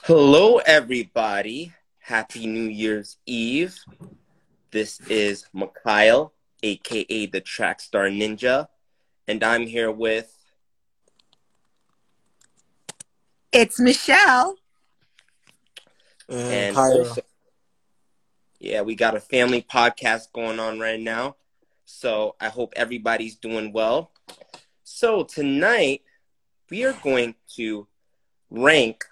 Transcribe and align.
Hello, 0.00 0.58
everybody. 0.58 1.72
Happy 2.00 2.48
New 2.48 2.64
Year's 2.64 3.18
Eve. 3.24 3.78
This 4.72 4.98
is 5.02 5.46
Mikhail, 5.52 6.32
aka 6.64 7.26
the 7.26 7.40
Trackstar 7.40 8.10
Ninja, 8.10 8.66
and 9.28 9.44
I'm 9.44 9.68
here 9.68 9.92
with. 9.92 10.36
It's 13.52 13.78
Michelle. 13.78 14.56
And 16.28 16.76
also, 16.76 17.22
yeah, 18.58 18.80
we 18.80 18.96
got 18.96 19.14
a 19.14 19.20
family 19.20 19.62
podcast 19.62 20.32
going 20.32 20.58
on 20.58 20.80
right 20.80 20.98
now. 20.98 21.36
So 21.84 22.34
I 22.40 22.48
hope 22.48 22.72
everybody's 22.74 23.36
doing 23.36 23.72
well. 23.72 24.10
So 24.82 25.22
tonight, 25.22 26.02
we 26.70 26.84
are 26.84 26.98
going 27.04 27.36
to 27.54 27.86
rank 28.50 29.04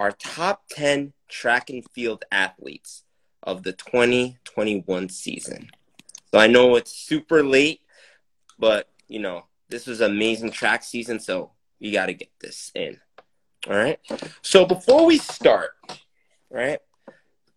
our 0.00 0.10
top 0.12 0.62
10 0.70 1.12
track 1.28 1.68
and 1.68 1.88
field 1.90 2.24
athletes 2.32 3.04
of 3.42 3.62
the 3.62 3.72
2021 3.72 5.10
season. 5.10 5.68
So 6.32 6.40
I 6.40 6.46
know 6.46 6.76
it's 6.76 6.90
super 6.90 7.44
late, 7.44 7.82
but 8.58 8.88
you 9.08 9.20
know, 9.20 9.44
this 9.68 9.86
was 9.86 10.00
amazing 10.00 10.52
track 10.52 10.82
season, 10.82 11.20
so 11.20 11.52
you 11.78 11.92
got 11.92 12.06
to 12.06 12.14
get 12.14 12.30
this 12.40 12.72
in. 12.74 12.98
All 13.68 13.76
right. 13.76 14.00
So 14.40 14.64
before 14.64 15.04
we 15.04 15.18
start, 15.18 15.72
right? 16.48 16.78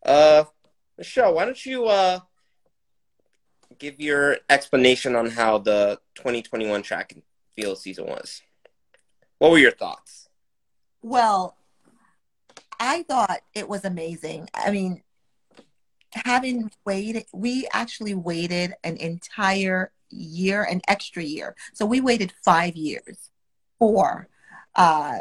Uh 0.05 0.43
Michelle, 0.97 1.33
why 1.33 1.45
don't 1.45 1.65
you 1.65 1.85
uh 1.85 2.19
give 3.79 4.01
your 4.01 4.37
explanation 4.49 5.15
on 5.15 5.29
how 5.29 5.59
the 5.59 5.97
2021 6.15 6.81
track 6.81 7.13
and 7.13 7.23
field 7.55 7.77
season 7.77 8.05
was? 8.05 8.41
What 9.37 9.51
were 9.51 9.59
your 9.59 9.71
thoughts? 9.71 10.27
Well, 11.01 11.55
I 12.79 13.03
thought 13.03 13.41
it 13.53 13.67
was 13.67 13.85
amazing. 13.85 14.49
I 14.53 14.71
mean, 14.71 15.03
having 16.11 16.71
waited, 16.85 17.25
we 17.33 17.67
actually 17.73 18.13
waited 18.13 18.73
an 18.83 18.97
entire 18.97 19.91
year, 20.09 20.63
an 20.63 20.81
extra 20.87 21.23
year. 21.23 21.55
So 21.73 21.85
we 21.85 22.01
waited 22.01 22.33
five 22.43 22.75
years 22.75 23.29
for 23.79 24.27
uh, 24.75 25.19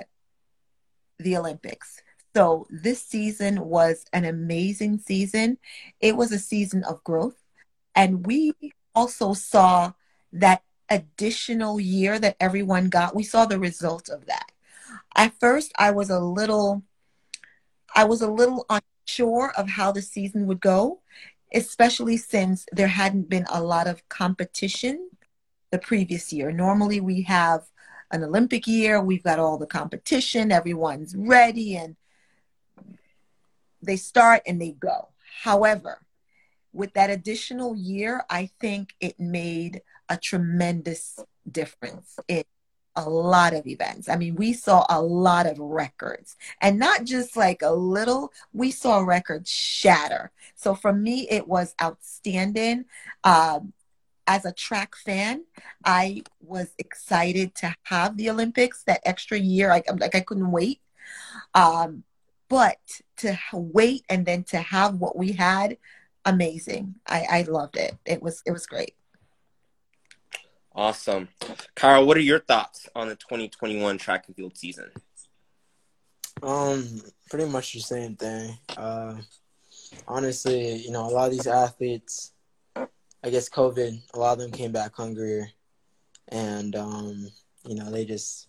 the 1.19 1.37
Olympics. 1.37 2.03
So 2.35 2.67
this 2.71 3.03
season 3.03 3.61
was 3.61 4.05
an 4.13 4.25
amazing 4.25 4.99
season. 4.99 5.59
It 6.01 6.17
was 6.17 6.33
a 6.33 6.39
season 6.39 6.83
of 6.85 7.05
growth. 7.05 7.37
And 7.95 8.27
we 8.27 8.55
also 8.95 9.35
saw 9.35 9.93
that 10.33 10.63
additional 10.89 11.79
year 11.79 12.19
that 12.19 12.37
everyone 12.41 12.89
got. 12.89 13.15
We 13.15 13.23
saw 13.23 13.45
the 13.45 13.59
result 13.59 14.09
of 14.09 14.27
that. 14.27 14.53
At 15.17 15.39
first, 15.41 15.73
I 15.79 15.91
was 15.91 16.11
a 16.11 16.21
little, 16.21 16.83
I 17.95 18.05
was 18.05 18.23
a 18.23 18.31
little 18.31 18.67
unsure 18.69 19.53
of 19.57 19.69
how 19.69 19.93
the 19.93 20.03
season 20.03 20.47
would 20.47 20.61
go, 20.61 21.01
especially 21.53 22.17
since 22.17 22.67
there 22.73 22.89
hadn't 22.89 23.29
been 23.29 23.47
a 23.51 23.63
lot 23.63 23.87
of 23.87 24.09
competition 24.09 25.11
the 25.71 25.79
previous 25.79 26.33
year. 26.33 26.53
Normally, 26.53 27.01
we 27.01 27.23
have 27.23 27.65
an 28.11 28.23
Olympic 28.23 28.67
year, 28.67 29.01
we've 29.01 29.23
got 29.23 29.39
all 29.39 29.57
the 29.57 29.67
competition, 29.67 30.53
everyone's 30.53 31.17
ready, 31.17 31.77
and 31.77 31.97
they 33.81 33.97
start 33.97 34.43
and 34.47 34.61
they 34.61 34.73
go. 34.73 35.09
However, 35.43 36.05
with 36.73 36.93
that 36.95 37.11
additional 37.11 37.75
year, 37.75 38.23
I 38.31 38.51
think 38.61 38.95
it 39.01 39.19
made 39.19 39.83
a 40.09 40.17
tremendous 40.17 41.19
difference 41.51 42.19
in 42.29 42.45
a 42.97 43.09
lot 43.09 43.55
of 43.55 43.67
events. 43.67 44.09
I 44.09 44.17
mean, 44.17 44.35
we 44.37 44.53
saw 44.53 44.85
a 44.89 45.01
lot 45.01 45.47
of 45.47 45.59
records 45.59 46.37
and 46.61 46.79
not 46.79 47.05
just 47.05 47.37
like 47.37 47.63
a 47.63 47.73
little, 47.73 48.33
we 48.53 48.71
saw 48.71 49.01
records 49.01 49.51
shatter. 49.51 50.31
So 50.55 50.75
for 50.75 50.93
me, 50.93 51.27
it 51.31 51.49
was 51.49 51.75
outstanding. 51.81 52.85
Um, 53.25 53.73
as 54.27 54.45
a 54.45 54.53
track 54.53 54.95
fan, 54.95 55.45
I 55.85 56.23
was 56.41 56.73
excited 56.79 57.55
to 57.57 57.75
have 57.85 58.17
the 58.17 58.31
Olympics 58.31 58.85
that 58.85 59.01
extra 59.05 59.39
year. 59.39 59.69
Like, 59.69 59.87
like 59.99 60.15
I 60.15 60.21
couldn't 60.21 60.53
wait. 60.53 60.81
Um, 61.55 62.05
but 62.49 62.79
to 63.19 63.39
wait 63.53 64.05
and 64.09 64.27
then 64.27 64.45
to 64.45 64.59
have 64.59 64.97
what 64.97 65.17
we 65.17 65.33
had, 65.33 65.79
amazing. 66.25 66.97
I, 67.07 67.27
I 67.31 67.43
loved 67.43 67.77
it. 67.77 67.97
It 68.05 68.23
was 68.23 68.43
it 68.47 68.53
was 68.53 68.67
great. 68.67 68.95
Awesome. 70.75 71.29
Carl, 71.75 72.07
what 72.07 72.17
are 72.17 72.21
your 72.21 72.39
thoughts 72.39 72.89
on 72.95 73.09
the 73.09 73.17
2021 73.17 73.99
track 73.99 74.25
and 74.27 74.37
field 74.37 74.57
season? 74.57 74.91
Um, 76.43 77.03
pretty 77.29 77.45
much 77.45 77.75
the 77.75 77.81
same 77.81 78.17
thing. 78.17 78.57
Uh, 78.77 79.17
honestly, 80.09 80.77
you 80.77 80.91
know, 80.91 81.07
a 81.07 81.11
lot 81.11 81.27
of 81.27 81.33
these 81.33 81.47
athletes, 81.47 82.33
I 82.77 83.31
guess 83.31 83.51
COVID, 83.51 84.01
a 84.15 84.19
lot 84.19 84.33
of 84.33 84.39
them 84.39 84.51
came 84.51 84.73
back 84.73 84.95
hungrier, 84.97 85.51
and 86.29 86.75
um, 86.75 87.29
you 87.65 87.75
know, 87.75 87.91
they 87.91 88.05
just, 88.05 88.49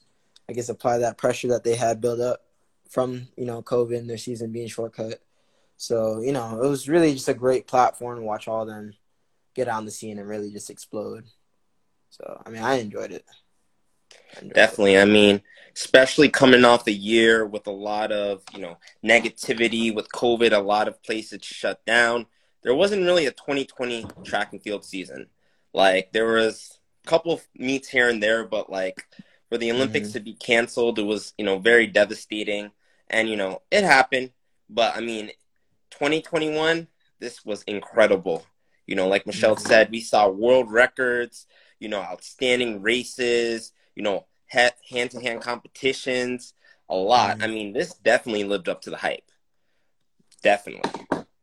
I 0.50 0.54
guess, 0.54 0.70
apply 0.70 1.00
that 1.00 1.18
pressure 1.18 1.50
that 1.50 1.64
they 1.64 1.76
had 1.76 2.02
built 2.02 2.22
up 2.22 2.42
from 2.90 3.28
you 3.36 3.46
know 3.46 3.62
COVID 3.62 3.98
and 3.98 4.10
their 4.10 4.18
season 4.18 4.52
being 4.52 4.68
shortcut. 4.68 5.22
So 5.78 6.22
you 6.22 6.32
know, 6.32 6.64
it 6.64 6.68
was 6.68 6.88
really 6.88 7.14
just 7.14 7.28
a 7.28 7.34
great 7.34 7.68
platform 7.68 8.20
to 8.20 8.24
watch 8.24 8.48
all 8.48 8.62
of 8.62 8.68
them 8.68 8.94
get 9.56 9.68
on 9.68 9.86
the 9.86 9.92
scene 9.92 10.20
and 10.20 10.28
really 10.28 10.52
just 10.52 10.70
explode. 10.70 11.26
So 12.14 12.42
I 12.46 12.50
mean, 12.52 12.62
I 12.62 12.76
enjoyed 12.76 13.12
it. 13.12 13.26
I 14.36 14.42
enjoyed 14.42 14.54
Definitely. 14.54 14.96
It. 14.96 15.02
I 15.02 15.06
mean, 15.06 15.42
especially 15.76 16.30
coming 16.30 16.64
off 16.64 16.86
the 16.86 16.94
year 16.94 17.44
with 17.44 17.66
a 17.66 17.72
lot 17.72 18.12
of 18.12 18.44
you 18.54 18.62
know 18.62 18.78
negativity 19.04 19.94
with 19.94 20.10
COVID, 20.10 20.54
a 20.54 20.60
lot 20.60 20.88
of 20.88 21.02
places 21.02 21.44
shut 21.44 21.84
down. 21.86 22.28
There 22.62 22.76
wasn't 22.76 23.06
really 23.06 23.26
a 23.26 23.32
2020 23.32 24.06
track 24.24 24.54
and 24.54 24.62
field 24.62 24.86
season. 24.86 25.28
Like 25.74 26.12
there 26.14 26.28
was 26.28 26.78
a 27.04 27.10
couple 27.10 27.34
of 27.34 27.42
meets 27.58 27.88
here 27.88 28.10
and 28.10 28.22
there, 28.22 28.46
but 28.46 28.70
like 28.70 29.08
for 29.50 29.58
the 29.58 29.72
Olympics 29.72 30.10
mm-hmm. 30.10 30.20
to 30.20 30.24
be 30.24 30.34
canceled, 30.36 31.00
it 31.00 31.04
was 31.04 31.34
you 31.40 31.46
know 31.46 31.58
very 31.58 31.88
devastating. 31.88 32.70
And 33.10 33.28
you 33.28 33.38
know 33.38 33.64
it 33.72 33.84
happened, 33.84 34.34
but 34.70 34.96
I 34.96 35.00
mean, 35.00 35.32
2021, 35.90 36.88
this 37.20 37.44
was 37.44 37.64
incredible. 37.64 38.46
You 38.86 38.96
know, 38.96 39.08
like 39.08 39.26
Michelle 39.26 39.56
mm-hmm. 39.56 39.68
said, 39.68 39.90
we 39.90 40.02
saw 40.02 40.28
world 40.30 40.72
records 40.72 41.48
you 41.84 41.90
know, 41.90 42.00
outstanding 42.00 42.82
races, 42.82 43.74
you 43.94 44.04
know, 44.04 44.26
hand 44.48 45.12
to 45.12 45.20
hand 45.20 45.42
competitions, 45.42 46.54
a 46.90 46.96
lot. 46.96 47.36
Mm-hmm. 47.36 47.44
I 47.44 47.48
mean, 47.48 47.74
this 47.74 47.94
definitely 47.96 48.46
lived 48.46 48.70
up 48.70 48.82
to 48.84 48.90
the 48.90 48.98
hype. 48.98 49.30
Definitely. 50.42 50.92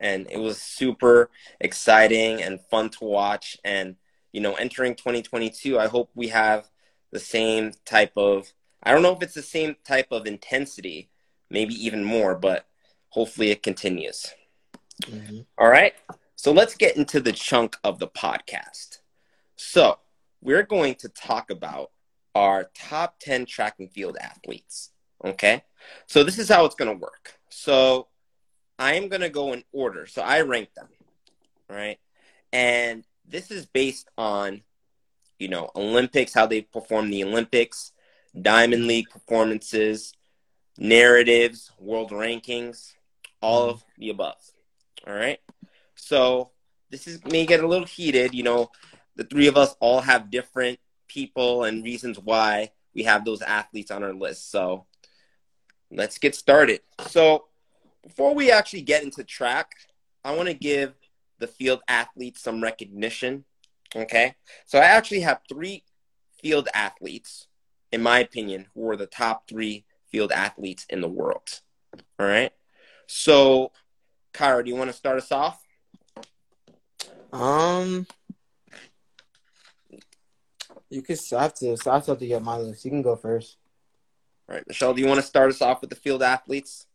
And 0.01 0.27
it 0.31 0.39
was 0.39 0.61
super 0.61 1.29
exciting 1.61 2.43
and 2.43 2.59
fun 2.71 2.89
to 2.91 3.05
watch. 3.05 3.59
And, 3.65 3.97
you 4.33 4.41
know, 4.41 4.55
entering 4.55 4.95
2022, 4.95 5.79
I 5.79 5.89
hope 5.89 6.11
we 6.15 6.29
have 6.29 6.71
the 7.13 7.19
same 7.19 7.73
type 7.85 8.13
of, 8.17 8.51
I 8.83 8.93
don't 8.93 9.03
know 9.03 9.13
if 9.13 9.23
it's 9.23 9.35
the 9.35 9.43
same 9.43 9.77
type 9.85 10.09
of 10.11 10.27
intensity, 10.27 11.11
maybe 11.51 11.75
even 11.75 12.03
more, 12.03 12.35
but 12.35 12.67
hopefully 13.11 13.51
it 13.51 13.63
continues. 13.63 14.33
Mm-hmm. 15.03 15.41
All 15.59 15.69
right. 15.69 15.93
So 16.35 16.51
let's 16.51 16.77
get 16.77 16.97
into 16.97 17.21
the 17.21 17.33
chunk 17.33 17.77
of 17.85 17.99
the 17.99 18.09
podcast. 18.09 19.01
So, 19.57 19.99
we're 20.43 20.63
going 20.63 20.95
to 20.97 21.09
talk 21.09 21.51
about 21.51 21.91
our 22.35 22.71
top 22.75 23.17
10 23.21 23.47
track 23.47 23.77
and 23.79 23.91
field 23.91 24.17
athletes. 24.21 24.91
Okay. 25.25 25.65
So 26.07 26.25
this 26.25 26.39
is 26.39 26.49
how 26.49 26.65
it's 26.65 26.75
going 26.75 26.91
to 26.91 26.97
work. 26.97 27.39
So 27.51 28.09
I 28.79 28.95
am 28.95 29.09
going 29.09 29.21
to 29.21 29.29
go 29.29 29.53
in 29.53 29.65
order. 29.73 30.07
So 30.07 30.23
I 30.23 30.41
rank 30.43 30.75
them. 30.75 30.89
Right. 31.69 31.99
And 32.53 33.05
this 33.29 33.51
is 33.51 33.67
based 33.67 34.09
on, 34.17 34.63
you 35.39 35.49
know, 35.49 35.71
Olympics, 35.77 36.35
how 36.35 36.47
they 36.47 36.63
perform 36.63 37.11
the 37.11 37.25
Olympics, 37.25 37.93
Diamond 38.41 38.87
League 38.87 39.09
performances, 39.11 40.15
narratives, 40.79 41.71
world 41.79 42.11
rankings, 42.11 42.93
all 43.41 43.71
of 43.71 43.85
the 43.99 44.11
above. 44.11 44.41
All 45.07 45.15
right. 45.15 45.39
So 45.95 46.51
this 46.91 47.07
is 47.07 47.25
may 47.25 47.47
get 47.47 47.63
a 47.63 47.69
little 47.69 47.87
heated, 47.87 48.35
you 48.35 48.43
know 48.43 48.71
the 49.21 49.27
three 49.27 49.49
of 49.49 49.57
us 49.59 49.77
all 49.81 50.01
have 50.01 50.31
different 50.31 50.79
people 51.07 51.65
and 51.65 51.85
reasons 51.85 52.19
why 52.19 52.71
we 52.95 53.03
have 53.03 53.23
those 53.23 53.43
athletes 53.43 53.91
on 53.91 54.03
our 54.03 54.15
list. 54.15 54.51
So 54.51 54.87
let's 55.91 56.17
get 56.17 56.35
started. 56.35 56.81
So 57.09 57.45
before 58.03 58.35
we 58.35 58.51
actually 58.51 58.81
get 58.81 59.03
into 59.03 59.23
track, 59.23 59.73
I 60.25 60.35
want 60.35 60.49
to 60.49 60.55
give 60.55 60.95
the 61.39 61.47
field 61.47 61.83
athletes 61.87 62.41
some 62.41 62.63
recognition. 62.63 63.45
Okay. 63.95 64.37
So 64.65 64.79
I 64.79 64.85
actually 64.85 65.21
have 65.21 65.43
three 65.51 65.85
field 66.43 66.71
athletes, 66.73 67.47
in 67.93 68.01
my 68.01 68.21
opinion, 68.21 68.69
who 68.75 68.89
are 68.89 68.97
the 68.97 69.05
top 69.05 69.47
three 69.47 69.85
field 70.11 70.33
athletes 70.33 70.87
in 70.89 71.03
the 71.03 71.09
world. 71.09 71.61
All 72.19 72.27
right. 72.27 72.53
So, 73.07 73.73
Kyra, 74.33 74.65
do 74.65 74.71
you 74.71 74.77
want 74.77 74.89
to 74.89 74.97
start 74.97 75.19
us 75.19 75.31
off? 75.31 75.63
Um, 77.35 78.07
you 80.91 81.03
can. 81.03 81.17
I 81.37 81.43
have 81.43 81.55
to. 81.55 81.77
I 81.87 81.95
have 81.95 82.19
to 82.19 82.27
get 82.27 82.43
my 82.43 82.57
list. 82.59 82.85
You 82.85 82.91
can 82.91 83.03
go 83.03 83.17
first. 83.17 83.57
All 84.49 84.57
right, 84.57 84.65
Michelle. 84.67 84.93
Do 84.93 85.01
you 85.01 85.09
want 85.09 85.21
to 85.21 85.27
start 85.27 85.51
us 85.51 85.63
off 85.63 85.81
with 85.81 85.91
the 85.91 85.97
field 85.97 86.23
athletes? 86.23 86.87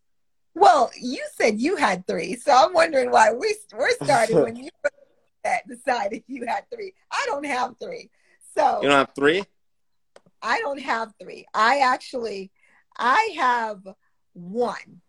Well, 0.54 0.92
you 1.00 1.26
said 1.34 1.60
you 1.60 1.76
had 1.76 2.06
three, 2.08 2.36
so 2.36 2.54
I'm 2.54 2.74
wondering 2.74 3.12
why 3.12 3.32
we 3.34 3.56
we're 3.74 3.92
starting 3.92 4.42
when 4.42 4.56
you 4.64 4.70
decided 5.68 6.24
you 6.28 6.46
had 6.46 6.66
three. 6.74 6.94
I 7.12 7.24
don't 7.28 7.46
have 7.46 7.76
three, 7.82 8.10
so 8.58 8.82
you 8.82 8.90
don't 8.90 8.98
have 8.98 9.16
three. 9.16 9.44
I 10.42 10.60
don't 10.60 10.80
have 10.82 11.14
three. 11.20 11.46
I 11.54 11.80
actually, 11.80 12.52
I 12.98 13.34
have 13.38 13.82
one. 14.34 15.02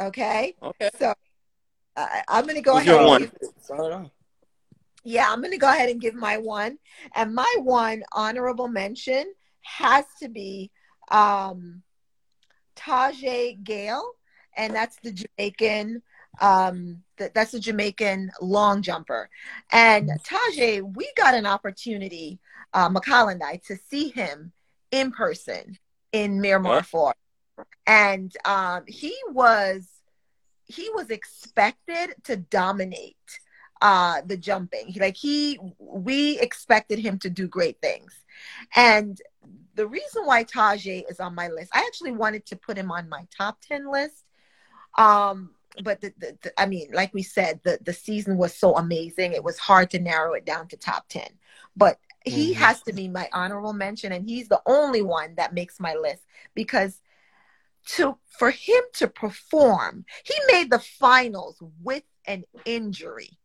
Okay. 0.00 0.54
Okay. 0.62 0.90
So 0.98 1.14
uh, 1.96 2.06
I'm 2.28 2.44
going 2.44 2.56
to 2.56 2.62
go 2.62 2.78
Who's 2.78 2.86
ahead. 2.86 3.00
your 3.00 3.00
and 3.00 3.30
one? 3.78 4.10
Yeah, 5.08 5.30
I'm 5.30 5.40
going 5.40 5.52
to 5.52 5.56
go 5.56 5.70
ahead 5.70 5.88
and 5.88 6.02
give 6.02 6.14
my 6.14 6.36
one, 6.36 6.76
and 7.14 7.34
my 7.34 7.50
one 7.60 8.02
honorable 8.12 8.68
mention 8.68 9.32
has 9.62 10.04
to 10.20 10.28
be 10.28 10.70
um, 11.10 11.82
Tajay 12.76 13.64
Gayle, 13.64 14.06
and 14.54 14.74
that's 14.74 14.96
the 14.96 15.12
Jamaican. 15.12 16.02
Um, 16.42 17.04
th- 17.16 17.32
that's 17.34 17.52
the 17.52 17.58
Jamaican 17.58 18.32
long 18.42 18.82
jumper, 18.82 19.30
and 19.72 20.10
Tajay, 20.26 20.82
we 20.94 21.10
got 21.16 21.32
an 21.32 21.46
opportunity, 21.46 22.38
uh, 22.74 22.90
McCall 22.90 23.32
and 23.32 23.42
I, 23.42 23.62
to 23.66 23.78
see 23.88 24.10
him 24.10 24.52
in 24.90 25.10
person 25.10 25.78
in 26.12 26.38
Miramar? 26.38 26.82
Fort, 26.82 27.16
and 27.86 28.30
um, 28.44 28.84
he 28.86 29.16
was 29.30 29.88
he 30.66 30.90
was 30.94 31.08
expected 31.08 32.14
to 32.24 32.36
dominate 32.36 33.16
uh 33.80 34.22
the 34.26 34.36
jumping. 34.36 34.88
He- 34.88 35.00
like 35.00 35.16
he 35.16 35.58
we 35.78 36.38
expected 36.40 36.98
him 36.98 37.18
to 37.20 37.30
do 37.30 37.46
great 37.46 37.80
things. 37.80 38.12
And 38.76 39.20
the 39.74 39.86
reason 39.86 40.26
why 40.26 40.44
Tajay 40.44 41.04
is 41.10 41.20
on 41.20 41.34
my 41.34 41.48
list 41.48 41.70
I 41.72 41.80
actually 41.86 42.12
wanted 42.12 42.46
to 42.46 42.56
put 42.56 42.76
him 42.76 42.90
on 42.90 43.08
my 43.08 43.26
top 43.36 43.60
10 43.62 43.90
list. 43.90 44.24
Um 44.96 45.50
but 45.84 46.00
the, 46.00 46.12
the, 46.18 46.36
the- 46.42 46.60
I 46.60 46.66
mean 46.66 46.88
like 46.92 47.14
we 47.14 47.22
said 47.22 47.60
the 47.62 47.78
the 47.82 47.92
season 47.92 48.36
was 48.36 48.54
so 48.54 48.76
amazing. 48.76 49.32
It 49.32 49.44
was 49.44 49.58
hard 49.58 49.90
to 49.90 50.00
narrow 50.00 50.32
it 50.34 50.44
down 50.44 50.68
to 50.68 50.76
top 50.76 51.08
10 51.08 51.28
but 51.76 51.98
he 52.24 52.52
Mhm. 52.52 52.56
has 52.56 52.82
to 52.82 52.92
be 52.92 53.06
my 53.08 53.28
honorable 53.32 53.72
mention 53.72 54.12
and 54.12 54.28
he's 54.28 54.48
the 54.48 54.60
only 54.66 55.02
one 55.02 55.34
that 55.36 55.54
makes 55.54 55.78
my 55.78 55.94
list 55.94 56.24
because 56.54 57.00
to 57.86 58.18
for 58.38 58.50
him 58.50 58.82
to 58.94 59.06
perform 59.08 60.04
he 60.24 60.34
made 60.52 60.70
the 60.70 60.78
finals 60.80 61.56
with 61.82 62.02
an 62.26 62.44
injury 62.64 63.38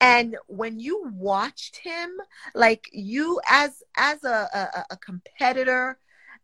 and 0.00 0.36
when 0.46 0.78
you 0.78 1.10
watched 1.14 1.76
him 1.76 2.10
like 2.54 2.88
you 2.92 3.40
as 3.48 3.82
as 3.96 4.22
a 4.24 4.48
a, 4.52 4.84
a 4.90 4.96
competitor 4.98 5.98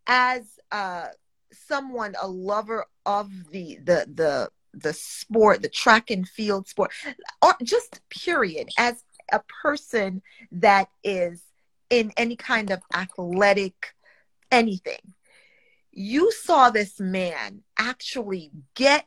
as 0.06 0.58
uh 0.70 1.08
someone 1.52 2.14
a 2.20 2.28
lover 2.28 2.84
of 3.06 3.30
the 3.50 3.78
the 3.84 4.06
the 4.14 4.48
the 4.74 4.92
sport 4.92 5.62
the 5.62 5.68
track 5.68 6.10
and 6.10 6.28
field 6.28 6.66
sport 6.66 6.90
or 7.42 7.54
just 7.62 8.00
period 8.08 8.68
as 8.78 9.04
a 9.32 9.40
person 9.62 10.22
that 10.50 10.88
is 11.04 11.42
in 11.90 12.12
any 12.16 12.36
kind 12.36 12.70
of 12.70 12.80
athletic 12.94 13.94
anything 14.50 15.12
you 15.90 16.32
saw 16.32 16.70
this 16.70 16.98
man 16.98 17.62
actually 17.78 18.50
get 18.74 19.06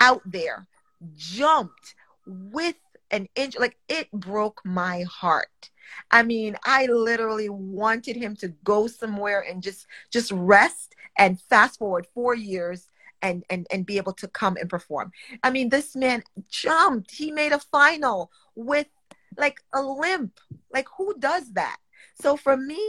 out 0.00 0.22
there 0.24 0.66
jumped 1.14 1.94
with 2.26 2.76
an 3.10 3.28
inch 3.34 3.58
like 3.58 3.76
it 3.88 4.10
broke 4.12 4.60
my 4.64 5.02
heart. 5.02 5.70
I 6.10 6.22
mean 6.22 6.56
i 6.64 6.86
literally 6.86 7.48
wanted 7.48 8.16
him 8.16 8.34
to 8.36 8.48
go 8.64 8.86
somewhere 8.86 9.44
and 9.48 9.62
just 9.62 9.86
just 10.10 10.32
rest 10.32 10.94
and 11.18 11.40
fast 11.40 11.78
forward 11.78 12.06
four 12.14 12.34
years 12.34 12.88
and 13.22 13.44
and 13.50 13.66
and 13.70 13.86
be 13.86 13.96
able 13.96 14.14
to 14.14 14.28
come 14.28 14.56
and 14.56 14.68
perform. 14.68 15.12
I 15.42 15.50
mean 15.50 15.68
this 15.68 15.94
man 15.94 16.22
jumped. 16.48 17.10
He 17.12 17.30
made 17.30 17.52
a 17.52 17.60
final 17.60 18.30
with 18.54 18.88
like 19.36 19.60
a 19.72 19.82
limp. 19.82 20.40
Like 20.72 20.88
who 20.96 21.14
does 21.18 21.52
that? 21.52 21.76
So 22.14 22.36
for 22.36 22.56
me 22.56 22.80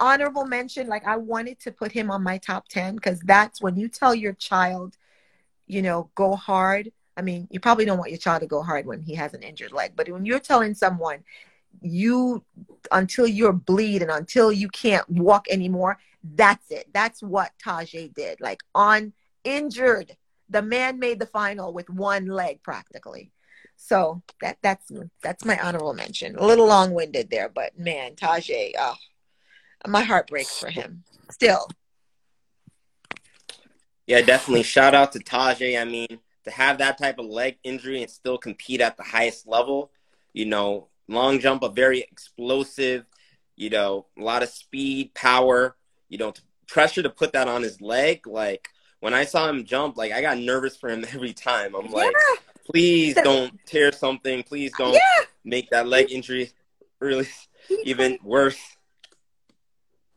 honorable 0.00 0.44
mention 0.44 0.86
like 0.86 1.06
i 1.06 1.16
wanted 1.16 1.58
to 1.58 1.72
put 1.72 1.92
him 1.92 2.10
on 2.10 2.22
my 2.22 2.38
top 2.38 2.68
10 2.68 2.94
because 2.94 3.20
that's 3.20 3.60
when 3.60 3.76
you 3.76 3.88
tell 3.88 4.14
your 4.14 4.32
child 4.34 4.96
you 5.66 5.82
know 5.82 6.10
go 6.14 6.36
hard 6.36 6.92
i 7.18 7.22
mean 7.22 7.46
you 7.50 7.60
probably 7.60 7.84
don't 7.84 7.98
want 7.98 8.10
your 8.10 8.18
child 8.18 8.40
to 8.40 8.46
go 8.46 8.62
hard 8.62 8.86
when 8.86 9.02
he 9.02 9.14
has 9.14 9.34
an 9.34 9.42
injured 9.42 9.72
leg 9.72 9.92
but 9.94 10.08
when 10.08 10.24
you're 10.24 10.38
telling 10.38 10.74
someone 10.74 11.22
you 11.82 12.42
until 12.90 13.26
you're 13.26 13.52
bleeding 13.52 14.08
until 14.08 14.50
you 14.50 14.68
can't 14.68 15.08
walk 15.10 15.46
anymore 15.50 15.98
that's 16.22 16.70
it. 16.70 16.88
That's 16.92 17.22
what 17.22 17.52
tajay 17.64 18.12
did. 18.12 18.40
Like 18.40 18.60
on 18.74 19.12
injured 19.44 20.16
the 20.50 20.62
man 20.62 20.98
made 20.98 21.18
the 21.18 21.26
final 21.26 21.72
with 21.72 21.90
one 21.90 22.26
leg 22.26 22.62
practically. 22.62 23.32
So 23.76 24.22
that 24.40 24.58
that's 24.62 24.90
that's 25.22 25.44
my 25.44 25.58
honorable 25.58 25.94
mention. 25.94 26.36
A 26.36 26.44
little 26.44 26.66
long-winded 26.66 27.30
there 27.30 27.48
but 27.48 27.78
man 27.78 28.14
tajay 28.14 28.72
oh 28.78 28.96
my 29.86 30.02
heart 30.02 30.28
breaks 30.28 30.58
for 30.58 30.70
him. 30.70 31.04
Still. 31.30 31.68
Yeah, 34.06 34.22
definitely. 34.22 34.62
Shout 34.62 34.94
out 34.94 35.12
to 35.12 35.18
Tajay. 35.18 35.78
I 35.78 35.84
mean, 35.84 36.18
to 36.48 36.54
have 36.54 36.78
that 36.78 36.98
type 36.98 37.18
of 37.18 37.26
leg 37.26 37.58
injury 37.64 38.02
and 38.02 38.10
still 38.10 38.38
compete 38.38 38.80
at 38.80 38.96
the 38.96 39.02
highest 39.02 39.46
level, 39.46 39.90
you 40.32 40.46
know, 40.46 40.88
long 41.08 41.38
jump, 41.40 41.62
a 41.62 41.68
very 41.68 42.00
explosive, 42.00 43.04
you 43.56 43.70
know, 43.70 44.06
a 44.18 44.22
lot 44.22 44.42
of 44.42 44.48
speed, 44.48 45.14
power, 45.14 45.76
you 46.08 46.18
know, 46.18 46.32
pressure 46.66 47.02
to 47.02 47.10
put 47.10 47.32
that 47.32 47.48
on 47.48 47.62
his 47.62 47.80
leg. 47.80 48.26
Like 48.26 48.68
when 49.00 49.14
I 49.14 49.24
saw 49.24 49.48
him 49.48 49.64
jump, 49.64 49.96
like 49.96 50.12
I 50.12 50.20
got 50.20 50.38
nervous 50.38 50.76
for 50.76 50.88
him 50.88 51.04
every 51.14 51.32
time. 51.32 51.74
I'm 51.74 51.90
like, 51.90 52.14
please 52.70 53.14
don't 53.14 53.52
tear 53.66 53.92
something. 53.92 54.42
Please 54.42 54.72
don't 54.76 54.92
Yeah. 54.94 55.24
make 55.44 55.70
that 55.70 55.86
leg 55.86 56.10
injury 56.10 56.50
really 57.00 57.28
even 57.84 58.18
worse. 58.22 58.58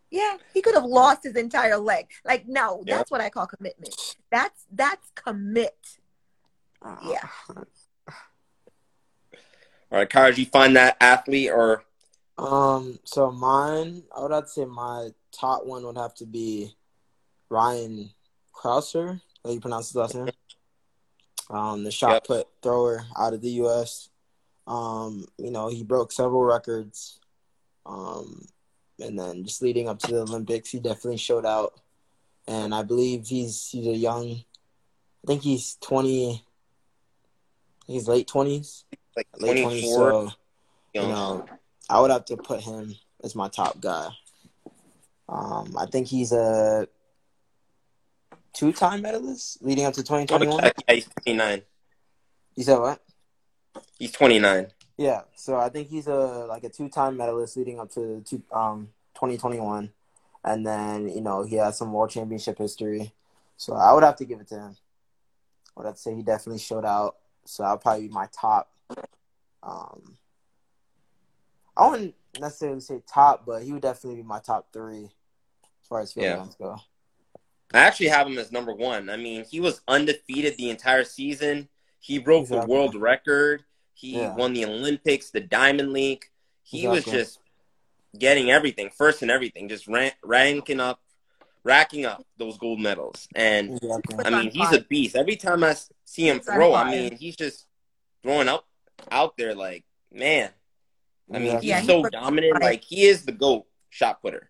Yeah, 0.09 0.35
he 0.53 0.61
could 0.61 0.75
have 0.75 0.83
lost 0.83 1.23
his 1.23 1.37
entire 1.37 1.77
leg. 1.77 2.07
Like, 2.25 2.45
no, 2.45 2.83
Yeah. 2.85 2.97
that's 2.97 3.11
what 3.11 3.21
I 3.21 3.29
call 3.29 3.47
commitment. 3.47 3.95
That's 4.29 4.65
that's 4.71 5.09
commit. 5.15 5.97
Yeah. 6.83 7.27
All 9.91 9.97
right, 9.99 10.09
Kara, 10.09 10.29
did 10.29 10.37
you 10.39 10.45
find 10.45 10.75
that 10.75 10.97
athlete 11.01 11.51
or 11.51 11.83
Um, 12.37 12.99
so 13.03 13.31
mine, 13.31 14.03
I 14.15 14.21
would 14.21 14.31
have 14.31 14.45
to 14.45 14.49
say 14.49 14.65
my 14.65 15.09
top 15.31 15.65
one 15.65 15.83
would 15.85 15.97
have 15.97 16.15
to 16.15 16.25
be 16.25 16.75
Ryan 17.49 18.11
Crouser. 18.53 19.21
How 19.43 19.51
you 19.51 19.59
pronounce 19.59 19.89
his 19.89 19.95
last 19.97 20.15
name? 20.15 20.29
Um, 21.49 21.83
the 21.83 21.91
shot 21.91 22.13
Yep. 22.13 22.23
put 22.27 22.47
thrower 22.63 23.05
out 23.17 23.33
of 23.33 23.41
the 23.41 23.49
U.S. 23.49 24.09
Um, 24.65 25.25
you 25.37 25.51
know, 25.51 25.67
he 25.67 25.83
broke 25.83 26.11
several 26.11 26.43
records. 26.43 27.19
Um, 27.85 28.47
and 28.99 29.19
then 29.19 29.43
just 29.43 29.61
leading 29.61 29.89
up 29.89 29.99
to 29.99 30.07
the 30.11 30.21
Olympics, 30.21 30.69
he 30.69 30.79
definitely 30.79 31.17
showed 31.17 31.45
out. 31.45 31.73
And 32.47 32.73
I 32.73 32.83
believe 32.83 33.27
he's 33.27 33.67
he's 33.69 33.87
a 33.87 33.97
young. 33.97 34.31
I 34.31 35.27
think 35.27 35.41
he's 35.41 35.77
twenty. 35.81 36.45
He's 37.91 38.07
late 38.07 38.27
twenties. 38.27 38.85
like 39.15 39.27
Late 39.39 39.61
24? 39.61 39.63
twenties. 39.63 39.93
So 39.93 40.31
you 40.93 41.01
know, 41.01 41.07
know, 41.09 41.45
I 41.89 41.99
would 42.01 42.11
have 42.11 42.25
to 42.25 42.37
put 42.37 42.61
him 42.61 42.95
as 43.23 43.35
my 43.35 43.47
top 43.47 43.79
guy. 43.79 44.09
Um, 45.29 45.75
I 45.77 45.85
think 45.85 46.07
he's 46.07 46.33
a 46.33 46.87
two-time 48.53 49.01
medalist 49.01 49.61
leading 49.61 49.85
up 49.85 49.93
to 49.93 50.03
2021. 50.03 50.71
yeah, 50.87 50.93
he's 50.93 51.07
29. 51.23 51.61
You 52.55 52.63
said 52.63 52.79
what? 52.79 53.01
He's 53.97 54.11
29. 54.11 54.67
Yeah, 54.97 55.21
so 55.35 55.55
I 55.57 55.69
think 55.69 55.87
he's 55.87 56.07
a 56.07 56.45
like 56.49 56.63
a 56.63 56.69
two-time 56.69 57.17
medalist 57.17 57.55
leading 57.57 57.79
up 57.79 57.91
to 57.93 58.21
two, 58.25 58.43
um 58.51 58.89
2021, 59.15 59.91
and 60.43 60.67
then 60.67 61.07
you 61.07 61.21
know 61.21 61.43
he 61.43 61.55
has 61.55 61.77
some 61.77 61.93
world 61.93 62.09
championship 62.09 62.57
history. 62.57 63.13
So 63.57 63.73
I 63.73 63.93
would 63.93 64.03
have 64.03 64.17
to 64.17 64.25
give 64.25 64.41
it 64.41 64.47
to 64.49 64.55
him. 64.55 64.75
I 65.75 65.79
would 65.79 65.85
have 65.85 65.95
to 65.95 66.01
say 66.01 66.13
he 66.15 66.21
definitely 66.21 66.59
showed 66.59 66.85
out. 66.85 67.15
So 67.45 67.63
I'll 67.63 67.77
probably 67.77 68.07
be 68.07 68.13
my 68.13 68.27
top. 68.31 68.71
Um, 69.63 70.17
I 71.77 71.89
wouldn't 71.89 72.15
necessarily 72.39 72.79
say 72.81 73.01
top, 73.07 73.45
but 73.45 73.63
he 73.63 73.71
would 73.73 73.81
definitely 73.81 74.21
be 74.21 74.27
my 74.27 74.39
top 74.39 74.71
three 74.73 75.05
as 75.81 75.87
far 75.87 75.99
as 76.01 76.13
field 76.13 76.25
Yeah. 76.25 76.47
go. 76.59 76.77
I 77.73 77.79
actually 77.79 78.09
have 78.09 78.27
him 78.27 78.37
as 78.37 78.51
number 78.51 78.73
one. 78.73 79.09
I 79.09 79.17
mean, 79.17 79.45
he 79.45 79.59
was 79.59 79.81
undefeated 79.87 80.57
the 80.57 80.69
entire 80.69 81.03
season. 81.03 81.69
He 81.99 82.19
broke 82.19 82.47
the 82.47 82.65
world 82.65 82.95
record. 82.95 83.63
He 83.93 84.19
Yeah. 84.19 84.35
won 84.35 84.53
the 84.53 84.65
Olympics, 84.65 85.29
the 85.29 85.39
Diamond 85.39 85.93
League. 85.93 86.25
He 86.63 86.87
was 86.87 87.05
just 87.05 87.39
getting 88.17 88.51
everything, 88.51 88.89
first 88.89 89.21
and 89.21 89.31
everything, 89.31 89.69
just 89.69 89.87
ran- 89.87 90.11
ranking 90.23 90.79
up, 90.79 91.01
racking 91.63 92.05
up 92.05 92.25
those 92.37 92.57
gold 92.57 92.79
medals. 92.79 93.27
And 93.35 93.77
Exactly. 93.81 94.25
I 94.25 94.29
mean, 94.29 94.51
he's 94.51 94.71
a 94.71 94.81
beast. 94.81 95.15
Every 95.15 95.35
time 95.35 95.63
I 95.63 95.75
see 96.05 96.27
him 96.27 96.39
throw, 96.39 96.73
I 96.73 96.89
mean, 96.89 97.15
he's 97.15 97.35
just 97.35 97.67
throwing 98.23 98.47
up 98.47 98.65
out 99.09 99.37
there 99.37 99.53
like, 99.55 99.85
man. 100.11 100.49
I 101.33 101.39
mean, 101.39 101.43
Exactly. 101.47 101.69
Yeah, 101.69 101.75
he's 101.77 101.85
he 101.85 102.03
so 102.03 102.09
dominant. 102.09 102.61
Like 102.61 102.83
he 102.83 103.05
is 103.05 103.25
the 103.25 103.31
goat 103.31 103.65
shot 103.89 104.21
putter. 104.21 104.49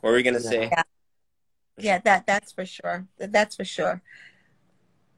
What 0.00 0.10
were 0.10 0.16
we 0.16 0.22
gonna 0.22 0.40
Yeah. 0.40 0.50
say? 0.50 0.70
Yeah, 1.78 1.98
that 1.98 2.26
that's 2.26 2.52
for 2.52 2.64
sure. 2.64 3.06
That's 3.18 3.56
for 3.56 3.64
sure. 3.64 4.02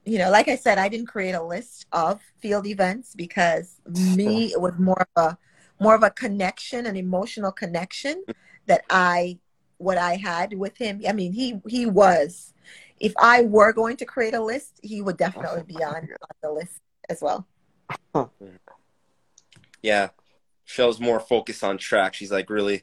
you 0.04 0.18
know, 0.18 0.30
like 0.30 0.48
I 0.48 0.56
said, 0.56 0.78
I 0.78 0.88
didn't 0.88 1.06
create 1.06 1.32
a 1.32 1.42
list 1.42 1.86
of 1.92 2.20
field 2.40 2.66
events 2.66 3.14
because 3.14 3.80
me, 3.86 4.52
it 4.52 4.60
was 4.60 4.76
more 4.78 5.06
of 5.16 5.24
a 5.24 5.38
more 5.82 5.94
of 5.94 6.02
a 6.02 6.10
connection, 6.10 6.86
an 6.86 6.96
emotional 6.96 7.52
connection 7.52 8.24
that 8.66 8.84
I 8.90 9.38
what 9.82 9.98
I 9.98 10.14
had 10.16 10.54
with 10.54 10.76
him. 10.78 11.02
I 11.08 11.12
mean, 11.12 11.32
he 11.32 11.60
he 11.66 11.86
was. 11.86 12.54
If 13.00 13.12
I 13.18 13.42
were 13.42 13.72
going 13.72 13.96
to 13.96 14.04
create 14.04 14.32
a 14.34 14.40
list, 14.40 14.78
he 14.82 15.02
would 15.02 15.16
definitely 15.16 15.64
be 15.64 15.74
on, 15.82 15.94
on 15.96 16.36
the 16.42 16.52
list 16.52 16.80
as 17.08 17.20
well. 17.20 17.46
Yeah, 19.82 20.10
shows 20.64 21.00
more 21.00 21.18
focused 21.18 21.64
on 21.64 21.76
track. 21.76 22.14
She's 22.14 22.30
like 22.30 22.48
really 22.50 22.82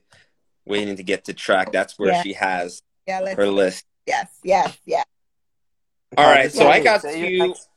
waiting 0.66 0.98
to 0.98 1.04
get 1.04 1.24
to 1.26 1.34
track. 1.34 1.72
That's 1.72 1.98
where 1.98 2.12
Yeah. 2.12 2.22
she 2.24 2.34
has 2.34 2.82
Yeah, 3.08 3.22
let's, 3.22 3.38
her 3.38 3.48
list. 3.48 3.86
yes, 4.06 4.28
yes, 4.44 4.78
yes. 4.86 5.06
All 6.18 6.26
Uh, 6.26 6.30
right, 6.32 6.52
so 6.52 6.68
I 6.68 6.84
got 6.84 7.02
say 7.02 7.20
your 7.20 7.30
two- 7.30 7.48
next- 7.54 7.70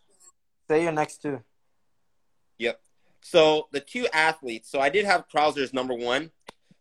say 0.69 0.83
your 0.83 0.91
next 0.93 1.23
two. 1.23 1.41
Yep. 2.59 2.81
So 3.21 3.69
the 3.71 3.79
two 3.79 4.09
athletes. 4.13 4.69
So 4.69 4.81
I 4.81 4.89
did 4.89 5.05
have 5.05 5.29
Crouser 5.29 5.63
as 5.63 5.73
number 5.73 5.95
one. 5.95 6.33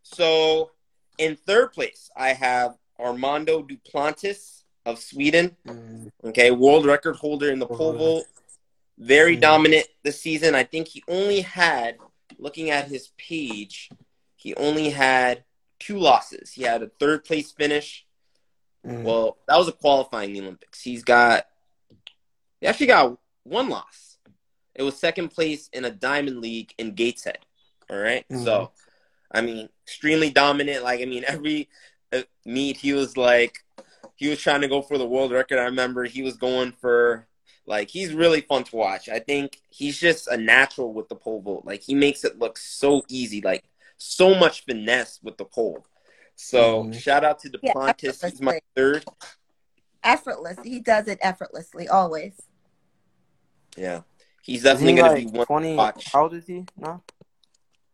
So 0.01 0.71
in 1.18 1.36
third 1.36 1.74
place, 1.74 2.10
I 2.15 2.30
have 2.34 2.77
Armando 3.00 3.62
Duplantis 3.63 4.63
of 4.86 5.00
Sweden. 5.00 5.56
Mm, 5.65 6.12
Okay, 6.24 6.51
world 6.51 6.86
record 6.86 7.15
holder 7.15 7.51
in 7.51 7.60
the 7.60 7.68
pole 7.68 7.94
vault. 7.94 8.27
Very 8.98 9.36
Mhm. 9.36 9.41
dominant 9.41 9.88
this 10.03 10.22
season. 10.22 10.53
I 10.56 10.63
think 10.63 10.88
he 10.88 11.03
only 11.08 11.41
had, 11.41 11.98
looking 12.38 12.70
at 12.70 12.88
his 12.88 13.10
page, 13.18 13.89
he 14.36 14.53
only 14.56 14.89
had 14.89 15.44
two 15.80 15.98
losses. 15.98 16.51
He 16.53 16.63
had 16.63 16.84
a 16.84 16.89
third 17.00 17.24
place 17.25 17.51
finish. 17.51 18.06
mm. 18.86 19.03
Well, 19.03 19.38
that 19.48 19.58
was 19.58 19.68
a 19.68 19.72
qualifying 19.72 20.34
the 20.34 20.41
Olympics. 20.41 20.82
He's 20.82 21.03
got, 21.03 21.48
he 22.60 22.65
actually 22.68 22.88
got 22.88 23.18
one 23.44 23.70
loss. 23.70 24.18
It 24.74 24.82
was 24.84 24.98
second 24.98 25.30
place 25.30 25.70
in 25.74 25.86
a 25.86 25.91
diamond 25.91 26.41
league 26.41 26.74
in 26.80 26.96
Gateshead. 26.96 27.46
All 27.89 27.98
right? 27.98 28.25
So, 28.44 28.72
I 29.33 29.41
mean, 29.41 29.69
extremely 29.85 30.29
dominant. 30.29 30.83
Like, 30.83 31.01
I 31.01 31.05
mean, 31.05 31.23
every 31.27 31.69
uh, 32.13 32.21
meet, 32.45 32.77
he 32.77 32.93
was 32.93 33.17
like, 33.17 33.63
he 34.15 34.27
was 34.27 34.39
trying 34.39 34.61
to 34.61 34.67
go 34.67 34.81
for 34.81 34.97
the 34.97 35.07
world 35.07 35.31
record. 35.31 35.57
I 35.59 35.65
remember 35.65 36.03
he 36.05 36.21
was 36.21 36.38
going 36.38 36.73
for, 36.73 37.27
like, 37.65 37.89
he's 37.89 38.13
really 38.13 38.41
fun 38.41 38.63
to 38.65 38.75
watch. 38.75 39.09
I 39.09 39.19
think 39.19 39.59
he's 39.69 39.97
just 40.00 40.27
a 40.27 40.38
natural 40.38 40.93
with 40.93 41.07
the 41.09 41.15
pole 41.15 41.41
vault. 41.41 41.65
Like, 41.65 41.81
he 41.81 41.95
makes 41.95 42.23
it 42.23 42.38
look 42.39 42.57
so 42.57 43.03
easy. 43.07 43.41
Like, 43.41 43.63
so 43.97 44.35
much 44.35 44.65
finesse 44.65 45.19
with 45.23 45.38
the 45.38 45.45
pole. 45.45 45.85
So, 46.35 46.85
Mhm. 46.85 47.00
shout 47.00 47.23
out 47.23 47.39
to 47.39 47.51
Yeah, 47.61 47.73
Duplantis. 47.73 48.29
He's 48.29 48.41
my 48.41 48.59
third. 48.75 49.05
Effortless. 50.03 50.57
He 50.63 50.79
does 50.79 51.07
it 51.07 51.19
effortlessly, 51.21 51.88
always. 51.88 52.33
Yeah. 53.77 54.01
He's 54.41 54.63
definitely 54.63 54.93
he 54.93 54.97
going 55.00 55.11
like 55.11 55.25
to 55.25 55.31
be 55.31 55.38
one 55.38 55.45
twenty? 55.45 55.69
to 55.71 55.75
watch. 55.77 56.11
How 56.11 56.23
old 56.23 56.33
is 56.33 56.47
he 56.47 56.65
now? 56.75 57.03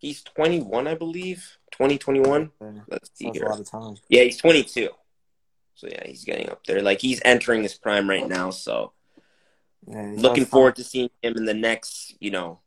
He's 0.07 0.23
21, 0.23 0.87
I 0.87 0.95
believe. 0.95 1.57
2021. 1.71 2.49
Okay, 2.61 2.81
Let's 2.89 3.11
see 3.13 3.25
That's 3.25 3.37
a 3.37 3.41
here. 3.41 3.49
lot 3.49 3.59
of 3.59 3.69
time. 3.69 3.97
Yeah, 4.07 4.23
he's 4.23 4.37
22. 4.37 4.87
So, 5.75 5.87
yeah, 5.87 6.01
he's 6.05 6.23
getting 6.23 6.49
up 6.49 6.65
there. 6.65 6.81
Like, 6.81 7.01
he's 7.01 7.21
entering 7.25 7.61
his 7.61 7.73
prime 7.73 8.09
right 8.09 8.25
now. 8.25 8.51
So, 8.51 8.93
Yeah, 9.85 10.13
looking 10.15 10.43
nice 10.43 10.49
forward 10.49 10.77
to 10.77 10.85
seeing 10.85 11.09
him 11.21 11.35
in 11.35 11.43
the 11.43 11.53
next, 11.53 12.15
you 12.21 12.31
know, 12.31 12.61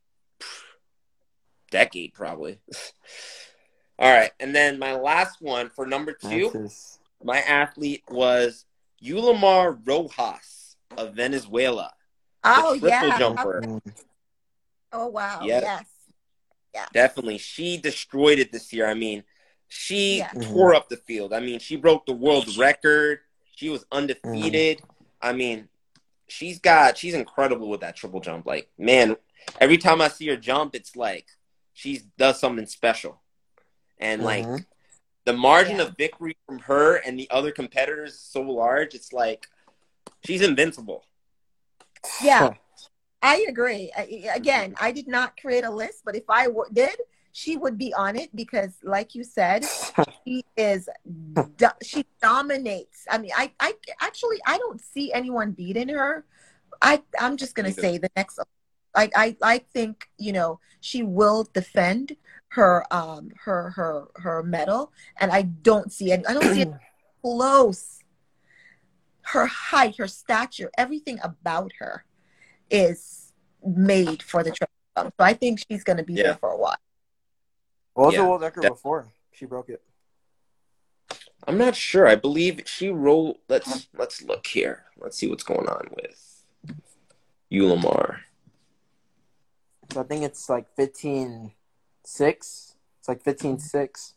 decade, 1.71 2.13
probably. 2.13 2.61
All 3.99 4.13
right. 4.13 4.33
And 4.39 4.55
then 4.55 4.79
my 4.79 4.97
last 4.97 5.41
one 5.41 5.71
for 5.71 5.87
number 5.87 6.13
two, 6.13 6.51
That's 6.53 6.99
my 7.25 7.39
athlete 7.39 8.03
was 8.11 8.67
Yulimar 9.03 9.81
Rojas 9.87 10.77
of 10.95 11.15
Venezuela. 11.15 11.91
Oh 12.45 12.79
triple 12.79 13.09
yeah. 13.09 13.19
jumper. 13.19 13.63
Mm, 13.65 13.81
Oh 14.93 15.07
wow. 15.07 15.41
Yep. 15.43 15.63
Yes. 15.63 15.85
Definitely. 16.93 17.39
She 17.39 17.77
destroyed 17.77 18.39
it 18.39 18.53
this 18.53 18.73
year. 18.73 18.87
I 18.87 18.95
mean, 18.95 19.25
she 19.69 20.19
Yeah. 20.19 20.31
Mhm. 20.31 20.53
tore 20.53 20.75
up 20.75 20.89
the 20.89 20.97
field. 20.97 21.33
I 21.33 21.41
mean, 21.41 21.59
she 21.61 21.77
broke 21.77 22.07
the 22.07 22.13
world 22.13 22.57
record. 22.57 23.21
She 23.57 23.69
was 23.69 23.85
undefeated. 23.93 24.83
I 25.21 25.33
mean, 25.33 25.69
she's 26.29 26.59
got 26.59 26.97
she's 26.97 27.15
incredible 27.15 27.69
with 27.69 27.81
that 27.81 27.97
triple 27.97 28.21
jump. 28.21 28.47
Like, 28.47 28.71
man, 28.79 29.17
every 29.61 29.79
time 29.79 30.01
I 30.01 30.09
see 30.09 30.29
her 30.29 30.37
jump, 30.37 30.75
it's 30.75 30.97
like 30.97 31.27
she 31.73 32.03
does 32.19 32.41
something 32.41 32.67
special. 32.67 33.21
And 33.99 34.23
like 34.23 34.45
mhm. 34.47 34.65
the 35.25 35.33
margin 35.35 35.77
Yeah. 35.77 35.83
of 35.83 35.97
victory 35.97 36.37
from 36.47 36.61
her 36.61 36.97
and 36.97 37.19
the 37.19 37.29
other 37.31 37.51
competitors 37.53 38.15
is 38.15 38.21
so 38.21 38.41
large, 38.43 38.95
it's 38.95 39.13
like 39.13 39.47
she's 40.25 40.41
invincible. 40.43 41.05
Yeah. 42.23 42.55
I 43.23 43.45
agree. 43.49 43.91
I, 43.97 44.31
again, 44.35 44.75
I 44.81 44.93
did 44.93 45.07
not 45.07 45.37
create 45.41 45.65
a 45.65 45.71
list, 45.71 46.03
but 46.05 46.17
if 46.17 46.25
I 46.29 46.47
w- 46.47 46.65
did, 46.73 46.97
she 47.33 47.57
would 47.57 47.77
be 47.77 47.93
on 47.95 48.17
it 48.17 48.35
because, 48.35 48.79
like 48.83 49.15
you 49.15 49.25
said, 49.25 49.65
she 50.27 50.45
is 50.57 50.89
do- 51.57 51.79
she 51.83 52.05
dominates. 52.23 53.07
I 53.11 53.19
mean, 53.19 53.33
I 53.37 53.53
I 53.61 53.75
actually 54.01 54.39
I 54.47 54.59
don't 54.59 54.81
see 54.81 55.13
anyone 55.13 55.53
beating 55.53 55.89
her. 55.89 56.25
I 56.81 57.03
I'm 57.19 57.37
just 57.37 57.55
gonna 57.55 57.73
say 57.73 57.99
the 57.99 58.11
next. 58.17 58.39
I 58.95 59.11
I 59.15 59.37
I 59.43 59.59
think 59.59 60.09
you 60.19 60.33
know 60.33 60.59
she 60.81 61.03
will 61.03 61.45
defend 61.53 62.17
her 62.49 62.85
um 62.91 63.31
her 63.45 63.71
her 63.71 64.09
her 64.17 64.43
medal, 64.43 64.93
and 65.21 65.31
I 65.31 65.43
don't 65.43 65.93
see 65.93 66.11
any. 66.11 66.27
I 66.27 66.33
don't 66.33 66.47
see 66.49 66.63
it 66.63 66.73
close. 67.23 67.99
Her 69.23 69.47
height, 69.47 69.99
her 69.99 70.09
stature, 70.09 70.71
everything 70.77 71.21
about 71.23 71.73
her 71.79 72.05
is 72.71 73.33
made 73.65 74.23
for 74.23 74.43
the 74.43 74.51
triple 74.51 74.73
jump. 74.97 75.15
So 75.19 75.25
I 75.25 75.35
think 75.35 75.61
she's 75.71 75.85
going 75.85 75.97
to 75.99 76.03
be 76.05 76.15
Yeah. 76.15 76.23
there 76.25 76.35
for 76.37 76.51
a 76.51 76.57
while. 76.57 76.77
What 77.95 78.07
was 78.07 78.15
Yeah, 78.15 78.23
the 78.23 78.29
world 78.29 78.41
record 78.43 78.63
def- 78.63 78.71
before 78.73 79.13
she 79.33 79.45
broke 79.47 79.69
it? 79.69 79.83
I'm 81.47 81.59
not 81.59 81.75
sure. 81.75 82.07
I 82.07 82.15
believe 82.17 82.63
she 82.67 82.89
rolled. 82.91 83.39
Let's 83.49 83.89
let's 83.95 84.23
look 84.23 84.47
here. 84.47 84.85
Let's 84.99 85.17
see 85.17 85.27
what's 85.27 85.43
going 85.43 85.67
on 85.69 85.89
with 85.97 86.45
Yulimar. 87.51 88.21
So 89.93 90.01
I 90.01 90.05
think 90.05 90.23
it's 90.23 90.49
like 90.49 90.67
fifteen 90.77 91.53
six. 92.05 92.77
It's 93.01 93.09
like 93.09 93.23
fifteen 93.23 93.59
six. 93.59 94.15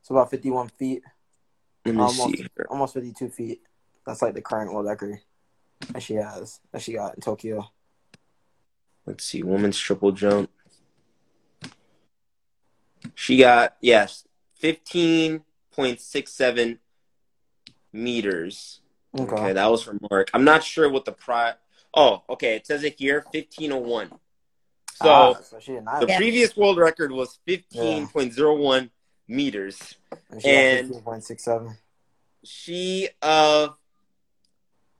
It's 0.00 0.10
about 0.10 0.30
fifty 0.30 0.50
one 0.50 0.68
feet, 0.68 1.02
Let 1.84 1.94
me 1.94 2.00
Almost. 2.02 2.22
see 2.24 2.36
here. 2.38 2.66
almost 2.68 2.94
fifty 2.94 3.12
two 3.12 3.28
feet. 3.28 3.62
That's 4.06 4.20
like 4.22 4.34
the 4.34 4.42
current 4.42 4.72
world 4.72 4.86
record 4.86 5.18
that 5.92 6.02
she 6.02 6.14
has 6.14 6.60
that 6.72 6.82
she 6.82 6.94
got 6.94 7.14
in 7.14 7.20
Tokyo. 7.20 7.70
Let's 9.06 9.24
see. 9.24 9.42
Women's 9.42 9.78
triple 9.78 10.12
jump. 10.12 10.50
She 13.14 13.36
got 13.38 13.76
yes, 13.80 14.24
fifteen 14.56 15.42
point 15.72 16.00
six 16.00 16.32
seven 16.32 16.78
meters. 17.92 18.80
Okay. 19.16 19.32
Okay, 19.32 19.52
that 19.52 19.70
was 19.70 19.84
her 19.84 19.96
mark. 20.10 20.30
I'm 20.34 20.44
not 20.44 20.64
sure 20.64 20.88
what 20.88 21.04
the 21.04 21.12
pri. 21.12 21.52
Oh, 21.94 22.22
okay. 22.28 22.56
It 22.56 22.66
says 22.66 22.82
it 22.82 22.96
here, 22.98 23.24
fifteen 23.30 23.72
oh 23.72 23.78
one. 23.78 24.08
So 24.94 25.08
Ah, 25.08 25.34
so 25.34 25.58
she 25.60 25.72
did 25.72 25.80
the 25.82 25.84
not. 25.84 26.08
Yeah. 26.08 26.16
previous 26.16 26.56
world 26.56 26.78
record 26.78 27.12
was 27.12 27.38
fifteen 27.46 28.08
point 28.08 28.32
zero 28.32 28.56
one 28.56 28.90
meters. 29.28 29.94
And 30.30 30.42
she 30.42 30.48
and- 30.48 30.86
fifteen 30.88 31.02
point 31.02 31.24
six 31.24 31.44
seven. 31.44 31.76
She 32.42 33.08
uh 33.22 33.68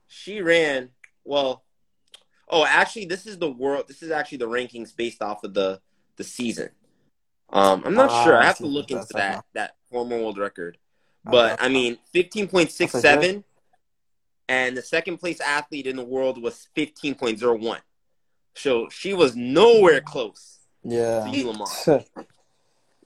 she 0.07 0.41
ran 0.41 0.89
well. 1.23 1.64
Oh, 2.47 2.65
actually, 2.65 3.05
this 3.05 3.25
is 3.25 3.37
the 3.37 3.49
world. 3.49 3.85
This 3.87 4.03
is 4.03 4.11
actually 4.11 4.37
the 4.39 4.47
rankings 4.47 4.95
based 4.95 5.21
off 5.21 5.43
of 5.43 5.53
the 5.53 5.81
the 6.17 6.23
season. 6.23 6.69
Um, 7.51 7.83
I'm 7.85 7.93
not 7.93 8.09
Ah, 8.09 8.23
sure. 8.23 8.37
I 8.37 8.41
I 8.41 8.45
have 8.45 8.57
to 8.57 8.65
look 8.67 8.89
into 8.91 9.01
that's 9.01 9.11
talking 9.11 9.29
that 9.29 9.45
that 9.53 9.75
former 9.89 10.17
world 10.17 10.37
record. 10.37 10.77
But 11.23 11.53
Okay. 11.53 11.65
I 11.65 11.69
mean, 11.69 11.97
15.67, 12.13 13.43
and 14.47 14.77
the 14.77 14.81
second 14.83 15.17
place 15.17 15.39
athlete 15.41 15.87
in 15.87 15.95
the 15.95 16.03
world 16.05 16.41
was 16.41 16.67
fifteen 16.75 17.15
point 17.15 17.39
zero 17.39 17.55
one. 17.57 17.81
So 18.53 18.89
she 18.89 19.13
was 19.13 19.35
nowhere 19.35 20.01
close 20.01 20.59
Yeah. 20.83 21.23
to 21.25 21.29
Yulimar. 21.31 22.05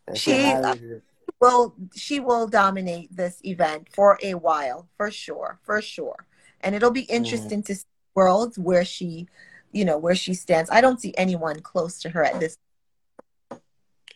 Yeah, 0.09 0.13
She- 0.15 0.31
had 0.31 0.65
it. 0.81 1.03
Well, 1.39 1.75
she 1.95 2.19
will 2.19 2.47
dominate 2.47 3.15
this 3.15 3.39
event 3.45 3.87
for 3.93 4.17
a 4.23 4.33
while, 4.33 4.89
for 4.97 5.09
sure, 5.11 5.59
for 5.63 5.81
sure. 5.81 6.25
And 6.61 6.73
it'll 6.75 6.91
be 6.91 7.03
interesting 7.03 7.61
to 7.63 7.75
see 7.75 7.85
worlds 8.15 8.57
where 8.57 8.85
she, 8.85 9.27
you 9.71 9.85
know, 9.85 9.97
where 9.97 10.15
she 10.15 10.33
stands. 10.33 10.69
I 10.71 10.81
don't 10.81 10.99
see 10.99 11.13
anyone 11.17 11.59
close 11.61 11.99
to 12.01 12.09
her 12.09 12.23
at 12.23 12.39
this. 12.39 12.57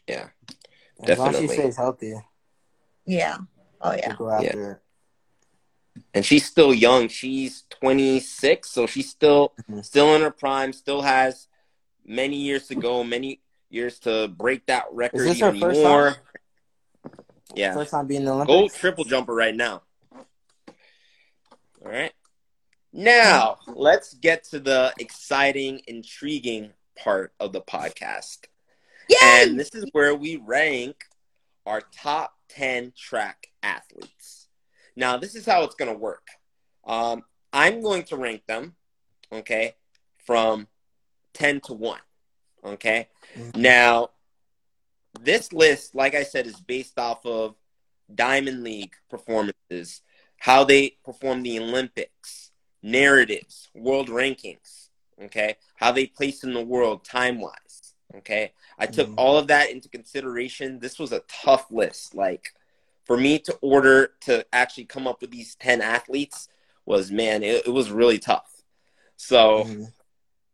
Yeah, 0.07 0.29
as 1.03 1.17
long 1.17 1.29
as 1.29 1.37
she 1.39 1.47
stays 1.47 1.77
healthy, 1.77 2.13
Yeah. 3.05 3.37
Oh 3.81 3.93
yeah. 3.93 4.15
go 4.15 4.29
after 4.29 4.71
it. 4.73 4.79
and 6.13 6.25
she's 6.25 6.45
still 6.45 6.73
young. 6.73 7.07
She's 7.07 7.63
26, 7.69 8.69
so 8.69 8.85
she's 8.87 9.09
still 9.09 9.53
Mhm. 9.69 9.83
still 9.85 10.15
in 10.15 10.21
her 10.21 10.31
prime. 10.31 10.73
Still 10.73 11.01
has 11.01 11.47
many 12.05 12.37
years 12.37 12.67
to 12.67 12.75
go. 12.75 13.03
Many 13.03 13.41
years 13.69 13.99
to 13.99 14.27
break 14.27 14.65
that 14.67 14.85
record 14.91 15.21
Is 15.21 15.25
this 15.25 15.39
her 15.41 15.49
even 15.49 15.59
first 15.61 15.81
more. 15.81 16.11
time? 16.11 16.19
Yeah, 17.55 17.73
First 17.73 17.91
time 17.91 18.07
being 18.07 18.21
in 18.21 18.25
the 18.25 18.45
go 18.45 18.53
Olympics. 18.53 18.77
triple 18.79 19.03
jumper 19.03 19.33
right 19.33 19.55
now. 19.55 19.83
All 20.13 20.23
right. 21.91 22.13
Now, 22.93 23.57
let's 23.67 24.13
get 24.13 24.43
to 24.45 24.59
the 24.59 24.93
exciting, 24.99 25.81
intriguing 25.87 26.73
part 26.95 27.33
of 27.39 27.51
the 27.51 27.61
podcast. 27.61 28.45
Yay! 29.09 29.17
And 29.21 29.59
this 29.59 29.73
is 29.73 29.89
where 29.93 30.13
we 30.13 30.37
rank 30.37 31.05
our 31.65 31.81
top 31.81 32.35
10 32.49 32.93
track 32.95 33.47
athletes. 33.63 34.47
Now, 34.95 35.17
this 35.17 35.33
is 35.33 35.45
how 35.45 35.63
it's 35.63 35.73
going 35.73 35.91
to 35.91 35.97
work. 35.97 36.27
Um, 36.85 37.23
I'm 37.51 37.81
going 37.81 38.03
to 38.03 38.15
rank 38.15 38.43
them, 38.47 38.75
okay, 39.31 39.75
from 40.25 40.67
10 41.33 41.61
to 41.61 41.73
1, 41.73 41.99
okay? 42.63 43.09
Mhm. 43.35 43.55
Now, 43.55 44.11
this 45.19 45.51
list, 45.51 45.95
like 45.95 46.13
I 46.13 46.23
said, 46.23 46.45
is 46.45 46.59
based 46.59 46.99
off 46.99 47.25
of 47.25 47.55
Diamond 48.13 48.63
League 48.63 48.93
performances, 49.09 50.01
how 50.37 50.63
they 50.63 50.97
perform 51.03 51.41
the 51.41 51.59
Olympics, 51.59 52.51
narratives, 52.83 53.69
world 53.73 54.09
rankings, 54.09 54.89
okay, 55.23 55.55
how 55.75 55.91
they 55.91 56.05
place 56.05 56.43
in 56.43 56.53
the 56.53 56.63
world 56.63 57.03
time 57.03 57.39
wise, 57.39 57.95
okay. 58.17 58.53
I 58.77 58.85
took 58.85 59.09
Mhm. 59.09 59.15
all 59.17 59.37
of 59.37 59.47
that 59.47 59.71
into 59.71 59.89
consideration. 59.89 60.79
This 60.79 60.99
was 60.99 61.11
a 61.11 61.21
tough 61.27 61.71
list. 61.71 62.13
Like, 62.13 62.53
for 63.05 63.17
me 63.17 63.39
to 63.39 63.53
order 63.61 64.13
to 64.21 64.45
actually 64.53 64.85
come 64.85 65.07
up 65.07 65.21
with 65.21 65.31
these 65.31 65.55
10 65.55 65.81
athletes 65.81 66.47
was, 66.85 67.11
man, 67.11 67.43
it, 67.43 67.65
it 67.67 67.71
was 67.71 67.91
really 67.91 68.19
tough. 68.19 68.63
So, 69.15 69.63
Mhm. 69.65 69.93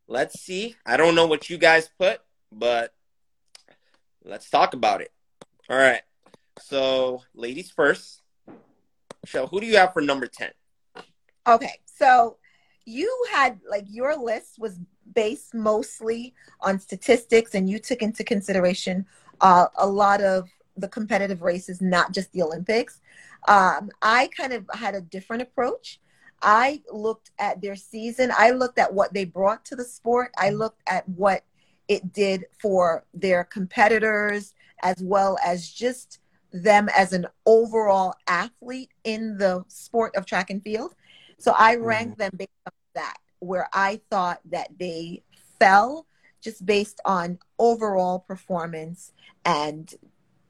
let's 0.08 0.40
see. 0.40 0.76
I 0.86 0.98
don't 0.98 1.16
know 1.16 1.28
what 1.28 1.50
you 1.50 1.58
guys 1.58 1.90
put, 1.98 2.22
but 2.52 2.94
let's 4.24 4.50
talk 4.50 4.74
about 4.74 5.02
it. 5.02 5.12
All 5.70 5.78
right. 5.78 6.04
So, 6.60 7.24
ladies 7.34 7.72
first. 7.72 8.22
Michelle, 9.24 9.48
who 9.48 9.60
do 9.60 9.66
you 9.68 9.78
have 9.78 9.94
for 9.94 10.02
number 10.02 10.28
10? 10.28 10.52
Okay, 11.48 11.80
so 12.00 12.38
you 12.86 13.26
had 13.32 13.60
like 13.70 13.86
your 13.88 14.16
list 14.16 14.58
was 14.58 14.80
based 15.14 15.54
mostly 15.54 16.34
on 16.62 16.80
statistics, 16.80 17.54
and 17.54 17.70
you 17.70 17.78
took 17.80 18.02
into 18.02 18.24
consideration 18.24 19.06
uh, 19.42 19.68
a 19.78 19.86
lot 19.86 20.22
of 20.22 20.50
the 20.78 20.88
competitive 20.88 21.42
races, 21.42 21.82
not 21.82 22.14
just 22.14 22.32
the 22.32 22.42
Olympics. 22.42 23.02
Um, 23.48 23.90
I 24.02 24.30
kind 24.36 24.54
of 24.54 24.66
had 24.74 24.96
a 24.96 25.02
different 25.02 25.42
approach. 25.42 26.00
I 26.42 26.82
looked 26.92 27.32
at 27.38 27.62
their 27.62 27.76
season. 27.76 28.32
I 28.38 28.52
looked 28.52 28.80
at 28.80 28.94
what 28.94 29.14
they 29.14 29.26
brought 29.26 29.66
to 29.66 29.76
the 29.76 29.84
sport. 29.84 30.32
I 30.38 30.52
looked 30.52 30.82
at 30.88 31.08
what 31.10 31.44
it 31.90 32.14
did 32.14 32.46
for 32.62 33.04
their 33.14 33.44
competitors, 33.44 34.54
as 34.84 34.98
well 35.02 35.38
as 35.46 35.70
just 35.70 36.20
them 36.52 36.90
as 36.96 37.14
an 37.14 37.28
overall 37.46 38.14
athlete 38.28 38.92
in 39.04 39.38
the 39.38 39.64
sport 39.68 40.16
of 40.16 40.26
track 40.26 40.50
and 40.50 40.64
field. 40.64 40.96
So 41.40 41.54
I 41.58 41.76
ranked 41.76 42.18
them 42.18 42.32
based 42.36 42.50
on 42.66 42.74
that, 42.96 43.18
where 43.40 43.68
I 43.74 44.02
thought 44.10 44.40
that 44.52 44.70
they 44.78 45.24
fell 45.60 46.06
just 46.42 46.66
based 46.66 47.00
on 47.06 47.40
overall 47.58 48.20
performance 48.20 49.12
and 49.46 49.94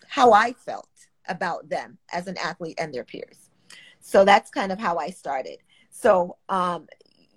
how 0.07 0.33
I 0.33 0.53
felt 0.53 0.89
about 1.27 1.69
them 1.69 1.97
as 2.11 2.27
an 2.27 2.37
athlete 2.37 2.79
and 2.79 2.93
their 2.93 3.03
peers. 3.03 3.49
So 3.99 4.25
that's 4.25 4.49
kind 4.49 4.71
of 4.71 4.79
how 4.79 4.97
I 4.97 5.09
started. 5.09 5.57
So, 5.91 6.37
um, 6.49 6.87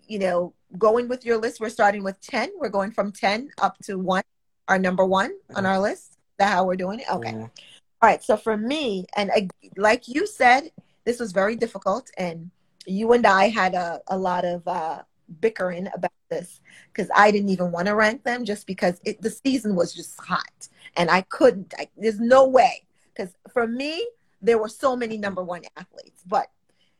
you 0.07 0.19
know, 0.19 0.55
going 0.79 1.09
with 1.09 1.25
your 1.25 1.37
list, 1.37 1.61
we're 1.61 1.69
starting 1.69 2.03
with 2.03 2.21
10. 2.21 2.51
We're 2.59 2.69
going 2.69 2.93
from 2.93 3.13
10 3.13 3.51
up 3.61 3.77
to 3.85 3.99
one, 3.99 4.23
our 4.69 4.79
number 4.79 5.05
one 5.05 5.33
on 5.55 5.67
our 5.67 5.79
list. 5.79 6.13
Is 6.13 6.19
that 6.39 6.53
how 6.53 6.65
we're 6.65 6.77
doing 6.77 7.01
it? 7.01 7.07
Okay. 7.11 7.33
Yeah. 7.33 7.41
All 7.41 8.09
right. 8.09 8.23
So 8.23 8.37
for 8.37 8.57
me, 8.57 9.07
and 9.17 9.31
I, 9.31 9.49
like 9.77 10.09
you 10.09 10.27
said, 10.27 10.71
this 11.05 11.19
was 11.21 11.33
very 11.33 11.57
difficult, 11.57 12.11
and 12.17 12.51
you 12.87 13.13
and 13.13 13.27
I 13.27 13.49
had 13.49 13.75
a, 13.75 14.01
a 14.09 14.19
lot 14.19 14.45
of 14.45 14.67
uh, 14.67 15.03
bickering 15.41 15.89
about 15.95 16.13
this 16.31 16.61
because 16.93 17.11
I 17.15 17.31
didn't 17.31 17.51
even 17.51 17.73
want 17.73 17.87
to 17.87 17.95
rank 17.95 18.25
them 18.25 18.45
just 18.45 18.67
because 18.67 19.01
it, 19.05 19.21
the 19.23 19.31
season 19.31 19.75
was 19.75 19.93
just 19.93 20.19
hot, 20.21 20.69
and 20.97 21.11
I 21.11 21.23
couldn't. 21.23 21.75
I, 21.79 21.89
there's 21.97 22.21
no 22.21 22.47
way 22.49 22.85
because 23.15 23.35
for 23.53 23.67
me 23.67 24.07
there 24.41 24.59
were 24.59 24.69
so 24.69 24.97
many 24.97 25.19
number 25.19 25.43
one 25.43 25.63
athletes, 25.77 26.23
but 26.27 26.49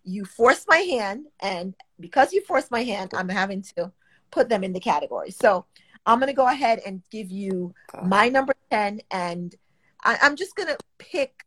you 0.05 0.25
forced 0.25 0.69
my 0.69 0.79
hand, 0.79 1.27
and 1.41 1.75
because 2.01 2.33
you 2.33 2.43
forced 2.43 2.71
my 2.71 2.83
hand, 2.83 3.13
I'm 3.15 3.29
having 3.29 3.63
to 3.77 3.93
put 4.31 4.49
them 4.49 4.65
in 4.65 4.73
the 4.73 4.81
category. 4.81 5.31
So 5.31 5.67
I'm 6.07 6.19
gonna 6.19 6.33
go 6.33 6.47
ahead 6.47 6.81
and 6.85 7.03
give 7.11 7.31
you 7.31 7.75
my 8.03 8.29
number 8.29 8.55
10 8.71 9.01
and 9.11 9.55
I, 10.03 10.19
i'm 10.23 10.37
just 10.37 10.57
going 10.57 10.69
to 10.69 10.79
pick 10.99 11.47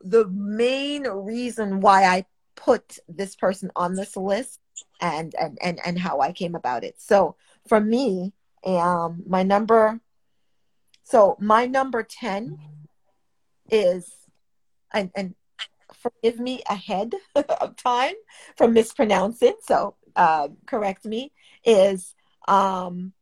the 0.00 0.26
main 0.28 1.04
reason 1.04 1.80
why 1.80 2.04
i 2.04 2.24
put 2.56 2.98
this 3.08 3.34
person 3.36 3.70
on 3.76 3.94
this 3.94 4.16
list 4.16 4.60
and 5.00 5.34
and 5.34 5.58
and, 5.62 5.80
and 5.84 5.98
how 5.98 6.20
i 6.20 6.32
came 6.32 6.54
about 6.54 6.84
it 6.84 6.94
so 6.98 7.36
for 7.66 7.80
me 7.80 8.32
um 8.64 9.22
my 9.26 9.42
number 9.42 10.00
so 11.02 11.36
my 11.40 11.66
number 11.66 12.02
10 12.02 12.58
is 13.70 14.10
and 14.92 15.10
and 15.16 15.34
forgive 15.92 16.38
me 16.38 16.62
ahead 16.68 17.12
of 17.60 17.76
time 17.76 18.14
for 18.56 18.68
mispronouncing 18.68 19.54
so 19.62 19.96
uh, 20.16 20.48
correct 20.66 21.04
me 21.04 21.32
is 21.64 22.14
um 22.46 23.12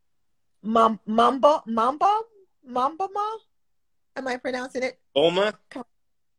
Mamba, 0.62 1.62
Mamba, 1.66 2.20
Mamba 2.64 3.08
Ma? 3.12 3.36
Am 4.16 4.28
I 4.28 4.36
pronouncing 4.36 4.84
it? 4.84 4.98
Oma? 5.16 5.54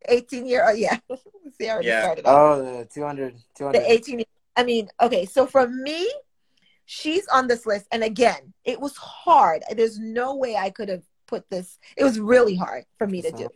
18 0.08 0.46
year, 0.46 0.64
oh 0.66 0.72
yeah. 0.72 0.98
See, 1.58 1.68
I 1.68 1.72
already 1.72 1.88
Yeah. 1.88 2.02
started 2.02 2.26
off. 2.26 2.58
Oh, 2.58 2.62
the 2.78 2.84
200, 2.86 3.34
200. 3.56 3.80
The 3.80 3.92
18 3.92 4.24
I 4.56 4.62
mean, 4.62 4.88
okay, 5.00 5.26
so 5.26 5.46
for 5.46 5.66
me, 5.66 6.08
she's 6.84 7.26
on 7.28 7.48
this 7.48 7.66
list. 7.66 7.86
And 7.90 8.04
again, 8.04 8.54
it 8.64 8.80
was 8.80 8.96
hard. 8.96 9.64
There's 9.74 9.98
no 9.98 10.36
way 10.36 10.56
I 10.56 10.70
could 10.70 10.88
have 10.88 11.02
put 11.26 11.48
this. 11.50 11.78
It 11.96 12.04
was 12.04 12.20
really 12.20 12.54
hard 12.54 12.84
for 12.98 13.06
me 13.06 13.22
to 13.22 13.32
do. 13.32 13.48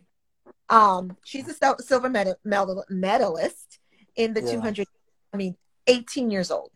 Um, 0.69 1.15
she's 1.23 1.47
a 1.47 1.75
silver 1.81 2.09
medal, 2.09 2.35
medal, 2.43 2.83
medalist 2.89 3.79
in 4.15 4.33
the 4.33 4.41
Yeah. 4.41 4.51
200. 4.51 4.87
I 5.33 5.37
mean, 5.37 5.55
18 5.87 6.29
years 6.31 6.51
old. 6.51 6.71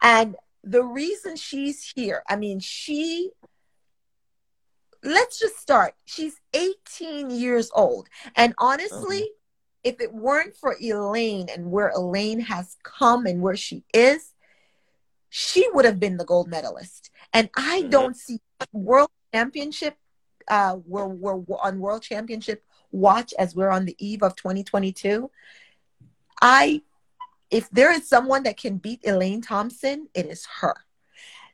And 0.00 0.36
the 0.62 0.82
reason 0.82 1.36
she's 1.36 1.92
here, 1.94 2.22
I 2.28 2.36
mean, 2.36 2.60
she, 2.60 3.30
let's 5.04 5.38
just 5.38 5.58
start. 5.58 5.94
She's 6.04 6.40
18 6.54 7.30
years 7.30 7.70
old. 7.74 8.08
And 8.36 8.54
honestly, 8.58 9.30
if 9.82 10.00
it 10.00 10.12
weren't 10.12 10.56
for 10.56 10.76
Elaine 10.80 11.48
and 11.54 11.70
where 11.70 11.90
Elaine 11.90 12.40
has 12.40 12.76
come 12.82 13.26
and 13.26 13.42
where 13.42 13.56
she 13.56 13.84
is, 13.92 14.32
she 15.28 15.68
would 15.72 15.84
have 15.84 16.00
been 16.00 16.16
the 16.16 16.24
gold 16.24 16.48
medalist. 16.48 17.10
And 17.32 17.50
I 17.56 17.82
Mhm. 17.82 17.90
don't 17.90 18.16
see 18.16 18.40
world 18.72 19.10
championship, 19.32 19.96
uh, 20.48 20.78
we're, 20.86 21.06
we're 21.06 21.58
on 21.62 21.80
world 21.80 22.02
championship 22.02 22.64
watch 22.92 23.34
as 23.38 23.54
we're 23.54 23.70
on 23.70 23.84
the 23.84 23.96
eve 23.98 24.22
of 24.22 24.36
2022. 24.36 25.30
I, 26.40 26.82
if 27.50 27.68
there 27.70 27.92
is 27.92 28.08
someone 28.08 28.44
that 28.44 28.56
can 28.56 28.78
beat 28.78 29.00
Elaine 29.04 29.42
Thompson, 29.42 30.08
it 30.14 30.26
is 30.26 30.46
her. 30.60 30.74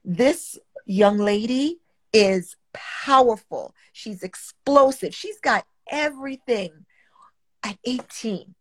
This 0.04 0.58
young 0.86 1.18
lady 1.18 1.80
is 2.12 2.56
powerful. 2.72 3.74
She's 3.92 4.22
explosive. 4.22 5.14
She's 5.14 5.40
got 5.40 5.66
everything 5.90 6.86
at 7.62 7.78
18. 7.84 8.54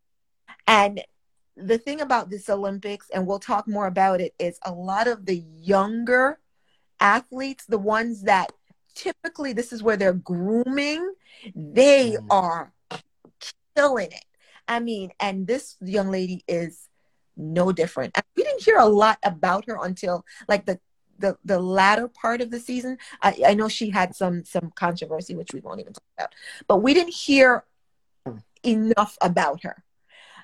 And 0.67 1.04
the 1.56 1.78
thing 1.78 2.02
about 2.02 2.30
this 2.30 2.50
Olympics, 2.50 3.10
and 3.13 3.28
we'll 3.28 3.39
talk 3.39 3.67
more 3.67 3.88
about 3.88 4.22
it, 4.22 4.34
is 4.39 4.60
a 4.63 4.72
lot 4.72 5.08
of 5.08 5.26
the 5.26 5.38
younger 5.38 6.39
athletes, 7.00 7.65
the 7.65 7.78
ones 7.78 8.24
that 8.24 8.52
typically 8.95 9.54
this 9.54 9.72
is 9.72 9.84
where 9.84 9.98
they're 9.98 10.13
grooming, 10.13 11.13
they 11.56 12.12
Mhm. 12.12 12.26
are 12.30 12.74
killing 13.76 14.12
it. 14.12 14.26
I 14.67 14.80
mean, 14.80 15.12
and 15.19 15.48
this 15.48 15.78
young 15.82 16.12
lady 16.12 16.43
is 16.48 16.89
no 17.36 17.72
different. 17.72 18.17
We 18.36 18.43
didn't 18.43 18.63
hear 18.63 18.78
a 18.78 18.86
lot 18.86 19.17
about 19.24 19.65
her 19.67 19.78
until 19.82 20.26
like 20.48 20.65
the 20.65 20.80
the, 21.19 21.38
the 21.45 21.60
latter 21.60 22.08
part 22.08 22.41
of 22.41 22.51
the 22.51 22.60
season. 22.60 22.97
I, 23.21 23.38
I 23.47 23.53
know 23.53 23.67
she 23.67 23.89
had 23.89 24.15
some 24.15 24.45
some 24.45 24.71
controversy, 24.75 25.36
which 25.36 25.53
we 25.53 25.60
won't 25.60 25.79
even 25.79 25.93
talk 25.93 26.03
about, 26.17 26.36
but 26.67 26.77
we 26.77 26.93
didn't 26.93 27.13
hear 27.13 27.63
enough 28.63 29.17
about 29.21 29.63
her. 29.63 29.84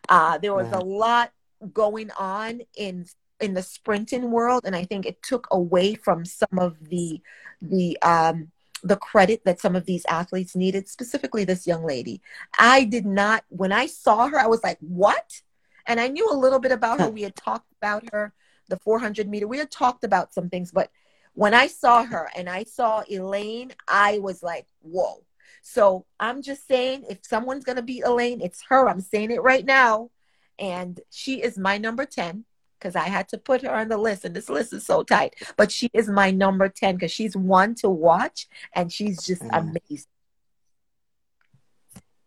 Uh, 0.07 0.37
there 0.37 0.53
was 0.53 0.71
a 0.71 0.79
lot 0.79 1.31
going 1.73 2.11
on 2.17 2.61
in 2.75 3.05
in 3.39 3.53
the 3.53 3.63
sprinting 3.63 4.31
world, 4.31 4.63
and 4.65 4.75
I 4.75 4.83
think 4.83 5.05
it 5.05 5.21
took 5.23 5.47
away 5.51 5.95
from 5.95 6.25
some 6.25 6.59
of 6.59 6.77
the 6.89 7.21
the 7.61 7.97
um, 8.01 8.51
the 8.83 8.97
credit 8.97 9.43
that 9.45 9.59
some 9.59 9.75
of 9.75 9.85
these 9.85 10.05
athletes 10.05 10.55
needed, 10.55 10.87
specifically 10.87 11.43
this 11.43 11.65
young 11.65 11.83
lady. 11.83 12.21
I 12.59 12.83
did 12.83 13.05
not 13.05 13.43
when 13.49 13.71
I 13.71 13.87
saw 13.87 14.27
her, 14.27 14.39
I 14.39 14.47
was 14.47 14.63
like, 14.63 14.77
"What?" 14.79 15.41
And 15.87 15.99
I 15.99 16.07
knew 16.07 16.29
a 16.31 16.37
little 16.37 16.59
bit 16.59 16.71
about 16.71 16.99
her. 16.99 17.09
We 17.15 17.23
had 17.23 17.35
talked 17.35 17.71
about 17.81 18.09
her, 18.11 18.33
the 18.67 18.77
400 18.77 19.27
meter. 19.27 19.47
We 19.47 19.57
had 19.57 19.71
talked 19.71 20.03
about 20.03 20.33
some 20.33 20.49
things, 20.49 20.71
but 20.71 20.89
when 21.33 21.53
I 21.53 21.67
saw 21.67 22.03
her 22.05 22.29
and 22.35 22.49
I 22.49 22.63
saw 22.63 23.03
Elaine, 23.09 23.73
I 23.87 24.19
was 24.19 24.41
like, 24.41 24.67
"Whoa!" 24.81 25.23
So 25.61 26.05
I'm 26.19 26.41
just 26.41 26.67
saying, 26.67 27.05
if 27.09 27.19
someone's 27.23 27.63
gonna 27.65 27.81
beat 27.81 28.03
Elaine, 28.05 28.41
it's 28.41 28.63
her. 28.69 28.87
I'm 28.87 29.01
saying 29.01 29.31
it 29.31 29.41
right 29.41 29.65
now, 29.65 30.11
and 30.59 30.99
she 31.09 31.41
is 31.41 31.57
my 31.57 31.77
number 31.77 32.05
ten. 32.05 32.45
because 32.77 32.95
I 32.95 33.07
had 33.07 33.29
to 33.29 33.37
put 33.39 33.63
her 33.63 33.73
on 33.73 33.87
the 33.87 33.97
list, 33.97 34.25
and 34.25 34.35
this 34.35 34.49
list 34.49 34.71
is 34.73 34.85
so 34.85 35.01
tight. 35.01 35.33
But 35.57 35.71
she 35.71 35.89
is 35.93 36.07
my 36.07 36.29
number 36.29 36.69
10 36.69 36.95
because 36.95 37.11
she's 37.11 37.35
one 37.35 37.73
to 37.75 37.89
watch 37.89 38.47
and 38.73 38.91
she's 38.91 39.23
just 39.23 39.41
Mhm. 39.41 39.71
amazing. 39.89 40.11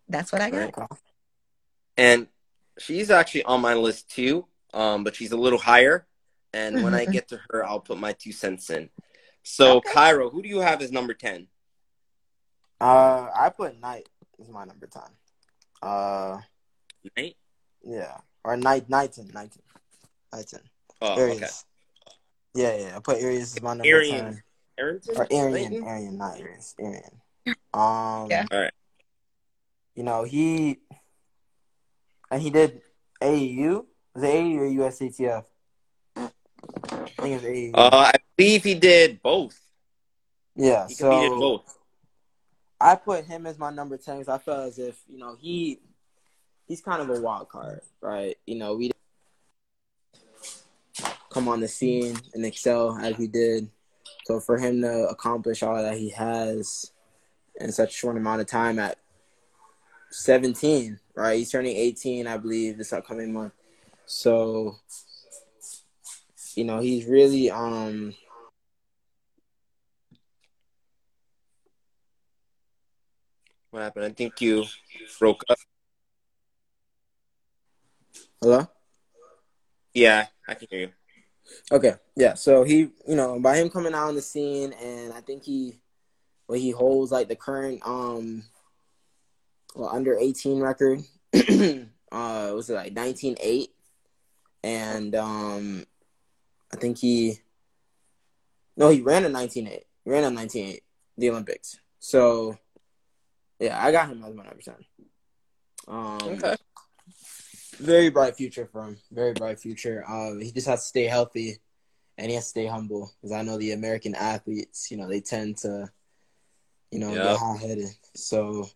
That's 0.09 0.33
what 0.33 0.40
I 0.40 0.51
got. 0.51 1.01
And 1.96 2.27
she's 2.79 3.11
actually 3.11 3.44
on 3.44 3.61
my 3.61 3.74
list 3.74 4.11
too, 4.11 4.48
um, 4.72 5.05
but 5.05 5.14
she's 5.14 5.31
a 5.31 5.37
little 5.37 5.61
higher. 5.61 6.08
And 6.52 6.82
when 6.82 6.94
I 6.94 7.04
get 7.04 7.28
to 7.28 7.40
her, 7.50 7.64
I'll 7.64 7.80
put 7.80 7.98
my 7.98 8.12
two 8.12 8.32
cents 8.32 8.70
in. 8.70 8.88
So, 9.42 9.76
Okay. 9.78 9.92
Cairo, 9.92 10.30
who 10.30 10.42
do 10.42 10.48
you 10.48 10.61
have 10.61 10.82
as 10.82 10.92
number 10.92 11.14
10? 11.14 11.46
Uh, 12.80 13.28
I 13.34 13.48
put 13.50 13.80
Knight 13.80 14.08
as 14.40 14.48
my 14.48 14.64
number 14.64 14.87
ten. 14.87 15.02
Uh, 15.82 16.38
Nate? 17.16 17.37
yeah, 17.82 18.18
or 18.44 18.56
Knight, 18.56 18.88
Knighton, 18.88 19.28
Knighton, 19.34 19.62
Knighton. 20.32 20.61
Oh, 21.00 21.16
Aries. 21.16 21.37
okay. 21.42 21.48
Yeah, 22.54 22.76
yeah. 22.88 22.96
I 22.96 23.00
put 23.00 23.18
Aries 23.20 23.56
as 23.56 23.62
my 23.62 23.70
number 23.74 23.84
Arian. 23.88 24.24
ten. 24.26 24.42
Arrington? 24.78 25.14
Or 25.16 25.26
Arian, 25.32 25.50
Clayton? 25.70 25.88
Arian, 25.88 26.18
not 26.18 26.38
Aries, 26.38 26.74
Arian. 26.78 27.20
Um, 27.74 28.30
Yeah. 28.30 28.46
All 28.52 28.61
right. 28.61 28.72
You 29.96 30.04
know 30.04 30.22
he, 30.22 30.78
and 32.30 32.40
he 32.40 32.50
did 32.50 32.80
AAU. 33.20 33.87
Was 34.14 34.22
it 34.22 34.26
AAU 34.28 34.58
or 34.58 34.88
USATF? 34.90 35.44
I 36.85 37.07
think 37.21 37.42
it 37.42 37.73
was 37.73 37.75
Uh, 37.75 37.90
I 37.92 38.12
believe 38.37 38.64
he 38.64 38.75
did 38.75 39.23
both. 39.23 39.59
yeah, 40.57 40.87
He 40.87 40.94
so 40.94 41.38
both. 41.38 41.79
I 42.81 42.94
put 42.94 43.25
him 43.25 43.47
as 43.47 43.59
my 43.59 43.71
number 43.71 43.97
ten 43.97 44.18
because 44.18 44.33
I 44.33 44.38
felt 44.38 44.68
as 44.68 44.79
if 44.79 45.01
you 45.09 45.18
know 45.18 45.37
he, 45.40 45.81
he's 46.66 46.81
kind 46.81 47.03
of 47.03 47.11
a 47.11 47.21
wild 47.21 47.49
card, 47.49 47.81
right? 48.01 48.37
You 48.47 48.57
know 48.57 48.77
we 48.77 48.90
come 51.31 51.49
on 51.49 51.61
the 51.61 51.68
scene 51.68 52.16
and 52.35 52.44
excel 52.44 52.97
as 52.99 53.16
he 53.16 53.27
did. 53.27 53.68
So 54.27 54.40
for 54.40 54.59
him 54.59 54.83
to 54.83 55.09
accomplish 55.09 55.62
all 55.62 55.83
that 55.83 55.97
he 55.97 56.11
has 56.11 56.92
in 57.61 57.73
such 57.73 57.90
a 57.90 57.97
short 57.97 58.16
amount 58.16 58.40
of 58.40 58.47
time 58.47 58.79
at 58.79 58.99
17, 60.11 60.99
right? 61.14 61.38
He's 61.38 61.51
turning 61.51 61.77
18, 61.77 62.27
I 62.27 62.37
believe, 62.37 62.79
this 62.79 62.92
upcoming 62.92 63.33
month. 63.33 63.53
So, 64.07 64.77
you 66.59 66.64
know, 66.64 66.81
he's 66.81 67.07
really 67.07 67.51
um 67.51 68.14
What 73.71 73.83
happened? 73.83 74.07
I 74.07 74.11
think 74.11 74.40
you 74.40 74.64
broke 75.21 75.44
up. 75.49 75.59
hello? 78.40 78.66
Yeah, 79.94 80.27
I 80.49 80.55
can 80.55 80.68
hear 80.71 80.81
you. 80.81 80.88
Okay, 81.71 81.94
yeah. 82.16 82.35
So 82.35 82.64
he, 82.64 82.90
you 83.07 83.14
know, 83.14 83.38
by 83.38 83.57
him 83.59 83.68
coming 83.71 83.94
out 83.94 84.09
on 84.09 84.14
the 84.14 84.23
scene, 84.23 84.73
and 84.73 85.12
I 85.12 85.21
think 85.21 85.44
he, 85.44 85.79
well, 86.49 86.59
he 86.59 86.71
holds 86.71 87.12
like 87.12 87.29
the 87.29 87.37
current 87.37 87.83
um, 87.85 88.42
well, 89.77 89.90
under 89.90 90.18
eighteen 90.18 90.61
record. 90.61 91.01
uh, 91.35 92.51
was 92.55 92.71
it 92.71 92.75
like 92.75 92.94
nineteen 92.94 93.37
eight? 93.40 93.71
And 94.64 95.14
um, 95.14 95.85
I 96.72 96.76
think 96.76 96.98
he, 96.98 97.38
no, 98.76 98.88
he 98.90 99.00
ran 99.00 99.24
a 99.24 99.28
nineteen 99.28 99.66
eight. 99.68 99.85
He 100.04 100.11
ran 100.11 100.24
a 100.24 100.31
nineteen 100.31 100.68
eight, 100.68 100.83
the 101.16 101.31
Olympics. 101.31 101.78
So, 101.98 102.57
yeah, 103.59 103.83
I 103.83 103.90
got 103.92 104.09
him 104.09 104.22
as 104.24 104.35
my 104.35 104.44
number 104.44 104.62
ten. 104.62 104.85
Um, 105.87 106.18
Okay. 106.22 106.57
very 107.78 108.11
bright 108.11 108.37
future 108.37 108.68
for 108.70 108.85
him. 108.85 108.98
Very 109.11 109.33
bright 109.33 109.59
future. 109.59 110.04
Um, 110.09 110.40
he 110.40 110.52
just 110.52 110.66
has 110.66 110.81
to 110.83 110.87
stay 110.87 111.04
healthy, 111.04 111.59
and 112.18 112.28
he 112.28 112.35
has 112.35 112.44
to 112.44 112.50
stay 112.50 112.66
humble. 112.66 113.12
Because 113.20 113.33
I 113.33 113.42
know 113.42 113.57
the 113.57 113.72
American 113.72 114.14
athletes, 114.14 114.90
you 114.90 114.96
know, 114.96 115.09
they 115.09 115.20
tend 115.20 115.57
to, 115.59 115.90
you 116.90 116.98
know, 116.98 117.14
Yeah. 117.14 117.22
get 117.24 117.38
hot 117.38 117.61
headed. 117.61 117.88
So 118.14 118.68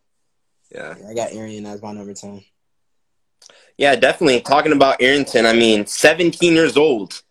Yeah. 0.70 0.94
I 1.08 1.12
got 1.14 1.32
Arian 1.32 1.66
as 1.66 1.82
my 1.82 1.92
number 1.92 2.14
ten. 2.14 2.42
Yeah, 3.76 3.94
definitely. 3.96 4.40
Talking 4.40 4.72
about 4.72 5.02
Arrington, 5.02 5.44
I 5.46 5.52
mean, 5.52 5.86
17 5.86 6.54
years 6.54 6.76
old, 6.76 7.22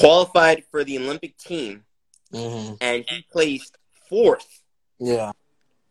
qualified 0.00 0.64
for 0.70 0.84
the 0.84 0.98
Olympic 0.98 1.36
team, 1.36 1.84
Mm-hmm. 2.32 2.74
and 2.80 3.04
he 3.08 3.24
placed 3.32 3.76
fourth 4.08 4.62
Yeah, 4.98 5.32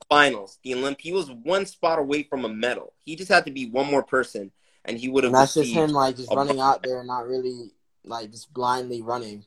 finals. 0.10 0.58
The 0.64 0.72
Olymp 0.72 1.02
he 1.02 1.12
was 1.12 1.30
one 1.30 1.66
spot 1.66 2.00
away 2.00 2.24
from 2.24 2.46
a 2.46 2.50
medal. 2.50 2.94
He 3.04 3.16
just 3.16 3.30
had 3.30 3.46
to 3.46 3.52
be 3.52 3.70
one 3.70 3.88
more 3.88 4.04
person, 4.04 4.52
and 4.86 4.98
he 4.98 5.10
would 5.10 5.24
have 5.26 5.34
that's 5.34 5.54
just 5.54 5.72
him 5.74 5.92
like 5.92 6.16
just 6.16 6.32
a 6.32 6.36
running 6.36 6.60
out 6.60 6.84
there, 6.84 7.00
and 7.00 7.08
not 7.08 7.28
really 7.28 7.72
like 8.06 8.32
just 8.32 8.54
blindly 8.54 9.02
running. 9.02 9.46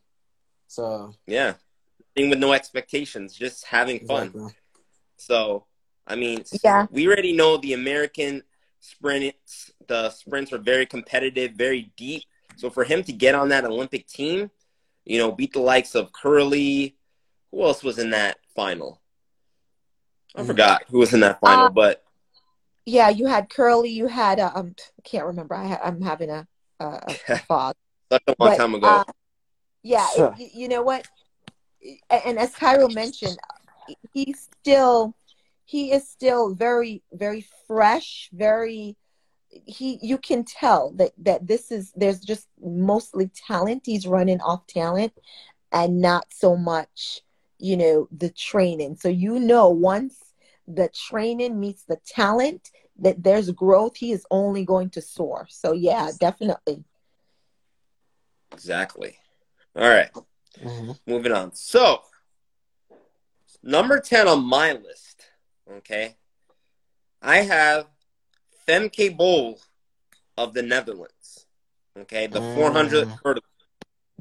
So 0.69 1.15
Yeah, 1.27 1.55
thing 2.15 2.31
with 2.31 2.39
no 2.39 2.53
expectations, 2.53 3.35
just 3.35 3.65
having 3.67 4.07
fun. 4.07 4.29
exactly. 4.29 4.55
So, 5.17 5.67
I 6.07 6.17
mean, 6.17 6.45
Yeah. 6.63 6.87
we 6.91 7.07
already 7.07 7.33
know 7.33 7.57
the 7.57 7.73
American 7.75 8.43
sprints. 8.81 9.73
The 9.87 10.11
sprints 10.11 10.53
are 10.53 10.59
very 10.59 10.85
competitive, 10.87 11.53
very 11.53 11.93
deep. 11.97 12.25
So 12.57 12.71
for 12.71 12.85
him 12.85 13.03
to 13.05 13.13
get 13.13 13.35
on 13.35 13.49
that 13.51 13.65
Olympic 13.65 14.07
team, 14.07 14.51
you 15.05 15.19
know, 15.19 15.33
beat 15.33 15.53
the 15.53 15.61
likes 15.61 15.95
of 15.95 16.13
Kerley. 16.13 16.95
Who 17.51 17.63
else 17.63 17.83
was 17.83 17.99
in 17.99 18.11
that 18.11 18.39
final? 18.55 19.01
I 20.35 20.43
Mhm. 20.43 20.47
forgot 20.47 20.85
who 20.89 20.99
was 20.99 21.13
in 21.13 21.21
that 21.21 21.41
final, 21.41 21.67
Uh, 21.67 21.71
but 21.71 22.05
Yeah, 22.85 23.11
you 23.11 23.27
had 23.27 23.49
Kerley, 23.49 23.93
you 23.93 24.07
had, 24.09 24.41
uh, 24.41 24.51
um, 24.55 24.75
I 24.99 25.03
can't 25.03 25.27
remember. 25.27 25.55
I 25.55 25.67
ha- 25.69 25.81
I'm 25.85 26.01
having 26.01 26.31
a, 26.31 26.47
a, 26.81 27.15
a 27.29 27.39
fog. 27.47 27.75
such 28.11 28.23
a 28.27 28.35
long 28.39 28.49
But, 28.51 28.59
time 28.59 28.75
ago. 28.75 28.89
uh, 28.89 29.05
yeah, 29.83 30.09
Sure. 30.15 30.35
y- 30.39 30.51
you 30.55 30.69
know 30.69 30.83
what? 30.83 31.07
And 32.11 32.39
as 32.39 32.55
Cairo 32.55 32.89
mentioned, 32.89 33.39
he's 34.13 34.49
still 34.61 35.15
he 35.65 35.93
is 35.93 36.09
still 36.09 36.55
very 36.55 37.03
very 37.13 37.45
fresh, 37.67 38.31
very 38.33 38.97
he 39.67 39.99
you 40.03 40.19
can 40.19 40.45
tell 40.45 40.93
that 40.93 41.13
that 41.19 41.47
this 41.47 41.71
is 41.71 41.93
there's 41.97 42.21
just 42.21 42.49
mostly 42.63 43.31
talent. 43.47 43.83
He's 43.87 44.07
running 44.07 44.41
off 44.41 44.67
talent 44.67 45.13
and 45.73 46.01
not 46.01 46.27
so 46.33 46.57
much, 46.57 47.23
you 47.59 47.77
know, 47.77 48.09
the 48.17 48.31
training. 48.31 48.97
So 48.97 49.09
you 49.09 49.39
know 49.39 49.69
once 49.69 50.19
the 50.67 50.89
training 50.89 51.59
meets 51.61 51.85
the 51.85 51.99
talent 52.07 52.71
that 52.99 53.23
there's 53.23 53.51
growth, 53.51 53.97
he 53.97 54.13
is 54.13 54.27
only 54.31 54.65
going 54.65 54.91
to 54.91 55.03
soar. 55.03 55.47
So 55.51 55.73
yeah, 55.73 56.11
definitely. 56.19 56.85
exactly. 58.53 59.17
All 59.77 59.89
right. 59.89 60.11
Mhm. 60.59 60.99
Moving 61.07 61.33
on. 61.33 61.55
So, 61.55 62.03
number 63.63 63.99
10 64.01 64.29
on 64.29 64.45
my 64.45 64.73
list, 64.75 65.31
okay, 65.71 66.17
I 67.23 67.39
have 67.39 67.87
Femke 68.73 69.15
Bol 69.17 69.61
of 70.39 70.55
the 70.55 70.63
Netherlands, 70.63 71.45
okay, 71.99 72.27
the 72.27 72.41
Mm. 72.41 72.55
400 72.55 73.09
hurdle, 73.23 73.43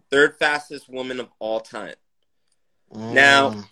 third 0.09 0.37
fastest 0.37 0.89
woman 0.89 1.21
of 1.21 1.29
all 1.39 1.61
time. 1.61 1.95
Now- 2.93 3.51
Mm. 3.51 3.65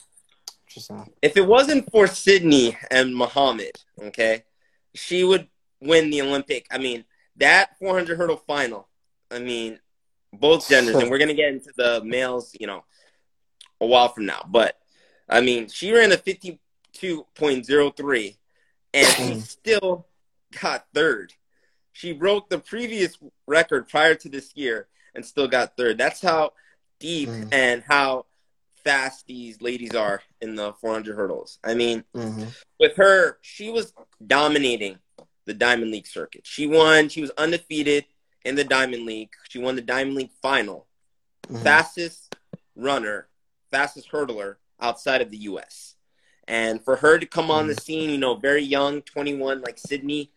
Interesting. 0.68 1.14
If 1.24 1.36
it 1.36 1.46
wasn't 1.48 1.92
for 1.92 2.06
Sydney 2.08 2.78
and 2.92 3.14
Muhammad, 3.16 3.72
okay, 4.00 4.44
she 4.94 5.24
would 5.24 5.50
win 5.82 6.12
the 6.12 6.22
Olympic. 6.22 6.68
I 6.72 6.78
mean, 6.78 7.04
that 7.38 7.76
400 7.80 8.16
hurdle 8.18 8.38
final, 8.38 8.88
I 9.32 9.40
mean, 9.40 9.80
both 10.32 10.70
genders, 10.70 10.96
and 10.96 11.04
we're 11.12 11.18
going 11.18 11.30
to 11.30 11.34
get 11.34 11.52
into 11.52 11.72
the 11.76 12.02
males, 12.06 12.56
you 12.60 12.68
know, 12.68 12.86
a 13.82 13.86
while 13.88 14.10
from 14.10 14.28
now. 14.28 14.46
But, 14.48 14.80
I 15.28 15.42
mean, 15.42 15.68
she 15.70 15.92
ran 15.92 16.12
a 16.12 16.18
52.03, 16.18 18.38
and 18.94 19.08
she 19.08 19.40
still 19.42 20.06
got 20.62 20.86
third. 20.94 21.34
She 21.92 22.14
broke 22.14 22.50
the 22.50 22.60
previous 22.60 23.18
record 23.48 23.88
prior 23.90 24.16
to 24.16 24.30
this 24.30 24.52
year 24.56 24.88
and 25.16 25.26
still 25.26 25.48
got 25.48 25.76
third. 25.76 25.98
That's 25.98 26.22
how 26.22 26.54
deep 27.00 27.30
Mm. 27.30 27.54
and 27.54 27.84
how 27.88 28.26
fast 28.84 29.26
these 29.28 29.62
ladies 29.62 29.94
are 29.96 30.22
in 30.42 30.56
the 30.56 30.74
400 30.74 31.16
hurdles. 31.16 31.60
I 31.64 31.74
mean, 31.74 32.04
hmm 32.14 32.46
with 32.80 32.96
her, 32.96 33.38
she 33.42 33.70
was 33.70 33.94
dominating 34.26 35.00
the 35.46 35.54
Diamond 35.54 35.92
League 35.92 36.08
circuit. 36.08 36.46
She 36.46 36.66
won, 36.66 37.10
she 37.10 37.20
was 37.22 37.32
undefeated 37.38 38.06
in 38.46 38.56
the 38.56 38.64
Diamond 38.64 39.06
League. 39.06 39.32
She 39.50 39.60
won 39.60 39.76
the 39.76 39.82
Diamond 39.82 40.16
League 40.16 40.32
final. 40.42 40.88
Mm-hmm. 41.48 41.64
Fastest 41.64 42.36
runner, 42.76 43.28
fastest 43.72 44.10
hurdler 44.12 44.56
outside 44.80 45.22
of 45.22 45.30
the 45.32 45.38
US. 45.40 45.96
And 46.48 46.84
for 46.84 46.96
her 46.96 47.20
to 47.20 47.26
come 47.26 47.52
on 47.52 47.68
the 47.68 47.76
scene, 47.76 48.10
you 48.10 48.18
know, 48.18 48.36
very 48.36 48.64
young, 48.64 49.02
21, 49.02 49.62
like 49.62 49.78
Sydney, 49.78 50.32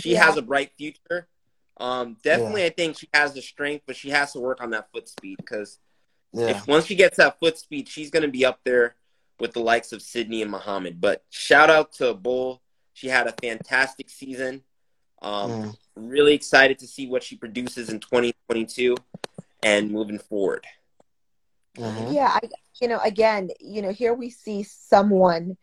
she 0.00 0.12
Yeah. 0.12 0.24
has 0.24 0.36
a 0.36 0.42
bright 0.42 0.72
future. 0.76 1.28
Um, 1.78 2.16
definitely, 2.22 2.64
I 2.64 2.70
think 2.70 2.98
she 2.98 3.08
has 3.14 3.34
the 3.34 3.42
strength, 3.42 3.84
but 3.86 3.96
she 3.96 4.10
has 4.10 4.32
to 4.32 4.40
work 4.40 4.60
on 4.60 4.70
that 4.70 4.90
foot 4.92 5.08
speed 5.08 5.36
because 5.38 5.78
Yeah. 6.32 6.62
once 6.66 6.86
she 6.86 6.94
gets 6.96 7.16
that 7.18 7.38
foot 7.38 7.56
speed, 7.58 7.88
she's 7.88 8.10
going 8.10 8.24
to 8.24 8.28
be 8.28 8.44
up 8.44 8.60
there 8.64 8.96
with 9.38 9.52
the 9.52 9.60
likes 9.60 9.92
of 9.92 10.02
Sydney 10.02 10.42
and 10.42 10.50
Muhammad. 10.50 11.00
But 11.00 11.24
shout 11.30 11.70
out 11.70 11.92
to 11.94 12.14
Bol. 12.14 12.60
She 12.92 13.06
had 13.08 13.26
a 13.28 13.32
fantastic 13.40 14.10
season. 14.10 14.64
Um, 15.22 15.50
Mm. 15.50 15.76
Really 15.96 16.34
excited 16.34 16.78
to 16.80 16.86
see 16.86 17.06
what 17.08 17.22
she 17.24 17.36
produces 17.36 17.88
in 17.90 17.98
2022. 18.00 18.96
and 19.64 19.90
moving 19.90 20.20
forward. 20.20 20.64
Mm-hmm. 21.76 22.12
Yeah, 22.12 22.28
I, 22.32 22.40
you 22.80 22.86
know, 22.88 22.98
again, 23.00 23.50
you 23.60 23.82
know, 23.82 23.90
here 23.92 24.14
we 24.14 24.30
see 24.30 24.62
someone 24.62 25.56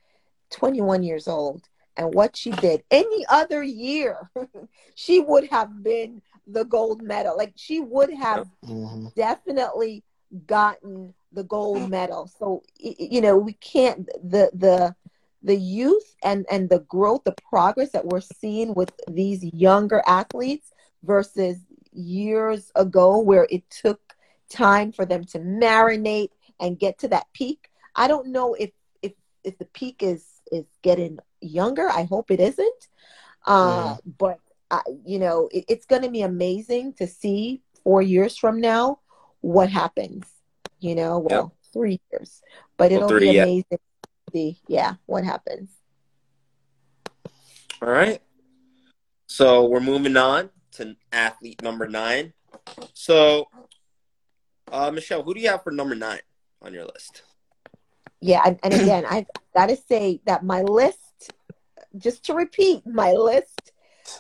21 0.50 1.02
years 1.04 1.28
old 1.30 1.64
and 1.98 2.14
what 2.14 2.36
she 2.36 2.52
did. 2.52 2.84
Any 2.92 3.26
other 3.30 3.64
year, 3.64 4.30
she 4.96 5.20
would 5.20 5.48
have 5.50 5.84
been 5.84 6.22
the 6.48 6.66
gold 6.66 7.02
medal. 7.02 7.38
Like 7.38 7.54
she 7.56 7.80
would 7.80 8.14
have 8.14 8.48
mm-hmm. 8.66 9.08
definitely 9.16 10.04
gotten 10.46 11.14
the 11.32 11.44
gold 11.44 11.90
medal. 11.90 12.28
So 12.40 12.64
you 12.78 13.22
know, 13.22 13.38
we 13.38 13.54
can't 13.54 14.08
the 14.24 14.50
the 14.54 14.96
the 15.44 15.56
youth 15.56 16.16
and 16.24 16.46
and 16.52 16.70
the 16.70 16.80
growth, 16.80 17.24
the 17.24 17.36
progress 17.50 17.92
that 17.92 18.06
we're 18.06 18.22
seeing 18.22 18.74
with 18.74 18.92
these 19.08 19.44
younger 19.44 20.02
athletes 20.08 20.72
versus 21.04 21.58
years 21.92 22.72
ago 22.76 23.20
where 23.20 23.48
it 23.50 23.70
took 23.70 24.16
time 24.50 24.92
for 24.92 25.06
them 25.06 25.24
to 25.24 25.40
marinate 25.40 26.30
and 26.60 26.80
get 26.80 26.98
to 27.00 27.08
that 27.10 27.28
peak. 27.34 27.70
I 27.96 28.08
don't 28.08 28.28
know 28.28 28.54
if 28.56 28.72
if 29.02 29.14
if 29.44 29.58
the 29.58 29.66
peak 29.66 30.02
is 30.02 30.35
is 30.52 30.66
getting 30.82 31.20
younger. 31.42 31.90
I 31.90 32.04
hope 32.04 32.32
it 32.32 32.40
isn't. 32.40 32.88
Uh, 33.46 33.96
yeah. 33.98 34.12
But 34.18 34.40
uh, 34.72 34.82
you 35.06 35.20
know, 35.20 35.50
it, 35.52 35.66
it's 35.68 35.86
going 35.86 36.02
to 36.02 36.10
be 36.10 36.22
amazing 36.22 36.94
to 36.94 37.08
see 37.08 37.62
four 37.84 38.02
years 38.02 38.38
from 38.38 38.60
now 38.60 39.00
what 39.42 39.70
happens. 39.70 40.26
You 40.80 40.96
know, 40.96 41.20
well, 41.20 41.56
three 41.74 42.00
years, 42.12 42.42
but 42.78 42.92
it'll 42.92 43.08
three, 43.08 43.32
be 43.32 43.38
amazing 43.38 43.66
yeah. 43.72 43.78
to 43.78 44.32
see. 44.34 44.60
Yeah, 44.68 44.94
what 45.06 45.24
happens. 45.24 45.70
All 47.82 47.90
right. 47.90 48.22
So 49.28 49.66
we're 49.66 49.80
moving 49.80 50.16
on 50.18 50.50
to 50.74 50.96
athlete 51.12 51.62
number 51.62 51.88
nine. 51.88 52.34
So, 52.94 53.48
uh, 54.72 54.92
Michelle, 54.92 55.24
who 55.24 55.34
do 55.34 55.42
you 55.42 55.50
have 55.50 55.64
for 55.64 55.72
number 55.72 55.96
nine 55.96 56.22
on 56.62 56.74
your 56.74 56.86
list? 56.86 57.24
Yeah, 58.26 58.42
and, 58.46 58.60
and 58.64 58.74
again, 58.82 59.06
I've 59.10 59.28
got 59.56 59.68
to 59.68 59.78
say 59.78 60.22
that 60.26 60.44
my 60.44 60.62
list, 60.62 61.32
just 61.98 62.26
to 62.26 62.34
repeat, 62.34 62.86
my 62.86 63.12
list 63.12 63.72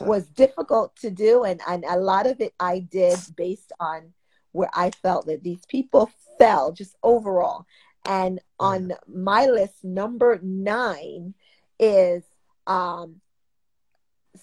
was 0.01 0.27
difficult 0.27 0.95
to 0.97 1.11
do, 1.11 1.43
and, 1.43 1.61
and 1.67 1.85
a 1.87 1.97
lot 1.97 2.27
of 2.27 2.41
it 2.41 2.53
I 2.59 2.79
did 2.79 3.19
based 3.35 3.71
on 3.79 4.13
where 4.51 4.69
I 4.73 4.91
felt 4.91 5.27
that 5.27 5.43
these 5.43 5.65
people 5.67 6.09
fell 6.37 6.71
just 6.71 6.95
overall. 7.03 7.65
And 8.07 8.39
on 8.59 8.93
my 9.07 9.47
list, 9.47 9.83
number 9.83 10.39
nine 10.41 11.33
is 11.79 12.23
um, 12.67 13.21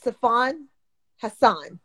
Sifan 0.04 0.66
Hassan 1.20 1.80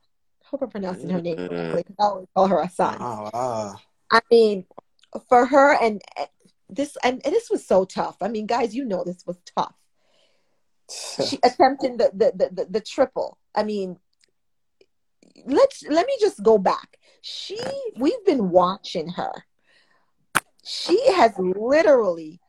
hope 0.49 0.61
I'm 0.61 0.69
pronouncing 0.69 1.09
her 1.09 1.21
name 1.21 1.37
mm. 1.37 1.49
correctly 1.49 1.83
because 1.83 1.95
I 1.99 2.03
always 2.03 2.27
call 2.33 2.47
her 2.47 2.63
Hassan. 2.63 2.97
Oh, 2.99 3.29
wow. 3.33 3.75
I 4.11 4.21
mean, 4.31 4.65
for 5.27 5.45
her 5.45 5.75
and 5.81 6.01
this 6.69 6.97
and, 7.03 7.21
and, 7.25 7.33
this 7.33 7.49
was 7.49 7.65
so 7.65 7.85
tough. 7.85 8.17
I 8.21 8.27
mean, 8.27 8.45
guys, 8.45 8.75
you 8.75 8.85
know 8.85 9.03
this 9.03 9.25
was 9.25 9.39
tough. 9.55 9.75
she 11.27 11.39
attempting 11.43 11.97
the, 11.97 12.11
the 12.13 12.31
the, 12.35 12.49
the 12.53 12.71
the 12.71 12.81
triple. 12.81 13.37
I 13.55 13.63
mean, 13.63 13.97
let's 15.45 15.83
let 15.89 16.05
me 16.05 16.13
just 16.19 16.43
go 16.43 16.57
back. 16.57 16.97
She 17.21 17.59
we've 17.97 18.25
been 18.25 18.49
watching 18.49 19.09
her. 19.09 19.31
She 20.63 21.11
has 21.13 21.33
literally 21.37 22.41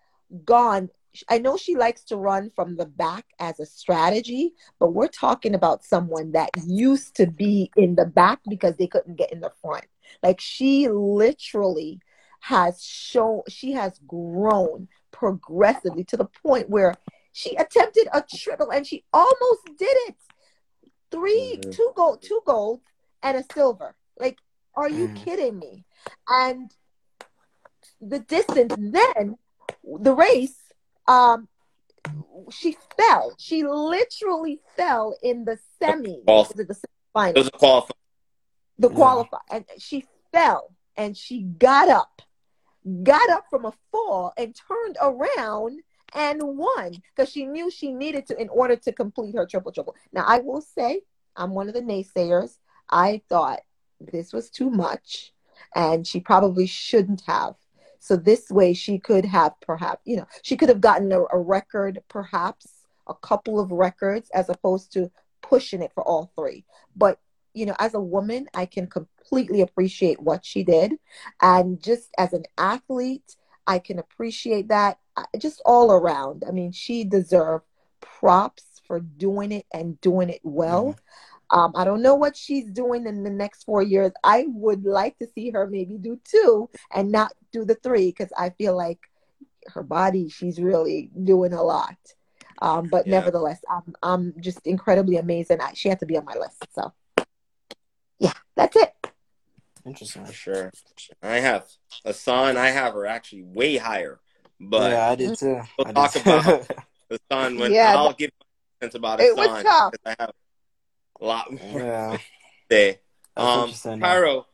gone 0.44 0.90
I 1.28 1.38
know 1.38 1.56
she 1.56 1.74
likes 1.74 2.04
to 2.04 2.16
run 2.16 2.50
from 2.50 2.76
the 2.76 2.86
back 2.86 3.24
as 3.38 3.58
a 3.58 3.66
strategy, 3.66 4.52
but 4.78 4.92
we're 4.92 5.08
talking 5.08 5.54
about 5.54 5.84
someone 5.84 6.32
that 6.32 6.50
used 6.66 7.16
to 7.16 7.26
be 7.26 7.70
in 7.76 7.94
the 7.94 8.04
back 8.04 8.40
because 8.48 8.76
they 8.76 8.86
couldn't 8.86 9.16
get 9.16 9.32
in 9.32 9.40
the 9.40 9.52
front. 9.62 9.86
Like 10.22 10.40
she 10.40 10.88
literally 10.88 12.00
has 12.40 12.82
shown, 12.82 13.42
she 13.48 13.72
has 13.72 13.98
grown 14.06 14.88
progressively 15.10 16.04
to 16.04 16.16
the 16.16 16.28
point 16.42 16.68
where 16.68 16.94
she 17.32 17.54
attempted 17.56 18.08
a 18.12 18.22
triple 18.22 18.70
and 18.70 18.86
she 18.86 19.04
almost 19.12 19.64
did 19.78 19.96
it. 20.08 20.16
3 21.10 21.32
mm-hmm. 21.32 21.70
two 21.70 21.92
gold, 21.96 22.22
two 22.22 22.40
gold, 22.44 22.80
and 23.22 23.36
a 23.36 23.44
silver. 23.52 23.94
Like, 24.18 24.38
are 24.74 24.88
you 24.88 25.06
mm-hmm. 25.06 25.24
kidding 25.24 25.58
me? 25.58 25.84
And 26.28 26.70
the 28.00 28.20
distance 28.20 28.74
then, 28.76 29.36
the 29.84 30.14
race 30.14 30.56
um, 31.08 31.48
she 32.50 32.76
fell. 32.96 33.34
She 33.38 33.64
literally 33.64 34.60
fell 34.76 35.16
in 35.22 35.44
the 35.44 35.58
semi. 35.80 36.20
The, 36.26 36.64
the 36.64 36.74
semifinal. 36.74 37.30
It 37.30 37.38
was 37.38 37.48
a 37.48 37.50
qualify. 37.50 37.94
The 38.78 38.90
qualify, 38.90 39.38
and 39.50 39.64
she 39.78 40.04
fell, 40.32 40.72
and 40.96 41.16
she 41.16 41.42
got 41.42 41.88
up, 41.88 42.22
got 43.02 43.28
up 43.30 43.44
from 43.50 43.64
a 43.64 43.72
fall, 43.90 44.32
and 44.36 44.54
turned 44.54 44.96
around 45.00 45.80
and 46.14 46.40
won 46.42 47.02
because 47.14 47.30
she 47.30 47.44
knew 47.44 47.70
she 47.70 47.92
needed 47.92 48.26
to 48.26 48.40
in 48.40 48.48
order 48.48 48.76
to 48.76 48.92
complete 48.92 49.34
her 49.34 49.46
triple 49.46 49.72
triple. 49.72 49.94
Now 50.12 50.24
I 50.26 50.38
will 50.38 50.62
say 50.62 51.02
I'm 51.36 51.54
one 51.54 51.68
of 51.68 51.74
the 51.74 51.82
naysayers. 51.82 52.58
I 52.88 53.20
thought 53.28 53.60
this 54.00 54.32
was 54.32 54.48
too 54.48 54.70
much, 54.70 55.32
and 55.74 56.06
she 56.06 56.20
probably 56.20 56.66
shouldn't 56.66 57.22
have 57.26 57.56
so 58.00 58.16
this 58.16 58.50
way 58.50 58.74
she 58.74 58.98
could 58.98 59.24
have 59.24 59.54
perhaps, 59.60 60.00
you 60.04 60.16
know, 60.16 60.26
she 60.42 60.56
could 60.56 60.68
have 60.68 60.80
gotten 60.80 61.12
a, 61.12 61.20
a 61.32 61.38
record, 61.38 62.02
perhaps 62.08 62.84
a 63.06 63.14
couple 63.14 63.58
of 63.58 63.72
records 63.72 64.30
as 64.30 64.48
opposed 64.48 64.92
to 64.92 65.10
pushing 65.42 65.82
it 65.82 65.92
for 65.92 66.02
all 66.02 66.30
three. 66.36 66.64
But 66.96 67.18
you 67.54 67.66
know, 67.66 67.76
as 67.78 67.94
a 67.94 68.00
woman, 68.00 68.48
I 68.54 68.66
can 68.66 68.86
completely 68.86 69.60
appreciate 69.60 70.20
what 70.20 70.44
she 70.44 70.62
did. 70.62 70.94
And 71.40 71.82
just 71.82 72.10
as 72.18 72.32
an 72.32 72.44
athlete, 72.56 73.36
I 73.66 73.78
can 73.78 73.98
appreciate 73.98 74.68
that 74.68 74.98
just 75.38 75.60
all 75.64 75.92
around. 75.92 76.44
I 76.46 76.52
mean, 76.52 76.72
she 76.72 77.04
deserved 77.04 77.64
props 78.00 78.80
for 78.86 79.00
doing 79.00 79.52
it 79.52 79.66
and 79.72 80.00
doing 80.00 80.30
it 80.30 80.40
well. 80.42 80.86
Mm-hmm. 80.86 81.58
Um, 81.58 81.72
I 81.74 81.84
don't 81.84 82.02
know 82.02 82.14
what 82.14 82.36
she's 82.36 82.70
doing 82.70 83.06
in 83.06 83.24
the 83.24 83.30
next 83.30 83.64
four 83.64 83.82
years. 83.82 84.12
I 84.22 84.46
would 84.48 84.84
like 84.84 85.18
to 85.18 85.26
see 85.34 85.50
her 85.50 85.66
maybe 85.66 85.96
do 85.96 86.20
two 86.24 86.68
and 86.94 87.10
not 87.10 87.32
do 87.52 87.64
the 87.64 87.74
three 87.76 88.06
because 88.06 88.30
I 88.38 88.50
feel 88.50 88.76
like 88.76 88.98
her 89.68 89.82
body, 89.82 90.28
she's 90.28 90.60
really 90.60 91.10
doing 91.24 91.52
a 91.52 91.62
lot. 91.62 91.96
Um, 92.60 92.88
but 92.90 93.06
yeah. 93.06 93.18
nevertheless, 93.18 93.60
I'm, 93.70 93.94
I'm 94.02 94.34
just 94.40 94.66
incredibly 94.66 95.16
amazed 95.16 95.50
and 95.50 95.62
I, 95.62 95.72
she 95.74 95.88
had 95.88 96.00
to 96.00 96.06
be 96.06 96.16
on 96.16 96.24
my 96.24 96.34
list. 96.34 96.66
So, 96.74 96.92
yeah, 98.18 98.32
that's 98.56 98.76
it. 98.76 98.94
Interesting. 99.84 100.26
For 100.26 100.32
sure. 100.32 100.72
I 101.22 101.36
have 101.36 101.66
Hassan. 102.04 102.56
I 102.56 102.68
have 102.68 102.94
her 102.94 103.06
actually 103.06 103.42
way 103.42 103.76
higher. 103.76 104.20
But 104.60 104.92
yeah, 104.92 105.08
I 105.08 105.14
did 105.14 105.38
too. 105.38 105.60
We'll 105.78 105.88
I 105.88 105.92
talk 105.92 106.16
about 106.16 106.68
the 107.08 107.18
son 107.30 107.58
when 107.58 107.72
yeah, 107.72 107.94
I'll 107.96 108.12
give 108.12 108.30
you 108.38 108.46
sense 108.82 108.94
about 108.94 109.20
it. 109.20 109.34
Son, 109.36 109.48
was 109.48 109.62
tough. 109.62 109.94
I 110.04 110.16
have 110.18 110.32
a 111.20 111.24
lot 111.24 111.52
more 111.52 111.80
yeah. 111.80 112.18
there. 112.68 112.96
Um, 113.36 113.72
Pyro, 114.00 114.46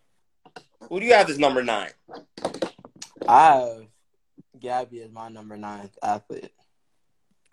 who 0.89 1.01
do 1.01 1.07
you 1.07 1.15
have 1.15 1.31
as 1.31 1.39
number 1.39 1.63
nine? 1.63 1.91
I 3.27 3.53
have 3.53 3.87
Gabby 4.61 5.01
as 5.03 5.11
my 5.11 5.29
number 5.29 5.57
nine 5.57 5.91
athlete. 6.03 6.53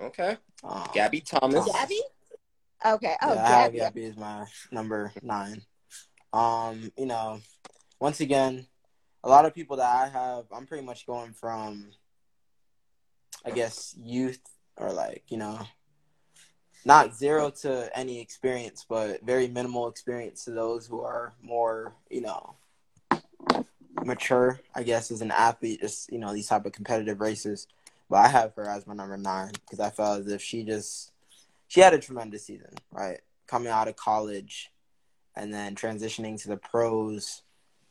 Okay. 0.01 0.37
Um, 0.63 0.89
Gabby 0.93 1.21
Thomas. 1.21 1.65
Gabby? 1.71 2.01
Okay. 2.85 3.15
Oh, 3.21 3.33
yeah, 3.33 3.47
Gabby. 3.47 3.77
Gabby 3.77 4.03
is 4.03 4.17
my 4.17 4.45
number 4.71 5.13
nine. 5.21 5.61
Um, 6.33 6.91
you 6.97 7.05
know, 7.05 7.41
once 7.99 8.19
again, 8.21 8.65
a 9.23 9.29
lot 9.29 9.45
of 9.45 9.53
people 9.53 9.77
that 9.77 9.95
I 9.95 10.07
have, 10.07 10.45
I'm 10.51 10.65
pretty 10.65 10.85
much 10.85 11.05
going 11.05 11.33
from, 11.33 11.87
I 13.45 13.51
guess, 13.51 13.95
youth 14.01 14.41
or 14.77 14.91
like, 14.91 15.23
you 15.27 15.37
know, 15.37 15.59
not 16.85 17.15
zero 17.15 17.51
to 17.61 17.89
any 17.97 18.19
experience, 18.19 18.85
but 18.87 19.23
very 19.23 19.47
minimal 19.47 19.87
experience 19.87 20.45
to 20.45 20.51
those 20.51 20.87
who 20.87 21.01
are 21.01 21.33
more, 21.41 21.93
you 22.09 22.21
know, 22.21 22.55
mature, 24.03 24.59
I 24.73 24.83
guess, 24.83 25.11
as 25.11 25.21
an 25.21 25.31
athlete, 25.31 25.81
just, 25.81 26.11
you 26.11 26.17
know, 26.17 26.33
these 26.33 26.47
type 26.47 26.65
of 26.65 26.71
competitive 26.71 27.21
races. 27.21 27.67
But 28.09 28.25
I 28.25 28.27
have 28.29 28.55
her 28.55 28.67
as 28.67 28.87
my 28.87 28.93
number 28.93 29.17
nine 29.17 29.51
because 29.51 29.79
I 29.79 29.89
felt 29.89 30.21
as 30.21 30.31
if 30.31 30.41
she 30.41 30.63
just, 30.63 31.11
she 31.67 31.81
had 31.81 31.93
a 31.93 31.99
tremendous 31.99 32.45
season, 32.45 32.73
right? 32.91 33.19
Coming 33.47 33.71
out 33.71 33.87
of 33.87 33.95
college 33.95 34.71
and 35.35 35.53
then 35.53 35.75
transitioning 35.75 36.41
to 36.41 36.47
the 36.47 36.57
pros, 36.57 37.43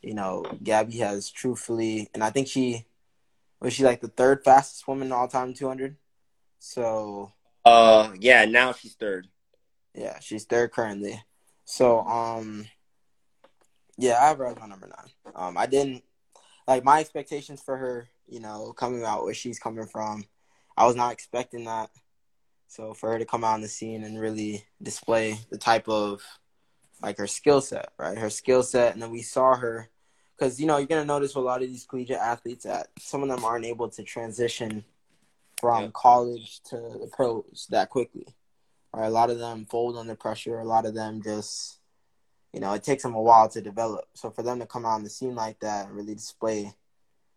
you 0.03 0.15
know, 0.15 0.45
Gabby 0.63 0.99
has 0.99 1.31
truthfully, 1.31 2.09
and 2.15 2.23
I 2.23 2.31
think 2.31 2.49
she, 2.49 2.87
was 3.61 3.73
she 3.73 3.85
like 3.85 4.01
the 4.01 4.09
third 4.09 4.45
fastest 4.45 4.87
woman 4.89 5.13
all 5.13 5.29
time 5.29 5.55
200? 5.55 5.97
So 6.59 7.33
uh, 7.65 8.11
yeah, 8.19 8.45
now 8.45 8.73
she's 8.73 8.95
third. 8.95 9.29
Yeah, 9.95 10.19
she's 10.21 10.45
third 10.45 10.73
currently. 10.73 11.23
So, 11.65 12.01
um, 12.01 12.67
yeah, 13.99 14.19
I 14.21 14.29
have 14.29 14.39
her 14.39 14.47
as 14.47 14.59
my 14.59 14.67
number 14.67 14.89
nine. 14.89 15.35
Um, 15.35 15.59
I 15.59 15.67
didn't 15.67 16.03
like 16.67 16.85
my 16.85 17.01
expectations 17.01 17.61
for 17.63 17.77
her. 17.77 18.09
You 18.27 18.41
know, 18.41 18.73
coming 18.73 19.05
out 19.05 19.25
where 19.25 19.35
she's 19.35 19.59
coming 19.59 19.87
from, 19.87 20.25
I 20.77 20.87
was 20.87 20.97
not 20.97 21.13
expecting 21.13 21.65
that. 21.65 21.91
So 22.69 22.95
for 22.95 23.11
her 23.11 23.19
to 23.19 23.25
come 23.25 23.43
out 23.43 23.55
on 23.55 23.61
the 23.61 23.69
scene 23.69 24.05
and 24.05 24.21
really 24.21 24.65
display 24.81 25.39
the 25.51 25.59
type 25.59 25.89
of 25.89 26.23
like 27.03 27.19
her 27.19 27.27
skill 27.27 27.61
set, 27.61 27.93
right? 27.99 28.19
Her 28.19 28.31
skill 28.31 28.63
set, 28.63 28.93
and 28.93 29.03
then 29.03 29.11
we 29.11 29.23
saw 29.23 29.57
her 29.57 29.89
because 30.37 30.61
you 30.61 30.67
know 30.67 30.79
you're 30.79 30.87
gonna 30.87 31.05
notice 31.05 31.35
with 31.35 31.45
a 31.45 31.47
lot 31.47 31.63
of 31.63 31.69
these 31.69 31.85
collegiate 31.87 32.19
athletes 32.19 32.65
that 32.65 32.89
some 32.99 33.23
of 33.23 33.29
them 33.29 33.45
aren't 33.45 33.65
able 33.65 33.89
to 33.91 34.03
transition 34.03 34.85
from 35.61 35.85
Yeah. 35.85 35.91
college 35.93 36.61
to 36.65 36.77
the 36.77 37.11
pros 37.13 37.67
that 37.71 37.91
quickly. 37.91 38.27
Right, 38.93 39.07
a 39.07 39.11
lot 39.11 39.31
of 39.31 39.39
them 39.39 39.67
fold 39.67 39.97
under 39.97 40.17
pressure. 40.17 40.59
A 40.59 40.65
lot 40.65 40.85
of 40.85 40.95
them 40.95 41.23
just, 41.23 41.79
you 42.53 42.59
know, 42.59 42.73
it 42.73 42.83
takes 42.83 43.05
them 43.05 43.15
a 43.15 43.23
while 43.23 43.49
to 43.51 43.61
develop. 43.61 44.07
So 44.15 44.31
for 44.31 44.43
them 44.43 44.59
to 44.59 44.67
come 44.67 44.85
out 44.85 44.95
on 44.95 45.05
the 45.05 45.11
scene 45.11 45.37
like 45.37 45.61
that 45.61 45.87
and 45.87 45.95
really 45.97 46.15
display 46.15 46.75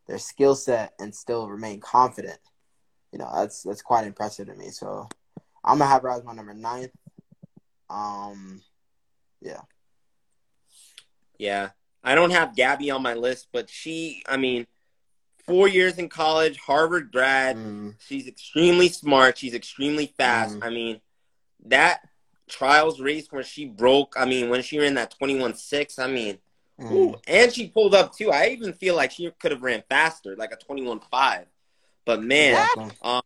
their 0.08 0.18
skill 0.18 0.56
set 0.56 0.94
and 1.00 1.14
still 1.14 1.48
remain 1.48 1.80
confident, 1.80 2.40
you 3.12 3.20
know, 3.20 3.30
that's 3.36 3.62
that's 3.62 3.84
quite 3.84 4.08
impressive 4.08 4.48
to 4.48 4.56
me. 4.56 4.70
So 4.70 5.08
I'm 5.64 5.78
gonna 5.78 5.92
have 5.92 6.02
her 6.02 6.10
as 6.10 6.24
my 6.24 6.34
number 6.34 6.56
nine. 6.56 6.90
Um, 7.90 8.62
yeah. 9.44 9.62
Yeah. 11.38 11.70
I 12.04 12.16
don't 12.16 12.32
have 12.32 12.56
Gabby 12.56 12.92
on 12.92 13.02
my 13.02 13.14
list, 13.14 13.48
but 13.52 13.70
she, 13.70 14.24
I 14.28 14.38
mean, 14.38 14.68
four 15.46 15.68
years 15.68 15.98
in 15.98 16.10
college, 16.10 16.58
Harvard 16.60 17.12
grad. 17.12 17.56
Mm, 17.58 17.96
She's 18.00 18.28
extremely 18.28 18.90
smart. 18.90 19.38
She's 19.38 19.54
extremely 19.54 20.08
fast. 20.18 20.58
Mhm. 20.58 20.64
I 20.66 20.70
mean, 20.70 21.02
that 21.66 22.02
trials 22.50 23.00
race 23.00 23.28
where 23.32 23.44
she 23.44 23.66
broke, 23.66 24.16
I 24.18 24.26
mean, 24.26 24.50
when 24.50 24.62
she 24.62 24.80
ran 24.80 24.96
that 24.96 25.12
21 25.12 25.56
6, 25.56 25.98
I 25.98 26.08
mean, 26.08 26.40
mm, 26.80 26.92
ooh, 26.92 27.16
and 27.26 27.54
she 27.54 27.68
pulled 27.70 27.96
up 27.96 28.14
too. 28.14 28.32
I 28.32 28.50
even 28.50 28.74
feel 28.74 28.96
like 28.96 29.12
she 29.12 29.30
could 29.40 29.52
have 29.52 29.64
ran 29.64 29.84
faster, 29.90 30.36
like 30.36 30.52
a 30.52 30.58
21 30.58 31.00
5. 31.10 31.48
But 32.06 32.22
man, 32.22 32.68
um, 33.02 33.22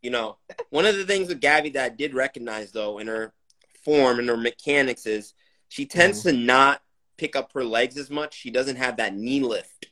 you 0.00 0.10
know, 0.10 0.38
one 0.70 0.86
of 0.86 0.96
the 0.96 1.04
things 1.04 1.28
with 1.28 1.40
Gabby 1.42 1.70
that 1.70 1.84
I 1.84 1.88
did 1.94 2.14
recognize 2.14 2.72
though 2.72 2.98
in 2.98 3.06
her 3.06 3.34
form 3.84 4.18
and 4.18 4.28
her 4.30 4.36
mechanics 4.36 5.04
is 5.04 5.34
she 5.68 5.86
tends 5.86 6.22
to 6.22 6.32
not 6.32 6.82
pick 7.16 7.36
up 7.36 7.52
her 7.52 7.64
legs 7.64 7.96
as 7.96 8.10
much. 8.10 8.34
She 8.34 8.50
doesn't 8.50 8.76
have 8.76 8.96
that 8.96 9.14
knee 9.14 9.40
lift. 9.40 9.86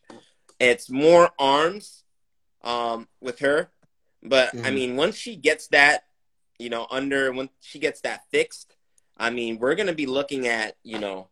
It's 0.61 0.90
more 0.90 1.30
arms 1.38 2.04
um, 2.62 3.08
with 3.20 3.40
her. 3.40 3.70
But 4.22 4.54
I 4.54 4.70
Mhm. 4.70 4.74
mean, 4.74 4.96
once 4.96 5.16
she 5.16 5.35
gets 5.37 5.66
that, 5.68 6.04
you 6.58 6.70
know, 6.70 6.87
under 6.90 7.32
when 7.32 7.48
she 7.61 7.78
gets 7.80 8.00
that 8.02 8.22
fixed, 8.30 8.76
I 9.16 9.30
mean, 9.30 9.58
we're 9.58 9.74
gonna 9.74 9.92
be 9.92 10.06
looking 10.06 10.46
at, 10.46 10.76
you 10.85 10.98
know, 10.98 11.28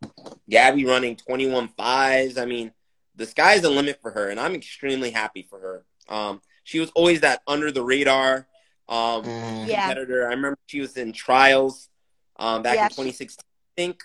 Gabby 0.48 0.84
running 0.84 1.14
21 1.16 1.68
fives. 1.68 2.36
I 2.36 2.46
mean, 2.46 2.72
the 3.14 3.26
sky's 3.26 3.62
the 3.62 3.70
limit 3.70 4.00
for 4.02 4.10
her, 4.10 4.28
and 4.28 4.40
I'm 4.40 4.54
extremely 4.54 5.10
happy 5.12 5.42
for 5.42 5.60
her. 5.60 5.84
Um, 6.08 6.42
she 6.64 6.80
was 6.80 6.90
always 6.96 7.20
that 7.20 7.42
under 7.46 7.70
the 7.70 7.82
radar 7.84 8.48
um, 8.88 9.22
Mm, 9.24 9.68
Yeah. 9.68 9.80
competitor. 9.86 10.26
I 10.26 10.30
remember 10.30 10.58
she 10.66 10.80
was 10.80 10.96
in 10.96 11.12
trials 11.12 11.88
um, 12.36 12.62
back 12.62 12.74
Yeah, 12.76 12.84
in 12.86 12.90
she- 12.90 12.94
2016, 12.96 13.44
I 13.44 13.72
think. 13.76 14.02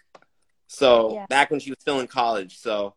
So 0.76 1.14
Yeah. 1.14 1.26
back 1.28 1.52
when 1.52 1.60
she 1.60 1.72
was 1.72 1.80
still 1.80 2.00
in 2.00 2.08
college. 2.08 2.58
So 2.58 2.96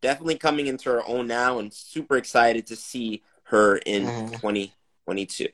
definitely 0.00 0.36
coming 0.38 0.66
into 0.66 0.88
her 0.90 1.06
own 1.06 1.26
now, 1.26 1.58
and 1.58 1.72
super 1.72 2.16
excited 2.16 2.66
to 2.68 2.76
see 2.76 3.22
her 3.44 3.76
in 3.78 4.06
Mhm. 4.06 4.40
2022. 4.40 5.48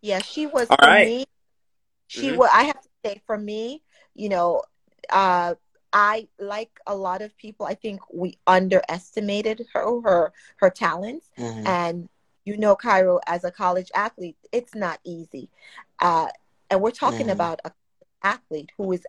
Yeah, 0.00 0.20
she 0.20 0.46
was 0.46 0.68
All 0.70 0.76
for 0.80 0.86
right. 0.86 1.06
me. 1.06 1.26
She 2.06 2.30
Mhm. 2.30 2.36
was. 2.38 2.50
I 2.52 2.62
have 2.64 2.80
to 2.80 2.88
say, 3.04 3.20
for 3.26 3.36
me, 3.36 3.82
you 4.14 4.28
know, 4.28 4.62
uh, 5.10 5.54
I 5.92 6.28
like 6.38 6.78
a 6.86 6.94
lot 6.94 7.22
of 7.22 7.36
people. 7.36 7.66
I 7.66 7.74
think 7.74 8.00
we 8.12 8.38
underestimated 8.46 9.66
her, 9.72 10.00
her, 10.02 10.32
her 10.56 10.70
talents, 10.70 11.30
mhm. 11.36 11.66
and 11.66 12.08
you 12.44 12.56
know, 12.56 12.76
Cairo 12.76 13.18
as 13.26 13.42
a 13.42 13.50
college 13.50 13.90
athlete, 13.94 14.36
it's 14.52 14.74
not 14.76 15.00
easy. 15.02 15.50
Uh, 15.98 16.28
and 16.70 16.80
we're 16.80 16.92
talking 16.92 17.26
Mhm. 17.26 17.32
about 17.32 17.60
a 17.64 17.72
athlete 18.22 18.70
who 18.76 18.92
is 18.92 19.04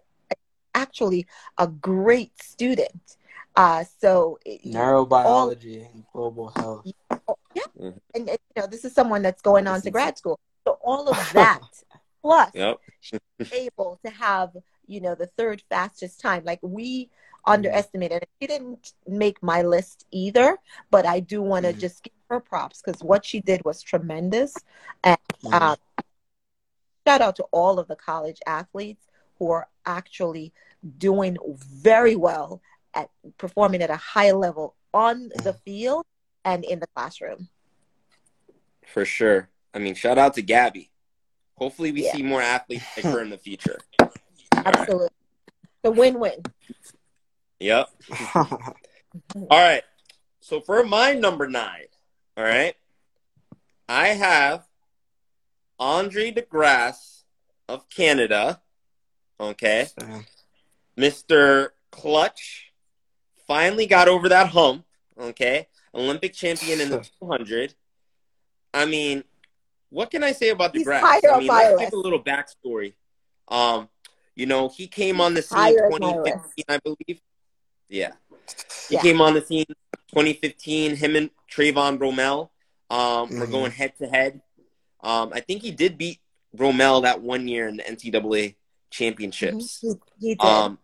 actually 0.82 1.26
a 1.58 1.68
great 1.68 2.34
student. 2.42 3.18
Uh, 3.56 3.84
so 4.02 4.38
it- 4.46 4.64
Neurobiology 4.64 5.78
and 5.92 6.04
global 6.14 6.48
health. 6.50 6.86
yeah, 7.54 7.64
Mhm. 7.80 8.00
and, 8.16 8.30
and, 8.30 8.40
you 8.56 8.62
know, 8.62 8.68
this 8.68 8.84
is 8.86 8.94
someone 8.94 9.22
that's 9.22 9.42
going 9.42 9.68
on 9.68 9.82
to 9.82 9.90
grad 9.92 10.18
school. 10.18 10.40
So 10.66 10.78
all 10.84 11.08
of 11.10 11.18
that 11.34 11.62
plus 12.22 12.52
Yep. 12.54 12.78
able 13.52 14.00
to 14.06 14.10
have 14.12 14.52
you 14.88 15.00
know 15.02 15.16
the 15.16 15.28
third 15.38 15.62
fastest 15.70 16.20
time 16.20 16.44
like 16.46 16.60
we 16.62 17.10
underestimated 17.46 18.24
it. 18.24 18.30
she 18.42 18.48
didn't 18.48 18.94
make 19.08 19.38
my 19.42 19.62
list 19.62 20.06
either 20.12 20.58
but 20.92 21.06
i 21.06 21.20
do 21.20 21.42
want 21.42 21.64
to 21.66 21.74
Mhm. 21.74 21.80
just 21.80 22.04
give 22.04 22.14
her 22.30 22.40
props 22.40 22.82
because 22.82 23.02
what 23.02 23.24
she 23.26 23.40
did 23.40 23.64
was 23.64 23.82
tremendous 23.82 24.54
and 25.04 25.18
Mhm. 25.44 25.54
um, 25.62 25.78
shout 27.08 27.22
out 27.22 27.36
to 27.38 27.44
all 27.52 27.80
of 27.80 27.88
the 27.88 27.96
college 27.96 28.40
athletes 28.46 29.08
who 29.40 29.50
are 29.52 29.68
actually 29.86 30.54
doing 30.98 31.38
very 31.56 32.16
well 32.16 32.62
at 32.94 33.10
performing 33.38 33.82
at 33.82 33.90
a 33.90 33.96
high 33.98 34.32
level 34.32 34.76
on 34.94 35.30
the 35.44 35.54
field 35.66 36.06
and 36.46 36.64
in 36.66 36.80
the 36.80 36.88
classroom 36.96 37.50
For 38.86 39.06
sure. 39.06 39.50
I 39.74 39.80
mean, 39.80 39.96
shout 39.96 40.18
out 40.18 40.34
to 40.36 40.42
Gabby. 40.42 40.92
Hopefully, 41.56 41.92
we 41.92 42.06
Yeah. 42.06 42.14
see 42.14 42.24
more 42.24 42.42
athletes 42.42 42.86
like 42.96 43.06
her 43.06 43.22
in 43.22 43.30
the 43.30 43.38
future. 43.38 43.80
All 44.00 44.08
right. 44.56 44.66
absolutely 44.66 45.10
the 45.84 45.92
win-win 45.92 46.42
Yep. 47.60 47.90
All 49.36 49.48
right. 49.52 49.84
So 50.40 50.62
for 50.62 50.84
my 50.84 51.14
number 51.14 51.48
nine, 51.48 51.88
all 52.38 52.44
right, 52.44 52.76
I 53.90 54.10
have 54.10 54.66
Andre 55.80 56.32
DeGrasse 56.32 57.24
of 57.68 57.90
Canada. 57.90 58.62
Okay. 59.40 59.88
Yeah. 60.98 61.10
Mr. 61.10 61.70
Clutch 61.92 62.72
finally 63.48 63.86
got 63.86 64.08
over 64.08 64.30
that 64.30 64.50
hump. 64.50 64.86
Okay. 65.20 65.68
Olympic 65.94 66.34
champion 66.34 66.82
in 66.82 66.90
the 66.90 67.08
200. 67.20 67.74
I 68.74 68.86
mean, 68.86 69.24
what 69.90 70.12
can 70.12 70.24
I 70.24 70.32
say 70.34 70.50
about 70.50 70.74
the 70.74 70.84
DeGrasse? 70.84 71.00
higher 71.00 71.34
I 71.34 71.38
mean, 71.40 71.48
my 71.48 71.70
let's 71.70 71.82
give 71.86 71.94
a 71.94 71.98
little 71.98 72.22
backstory. 72.24 72.94
Um, 73.48 73.90
you 74.36 74.46
know, 74.46 74.70
he 74.70 74.88
came 74.88 75.20
on 75.22 75.34
the 75.34 75.42
scene 75.42 75.58
Higher 75.58 75.86
on 75.86 76.02
my 76.02 76.12
2015, 76.14 76.66
I 76.70 76.80
believe. 76.84 77.22
Yeah. 77.90 78.12
He 78.90 78.96
Yeah. 78.96 79.02
came 79.02 79.22
on 79.22 79.34
the 79.34 79.42
scene 79.42 79.66
2015. 80.12 80.96
Him 80.96 81.16
and 81.16 81.30
Trayvon 81.52 81.98
Bromell 81.98 82.50
um, 82.90 83.30
were 83.32 83.48
Mhm. 83.48 83.52
going 83.52 83.72
head 83.72 83.98
to 83.98 84.08
head. 84.08 84.42
Um, 85.02 85.32
I 85.34 85.40
think 85.42 85.62
he 85.62 85.72
did 85.72 85.98
beat 85.98 86.20
Bromell 86.56 87.02
that 87.04 87.22
one 87.22 87.48
year 87.48 87.68
in 87.68 87.78
the 87.78 87.84
NCAA 87.84 88.56
championships. 88.90 89.80
he, 89.82 89.94
he 90.20 90.36
did 90.36 90.42
Um, 90.42 90.80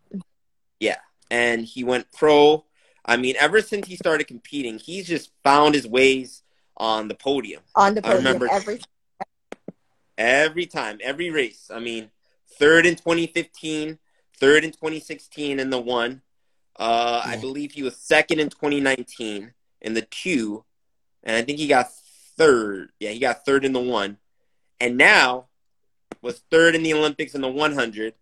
yeah, 0.79 0.97
and 1.31 1.65
he 1.65 1.83
went 1.83 2.11
pro. 2.11 2.65
I 3.05 3.17
mean, 3.17 3.35
ever 3.39 3.61
since 3.61 3.87
he 3.87 3.95
started 3.95 4.27
competing, 4.27 4.79
he's 4.79 5.07
just 5.07 5.31
found 5.43 5.75
his 5.75 5.87
ways 5.87 6.43
on 6.77 7.07
the 7.07 7.15
podium 7.15 7.61
on 7.75 7.95
the 7.95 8.05
I 8.07 8.13
remember- 8.13 8.47
every 8.51 8.79
every 10.17 10.65
time, 10.65 10.99
every 11.01 11.29
race. 11.29 11.69
I 11.73 11.79
mean, 11.79 12.11
third 12.59 12.85
in 12.85 12.95
2015, 12.95 13.99
third 14.37 14.63
in 14.63 14.71
2016 14.71 15.59
in 15.59 15.69
the 15.69 15.79
one. 15.79 16.21
Uh, 16.77 17.21
I 17.23 17.37
believe 17.37 17.71
he 17.73 17.83
was 17.83 17.95
second 17.97 18.39
in 18.39 18.49
2019 18.49 19.53
in 19.81 19.93
the 19.93 20.01
two, 20.01 20.65
and 21.23 21.35
I 21.35 21.43
think 21.43 21.59
he 21.59 21.67
got 21.67 21.91
third. 22.35 22.89
Yeah, 22.99 23.11
he 23.11 23.19
got 23.19 23.45
third 23.45 23.63
in 23.63 23.73
the 23.73 23.79
one, 23.79 24.17
and 24.79 24.97
now 24.97 25.47
was 26.23 26.39
third 26.49 26.73
in 26.73 26.81
the 26.81 26.93
Olympics 26.93 27.35
in 27.35 27.41
the 27.41 27.49
100, 27.51 28.15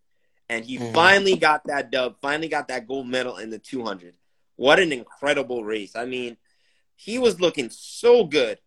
and 0.50 0.66
he 0.66 0.78
Mhm. 0.78 0.94
finally 0.94 1.38
got 1.38 1.64
that 1.68 1.92
dub. 1.92 2.18
Finally 2.22 2.50
got 2.50 2.68
that 2.68 2.88
gold 2.88 3.08
medal 3.08 3.38
in 3.38 3.50
the 3.52 3.60
200. 3.60 4.16
What 4.58 4.80
an 4.80 4.92
incredible 4.92 5.64
race! 5.64 5.96
I 5.96 6.06
mean, 6.06 6.36
he 6.96 7.18
was 7.20 7.40
looking 7.40 7.70
so 7.70 8.26
good 8.26 8.60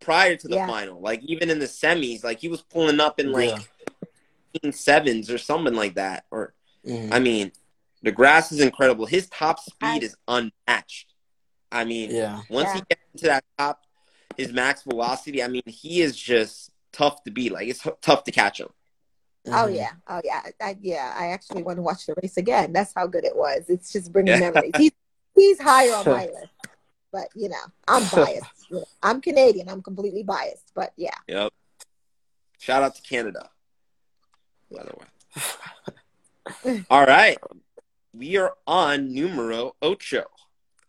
prior 0.00 0.36
to 0.36 0.48
the 0.48 0.56
Yeah. 0.56 0.66
final. 0.66 1.00
Like 1.00 1.22
even 1.24 1.50
in 1.50 1.58
the 1.58 1.66
semis, 1.66 2.24
like 2.24 2.40
he 2.40 2.48
was 2.48 2.62
pulling 2.62 2.98
up 2.98 3.20
in 3.20 3.30
like 3.30 3.68
Yeah. 4.62 4.70
sevens 4.70 5.30
or 5.30 5.38
something 5.38 5.74
like 5.74 5.94
that. 5.94 6.24
Or 6.30 6.54
Mhm. 6.84 7.12
I 7.12 7.18
mean, 7.18 7.52
DeGrasse 8.04 8.52
is 8.52 8.60
incredible. 8.60 9.06
His 9.06 9.28
top 9.28 9.60
speed 9.60 10.02
is 10.02 10.16
unmatched. 10.26 11.14
I 11.70 11.84
mean, 11.84 12.10
yeah. 12.10 12.42
once 12.48 12.72
he 12.72 12.80
gets 12.88 13.02
into 13.12 13.26
that 13.26 13.44
top, 13.58 13.84
his 14.36 14.52
max 14.52 14.82
velocity. 14.82 15.42
I 15.42 15.48
mean, 15.48 15.62
he 15.66 16.00
is 16.00 16.16
just 16.16 16.70
tough 16.92 17.22
to 17.24 17.30
beat. 17.30 17.52
Like 17.52 17.68
it's 17.68 17.84
h- 17.86 17.94
tough 18.00 18.24
to 18.24 18.32
catch 18.32 18.60
him. 18.60 18.68
Oh 19.52 19.66
Mhm. 19.66 19.74
yeah 19.76 19.92
oh 20.08 20.20
yeah 20.24 20.42
I, 20.60 20.76
yeah 20.80 21.14
i 21.16 21.28
actually 21.28 21.62
want 21.62 21.76
to 21.76 21.82
watch 21.82 22.06
the 22.06 22.14
race 22.22 22.36
again 22.36 22.72
that's 22.72 22.92
how 22.94 23.06
good 23.06 23.24
it 23.24 23.36
was 23.36 23.64
it's 23.68 23.92
just 23.92 24.12
bringing 24.12 24.34
Yeah. 24.34 24.40
memories 24.50 24.74
he's, 24.76 24.92
he's 25.34 25.60
higher 25.60 25.94
on 25.94 26.04
my 26.06 26.26
list 26.34 26.46
but 27.12 27.28
you 27.34 27.48
know 27.48 27.56
i'm 27.86 28.06
biased 28.08 28.46
You 28.70 28.76
know, 28.78 28.84
i'm 29.02 29.20
canadian 29.20 29.68
i'm 29.68 29.82
completely 29.82 30.22
biased 30.22 30.72
but 30.74 30.92
yeah 30.96 31.14
Yep. 31.28 31.52
Shout 32.60 32.82
out 32.82 32.94
to 32.96 33.02
Canada. 33.02 33.48
By 34.70 34.82
the 34.82 34.92
way. 36.66 36.84
All 36.90 37.06
right. 37.06 37.38
We 38.12 38.36
are 38.36 38.52
on 38.66 39.14
numero 39.14 39.76
ocho. 39.80 40.24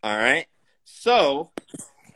All 0.02 0.16
right. 0.16 0.46
So 0.84 1.52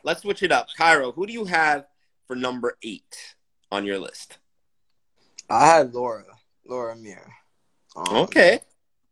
let's 0.03 0.21
switch 0.23 0.43
it 0.43 0.51
up. 0.51 0.67
Cairo, 0.77 1.13
who 1.13 1.25
do 1.25 1.31
you 1.33 1.45
have 1.45 1.85
for 2.27 2.35
number 2.35 2.77
eight 2.83 3.35
on 3.71 3.85
your 3.85 3.97
list? 3.97 4.37
I 5.49 5.65
had 5.67 5.93
Laura, 5.93 6.25
Laura 6.65 6.95
Muir. 6.95 7.25
Um, 7.95 8.15
Okay. 8.17 8.59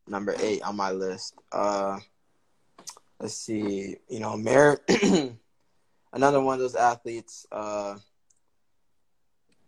Number 0.07 0.35
eight 0.39 0.61
on 0.63 0.75
my 0.75 0.91
list. 0.91 1.35
Uh, 1.51 1.99
let's 3.19 3.35
see, 3.35 3.95
you 4.09 4.19
know, 4.19 4.35
Muir, 4.35 4.81
another 6.13 6.41
one 6.41 6.55
of 6.55 6.59
those 6.59 6.75
athletes, 6.75 7.45
uh, 7.51 7.95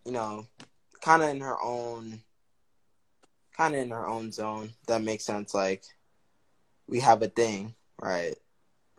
you 0.04 0.12
know, 0.12 0.46
kind 1.02 1.24
of 1.24 1.30
in 1.30 1.40
her 1.40 1.56
own, 1.64 2.20
kind 3.56 3.76
of 3.76 3.82
in 3.82 3.92
her 3.92 4.06
own 4.08 4.32
zone. 4.32 4.72
That 4.88 5.04
makes 5.04 5.24
sense. 5.24 5.54
Like, 5.54 5.84
we 6.88 7.00
have 7.00 7.22
a 7.22 7.30
thing, 7.30 7.74
right? 8.02 8.36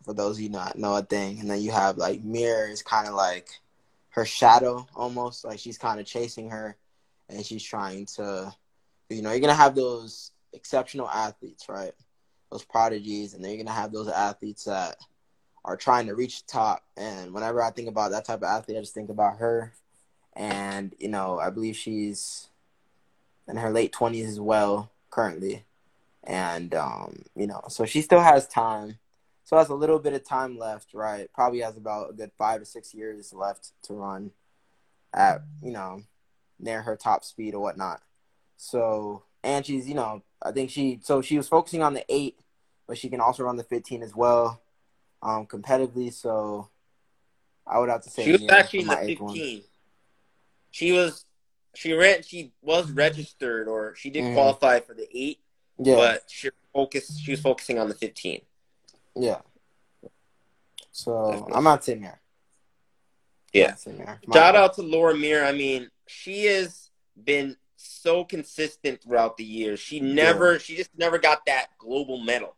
For 0.05 0.15
those 0.15 0.37
of 0.39 0.43
you 0.43 0.49
not 0.49 0.79
know 0.79 0.97
a 0.97 1.03
thing, 1.03 1.41
and 1.41 1.51
then 1.51 1.61
you 1.61 1.71
have 1.73 1.99
like 1.99 2.23
Muir 2.23 2.69
is 2.69 2.83
kind 2.83 3.09
of 3.09 3.15
like 3.15 3.49
her 4.11 4.25
shadow 4.25 4.87
almost, 4.95 5.45
like 5.45 5.59
she's 5.59 5.77
kind 5.79 6.01
of 6.01 6.07
chasing 6.07 6.49
her, 6.51 6.77
and 7.29 7.45
she's 7.45 7.63
trying 7.63 8.07
to, 8.17 8.55
you 9.09 9.23
know, 9.23 9.31
you're 9.31 9.41
gonna 9.41 9.55
have 9.55 9.75
those 9.75 10.33
exceptional 10.53 11.09
athletes, 11.09 11.69
right? 11.69 11.93
Those 12.51 12.65
prodigies, 12.65 13.35
and 13.35 13.43
then 13.43 13.51
you're 13.53 13.63
gonna 13.63 13.77
have 13.77 13.93
those 13.93 14.09
athletes 14.09 14.65
that 14.65 14.97
are 15.65 15.77
trying 15.77 16.07
to 16.07 16.15
reach 16.15 16.43
the 16.43 16.53
top. 16.53 16.85
And 16.97 17.33
whenever 17.35 17.63
I 17.63 17.71
think 17.71 17.89
about 17.89 18.13
that 18.13 18.25
type 18.25 18.39
of 18.39 18.45
athlete, 18.45 18.77
I 18.77 18.81
just 18.81 18.95
think 18.95 19.11
about 19.11 19.39
her. 19.39 19.73
And 20.35 20.95
you 20.99 21.09
know, 21.09 21.39
I 21.39 21.51
believe 21.51 21.77
she's 21.77 22.49
in 23.49 23.57
her 23.57 23.71
late 23.71 23.93
twenties 23.93 24.29
as 24.29 24.41
well 24.41 24.91
currently, 25.11 25.65
and 26.25 26.75
um, 26.75 27.23
you 27.35 27.47
know, 27.47 27.63
so 27.69 27.85
she 27.85 28.03
still 28.03 28.21
has 28.21 28.47
time. 28.47 28.99
So 29.45 29.57
has 29.57 29.69
a 29.69 29.75
little 29.75 30.01
bit 30.01 30.13
of 30.13 30.25
time 30.25 30.59
left, 30.59 30.93
right? 30.93 31.31
Probably 31.33 31.61
has 31.61 31.77
about 31.77 32.11
a 32.11 32.13
good 32.13 32.33
five 32.37 32.59
to 32.59 32.67
six 32.67 32.93
years 32.93 33.33
left 33.33 33.71
to 33.85 33.95
run 33.95 34.33
at 35.15 35.43
you 35.63 35.73
know 35.73 36.03
near 36.59 36.83
her 36.83 36.97
top 36.97 37.25
speed 37.25 37.55
or 37.55 37.61
whatnot. 37.61 38.03
So 38.57 39.23
and 39.43 39.65
she's 39.65 39.89
you 39.89 39.95
know 39.95 40.23
I 40.43 40.53
think 40.53 40.71
she 40.71 41.01
so 41.03 41.21
she 41.23 41.37
was 41.37 41.49
focusing 41.49 41.83
on 41.83 41.95
the 41.95 42.05
eight, 42.09 42.39
but 42.87 42.99
she 42.99 43.09
can 43.09 43.21
also 43.21 43.45
run 43.45 43.57
the 43.57 43.65
fifteen 43.65 44.03
as 44.03 44.15
well, 44.15 44.61
um, 45.23 45.47
competitively. 45.47 46.13
So 46.13 46.69
I 47.67 47.79
would 47.79 47.89
have 47.89 48.03
to 48.03 48.11
say 48.11 48.25
she 48.25 48.33
was 48.33 48.43
yeah, 48.43 48.55
actually 48.55 48.81
in 48.81 48.89
the 48.89 48.99
eighth 49.03 49.21
one. 49.21 49.35
fifteen. 49.35 49.63
She 50.71 50.93
was 50.93 51.25
she 51.75 51.93
ran 51.93 52.23
she 52.23 52.53
was 52.63 52.91
registered 52.91 53.69
or 53.69 53.95
she 53.97 54.11
did 54.11 54.25
Mhm. 54.25 54.35
qualify 54.35 54.81
for 54.81 54.95
the 54.95 55.07
eight, 55.15 55.41
Yeah, 55.79 55.97
but 55.97 56.25
she 56.29 56.51
focused 56.73 57.21
she 57.21 57.31
was 57.33 57.41
focusing 57.41 57.79
on 57.79 57.89
the 57.89 57.95
fifteen. 57.95 58.43
yeah. 59.15 59.41
So 60.93 61.31
Definitely. 61.31 61.55
I'm 61.55 61.65
not 61.65 61.85
saying 61.85 62.01
there. 62.01 62.21
Yeah. 63.53 63.75
Shout 64.33 64.57
out 64.57 64.75
to 64.75 64.83
Laura 64.83 65.15
Muir. 65.15 65.45
I 65.45 65.53
mean, 65.53 65.91
she 66.07 66.45
has 66.47 66.91
been 67.23 67.57
so 67.77 68.25
consistent 68.25 69.03
throughout 69.03 69.37
the 69.37 69.45
years. 69.45 69.81
She 69.81 70.01
never, 70.01 70.59
she 70.59 70.77
just 70.77 70.91
never 70.97 71.19
got 71.19 71.45
that 71.47 71.67
global 71.79 72.19
medal. 72.19 72.57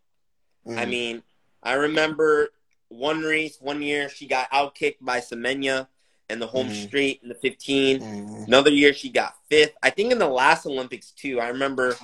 I 0.67 0.85
Mm. 0.85 0.89
mean, 0.89 1.23
I 1.63 1.75
remember 1.75 2.51
one 2.89 3.23
race, 3.23 3.59
one 3.61 3.83
year, 3.83 4.09
she 4.09 4.27
got 4.27 4.51
outkicked 4.51 4.99
by 5.01 5.21
Semenya 5.21 5.89
in 6.31 6.39
the 6.39 6.47
home 6.47 6.69
Mhm. 6.69 6.87
straight 6.87 7.21
in 7.23 7.29
the 7.29 7.35
15. 7.35 8.01
Mm. 8.01 8.47
Another 8.47 8.71
year, 8.71 8.93
she 8.93 9.09
got 9.09 9.37
fifth. 9.49 9.75
I 9.83 9.91
think 9.91 10.13
in 10.13 10.19
the 10.19 10.29
last 10.29 10.67
Olympics, 10.67 11.11
too. 11.13 11.41
I 11.41 11.49
remember 11.49 11.97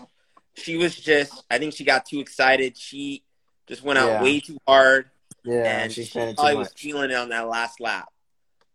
she 0.54 0.76
was 0.76 0.94
just, 0.96 1.44
I 1.50 1.58
think 1.58 1.74
she 1.74 1.84
got 1.84 2.06
too 2.06 2.20
excited. 2.20 2.76
She 2.76 3.22
just 3.66 3.82
went 3.82 3.98
out 3.98 4.08
Yeah. 4.08 4.22
way 4.22 4.40
too 4.40 4.58
hard, 4.66 5.10
yeah, 5.42 5.80
and 5.82 5.92
she's 5.92 6.08
she 6.08 6.12
probably 6.12 6.54
was 6.56 6.72
feeling 6.74 7.10
it 7.10 7.14
on 7.14 7.28
that 7.30 7.48
last 7.48 7.80
lap. 7.80 8.08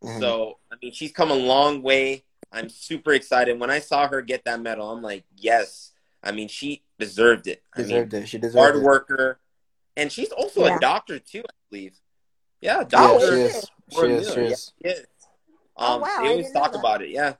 Mhm. 0.03 0.19
So, 0.19 0.59
I 0.71 0.75
mean, 0.81 0.91
she's 0.93 1.11
come 1.11 1.29
a 1.31 1.35
long 1.35 1.81
way. 1.81 2.23
I'm 2.51 2.69
super 2.69 3.13
excited. 3.13 3.59
When 3.59 3.69
I 3.69 3.79
saw 3.79 4.07
her 4.07 4.21
get 4.21 4.43
that 4.45 4.59
medal, 4.61 4.91
I'm 4.91 5.01
like, 5.01 5.23
yes. 5.35 5.91
I 6.23 6.31
mean, 6.31 6.47
she 6.47 6.83
deserved 6.97 7.47
it. 7.47 7.61
I 7.73 7.79
mean, 7.79 7.87
deserved 7.87 8.13
it. 8.13 8.27
She 8.27 8.37
deserved 8.37 8.57
hard 8.57 8.75
it. 8.77 8.83
worker. 8.83 9.39
And 9.95 10.11
she's 10.11 10.31
also 10.31 10.65
Yeah. 10.65 10.77
a 10.77 10.79
doctor, 10.79 11.19
too, 11.19 11.41
I 11.41 11.53
believe. 11.69 11.95
Yeah, 12.61 12.79
Yeah, 12.79 12.83
doctor. 12.85 13.19
she 13.27 13.41
is 13.41 13.55
is. 13.55 13.69
She 13.91 13.99
is. 14.05 14.33
She 14.33 14.39
is. 14.41 14.73
Yeah, 14.83 14.91
she 14.93 14.99
is. 14.99 15.05
Oh, 15.77 15.95
Um, 15.95 16.01
wow, 16.01 16.17
They 16.21 16.27
always 16.29 16.51
talk 16.51 16.75
about 16.75 17.01
it. 17.01 17.09
Yeah, 17.09 17.35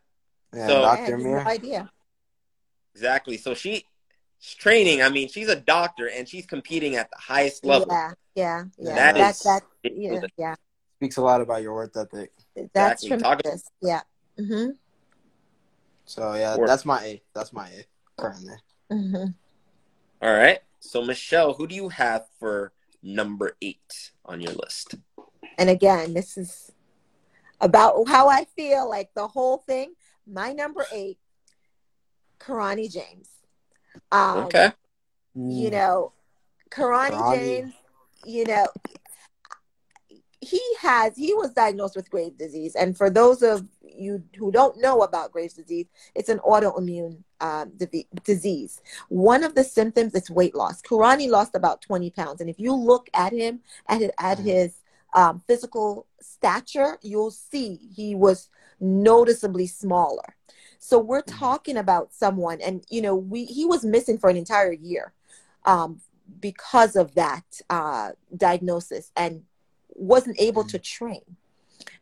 Yeah, 0.53 0.67
So- 0.67 0.81
Dr. 0.81 1.01
had 1.17 1.19
no 1.19 1.35
idea. 1.39 1.91
exactly. 2.95 3.37
So 3.37 3.53
she, 3.53 3.85
she's 4.39 4.55
training. 4.55 5.01
I 5.01 5.09
mean, 5.09 5.27
she's 5.27 5.49
a 5.49 5.55
doctor 5.55 6.09
and 6.09 6.27
she's 6.27 6.45
competing 6.45 6.95
at 6.95 7.09
the 7.11 7.17
highest 7.17 7.65
level. 7.65 7.87
Yeah, 7.89 8.13
yeah, 8.35 8.63
yeah. 8.77 8.95
That 8.95 9.15
That, 9.15 9.31
is 9.35 9.39
that, 9.43 9.63
yeah, 9.83 10.21
yeah. 10.37 10.55
Speaks 10.97 11.17
a 11.17 11.21
lot 11.21 11.41
about 11.41 11.61
your 11.61 11.73
work 11.73 11.95
ethic. 11.95 12.31
That's 12.73 13.03
Exactly. 13.03 13.09
Talk- 13.21 13.41
tremendous. 13.41 13.69
Yeah. 13.81 14.01
Mm-hmm. 14.39 14.71
So 16.09 16.33
yeah, 16.33 16.57
Work. 16.57 16.67
that's 16.67 16.85
my 16.85 17.03
eighth. 17.03 17.25
That's 17.35 17.53
my 17.53 17.69
eighth 17.69 17.85
currently. 18.17 18.55
Mm-hmm. 18.91 19.25
All 20.23 20.33
right. 20.33 20.57
So, 20.79 21.03
Michelle, 21.03 21.53
who 21.53 21.67
do 21.67 21.75
you 21.75 21.89
have 21.89 22.25
for 22.39 22.73
number 23.03 23.55
eight 23.61 24.11
on 24.25 24.41
your 24.41 24.53
list? 24.53 24.95
And 25.59 25.69
again, 25.69 26.15
this 26.15 26.35
is 26.35 26.71
about 27.61 28.07
how 28.07 28.27
I 28.27 28.45
feel 28.55 28.89
like 28.89 29.11
the 29.13 29.27
whole 29.27 29.59
thing. 29.59 29.93
My 30.25 30.51
number 30.51 30.83
eight, 30.91 31.19
Kirani 32.39 32.91
James. 32.91 33.29
Um, 34.11 34.45
Okay. 34.45 34.71
You 35.35 35.69
know, 35.69 36.13
Kirani, 36.71 37.11
Kirani. 37.11 37.35
James, 37.35 37.73
you 38.25 38.45
know, 38.45 38.65
he 40.41 40.61
has, 40.79 41.15
he 41.17 41.33
was 41.33 41.51
diagnosed 41.51 41.95
with 41.95 42.09
Graves' 42.09 42.37
disease. 42.37 42.75
And 42.75 42.95
for 42.97 43.09
those 43.09 43.43
of 43.43 43.67
you 43.81 44.23
who 44.37 44.51
don't 44.51 44.79
know 44.79 45.01
about 45.01 45.31
Graves' 45.31 45.53
disease, 45.55 45.87
it's 46.15 46.29
an 46.29 46.39
autoimmune 46.39 47.23
um, 47.41 47.71
divi- 47.75 48.07
disease. 48.23 48.81
One 49.09 49.43
of 49.43 49.55
the 49.55 49.63
symptoms 49.63 50.15
is 50.15 50.29
weight 50.29 50.55
loss. 50.55 50.81
Kirani 50.81 51.29
lost 51.29 51.55
about 51.55 51.81
20 51.81 52.09
pounds. 52.11 52.39
And 52.41 52.49
if 52.49 52.59
you 52.59 52.73
look 52.73 53.09
at 53.13 53.33
him, 53.33 53.59
at, 53.87 53.99
his- 53.99 54.11
at 54.17 54.37
Mhm. 54.37 54.43
his 54.43 54.73
um, 55.13 55.41
physical 55.47 56.05
stature, 56.21 56.99
you'll 57.01 57.31
see 57.31 57.79
he 57.95 58.13
was 58.15 58.47
noticeably 58.79 59.65
smaller. 59.67 60.35
So 60.77 60.99
we're 60.99 61.23
Mhm. 61.23 61.39
talking 61.39 61.77
about 61.77 62.13
someone, 62.13 62.61
and 62.61 62.85
you 62.89 63.01
know, 63.01 63.15
we 63.15 63.43
he 63.45 63.65
was 63.65 63.83
missing 63.83 64.17
for 64.17 64.29
an 64.29 64.37
entire 64.37 64.71
year 64.71 65.11
um, 65.65 65.99
because 66.39 66.95
of 66.95 67.15
that 67.15 67.43
uh, 67.69 68.11
diagnosis, 68.37 69.11
and 69.15 69.43
wasn't 69.99 70.39
able 70.39 70.63
to 70.65 70.79
train. 70.79 71.21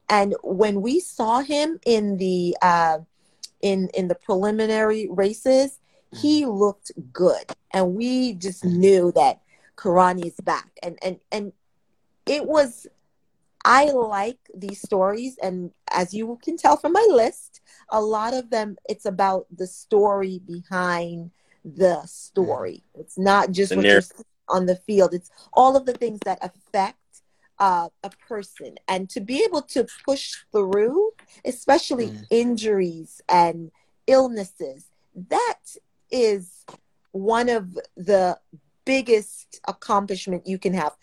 And 0.10 0.36
when 0.44 0.82
we 0.82 1.00
saw 1.00 1.42
him 1.42 1.80
in 1.86 2.18
the 2.18 2.56
uh, 2.62 3.00
in 3.62 3.90
in 3.94 4.08
the 4.08 4.16
preliminary 4.16 5.08
races, 5.10 5.80
he 6.16 6.46
looked 6.46 6.92
good, 7.12 7.52
and 7.72 7.96
we 7.96 8.34
just 8.34 8.64
knew 8.64 9.12
that 9.14 9.42
Kirani 9.76 10.28
is 10.28 10.40
back. 10.44 10.70
And 10.82 10.98
and 11.02 11.20
and 11.32 11.54
it 12.26 12.46
was. 12.48 12.88
I 13.66 13.92
like 13.92 14.40
these 14.56 14.82
stories, 14.82 15.38
and 15.44 15.72
as 15.92 16.14
you 16.14 16.40
can 16.42 16.56
tell 16.56 16.78
from 16.78 16.94
my 16.94 17.06
list, 17.12 17.60
a 17.90 18.02
lot 18.02 18.34
of 18.34 18.50
them 18.50 18.78
it's 18.88 19.06
about 19.06 19.46
the 19.54 19.68
story 19.68 20.40
behind 20.48 21.32
the 21.66 22.02
story. 22.06 22.84
It's 22.96 23.18
not 23.18 23.52
just 23.52 23.72
The 23.72 23.78
what 23.78 23.86
you 23.86 24.02
see 24.02 24.24
on 24.48 24.66
the 24.68 24.76
field. 24.78 25.14
It's 25.14 25.32
all 25.52 25.76
of 25.76 25.86
the 25.86 25.94
things 25.94 26.20
that 26.24 26.40
affect 26.42 26.98
uh, 27.60 27.90
a 28.04 28.10
person, 28.28 28.78
and 28.88 29.10
to 29.10 29.20
be 29.20 29.44
able 29.44 29.62
to 29.62 29.88
push 30.06 30.36
through, 30.52 31.12
especially 31.46 32.08
Mm. 32.10 32.26
injuries 32.30 33.22
and 33.28 33.72
illnesses, 34.06 34.86
that 35.30 35.60
is 36.12 36.64
one 37.12 37.50
of 37.50 37.78
the 37.96 38.40
biggest 38.86 39.60
accomplishment 39.68 40.48
you 40.48 40.58
can 40.58 40.74
have. 40.74 40.96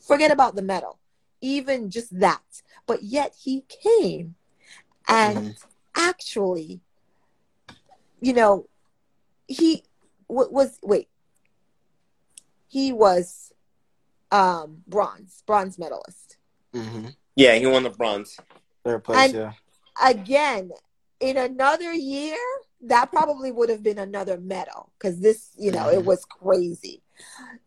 Forget 0.00 0.30
about 0.30 0.54
the 0.54 0.62
medal, 0.62 0.98
even 1.40 1.90
just 1.90 2.18
that. 2.20 2.62
But 2.86 3.02
yet 3.02 3.34
he 3.42 3.64
came 3.68 4.34
and 5.08 5.56
actually, 5.96 6.80
you 8.20 8.32
know, 8.32 8.68
he 9.46 9.84
wa- 10.28 10.48
was 10.50 10.78
wait, 10.82 11.08
he 12.68 12.92
was 12.92 13.51
um 14.32 14.82
bronze, 14.88 15.42
bronze 15.46 15.78
medalist. 15.78 16.38
Mm-hmm. 16.74 17.08
Yeah, 17.36 17.54
he 17.54 17.66
won 17.66 17.84
the 17.84 17.90
bronze. 17.90 18.36
Third 18.84 19.04
place, 19.04 19.32
And- 19.32 19.34
yeah. 19.34 19.52
Again, 20.02 20.70
in 21.20 21.36
another 21.36 21.92
year, 21.92 22.38
that 22.80 23.12
probably 23.12 23.52
would 23.52 23.68
have 23.68 23.82
been 23.82 23.98
another 23.98 24.38
medal 24.38 24.90
because 24.98 25.20
this, 25.20 25.50
you 25.58 25.70
know, 25.70 25.88
it 25.90 26.00
Mhm. 26.00 26.04
was 26.06 26.24
crazy. 26.24 27.02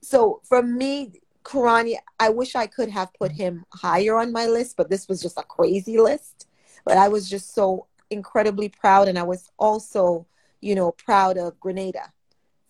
So 0.02 0.42
for 0.44 0.64
me, 0.64 1.22
Kirani, 1.44 1.98
I 2.20 2.30
wish 2.30 2.56
I 2.56 2.66
could 2.66 2.90
have 2.90 3.14
put 3.14 3.32
him 3.32 3.64
higher 3.72 4.18
on 4.18 4.32
my 4.32 4.48
list, 4.48 4.76
but 4.76 4.90
this 4.90 5.08
was 5.08 5.22
just 5.22 5.38
a 5.38 5.44
crazy 5.44 6.00
list. 6.00 6.48
But 6.84 6.98
I 6.98 7.08
was 7.08 7.30
just 7.30 7.54
so 7.54 7.86
incredibly 8.10 8.70
proud, 8.70 9.08
and 9.08 9.18
I 9.20 9.24
was 9.24 9.50
also, 9.58 10.26
you 10.62 10.74
know, 10.74 10.92
proud 10.94 11.38
of 11.38 11.60
Grenada 11.60 12.12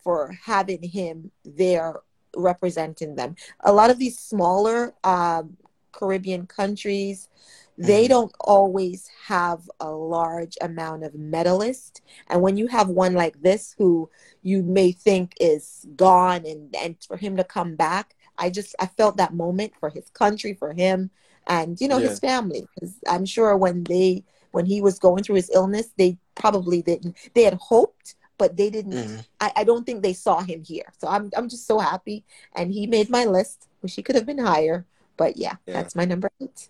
for 0.04 0.34
having 0.43 0.84
him 0.84 1.32
there 1.46 2.02
representing 2.36 3.16
them. 3.16 3.36
A 3.62 3.74
lot 3.74 3.90
of 3.90 4.00
these 4.00 4.18
smaller 4.20 4.94
um, 5.04 5.58
Caribbean 5.92 6.46
countries, 6.48 7.30
they 7.78 8.06
Mhm. 8.06 8.10
don't 8.10 8.34
always 8.42 9.08
have 9.28 9.70
a 9.80 9.90
large 9.92 10.58
amount 10.62 11.04
of 11.04 11.14
medalists. 11.14 12.02
And 12.28 12.42
when 12.42 12.58
you 12.58 12.68
have 12.68 12.90
one 12.90 13.14
like 13.14 13.42
this 13.42 13.76
who 13.78 14.10
you 14.42 14.64
may 14.64 14.92
think 14.92 15.34
is 15.40 15.86
gone 15.96 16.46
and, 16.46 16.76
and 16.76 16.96
for 17.08 17.18
him 17.18 17.36
to 17.38 17.44
come 17.44 17.76
back, 17.76 18.16
I 18.38 18.50
just 18.50 18.76
I 18.80 18.88
felt 18.88 19.18
that 19.18 19.34
moment 19.34 19.74
for 19.80 19.90
his 19.90 20.10
country, 20.10 20.54
for 20.54 20.74
him, 20.74 21.12
and 21.48 21.80
you 21.80 21.88
know 21.88 22.00
Yeah. 22.00 22.10
his 22.10 22.20
family. 22.20 22.68
Because 22.76 22.96
I'm 23.08 23.26
sure 23.26 23.56
when 23.58 23.84
they 23.84 24.24
when 24.52 24.66
he 24.66 24.82
was 24.82 25.00
going 25.00 25.24
through 25.24 25.36
his 25.36 25.52
illness, 25.54 25.90
they 25.98 26.18
probably 26.36 26.82
didn't. 26.82 27.16
They 27.34 27.44
had 27.44 27.56
hoped, 27.56 28.16
but 28.38 28.56
they 28.58 28.70
didn't. 28.70 28.94
Mhm. 28.94 29.26
I, 29.40 29.52
I 29.58 29.64
don't 29.64 29.86
think 29.86 30.02
they 30.04 30.14
saw 30.14 30.42
him 30.42 30.64
here. 30.64 30.92
So 30.98 31.08
I'm 31.08 31.32
I'm 31.36 31.50
just 31.50 31.66
so 31.68 31.80
happy, 31.80 32.24
and 32.56 32.72
he 32.74 32.88
made 32.88 33.10
my 33.10 33.26
list. 33.26 33.68
Wish 33.82 33.96
he 33.96 34.04
could 34.04 34.16
have 34.16 34.26
been 34.26 34.40
higher, 34.40 34.86
but 35.18 35.38
yeah, 35.38 35.56
Yeah. 35.66 35.74
that's 35.74 35.96
my 35.96 36.06
number 36.06 36.30
eight. 36.42 36.70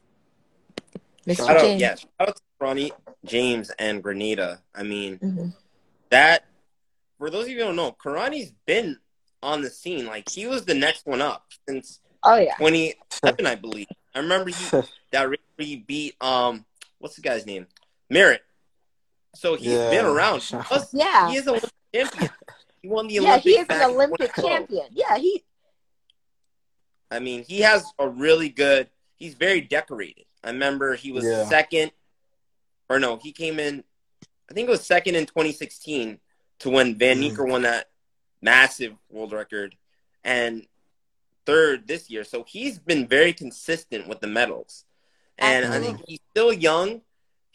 Mr. 1.28 1.38
Shout 1.38 1.50
out, 1.58 1.62
James. 1.62 1.82
yeah, 1.82 1.96
shout 1.96 2.10
out 2.20 2.36
to 2.36 2.42
Ronnie 2.60 2.92
James 3.26 3.72
and 3.80 4.04
Grenada. 4.04 4.62
I 4.76 4.84
mean, 4.84 5.18
Mhm. 5.20 5.54
that 6.10 6.46
for 7.18 7.30
those 7.30 7.46
of 7.46 7.50
you 7.50 7.58
who 7.58 7.64
don't 7.64 7.76
know, 7.76 7.92
Kirani's 7.94 8.52
been 8.66 9.00
on 9.42 9.62
the 9.62 9.70
scene. 9.70 10.06
Like 10.06 10.30
he 10.30 10.46
was 10.48 10.66
the 10.66 10.74
next 10.76 11.06
one 11.06 11.22
up 11.22 11.46
since 11.68 12.00
Oh 12.24 12.36
yeah. 12.38 12.56
2011, 12.58 13.46
I 13.46 13.56
believe. 13.56 13.88
I 14.14 14.20
remember 14.20 14.50
he 14.50 14.56
that 15.12 15.30
he 15.58 15.78
beat 15.78 16.16
um 16.22 16.66
what's 17.00 17.16
the 17.16 17.22
guy's 17.22 17.46
name? 17.46 17.68
Merritt. 18.10 18.42
So 19.36 19.56
he's 19.56 19.68
Yeah. 19.68 19.90
been 19.90 20.06
around. 20.06 20.42
Plus, 20.42 20.90
Yeah. 20.94 21.30
he 21.30 21.38
is 21.38 21.48
a 21.48 21.52
Olympic 21.52 21.72
champion. 21.94 22.30
He 22.82 22.88
won 22.88 23.08
the 23.08 23.20
Olympic 23.20 23.46
Yeah, 23.46 23.52
he 23.52 23.60
is 23.60 23.68
an 23.70 23.82
Olympic 23.92 24.34
champion. 24.36 24.88
Yeah, 24.92 25.18
he 25.18 25.44
I 27.12 27.20
mean, 27.20 27.44
he 27.48 27.62
has 27.62 27.86
a 28.00 28.10
really 28.10 28.50
good. 28.50 28.90
He's 29.16 29.36
very 29.36 29.62
decorated. 29.62 30.26
I 30.44 30.50
remember 30.50 30.96
he 30.96 31.12
was 31.12 31.24
Yeah. 31.24 31.46
second, 31.46 31.92
or 32.90 33.00
no, 33.00 33.18
he 33.18 33.32
came 33.32 33.60
in. 33.60 33.84
I 34.50 34.54
think 34.54 34.68
it 34.68 34.72
was 34.72 34.86
second 34.86 35.16
in 35.16 35.26
2016 35.26 36.20
to 36.60 36.70
when 36.70 36.98
Van 36.98 37.18
Mhm. 37.22 37.32
Niekerk 37.36 37.48
won 37.50 37.62
that 37.62 37.90
massive 38.42 38.96
world 39.10 39.34
record, 39.34 39.76
and 40.24 40.68
third 41.46 41.88
this 41.88 42.10
year. 42.10 42.24
So 42.24 42.44
he's 42.44 42.80
been 42.80 43.08
very 43.08 43.34
consistent 43.34 44.08
with 44.08 44.20
the 44.20 44.28
medals, 44.28 44.86
and 45.38 45.66
I 45.66 45.80
think 45.80 46.02
he's 46.08 46.20
still 46.32 46.52
young. 46.52 47.02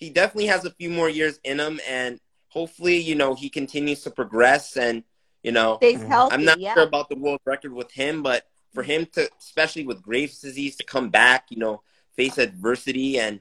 He 0.01 0.11
definitely 0.11 0.47
has 0.47 0.65
a 0.65 0.71
few 0.73 0.91
more 0.91 1.09
years 1.09 1.39
in 1.45 1.61
him, 1.61 1.79
and 1.89 2.19
hopefully, 2.49 2.99
you 2.99 3.15
know, 3.15 3.35
he 3.35 3.49
continues 3.49 4.03
to 4.03 4.11
progress 4.11 4.77
and. 4.77 5.05
You 5.43 5.53
know, 5.53 5.79
stays 5.79 6.01
Mhm. 6.01 6.09
healthy. 6.09 6.35
I'm 6.35 6.45
not 6.45 6.61
yeah. 6.61 6.75
sure 6.75 6.83
about 6.83 7.09
the 7.09 7.17
world 7.17 7.41
record 7.47 7.73
with 7.73 7.91
him, 7.93 8.23
but 8.23 8.47
for 8.75 8.83
him 8.83 9.07
to, 9.15 9.27
especially 9.39 9.87
with 9.87 10.03
Graves' 10.03 10.39
disease, 10.39 10.77
to 10.77 10.85
come 10.85 11.09
back, 11.09 11.47
you 11.49 11.57
know, 11.57 11.81
face 12.15 12.37
adversity 12.37 13.19
and 13.19 13.41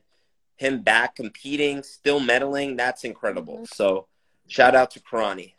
him 0.55 0.81
back 0.81 1.17
competing, 1.17 1.83
still 1.83 2.21
medaling, 2.21 2.77
that's 2.77 3.03
incredible. 3.03 3.57
Mhm. 3.57 3.73
So, 3.75 4.07
shout 4.47 4.75
out 4.75 4.91
to 4.91 5.01
Kirani. 5.01 5.55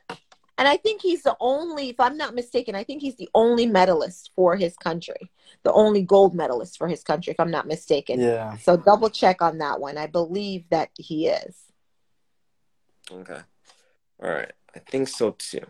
And 0.57 0.67
I 0.67 0.79
think 0.79 1.03
he's 1.03 1.23
the 1.25 1.37
only, 1.41 1.91
if 1.91 2.01
I'm 2.01 2.17
not 2.17 2.35
mistaken, 2.35 2.75
I 2.75 2.85
think 2.85 3.03
he's 3.03 3.17
the 3.17 3.29
only 3.35 3.67
medalist 3.67 4.31
for 4.35 4.57
his 4.57 4.79
country, 4.79 5.31
the 5.63 5.73
only 5.73 6.03
gold 6.03 6.35
medalist 6.35 6.79
for 6.79 6.89
his 6.89 7.03
country, 7.03 7.33
if 7.33 7.41
I'm 7.41 7.51
not 7.51 7.67
mistaken. 7.67 8.21
Yeah. 8.21 8.57
So 8.59 8.77
double 8.77 9.11
check 9.11 9.43
on 9.43 9.59
that 9.59 9.81
one. 9.81 9.99
I 9.99 10.07
believe 10.07 10.65
that 10.71 10.91
he 10.97 11.27
is. 11.29 11.57
Okay. 13.11 13.41
All 14.23 14.31
right. 14.31 14.53
I 14.75 14.79
think 14.79 15.09
so 15.09 15.33
too. 15.33 15.67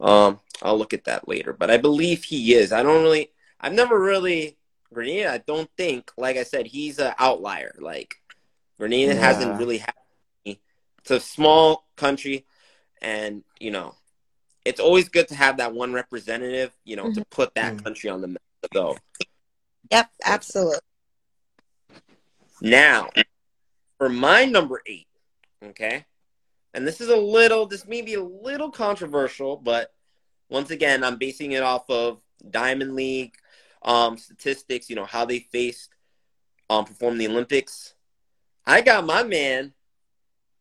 Um, 0.00 0.40
I'll 0.62 0.78
look 0.78 0.94
at 0.94 1.04
that 1.04 1.28
later, 1.28 1.52
but 1.52 1.70
I 1.70 1.76
believe 1.76 2.24
he 2.24 2.54
is. 2.54 2.72
I 2.72 2.82
don't 2.82 3.02
really, 3.02 3.30
I've 3.60 3.72
never 3.74 4.00
really, 4.00 4.56
Grenada, 4.92 5.32
I 5.32 5.38
don't 5.38 5.70
think, 5.76 6.10
like 6.16 6.36
I 6.36 6.44
said, 6.44 6.66
he's 6.66 6.98
an 6.98 7.14
outlier. 7.18 7.74
Like, 7.78 8.16
Grenada 8.78 9.14
Yeah. 9.14 9.20
hasn't 9.20 9.58
really 9.58 9.78
had, 9.78 9.94
it's 10.44 11.10
a 11.10 11.20
small 11.20 11.86
country, 11.96 12.46
and, 13.02 13.44
you 13.60 13.70
know, 13.70 13.94
it's 14.64 14.80
always 14.80 15.08
good 15.08 15.28
to 15.28 15.34
have 15.34 15.58
that 15.58 15.74
one 15.74 15.92
representative, 15.92 16.72
you 16.84 16.96
know, 16.96 17.12
to 17.12 17.24
put 17.26 17.54
that 17.54 17.74
Mhm. 17.74 17.84
country 17.84 18.10
on 18.10 18.20
the 18.20 18.28
map. 18.28 18.42
So, 18.72 18.96
Yep, 19.90 20.10
absolutely. 20.24 20.78
Now, 22.60 23.08
for 23.98 24.08
my 24.08 24.44
number 24.44 24.82
eight, 24.86 25.06
okay, 25.62 26.04
and 26.74 26.86
this 26.86 27.00
is 27.00 27.08
a 27.08 27.16
little, 27.16 27.66
this 27.66 27.86
may 27.86 28.02
be 28.02 28.14
a 28.14 28.22
little 28.22 28.70
controversial, 28.70 29.56
but 29.56 29.92
once 30.48 30.70
again, 30.70 31.04
I'm 31.04 31.16
basing 31.16 31.52
it 31.52 31.62
off 31.62 31.88
of 31.88 32.20
Diamond 32.50 32.94
League 32.94 33.34
um, 33.82 34.18
statistics, 34.18 34.90
you 34.90 34.96
know, 34.96 35.04
how 35.04 35.24
they 35.24 35.40
faced, 35.40 35.90
um, 36.68 36.84
perform 36.84 37.18
the 37.18 37.28
Olympics. 37.28 37.94
I 38.66 38.80
got 38.80 39.06
my 39.06 39.22
man, 39.22 39.72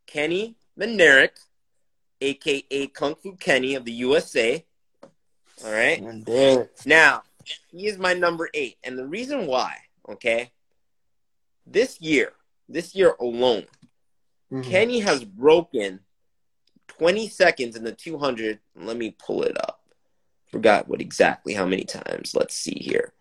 Kenny 0.06 0.56
Bednarek, 0.80 1.32
aka 2.22 2.88
Kung 2.88 3.16
Fu 3.16 3.36
Kenny 3.36 3.76
of 3.76 3.86
the 3.86 3.92
USA. 3.92 4.66
All 5.66 5.72
right. 5.72 6.00
And 6.02 6.26
there. 6.26 6.70
Now, 6.86 7.24
he 7.72 7.88
is 7.88 7.98
my 7.98 8.14
number 8.14 8.50
eight. 8.54 8.78
And 8.84 8.98
the 8.98 9.08
reason 9.08 9.48
why, 9.48 9.78
okay, 10.10 10.52
this 11.66 12.00
year, 12.02 12.34
this 12.70 12.96
year 12.96 13.16
alone, 13.20 13.68
Mhm. 14.52 14.64
Kenny 14.64 15.00
has 15.00 15.26
broken 15.26 16.00
20 16.88 17.28
seconds 17.28 17.76
in 17.76 17.84
the 17.84 17.92
200. 17.92 18.60
Let 18.76 18.96
me 18.98 19.12
pull 19.12 19.44
it 19.44 19.58
up. 19.58 19.84
Forgot 20.46 20.88
what 20.88 21.02
exactly 21.02 21.54
how 21.54 21.66
many 21.66 21.84
times. 21.84 22.34
Let's 22.34 22.56
see 22.56 22.80
here. 22.80 23.14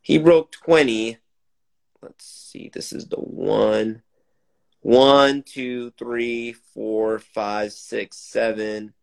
He 0.00 0.16
broke 0.18 0.52
20. 0.52 1.18
Let's 2.00 2.24
see. 2.24 2.70
This 2.72 2.92
is 2.92 3.08
the 3.08 3.20
one. 3.20 4.02
One, 4.80 5.42
two, 5.42 5.90
three, 5.98 6.52
four, 6.54 7.18
five, 7.18 7.74
six, 7.74 8.16
seven, 8.16 8.94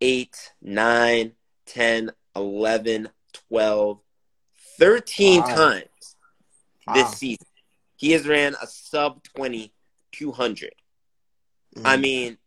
eight, 0.00 0.52
nine, 0.62 1.34
10, 1.66 2.12
11, 2.36 3.08
12, 3.32 4.00
13 4.78 5.40
Wow. 5.40 5.54
times 5.54 6.16
this 6.94 7.18
season. 7.18 7.46
He 7.96 8.12
has 8.12 8.26
ran 8.26 8.54
a 8.60 8.66
sub 8.66 9.22
20 9.24 9.72
200. 10.12 10.74
I 11.84 11.96
Mhm. 11.96 12.00
mean, 12.00 12.38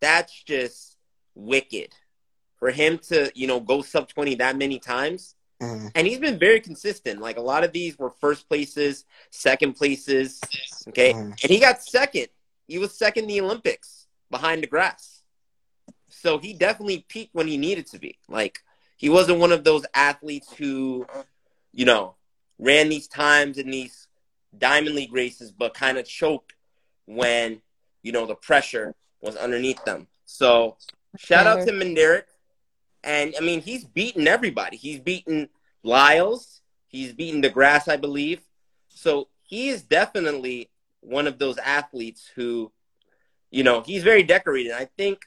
that's 0.00 0.32
just 0.44 0.96
wicked. 1.34 1.92
For 2.56 2.70
him 2.70 2.98
to, 2.98 3.30
you 3.34 3.46
know, 3.46 3.60
go 3.60 3.82
sub 3.82 4.08
20 4.08 4.34
that 4.36 4.56
many 4.56 4.78
times. 4.78 5.34
Mhm. 5.60 5.90
And 5.94 6.06
he's 6.06 6.18
been 6.18 6.38
very 6.38 6.60
consistent. 6.60 7.20
Like 7.20 7.36
a 7.36 7.40
lot 7.40 7.64
of 7.64 7.72
these 7.72 7.98
were 7.98 8.10
first 8.10 8.48
places, 8.48 9.04
second 9.30 9.74
places. 9.74 10.40
Okay. 10.88 11.12
Mhm. 11.12 11.42
And 11.42 11.50
he 11.50 11.58
got 11.58 11.82
second. 11.82 12.28
He 12.66 12.78
was 12.78 12.96
second 12.96 13.24
in 13.24 13.28
the 13.28 13.40
Olympics 13.40 14.06
behind 14.30 14.62
DeGrasse. 14.62 15.22
So 16.08 16.38
he 16.38 16.52
definitely 16.52 17.00
peaked 17.08 17.34
when 17.34 17.48
he 17.48 17.56
needed 17.56 17.86
to 17.88 17.98
be. 17.98 18.18
Like 18.28 18.62
he 18.98 19.08
wasn't 19.08 19.38
one 19.38 19.52
of 19.52 19.62
those 19.62 19.86
athletes 19.94 20.52
who, 20.52 21.06
you 21.72 21.84
know, 21.84 22.16
ran 22.58 22.88
these 22.88 23.06
times 23.06 23.56
in 23.56 23.70
these 23.70 24.08
diamond 24.58 24.96
league 24.96 25.12
races, 25.12 25.52
but 25.52 25.72
kind 25.72 25.98
of 25.98 26.04
choked 26.04 26.54
when, 27.06 27.62
you 28.02 28.10
know, 28.10 28.26
the 28.26 28.34
pressure 28.34 28.94
was 29.22 29.36
underneath 29.36 29.82
them. 29.84 30.08
So 30.26 30.76
shout 31.16 31.46
out 31.46 31.64
to 31.66 31.72
Bednarek. 31.72 32.24
And 33.04 33.34
I 33.38 33.40
mean, 33.40 33.60
he's 33.60 33.84
beaten 33.84 34.26
everybody. 34.26 34.76
He's 34.76 34.98
beaten 34.98 35.48
Lyles. 35.84 36.60
He's 36.88 37.12
beaten 37.12 37.40
DeGrasse, 37.40 37.88
I 37.88 37.96
believe. 37.96 38.40
So 38.88 39.28
he 39.44 39.68
is 39.68 39.82
definitely 39.82 40.70
one 41.00 41.28
of 41.28 41.38
those 41.38 41.56
athletes 41.58 42.28
who, 42.34 42.72
you 43.52 43.62
know, 43.62 43.82
he's 43.82 44.02
very 44.02 44.24
decorated. 44.24 44.72
I 44.72 44.86
think 44.96 45.24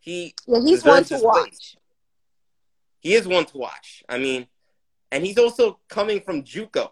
he 0.00 0.34
Yeah, 0.48 0.60
he's 0.60 0.82
one 0.82 1.04
to 1.04 1.20
watch. 1.22 1.48
place. 1.48 1.76
Watch. 3.04 3.10
he 3.10 3.14
is 3.14 3.28
one 3.28 3.44
to 3.46 3.58
watch. 3.58 4.04
I 4.08 4.18
mean, 4.18 4.46
and 5.10 5.24
he's 5.24 5.38
also 5.38 5.78
coming 5.88 6.20
from 6.20 6.42
JUCO. 6.42 6.90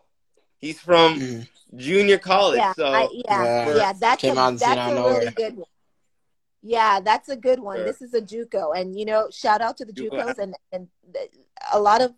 He's 0.58 0.78
from 0.80 1.18
Mhm. 1.18 1.48
junior 1.76 2.18
college. 2.18 2.58
Yeah, 2.58 2.72
so 2.74 2.86
I, 2.86 3.08
yeah, 3.12 3.42
Yeah. 3.44 3.76
yeah. 3.76 3.92
That's 3.98 4.22
a, 4.22 4.26
Came 4.28 4.38
out 4.38 4.48
and 4.48 4.60
seen 4.60 4.68
that's 4.68 4.92
a 4.92 4.94
really 4.94 5.30
good 5.30 5.56
one. 5.56 5.66
Yeah, 6.62 7.00
that's 7.00 7.28
a 7.28 7.36
good 7.36 7.58
one. 7.58 7.78
Sure. 7.78 7.84
This 7.84 8.02
is 8.02 8.14
a 8.14 8.20
JUCO, 8.20 8.72
and 8.76 8.96
you 8.96 9.04
know, 9.04 9.28
shout 9.30 9.60
out 9.60 9.76
to 9.78 9.84
the 9.84 9.92
JUCOs 9.92 10.38
and 10.38 10.54
and 10.70 10.88
a 11.72 11.80
lot 11.80 12.00
of 12.00 12.14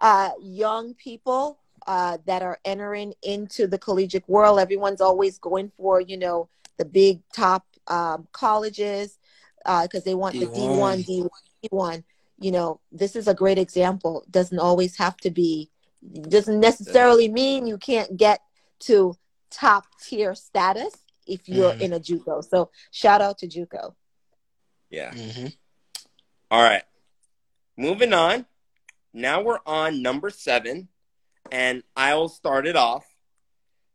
uh, 0.00 0.30
young 0.40 0.94
people 0.94 1.58
uh, 1.86 2.18
that 2.26 2.42
are 2.42 2.60
entering 2.64 3.14
into 3.22 3.66
the 3.66 3.78
collegiate 3.78 4.28
world. 4.28 4.60
Everyone's 4.60 5.00
always 5.00 5.38
going 5.38 5.70
for 5.76 6.00
you 6.00 6.18
know 6.18 6.48
the 6.76 6.84
big 6.84 7.22
top 7.34 7.64
um, 7.86 8.28
colleges 8.32 9.18
because 9.64 10.04
they 10.04 10.14
want 10.14 10.34
the 10.34 10.46
D 10.46 10.68
one, 10.68 11.02
D1. 11.02 11.30
D 11.62 11.68
one. 11.70 12.04
You 12.40 12.52
know, 12.52 12.80
this 12.92 13.16
is 13.16 13.26
a 13.28 13.34
great 13.34 13.58
example. 13.58 14.24
Doesn't 14.30 14.58
always 14.58 14.96
have 14.98 15.16
to 15.18 15.30
be. 15.30 15.70
Doesn't 16.12 16.60
necessarily 16.60 17.28
mean 17.28 17.66
you 17.66 17.78
can't 17.78 18.16
get 18.16 18.40
to 18.80 19.14
top 19.50 19.86
tier 20.00 20.34
status 20.34 20.92
if 21.26 21.48
you're 21.48 21.72
Mhm. 21.72 21.80
in 21.80 21.92
a 21.94 22.00
JUCO. 22.00 22.44
So 22.44 22.70
shout 22.92 23.20
out 23.20 23.38
to 23.38 23.48
JUCO. 23.48 23.94
yeah. 24.90 25.12
Mhm. 25.12 25.54
All 26.50 26.62
right. 26.62 26.84
Moving 27.76 28.12
on. 28.14 28.46
Now 29.12 29.42
we're 29.42 29.60
on 29.66 30.00
number 30.00 30.30
seven, 30.30 30.88
and 31.50 31.82
I'll 31.96 32.28
start 32.28 32.66
it 32.66 32.76
off. 32.76 33.04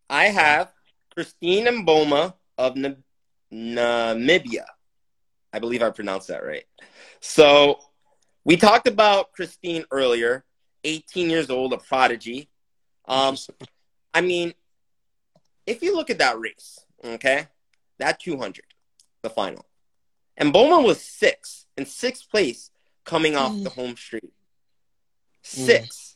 I 0.09 0.25
have 0.25 0.71
Christine 1.13 1.65
Mboma 1.65 2.35
of 2.57 2.75
Nam- 2.75 3.03
Namibia. 3.51 4.65
I 5.51 5.59
believe 5.59 5.81
I 5.81 5.89
pronounced 5.91 6.27
that 6.27 6.43
right. 6.43 6.65
So 7.21 7.79
we 8.45 8.57
talked 8.57 8.87
about 8.87 9.31
Christine 9.31 9.85
earlier, 9.91 10.43
18 10.83 11.29
years 11.29 11.49
old, 11.49 11.73
a 11.73 11.77
prodigy. 11.77 12.49
Um, 13.05 13.37
I 14.13 14.21
mean, 14.21 14.53
if 15.65 15.81
you 15.81 15.95
look 15.95 16.09
at 16.09 16.17
that 16.19 16.39
race, 16.39 16.79
okay, 17.03 17.47
that 17.99 18.19
200, 18.19 18.63
the 19.21 19.29
final, 19.29 19.65
and 20.37 20.53
Mboma 20.53 20.83
was 20.83 21.01
six 21.01 21.65
in 21.77 21.85
sixth 21.85 22.29
place 22.29 22.69
coming 23.05 23.35
off 23.35 23.51
the 23.63 23.69
home 23.69 23.95
street. 23.95 24.33
Six. 25.41 26.15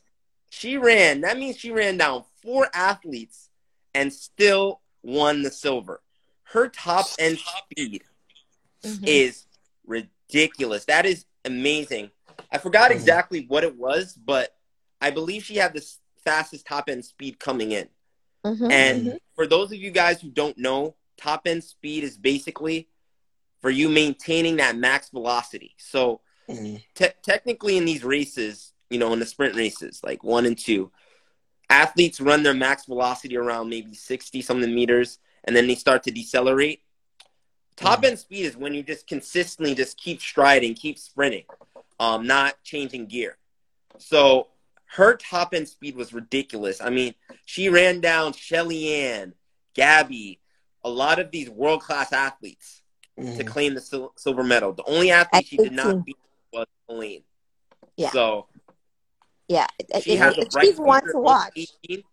She 0.50 0.78
ran. 0.78 1.22
That 1.22 1.38
means 1.38 1.58
she 1.58 1.72
ran 1.72 1.98
down 1.98 2.24
four 2.42 2.70
athletes 2.74 3.50
and 3.94 4.12
still 4.12 4.82
won 5.04 5.44
the 5.44 5.52
silver. 5.52 6.02
Her 6.44 6.70
top 6.70 7.06
end 7.20 7.38
speed 7.40 8.04
Mhm. 8.84 9.08
is 9.08 9.46
ridiculous. 9.86 10.86
That 10.86 11.06
is 11.06 11.26
amazing. 11.46 12.12
I 12.52 12.58
forgot 12.58 12.92
Mhm. 12.92 12.96
exactly 12.96 13.46
what 13.48 13.64
it 13.64 13.76
was, 13.76 14.14
but 14.14 14.56
I 15.02 15.12
believe 15.12 15.44
she 15.44 15.56
had 15.58 15.74
the 15.74 15.86
fastest 16.24 16.66
top 16.66 16.90
end 16.90 17.06
speed 17.06 17.40
coming 17.40 17.72
in. 17.72 17.90
Mhm. 18.46 18.72
And 18.72 19.06
Mhm. 19.08 19.20
for 19.36 19.48
those 19.48 19.72
of 19.72 19.78
you 19.78 19.92
guys 19.92 20.22
who 20.22 20.30
don't 20.30 20.58
know, 20.58 20.96
top 21.18 21.48
end 21.48 21.64
speed 21.64 22.04
is 22.04 22.18
basically 22.18 22.90
for 23.62 23.70
you 23.70 23.90
maintaining 23.90 24.58
that 24.58 24.76
max 24.76 25.10
velocity. 25.10 25.76
So 25.78 26.22
Mhm. 26.48 26.84
te- 26.94 27.14
technically 27.24 27.78
in 27.78 27.86
these 27.86 28.04
races, 28.04 28.74
you 28.90 29.00
know, 29.00 29.14
in 29.14 29.20
the 29.20 29.26
sprint 29.26 29.56
races, 29.56 30.02
like 30.04 30.24
one 30.24 30.46
and 30.46 30.58
two, 30.58 30.92
athletes 31.70 32.22
run 32.22 32.44
their 32.44 32.54
max 32.54 32.86
velocity 32.86 33.36
around 33.36 33.70
maybe 33.70 33.94
60 33.94 34.42
something 34.42 34.74
meters 34.74 35.20
and 35.44 35.56
then 35.56 35.68
they 35.68 35.76
start 35.76 36.04
to 36.04 36.12
decelerate. 36.12 36.84
Top 37.76 38.04
end 38.04 38.18
speed 38.18 38.46
is 38.46 38.58
when 38.58 38.74
you 38.74 38.82
just 38.84 39.06
consistently 39.06 39.76
just 39.76 39.98
keep 39.98 40.22
striding, 40.22 40.74
keep 40.74 40.98
sprinting, 40.98 41.46
um, 42.00 42.28
not 42.28 42.62
changing 42.64 43.08
gear. 43.08 43.38
So 43.98 44.48
her 44.92 45.16
top 45.16 45.54
end 45.54 45.68
speed 45.68 45.96
was 45.96 46.14
ridiculous. 46.14 46.82
I 46.82 46.90
mean, 46.90 47.16
she 47.46 47.70
ran 47.70 48.00
down 48.00 48.34
Shelly 48.34 48.94
Ann, 48.94 49.34
Gabby, 49.74 50.40
a 50.84 50.90
lot 50.90 51.20
of 51.20 51.32
these 51.32 51.50
world 51.50 51.82
class 51.82 52.14
athletes 52.14 52.82
to 53.18 53.24
Mhm. 53.24 53.48
claim 53.48 53.74
the 53.74 53.82
sil- 53.82 54.14
silver 54.16 54.44
medal. 54.44 54.74
The 54.74 54.84
only 54.84 55.12
athlete 55.12 55.44
At 55.44 55.48
she 55.48 55.58
did 55.58 55.74
not 55.74 56.06
beat 56.06 56.18
was 56.54 56.68
Elaine. 56.88 57.24
Yeah. 57.96 58.12
So 58.12 58.48
Yeah, 59.50 59.66
she 60.02 60.12
It- 60.12 60.18
has 60.18 60.38
it- 60.38 60.48
a 60.48 60.50
bright 60.50 60.66
she's 60.66 60.78
one 60.78 61.08
to 61.10 61.20
watch. 61.20 61.54
18. 61.56 62.04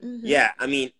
Mhm. 0.00 0.20
Yeah, 0.22 0.52
I 0.60 0.68
mean, 0.68 0.92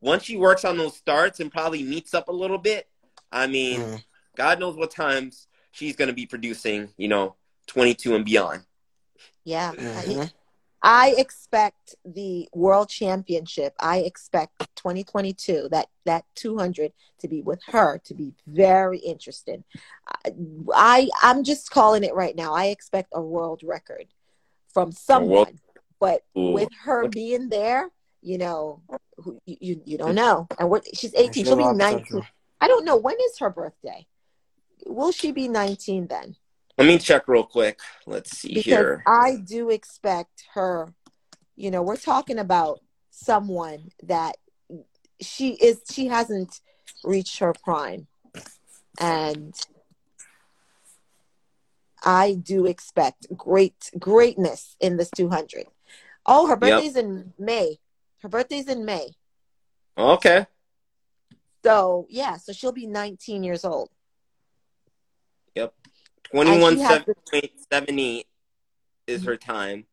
once 0.00 0.22
she 0.22 0.36
works 0.36 0.64
on 0.64 0.76
those 0.78 0.96
starts 0.96 1.40
and 1.40 1.50
probably 1.50 1.82
meets 1.82 2.14
up 2.14 2.28
a 2.28 2.32
little 2.32 2.56
bit, 2.56 2.88
I 3.32 3.48
mean, 3.48 3.80
Mhm. 3.80 4.04
God 4.36 4.60
knows 4.60 4.76
what 4.76 4.92
times 4.92 5.48
she's 5.72 5.96
going 5.96 6.06
to 6.06 6.14
be 6.14 6.24
producing, 6.24 6.94
you 6.96 7.08
know, 7.08 7.34
22 7.66 8.14
and 8.14 8.24
beyond. 8.24 8.64
Yeah. 9.44 9.72
Mhm. 9.72 10.32
I 10.82 11.14
expect 11.16 11.94
the 12.04 12.46
world 12.52 12.90
championship. 12.90 13.74
I 13.80 13.98
expect 14.00 14.58
2022 14.76 15.68
that 15.70 15.88
that 16.04 16.26
200 16.34 16.92
to 17.20 17.28
be 17.28 17.40
with 17.40 17.62
her 17.68 17.98
to 18.04 18.12
be 18.14 18.34
very 18.46 18.98
interesting. 18.98 19.64
I 20.74 21.08
I'm 21.22 21.42
just 21.42 21.70
calling 21.70 22.04
it 22.04 22.14
right 22.14 22.36
now. 22.36 22.52
I 22.54 22.66
expect 22.66 23.08
a 23.14 23.22
world 23.22 23.62
record 23.62 24.08
from 24.68 24.92
someone, 24.92 25.58
but 26.00 26.22
Ooh. 26.36 26.50
with 26.52 26.68
her 26.82 27.08
being 27.08 27.48
there, 27.48 27.90
you 28.20 28.36
know, 28.36 28.82
who- 29.16 29.40
you 29.46 29.56
you, 29.60 29.82
you 29.86 29.98
don't 29.98 30.14
know. 30.14 30.46
And 30.58 30.68
what 30.68 30.84
she's 30.94 31.14
18, 31.14 31.44
she'll 31.46 31.56
be 31.56 31.64
19. 31.72 32.22
I 32.60 32.68
don't 32.68 32.84
know 32.84 32.96
when 32.96 33.16
is 33.28 33.38
her 33.38 33.48
birthday. 33.50 34.06
Will 34.86 35.12
she 35.12 35.32
be 35.32 35.48
19 35.48 36.08
then? 36.08 36.36
Let 36.76 36.86
me 36.86 36.98
check 36.98 37.28
real 37.28 37.44
quick. 37.44 37.78
Let's 38.06 38.36
see 38.36 38.54
because 38.54 38.64
here. 38.64 39.02
I 39.06 39.36
do 39.36 39.70
expect 39.70 40.46
her, 40.54 40.92
you 41.56 41.70
know, 41.70 41.82
we're 41.82 41.96
talking 41.96 42.38
about 42.38 42.80
someone 43.10 43.90
that 44.02 44.36
she 45.20 45.54
is 45.54 45.80
she 45.90 46.06
hasn't 46.08 46.60
reached 47.04 47.38
her 47.38 47.52
prime. 47.62 48.08
And 49.00 49.54
I 52.02 52.34
do 52.34 52.66
expect 52.66 53.26
great 53.36 53.90
greatness 53.98 54.76
in 54.80 54.96
this 54.96 55.10
200. 55.10 55.66
Oh, 56.26 56.46
her 56.48 56.56
birthday's 56.56 56.96
in 56.96 57.32
May. 57.38 57.78
Her 58.22 58.28
birthday's 58.28 58.68
in 58.68 58.84
May. 58.84 59.10
Okay. 59.96 60.46
So, 61.62 62.06
yeah, 62.10 62.36
so 62.36 62.52
she'll 62.52 62.72
be 62.72 62.86
19 62.86 63.42
years 63.42 63.64
old. 63.64 63.90
Has 66.36 67.04
to- 67.04 67.14
21.78 67.32 68.24
is 69.06 69.24
her 69.24 69.36
time. 69.36 69.86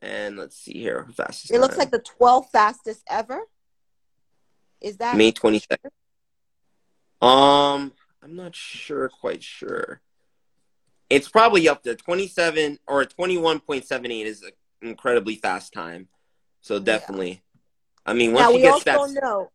And 0.00 0.36
let's 0.36 0.56
see 0.56 0.74
here. 0.78 1.04
her 1.04 1.12
Fastest 1.12 1.52
It 1.52 1.60
looks 1.60 1.76
like 1.78 1.90
the 1.90 2.00
12th 2.00 2.50
fastest 2.50 3.02
ever. 3.08 3.40
Is 4.80 4.98
that 4.98 5.16
May 5.16 5.32
22nd. 5.32 5.90
Um, 7.22 7.92
I'm 8.22 8.36
not 8.36 8.54
sure, 8.54 9.08
quite 9.08 9.42
sure. 9.42 10.00
It's 11.08 11.28
probably 11.28 11.68
up 11.68 11.82
to 11.84 11.94
27 11.94 12.78
or 12.86 13.04
21.78 13.04 14.24
is 14.26 14.42
an 14.42 14.50
incredibly 14.82 15.36
fast 15.36 15.72
time. 15.72 16.08
So 16.60 16.78
definitely. 16.78 17.42
I 18.04 18.12
mean, 18.12 18.32
once 18.32 18.42
now 18.44 18.50
she 18.50 18.56
we 18.56 18.62
gets 18.62 18.86
also 18.86 19.14
that. 19.14 19.22
know 19.22 19.50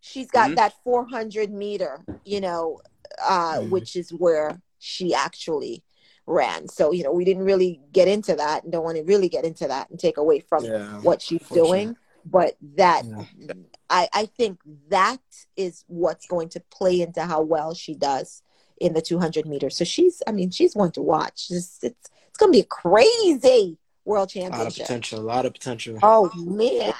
she's 0.00 0.30
got 0.30 0.50
Mhm. 0.50 0.56
that 0.56 0.72
400 0.84 1.50
meter 1.50 2.04
you 2.24 2.40
know 2.40 2.80
uh 3.22 3.56
Mhm. 3.58 3.70
which 3.70 3.96
is 3.96 4.12
where 4.12 4.60
she 4.80 5.14
actually 5.14 5.84
ran 6.26 6.68
so 6.68 6.92
you 6.92 7.02
know 7.04 7.12
we 7.12 7.24
didn't 7.24 7.44
really 7.44 7.80
get 7.92 8.08
into 8.08 8.34
that 8.34 8.62
and 8.62 8.72
don't 8.72 8.84
want 8.84 8.96
to 8.96 9.02
really 9.04 9.28
get 9.28 9.44
into 9.44 9.66
that 9.68 9.88
and 9.90 9.98
take 9.98 10.16
away 10.16 10.40
from 10.40 10.64
Yeah. 10.64 11.00
what 11.00 11.22
she's 11.22 11.46
doing 11.48 11.96
but 12.24 12.56
that 12.76 13.04
Yeah. 13.04 13.54
i 13.88 14.08
i 14.12 14.26
think 14.26 14.58
that 14.88 15.20
is 15.56 15.84
what's 15.86 16.26
going 16.26 16.48
to 16.50 16.60
play 16.70 17.00
into 17.00 17.22
how 17.22 17.42
well 17.42 17.74
she 17.74 17.94
does 17.94 18.42
in 18.80 18.92
the 18.92 19.02
200 19.02 19.46
meters 19.46 19.76
so 19.76 19.84
she's 19.84 20.22
i 20.26 20.32
mean 20.32 20.50
she's 20.50 20.74
one 20.76 20.90
to 20.92 21.02
watch 21.02 21.46
it's 21.50 21.78
it's, 21.82 22.10
it's 22.28 22.38
gonna 22.38 22.52
be 22.52 22.60
a 22.60 22.64
crazy 22.64 23.78
world 24.04 24.30
championship. 24.30 24.58
A 24.58 24.62
lot 24.62 24.66
of 24.66 24.74
potential. 24.86 25.18
A 25.18 25.22
lot 25.22 25.46
of 25.46 25.52
potential. 25.52 25.98
oh 26.02 26.30
man 26.36 26.94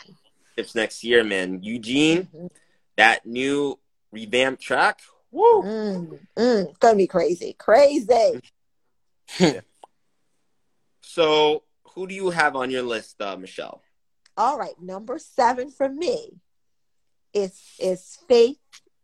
It's 0.57 0.75
next 0.75 1.03
year, 1.03 1.25
man. 1.25 1.63
Eugene, 1.63 2.25
mm-hmm. 2.25 2.47
that 2.97 3.25
new 3.25 3.79
revamped 4.13 4.61
track. 4.63 5.01
Woo! 5.33 5.63
Mm, 5.63 6.19
mm, 6.37 6.69
it's 6.69 6.79
gonna 6.79 6.97
be 6.97 7.07
crazy, 7.07 7.55
crazy. 7.59 8.41
So, 11.03 11.65
who 11.95 12.07
do 12.07 12.15
you 12.15 12.31
have 12.31 12.55
on 12.55 12.71
your 12.71 12.83
list, 12.83 13.21
uh, 13.21 13.37
Michelle? 13.37 13.83
All 14.37 14.57
right, 14.59 14.75
number 14.81 15.19
seven 15.19 15.71
for 15.71 15.89
me 15.89 16.41
is 17.35 17.61
is 17.79 18.19
Faith 18.29 18.59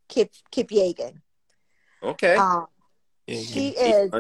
Kip 0.09 0.31
Kipyegon. 0.53 1.21
Okay. 2.03 2.37
Um, 2.37 2.67
Yeah, 3.27 3.41
she 3.41 3.75
yeah. 3.75 4.07
is 4.07 4.11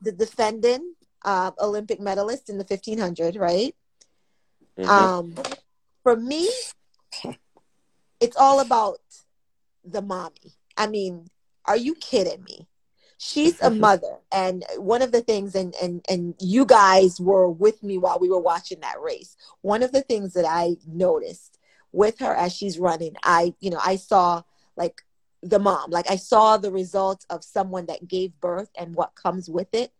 the 0.00 0.12
defending 0.12 0.94
uh, 1.24 1.52
Olympic 1.60 2.00
medalist 2.00 2.50
in 2.50 2.58
the 2.58 2.64
fifteen 2.64 2.98
hundred, 2.98 3.36
right? 3.36 3.74
Mhm. 4.78 4.88
Um, 4.88 5.34
for 6.02 6.16
me, 6.16 6.48
it's 8.20 8.36
all 8.36 8.60
about 8.60 8.98
the 9.84 10.02
mommy. 10.02 10.54
I 10.76 10.86
mean, 10.86 11.30
are 11.68 11.76
you 11.76 11.94
kidding 11.94 12.42
me? 12.44 12.66
She's 13.18 13.60
a 13.60 13.70
mother, 13.86 14.18
and 14.32 14.64
one 14.76 15.02
of 15.02 15.12
the 15.12 15.20
things, 15.20 15.54
and 15.54 15.74
and 15.82 16.04
and 16.08 16.34
you 16.40 16.64
guys 16.64 17.20
were 17.20 17.48
with 17.48 17.82
me 17.82 17.98
while 17.98 18.18
we 18.18 18.30
were 18.30 18.40
watching 18.40 18.80
that 18.80 19.00
race. 19.00 19.36
One 19.60 19.82
of 19.82 19.92
the 19.92 20.02
things 20.02 20.32
that 20.32 20.46
I 20.46 20.76
noticed 20.86 21.58
with 21.92 22.18
her 22.20 22.34
as 22.34 22.54
she's 22.54 22.78
running, 22.78 23.16
I 23.22 23.54
you 23.60 23.70
know 23.70 23.80
I 23.84 23.96
saw 23.96 24.42
like 24.76 25.02
the 25.42 25.58
mom, 25.58 25.90
like 25.90 26.10
I 26.10 26.16
saw 26.16 26.56
the 26.56 26.72
results 26.72 27.26
of 27.30 27.44
someone 27.44 27.86
that 27.86 28.08
gave 28.08 28.40
birth 28.40 28.70
and 28.76 28.94
what 28.94 29.14
comes 29.14 29.48
with 29.48 29.74
it, 29.74 29.92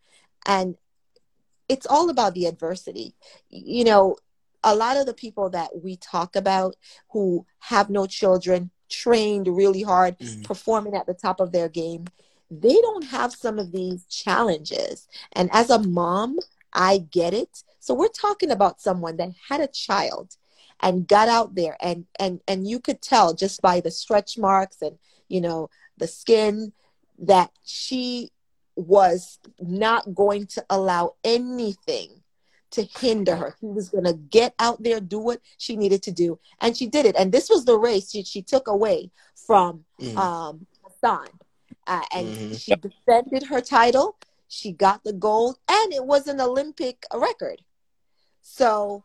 and 0.46 0.76
it's 1.68 1.86
all 1.86 2.10
about 2.10 2.34
the 2.34 2.46
adversity. 2.46 3.14
You 3.50 3.84
know, 3.84 4.16
a 4.64 4.74
lot 4.74 4.96
of 4.96 5.06
the 5.06 5.14
people 5.14 5.50
that 5.50 5.82
we 5.82 5.96
talk 5.96 6.34
about 6.34 6.76
who 7.10 7.46
have 7.60 7.90
no 7.90 8.06
children, 8.06 8.70
trained 8.88 9.48
really 9.48 9.82
hard, 9.82 10.18
Mhm. 10.18 10.44
performing 10.44 10.94
at 10.94 11.06
the 11.06 11.14
top 11.14 11.40
of 11.40 11.52
their 11.52 11.68
game, 11.68 12.06
they 12.50 12.74
don't 12.80 13.04
have 13.04 13.32
some 13.34 13.58
of 13.58 13.72
these 13.72 14.04
challenges. 14.06 15.06
And 15.32 15.50
as 15.52 15.70
a 15.70 15.78
mom, 15.78 16.38
I 16.72 16.98
get 16.98 17.34
it. 17.34 17.62
So 17.80 17.94
we're 17.94 18.08
talking 18.08 18.50
about 18.50 18.80
someone 18.80 19.16
that 19.16 19.30
had 19.48 19.60
a 19.60 19.66
child 19.66 20.36
and 20.80 21.08
got 21.08 21.28
out 21.28 21.54
there 21.54 21.76
and 21.80 22.06
and 22.18 22.40
and 22.46 22.66
you 22.68 22.78
could 22.78 23.02
tell 23.02 23.34
just 23.34 23.60
by 23.60 23.80
the 23.80 23.90
stretch 23.90 24.38
marks 24.38 24.80
and 24.80 24.98
you 25.28 25.40
know 25.40 25.68
the 25.96 26.06
skin 26.06 26.72
that 27.18 27.50
she 27.64 28.30
was 28.76 29.38
not 29.60 30.14
going 30.14 30.46
to 30.46 30.64
allow 30.70 31.14
anything 31.24 32.22
to 32.70 32.82
hinder 32.82 33.36
her. 33.36 33.56
She 33.60 33.66
was 33.66 33.88
going 33.88 34.04
to 34.04 34.12
get 34.14 34.54
out 34.58 34.82
there, 34.82 35.00
do 35.00 35.18
what 35.18 35.40
she 35.56 35.76
needed 35.76 36.02
to 36.04 36.12
do, 36.12 36.38
and 36.60 36.76
she 36.76 36.86
did 36.86 37.06
it. 37.06 37.16
And 37.16 37.32
this 37.32 37.48
was 37.48 37.64
the 37.64 37.78
race 37.78 38.10
she, 38.10 38.22
she 38.24 38.42
took 38.42 38.68
away 38.68 39.10
from 39.34 39.84
Mhm. 40.00 40.16
um, 40.16 40.66
Hassan, 40.84 41.28
uh, 41.86 42.04
and 42.12 42.34
Mhm. 42.34 42.60
she 42.60 42.74
defended 42.76 43.44
her 43.44 43.60
title. 43.60 44.16
She 44.48 44.72
got 44.72 45.04
the 45.04 45.12
gold, 45.12 45.58
and 45.68 45.92
it 45.92 46.04
was 46.04 46.26
an 46.26 46.40
Olympic 46.40 47.04
record. 47.14 47.62
So 48.42 49.04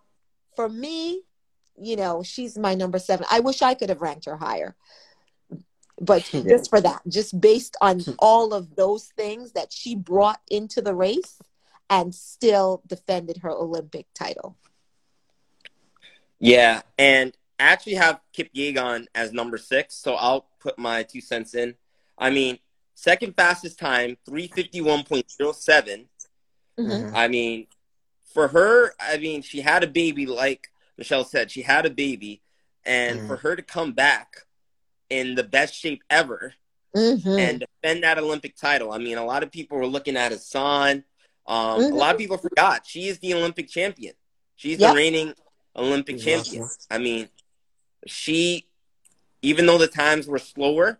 for 0.55 0.69
me, 0.69 1.23
you 1.81 1.95
know, 1.95 2.23
she's 2.23 2.57
my 2.57 2.75
number 2.75 2.99
seven. 2.99 3.25
I 3.31 3.39
wish 3.39 3.61
I 3.61 3.73
could 3.73 3.89
have 3.89 4.01
ranked 4.01 4.25
her 4.25 4.37
higher. 4.37 4.75
But 5.99 6.29
just 6.33 6.69
for 6.69 6.81
that, 6.81 7.01
just 7.07 7.39
based 7.39 7.75
on 7.81 8.01
all 8.19 8.53
of 8.53 8.75
those 8.75 9.05
things 9.15 9.53
that 9.53 9.71
she 9.71 9.95
brought 9.95 10.41
into 10.49 10.81
the 10.81 10.93
race 10.95 11.39
and 11.89 12.13
still 12.13 12.81
defended 12.87 13.37
her 13.37 13.49
Olympic 13.49 14.07
title. 14.13 14.55
Yeah, 16.39 16.81
and 16.97 17.35
I 17.59 17.63
actually 17.63 17.95
have 17.95 18.19
Kipyegon 18.37 19.07
as 19.15 19.31
number 19.31 19.57
six, 19.57 19.95
so 19.95 20.15
I'll 20.15 20.47
put 20.59 20.77
my 20.77 21.03
two 21.03 21.21
cents 21.21 21.55
in. 21.55 21.75
I 22.17 22.29
mean, 22.29 22.59
second 22.95 23.35
fastest 23.35 23.79
time, 23.79 24.17
351.07. 24.27 26.09
Mhm. 26.77 27.11
I 27.13 27.27
mean, 27.27 27.67
for 28.25 28.47
her, 28.49 28.93
I 28.99 29.17
mean, 29.17 29.41
she 29.41 29.61
had 29.61 29.83
a 29.83 29.87
baby, 29.87 30.25
like 30.25 30.71
Michelle 30.97 31.23
said, 31.23 31.51
she 31.51 31.61
had 31.61 31.85
a 31.85 31.89
baby, 31.89 32.41
and 32.83 33.21
Mhm. 33.21 33.27
for 33.27 33.37
her 33.37 33.55
to 33.55 33.61
come 33.61 33.93
back 33.93 34.45
in 35.09 35.35
the 35.35 35.43
best 35.43 35.75
shape 35.75 36.03
ever 36.09 36.55
Mhm. 36.95 37.39
and 37.39 37.59
defend 37.59 38.03
that 38.03 38.17
Olympic 38.17 38.55
title. 38.55 38.91
I 38.91 38.97
mean, 38.97 39.17
a 39.17 39.25
lot 39.25 39.43
of 39.43 39.51
people 39.51 39.77
were 39.77 39.87
looking 39.87 40.17
at 40.17 40.31
Hassan. 40.31 41.03
Um, 41.45 41.81
A 41.81 41.83
Mhm. 41.85 41.93
lot 41.97 42.15
of 42.15 42.19
people 42.19 42.37
forgot 42.37 42.85
she 42.85 43.07
is 43.07 43.19
the 43.19 43.33
Olympic 43.33 43.67
champion. 43.69 44.15
She's 44.55 44.77
Yep. 44.79 44.91
the 44.91 44.95
reigning 44.95 45.33
Olympic 45.75 46.15
Exactly. 46.15 46.59
champion. 46.59 46.69
I 46.89 46.97
mean, 46.99 47.29
she, 48.07 48.67
even 49.41 49.65
though 49.65 49.77
the 49.77 49.87
times 49.87 50.27
were 50.27 50.39
slower, 50.39 50.99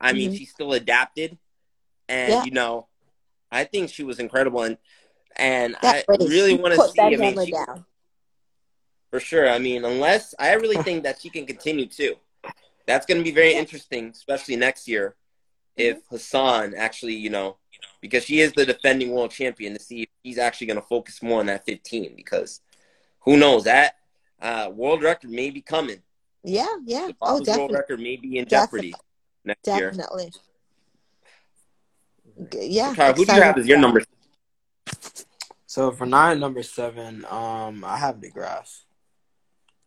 I 0.00 0.12
mean, 0.12 0.30
Mhm. 0.30 0.38
she 0.38 0.44
still 0.44 0.72
adapted, 0.72 1.38
and 2.08 2.30
Yeah. 2.30 2.44
you 2.44 2.50
know, 2.50 2.88
I 3.50 3.64
think 3.64 3.90
she 3.90 4.02
was 4.04 4.18
incredible, 4.18 4.62
and 4.62 4.78
and 5.36 5.74
That 5.80 6.04
I 6.08 6.12
race, 6.12 6.28
really 6.28 6.54
want 6.54 6.74
to 6.74 6.80
put 6.80 6.90
see. 6.92 7.00
I 7.00 7.10
mean, 7.16 7.46
she, 7.46 7.52
down. 7.52 7.86
for 9.10 9.20
sure. 9.20 9.48
I 9.48 9.58
mean, 9.58 9.84
unless 9.84 10.34
I 10.38 10.52
really 10.54 10.76
think 10.82 11.04
that 11.04 11.20
she 11.20 11.30
can 11.30 11.46
continue 11.46 11.86
too. 11.86 12.16
That's 12.86 13.06
going 13.06 13.18
to 13.18 13.24
be 13.24 13.30
very 13.30 13.52
Yeah. 13.52 13.60
interesting, 13.60 14.08
especially 14.08 14.56
next 14.56 14.88
year, 14.88 15.14
if 15.76 16.04
Hassan 16.08 16.74
actually, 16.74 17.14
you 17.14 17.30
know, 17.30 17.56
because 18.00 18.24
she 18.24 18.40
is 18.40 18.52
the 18.52 18.64
defending 18.66 19.10
world 19.12 19.30
champion, 19.30 19.74
to 19.74 19.80
see 19.80 20.02
if 20.02 20.08
he's 20.22 20.38
actually 20.38 20.66
going 20.68 20.80
to 20.80 20.86
focus 20.86 21.22
more 21.22 21.40
on 21.40 21.46
that 21.46 21.64
15. 21.66 22.14
Because 22.16 22.60
who 23.20 23.36
knows 23.36 23.64
that 23.64 23.96
uh, 24.40 24.70
world 24.72 25.02
record 25.02 25.30
may 25.30 25.50
be 25.50 25.60
coming. 25.60 26.00
Yeah, 26.42 26.66
yeah. 26.84 27.08
The 27.08 27.16
Oh, 27.20 27.38
Bob's 27.38 27.48
world 27.48 27.72
record 27.72 28.00
may 28.00 28.16
be 28.16 28.38
in 28.38 28.46
jeopardy 28.46 28.94
next 29.44 29.66
year. 29.66 29.90
Definitely. 29.90 30.32
G- 32.50 32.66
Yeah. 32.66 32.94
Tara, 32.94 33.12
who 33.12 33.24
do 33.26 33.34
you 33.34 33.42
have 33.42 33.58
as 33.58 33.66
your 33.66 33.78
number? 33.78 34.02
So 35.66 35.92
for 35.92 36.06
nine, 36.06 36.40
number 36.40 36.62
seven, 36.62 37.24
um, 37.26 37.84
I 37.84 37.96
have 37.98 38.16
DeGrasse. 38.16 38.82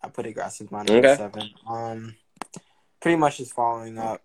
I 0.02 0.10
put 0.10 0.26
DeGrasse 0.26 0.62
as 0.62 0.72
my 0.72 0.84
number 0.84 1.08
Okay. 1.10 1.16
seven. 1.18 1.50
Um, 1.68 2.16
pretty 3.02 3.18
much 3.18 3.38
just 3.38 3.54
following 3.54 3.98
up 3.98 4.22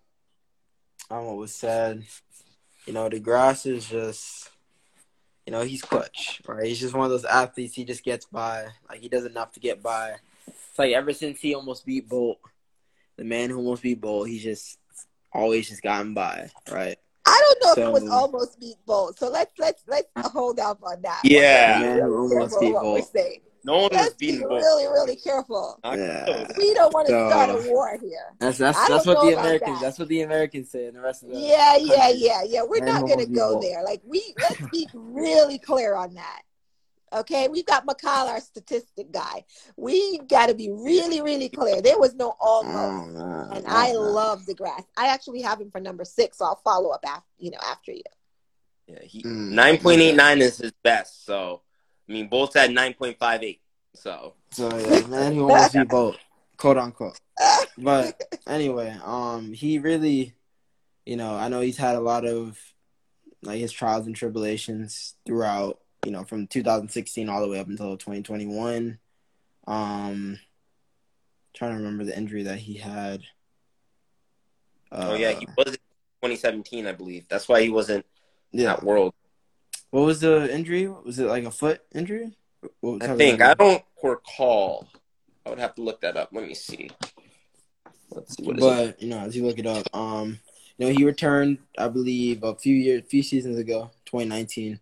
on 1.09 1.25
what 1.25 1.37
was 1.37 1.53
said. 1.55 2.03
You 2.89 2.95
know, 2.95 3.07
DeGrasse 3.07 3.67
is 3.67 3.87
just, 3.87 4.49
you 5.45 5.51
know, 5.51 5.61
he's 5.61 5.83
clutch, 5.83 6.41
right? 6.47 6.65
He's 6.65 6.79
just 6.79 6.95
one 6.95 7.05
of 7.05 7.11
those 7.11 7.23
athletes. 7.23 7.75
He 7.75 7.85
just 7.85 8.03
gets 8.03 8.25
by. 8.25 8.65
Like 8.89 8.99
he 8.99 9.07
does 9.07 9.25
enough 9.25 9.51
to 9.51 9.59
get 9.59 9.83
by. 9.83 10.15
It's 10.47 10.79
like 10.79 10.93
ever 10.93 11.13
since 11.13 11.39
he 11.39 11.53
almost 11.53 11.85
beat 11.85 12.09
Bolt, 12.09 12.39
the 13.15 13.23
man 13.23 13.51
who 13.51 13.57
almost 13.57 13.83
beat 13.83 14.01
Bolt, 14.01 14.27
he's 14.27 14.41
just 14.41 14.79
always 15.31 15.69
just 15.69 15.83
gotten 15.83 16.15
by, 16.15 16.49
right? 16.71 16.97
I 17.27 17.55
don't 17.61 17.77
know 17.77 17.83
if 17.83 17.89
it 17.89 17.93
was 17.93 18.09
almost 18.09 18.59
beat 18.59 18.77
Bolt. 18.87 19.19
So 19.19 19.29
let's 19.29 19.53
let's 19.59 19.83
let's 19.87 20.07
hold 20.31 20.59
up 20.59 20.79
on 20.81 20.99
that. 21.03 21.21
Yeah. 21.23 21.79
Man 21.79 22.09
One. 22.09 22.09
Be 22.09 22.35
almost 22.35 22.59
beat 22.59 22.73
what 22.73 22.85
we're 22.85 23.01
Bolt. 23.01 23.13
Saying. 23.65 23.75
No 23.75 23.81
one 23.83 23.89
was 23.91 24.01
Let's 24.01 24.13
be 24.15 24.31
beating 24.31 24.47
Bolt. 24.47 24.61
really, 24.61 24.85
really 24.87 25.15
careful. 25.15 25.79
Yeah. 25.83 26.47
We 26.57 26.73
don't 26.73 26.93
want 26.93 27.07
to 27.07 27.13
So- 27.13 27.29
start 27.29 27.49
a 27.49 27.69
war 27.71 27.97
here. 28.01 28.33
That's 28.39 28.57
that's 28.57 28.87
that's 28.87 29.05
what 29.05 29.21
the 29.21 29.37
Americans 29.37 29.79
that. 29.79 29.85
that's 29.85 29.99
what 29.99 30.07
the 30.07 30.21
Americans 30.21 30.71
say 30.71 30.85
and 30.87 30.95
the 30.95 31.01
rest 31.01 31.23
of 31.23 31.29
the 31.29 31.37
Yeah, 31.37 31.75
yeah, 31.77 32.09
yeah, 32.09 32.41
yeah. 32.45 32.63
We're 32.63 32.83
Man 32.83 33.01
not 33.01 33.09
gonna 33.09 33.25
go 33.25 33.53
Bolt. 33.53 33.61
there. 33.63 33.83
Like 33.83 34.01
we 34.05 34.23
let's 34.41 34.61
be 34.71 34.87
really 34.93 35.59
clear 35.59 35.95
on 35.95 36.13
that. 36.15 36.41
Okay, 37.11 37.47
we've 37.47 37.65
got 37.65 37.87
McCall, 37.87 38.27
our 38.27 38.39
statistic 38.39 39.11
guy. 39.11 39.43
We 39.75 40.19
got 40.19 40.49
to 40.49 40.53
be 40.53 40.69
really, 40.69 41.23
really 41.23 41.49
clear. 41.49 41.81
There 41.81 41.97
was 41.97 42.13
no 42.13 42.35
almost. 42.39 42.75
Oh, 42.77 43.05
man. 43.07 43.47
and 43.51 43.65
Oh, 43.65 43.69
I 43.71 43.87
man. 43.93 43.95
love 43.95 44.45
grass. 44.55 44.83
I 44.95 45.07
actually 45.07 45.41
have 45.41 45.59
him 45.59 45.71
for 45.71 45.81
number 45.81 46.05
six, 46.05 46.37
so 46.37 46.45
I'll 46.45 46.61
follow 46.63 46.91
up 46.91 47.03
after 47.07 47.25
you 47.39 47.49
know 47.49 47.57
after 47.65 47.93
you. 47.93 48.03
Yeah, 48.85 48.99
he 49.01 49.23
Mm, 49.23 49.49
nine 49.51 49.79
point 49.79 50.01
eight 50.01 50.15
nine 50.15 50.39
is 50.39 50.59
his 50.59 50.71
best. 50.83 51.25
So 51.25 51.61
I 52.09 52.11
mean, 52.11 52.27
Bolt 52.27 52.55
had 52.55 52.71
nine 52.71 52.93
point 52.93 53.17
five 53.19 53.43
eight. 53.43 53.61
So 53.93 54.33
So 54.51 54.75
yeah, 54.77 55.05
man, 55.07 55.33
he 55.33 55.39
almost 55.39 55.73
beat 55.73 55.87
Bolt, 55.87 56.17
quote 56.57 56.77
unquote. 56.77 57.19
But 57.77 58.21
anyway, 58.47 58.97
um, 59.03 59.53
he 59.53 59.79
really, 59.79 60.33
you 61.05 61.15
know, 61.15 61.35
I 61.35 61.47
know 61.47 61.61
he's 61.61 61.77
had 61.77 61.95
a 61.95 62.01
lot 62.01 62.25
of 62.25 62.59
like 63.41 63.59
his 63.59 63.71
trials 63.71 64.05
and 64.05 64.15
tribulations 64.15 65.15
throughout, 65.25 65.79
you 66.05 66.11
know, 66.11 66.25
from 66.25 66.47
2016 66.47 67.29
all 67.29 67.41
the 67.41 67.47
way 67.47 67.59
up 67.59 67.67
until 67.67 67.95
2021. 67.95 68.99
Um, 69.65 70.39
trying 71.53 71.71
to 71.71 71.77
remember 71.77 72.03
the 72.03 72.17
injury 72.17 72.43
that 72.43 72.57
he 72.57 72.75
had. 72.75 73.21
oh 74.91 75.13
yeah, 75.13 75.31
he 75.31 75.45
Uh, 75.45 75.51
was 75.57 75.73
in 75.73 75.79
twenty 76.21 76.35
seventeen, 76.35 76.87
I 76.87 76.91
believe. 76.93 77.27
That's 77.29 77.47
why 77.47 77.61
he 77.61 77.69
wasn't 77.69 78.05
yeah. 78.51 78.73
at 78.73 78.83
World. 78.83 79.13
What 79.91 80.01
was 80.01 80.19
the 80.19 80.53
injury? 80.53 80.87
Was 80.87 81.19
it 81.19 81.25
like 81.25 81.45
a 81.45 81.51
foot 81.51 81.81
injury? 81.93 82.35
I 82.83 83.15
think? 83.15 83.41
I 83.41 83.53
don't 83.53 83.83
recall. 84.03 84.87
I 85.45 85.49
would 85.49 85.59
have 85.59 85.75
to 85.75 85.81
look 85.81 86.01
that 86.01 86.17
up. 86.17 86.29
Let 86.31 86.47
me 86.47 86.53
see. 86.53 86.89
Let's 88.11 88.35
see 88.35 88.43
what 88.43 88.57
is 88.57 88.63
it. 88.63 88.67
but 88.67 89.01
you 89.01 89.09
know, 89.09 89.19
as 89.19 89.35
you 89.35 89.45
look 89.45 89.59
it 89.59 89.65
up, 89.65 89.87
um, 89.95 90.39
you 90.77 90.87
know, 90.87 90.93
he 90.93 91.05
returned, 91.05 91.59
I 91.77 91.87
believe, 91.87 92.43
a 92.43 92.55
few 92.55 92.75
years, 92.75 93.03
few 93.09 93.23
seasons 93.23 93.57
ago, 93.57 93.91
2019, 94.05 94.79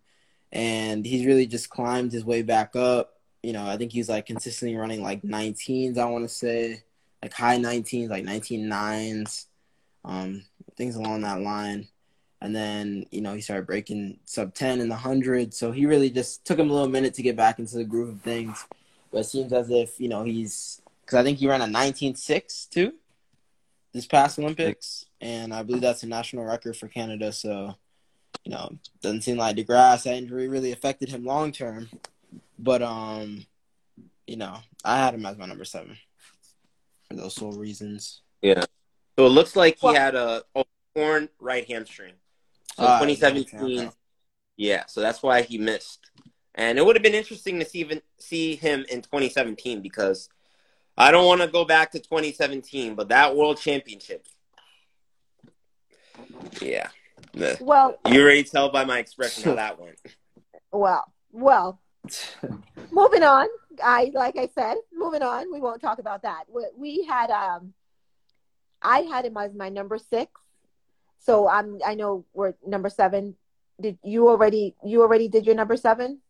and 0.51 1.05
he's 1.05 1.25
really 1.25 1.47
just 1.47 1.69
climbed 1.69 2.11
his 2.11 2.25
way 2.25 2.41
back 2.41 2.75
up. 2.75 3.13
You 3.43 3.53
know, 3.53 3.65
I 3.65 3.77
think 3.77 3.91
he's 3.91 4.09
like 4.09 4.25
consistently 4.25 4.77
running 4.77 5.01
like 5.01 5.21
19s. 5.21 5.97
I 5.97 6.05
want 6.05 6.27
to 6.27 6.33
say, 6.33 6.83
like 7.21 7.33
high 7.33 7.57
19s, 7.57 8.09
like 8.09 8.25
19 8.25 8.67
nines, 8.67 9.47
um, 10.03 10.43
things 10.75 10.95
along 10.95 11.21
that 11.21 11.41
line. 11.41 11.87
And 12.41 12.55
then 12.55 13.05
you 13.11 13.21
know 13.21 13.33
he 13.33 13.41
started 13.41 13.65
breaking 13.65 14.19
sub 14.25 14.53
10 14.53 14.79
in 14.79 14.89
the 14.89 14.95
hundred, 14.95 15.53
so 15.53 15.71
he 15.71 15.85
really 15.85 16.09
just 16.09 16.45
took 16.45 16.59
him 16.59 16.69
a 16.69 16.73
little 16.73 16.89
minute 16.89 17.15
to 17.15 17.23
get 17.23 17.35
back 17.35 17.57
into 17.57 17.75
the 17.75 17.83
groove 17.83 18.09
of 18.09 18.21
things. 18.21 18.65
But 19.11 19.19
it 19.19 19.23
seems 19.25 19.53
as 19.53 19.69
if 19.69 19.99
you 19.99 20.07
know 20.07 20.23
he's 20.23 20.81
because 21.03 21.17
I 21.17 21.23
think 21.23 21.39
he 21.39 21.47
ran 21.47 21.61
a 21.61 21.65
19.6 21.65 22.69
too 22.69 22.93
this 23.93 24.05
past 24.05 24.39
Olympics, 24.39 25.05
and 25.19 25.53
I 25.53 25.63
believe 25.63 25.81
that's 25.81 26.03
a 26.03 26.07
national 26.07 26.45
record 26.45 26.77
for 26.77 26.87
Canada. 26.87 27.31
So, 27.31 27.75
you 28.43 28.51
know, 28.51 28.77
doesn't 29.01 29.21
seem 29.21 29.37
like 29.37 29.57
DeGrasse 29.57 30.03
that 30.03 30.15
injury 30.15 30.47
really 30.47 30.71
affected 30.71 31.09
him 31.09 31.25
long 31.25 31.51
term. 31.51 31.89
But 32.59 32.81
um, 32.81 33.45
you 34.25 34.37
know, 34.37 34.57
I 34.85 34.97
had 34.97 35.13
him 35.13 35.25
as 35.25 35.37
my 35.37 35.45
number 35.45 35.65
seven 35.65 35.97
for 37.07 37.15
those 37.15 37.35
sole 37.35 37.53
reasons. 37.53 38.21
Yeah. 38.41 38.63
So 39.17 39.25
it 39.25 39.29
looks 39.29 39.55
like 39.55 39.79
he 39.79 39.93
had 39.93 40.15
a 40.15 40.43
oh, 40.55 40.65
torn 40.95 41.29
right 41.39 41.67
hamstring. 41.67 42.13
So 42.77 42.85
Ah, 42.85 42.99
2017. 42.99 43.79
okay. 43.79 43.89
Yeah, 44.55 44.85
so 44.85 45.01
that's 45.01 45.23
why 45.23 45.41
he 45.41 45.57
missed. 45.57 46.11
And 46.53 46.77
it 46.77 46.85
would 46.85 46.95
have 46.95 47.03
been 47.03 47.15
interesting 47.15 47.59
to 47.59 47.65
see 47.65 47.79
even 47.79 48.01
see 48.19 48.55
him 48.55 48.85
in 48.89 49.01
2017 49.01 49.81
because 49.81 50.29
I 50.95 51.11
don't 51.11 51.25
want 51.25 51.41
to 51.41 51.47
go 51.47 51.65
back 51.65 51.91
to 51.91 51.99
2017, 51.99 52.93
but 52.95 53.09
that 53.09 53.35
World 53.35 53.57
Championship. 53.57 54.25
Yeah. 56.61 56.89
Well, 57.59 57.97
You 58.07 58.21
already 58.21 58.43
tell 58.43 58.69
by 58.69 58.85
my 58.85 58.99
expression 58.99 59.43
how 59.43 59.55
that 59.63 59.79
went. 59.79 59.99
well, 60.71 61.11
well. 61.31 61.81
moving 62.91 63.23
on. 63.23 63.47
I 63.83 64.11
like 64.13 64.37
I 64.37 64.47
said, 64.53 64.77
moving 64.93 65.21
on. 65.23 65.51
We 65.51 65.61
won't 65.61 65.81
talk 65.81 65.99
about 65.99 66.23
that. 66.23 66.45
We, 66.47 66.65
we 66.75 67.05
had 67.05 67.29
um, 67.31 67.73
I 68.81 68.99
had 69.01 69.25
him 69.25 69.37
as 69.37 69.53
my 69.53 69.69
number 69.69 69.97
six. 69.97 70.31
So 71.27 71.49
I'm. 71.49 71.79
I 71.85 71.93
know 71.93 72.25
we're 72.33 72.53
number 72.65 72.89
seven. 72.89 73.35
Did 73.81 73.99
you 74.01 74.29
already? 74.29 74.75
You 74.83 75.01
already 75.01 75.27
did 75.27 75.45
your 75.45 75.55
number 75.55 75.75
seven, 75.75 76.21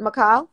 McCall? 0.00 0.48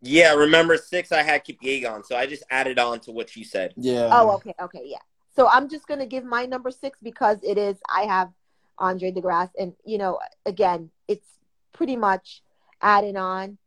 Yeah, 0.00 0.32
remember 0.32 0.78
six 0.78 1.12
I 1.12 1.22
had 1.22 1.44
Kipyegon, 1.44 2.06
so 2.06 2.16
I 2.16 2.24
just 2.24 2.42
added 2.50 2.78
on 2.78 3.00
to 3.00 3.12
what 3.12 3.36
you 3.36 3.44
said. 3.44 3.74
Yeah. 3.76 4.08
Oh, 4.10 4.30
okay, 4.36 4.54
okay, 4.58 4.82
yeah. 4.86 5.04
So 5.36 5.46
I'm 5.46 5.68
just 5.68 5.86
gonna 5.86 6.06
give 6.06 6.24
my 6.24 6.46
number 6.46 6.70
six 6.70 6.98
because 7.02 7.36
it 7.42 7.58
is 7.58 7.76
I 7.94 8.02
have 8.04 8.30
Andre 8.78 9.12
DeGrasse, 9.12 9.50
and 9.58 9.74
you 9.84 9.98
know, 9.98 10.18
again, 10.46 10.90
it's 11.06 11.28
pretty 11.74 11.96
much 11.96 12.42
adding 12.80 13.18
on. 13.18 13.58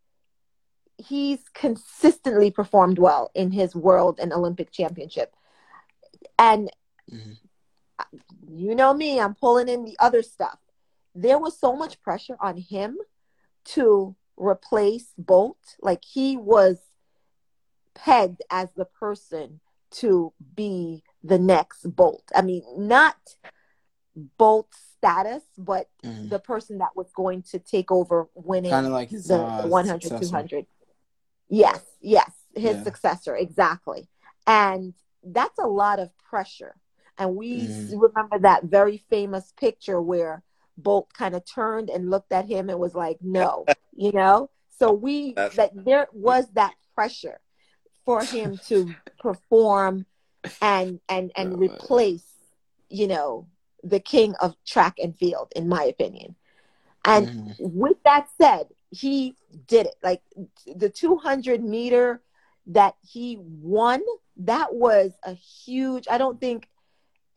He's 0.98 1.42
consistently 1.54 2.50
performed 2.50 2.98
well 2.98 3.30
in 3.36 3.52
his 3.52 3.76
world 3.76 4.20
and 4.20 4.34
Olympic 4.34 4.72
championship, 4.72 5.36
and 6.40 6.72
Mhm. 7.12 7.38
You 8.48 8.76
know 8.76 8.94
me, 8.94 9.20
I'm 9.20 9.36
pulling 9.36 9.70
in 9.70 9.86
the 9.86 9.96
other 10.00 10.22
stuff. 10.22 10.60
There 11.16 11.38
was 11.40 11.58
so 11.58 11.76
much 11.76 12.02
pressure 12.02 12.38
on 12.40 12.58
him 12.58 12.98
to 13.66 14.16
replace 14.36 15.14
Bolt. 15.18 15.58
Like 15.82 16.04
he 16.04 16.38
was 16.38 16.78
pegged 17.94 18.42
as 18.50 18.70
the 18.76 18.86
person 18.86 19.60
to 19.92 20.34
be 20.56 21.04
the 21.24 21.38
next 21.40 21.84
Bolt. 21.96 22.24
I 22.36 22.42
mean, 22.42 22.64
not 22.78 23.16
Bolt 24.38 24.70
status, 24.74 25.44
but 25.58 25.90
Mhm. 26.04 26.30
the 26.30 26.40
person 26.40 26.80
that 26.80 26.96
was 26.96 27.12
going 27.14 27.44
to 27.44 27.60
take 27.60 27.92
over 27.92 28.28
winning 28.36 28.72
Kind 28.72 28.86
of 28.88 28.92
like 28.92 29.10
his 29.10 29.28
the 29.28 29.44
uh, 29.44 29.68
100 29.68 30.02
successor. 30.02 30.26
200 30.26 30.66
yes 31.50 31.82
yes 32.00 32.32
his 32.56 32.78
Yeah. 32.78 32.84
successor 32.84 33.36
exactly 33.36 34.08
and 34.48 34.94
that's 35.24 35.60
a 35.60 35.68
lot 35.68 36.00
of 36.00 36.16
pressure 36.18 36.76
and 37.18 37.36
we 37.36 37.68
Mhm. 37.68 38.00
remember 38.02 38.40
that 38.40 38.64
very 38.64 38.98
famous 39.10 39.52
picture 39.60 40.02
where 40.02 40.44
bolt 40.78 41.12
kind 41.14 41.36
of 41.36 41.44
turned 41.46 41.90
and 41.90 42.10
looked 42.10 42.32
at 42.32 42.46
him 42.46 42.70
and 42.70 42.80
was 42.80 42.96
like 42.96 43.18
no 43.22 43.66
you 43.96 44.12
know 44.12 44.50
so 44.70 44.92
we 44.92 45.34
That's- 45.34 45.56
that 45.56 45.72
there 45.86 46.08
was 46.14 46.50
that 46.54 46.74
pressure 46.96 47.40
for 48.06 48.26
him 48.26 48.58
to 48.58 48.96
perform 49.20 50.06
and 50.62 51.00
and 51.10 51.32
and 51.36 51.52
Right. 51.52 51.72
replace 51.72 52.26
you 52.90 53.08
know 53.08 53.48
the 53.84 54.00
king 54.00 54.34
of 54.42 54.56
track 54.66 54.96
and 55.02 55.16
field 55.18 55.52
in 55.56 55.68
my 55.68 55.84
opinion 55.84 56.36
and 57.06 57.28
Mhm. 57.28 57.56
with 57.60 57.98
that 58.04 58.28
said, 58.40 58.68
he 58.92 59.36
did 59.68 59.88
it. 59.88 59.96
Like 60.04 60.22
the 60.76 60.90
200 60.90 61.64
meter 61.64 62.22
that 62.68 62.96
he 63.02 63.38
won, 63.40 64.02
that 64.38 64.74
was 64.74 65.12
a 65.24 65.34
huge, 65.34 66.08
I 66.10 66.18
don't 66.18 66.40
think 66.40 66.70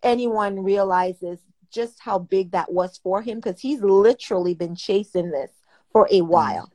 anyone 0.06 0.62
realizes 0.62 1.40
just 1.70 1.98
how 2.00 2.18
big 2.18 2.52
that 2.52 2.72
was 2.72 2.98
for 3.02 3.20
him 3.22 3.38
because 3.38 3.60
he's 3.60 3.80
literally 3.82 4.54
been 4.54 4.76
chasing 4.76 5.30
this 5.30 5.50
for 5.92 6.08
a 6.10 6.22
while. 6.22 6.70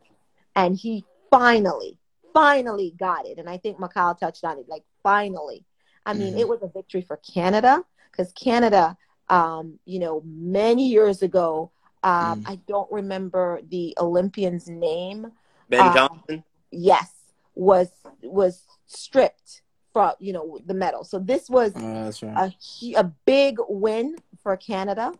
And 0.55 0.75
he 0.75 1.05
finally, 1.31 1.97
finally 2.33 2.93
got 2.99 3.25
it. 3.25 3.37
And 3.39 3.49
I 3.49 3.57
think 3.57 3.79
Mikhail 3.79 4.15
touched 4.15 4.43
on 4.43 4.59
it 4.59 4.67
like, 4.67 4.83
finally. 5.01 5.63
I 6.05 6.13
mean, 6.13 6.33
Mhm. 6.33 6.39
it 6.39 6.47
was 6.47 6.61
a 6.61 6.67
victory 6.67 7.01
for 7.01 7.17
Canada 7.17 7.83
because 8.11 8.31
Canada, 8.33 8.97
um, 9.29 9.79
you 9.85 9.99
know, 9.99 10.21
many 10.25 10.87
years 10.87 11.21
ago, 11.21 11.71
um, 12.03 12.41
Mm. 12.41 12.49
I 12.51 12.55
don't 12.67 12.91
remember 12.91 13.61
the 13.69 13.95
Olympian's 13.99 14.67
name. 14.67 15.31
Ben 15.69 15.79
Uh, 15.87 15.93
Johnson. 15.93 16.43
Yes, 16.71 17.11
was 17.55 17.89
was 18.23 18.65
stripped 18.87 19.61
from 19.93 20.13
you 20.19 20.33
know 20.33 20.59
the 20.65 20.73
medal. 20.73 21.03
So 21.03 21.19
this 21.19 21.49
was 21.49 21.73
Oh, 21.75 22.11
right. 22.23 22.53
a 22.93 22.99
a 22.99 23.03
big 23.25 23.57
win 23.67 24.15
for 24.41 24.55
Canada. 24.57 25.13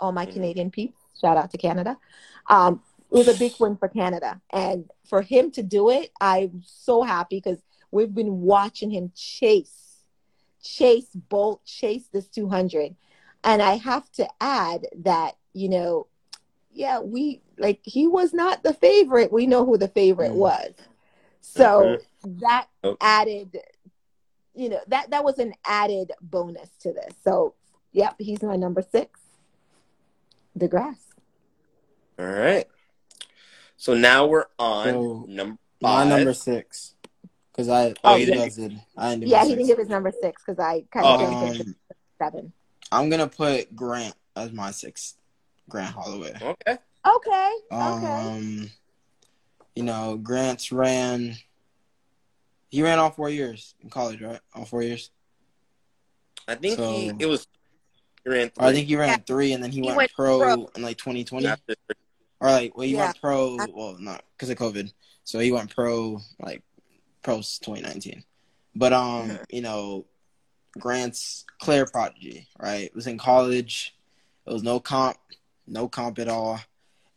All 0.00 0.12
my 0.12 0.26
Mhm. 0.26 0.32
Canadian 0.32 0.70
peeps, 0.70 0.96
shout 1.20 1.36
out 1.36 1.50
to 1.50 1.58
Canada. 1.58 1.98
Um, 2.48 2.82
it 3.10 3.16
was 3.16 3.28
a 3.28 3.34
big 3.38 3.54
win 3.58 3.76
for 3.76 3.88
Canada, 3.88 4.40
and 4.50 4.88
for 5.04 5.22
him 5.22 5.50
to 5.52 5.62
do 5.62 5.90
it, 5.90 6.10
I'm 6.20 6.62
so 6.64 7.02
happy 7.02 7.36
because 7.38 7.62
we've 7.90 8.14
been 8.14 8.42
watching 8.42 8.90
him 8.90 9.10
chase, 9.14 10.04
chase 10.62 11.08
Bolt, 11.14 11.64
chase 11.64 12.08
this 12.12 12.28
200, 12.28 12.94
and 13.44 13.62
I 13.62 13.76
have 13.76 14.10
to 14.12 14.28
add 14.40 14.86
that 14.98 15.36
you 15.54 15.68
know, 15.68 16.06
yeah, 16.72 17.00
we 17.00 17.40
like 17.56 17.80
he 17.82 18.06
was 18.06 18.32
not 18.32 18.62
the 18.62 18.74
favorite. 18.74 19.32
We 19.32 19.46
know 19.46 19.64
who 19.64 19.78
the 19.78 19.88
favorite 19.88 20.32
Mhm. 20.32 20.36
was, 20.36 20.72
so 21.40 21.96
Mhm. 22.24 22.38
that 22.40 22.68
Oh. 22.84 22.96
added 23.00 23.58
you 24.58 24.68
know 24.68 24.80
that 24.88 25.10
that 25.10 25.24
was 25.24 25.38
an 25.38 25.52
added 25.64 26.12
bonus 26.20 26.68
to 26.80 26.92
this 26.92 27.14
so 27.22 27.54
yep 27.92 28.14
he's 28.18 28.42
my 28.42 28.56
number 28.56 28.82
six 28.82 29.20
degrasse 30.58 30.96
All 32.18 32.26
right. 32.26 32.66
So 33.76 33.94
now 33.94 34.26
we're 34.26 34.46
on 34.58 34.84
So, 34.86 35.24
number 35.28 35.56
My 35.80 36.02
number 36.04 36.34
six. 36.34 36.94
Because 37.52 37.68
I, 37.68 37.94
Oh, 38.02 38.14
you 38.14 38.20
you 38.20 38.26
didn't- 38.26 38.40
guys 38.40 38.56
did. 38.56 38.80
I 38.96 39.10
didn't 39.14 39.28
yeah 39.28 39.42
he 39.42 39.50
six. 39.50 39.56
didn't 39.56 39.68
give 39.68 39.78
his 39.78 39.88
number 39.88 40.12
six 40.20 40.42
because 40.44 40.58
i 40.58 40.82
kind 40.92 41.06
of 41.06 41.20
jumped 41.20 41.60
Um, 41.60 41.76
seven 42.18 42.52
I'm 42.90 43.08
gonna 43.10 43.28
put 43.28 43.76
Grant 43.76 44.14
as 44.34 44.50
my 44.52 44.70
sixth. 44.72 45.16
Grant 45.68 45.94
Holloway. 45.94 46.32
Okay. 46.40 46.78
okay 47.06 47.52
okay 47.70 48.06
Um, 48.26 48.70
you 49.76 49.84
know, 49.84 50.16
Grant's 50.16 50.72
ran. 50.72 51.36
He 52.70 52.82
ran 52.82 52.98
all 52.98 53.10
four 53.10 53.30
years 53.30 53.74
in 53.80 53.88
college, 53.90 54.20
right? 54.20 54.40
All 54.54 54.64
four 54.64 54.82
years. 54.82 55.10
I 56.46 56.54
think 56.54 56.78
he 56.78 57.12
it 57.18 57.26
was 57.26 57.46
he 58.24 58.30
ran 58.30 58.50
Or 58.58 58.64
I 58.64 58.68
three. 58.68 58.74
think 58.76 58.88
he 58.88 58.96
ran 58.96 59.08
Yeah. 59.08 59.16
three, 59.26 59.52
and 59.52 59.62
then 59.62 59.70
he, 59.70 59.80
He 59.80 59.86
went, 59.86 59.96
went 59.96 60.12
pro, 60.12 60.38
pro. 60.38 60.70
in 60.76 60.82
like 60.82 60.98
2020. 60.98 61.46
After- 61.46 61.74
Or 62.40 62.50
like, 62.50 62.76
well, 62.76 62.86
he 62.86 62.92
Yeah. 62.94 63.06
went 63.06 63.20
pro. 63.20 63.56
Well, 63.72 63.96
not 63.98 64.24
because 64.32 64.50
of 64.50 64.58
COVID. 64.58 64.92
So 65.24 65.38
he 65.38 65.50
went 65.52 65.74
pro 65.74 66.20
like 66.40 66.62
post 67.22 67.62
2019. 67.62 68.24
But 68.74 68.92
um, 68.92 69.30
Mhm. 69.30 69.44
you 69.50 69.60
know, 69.62 70.06
Grant's 70.78 71.44
clear 71.58 71.86
prodigy, 71.86 72.46
right? 72.58 72.84
It 72.84 72.94
was 72.94 73.06
in 73.06 73.18
college. 73.18 73.94
It 74.46 74.52
was 74.52 74.62
no 74.62 74.78
comp, 74.80 75.16
no 75.66 75.88
comp 75.88 76.18
at 76.18 76.28
all, 76.28 76.60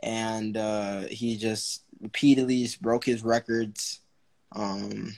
and 0.02 0.58
uh, 0.58 1.02
he 1.08 1.38
just 1.38 1.84
repeatedly 2.02 2.68
broke 2.82 3.06
his 3.06 3.22
records. 3.24 4.00
Um, 4.54 5.16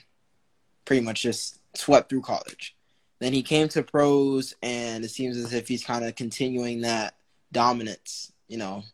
pretty 0.84 1.02
much 1.02 1.22
just 1.22 1.58
swept 1.74 2.08
through 2.08 2.22
college. 2.22 2.76
Then 3.20 3.32
he 3.32 3.42
came 3.42 3.68
to 3.68 3.82
pros, 3.82 4.54
and 4.62 5.04
it 5.04 5.10
seems 5.10 5.36
as 5.36 5.52
if 5.52 5.68
he's 5.68 5.84
kind 5.84 6.04
of 6.04 6.14
continuing 6.14 6.82
that 6.82 7.14
dominance, 7.52 8.32
you 8.48 8.58
know, 8.58 8.84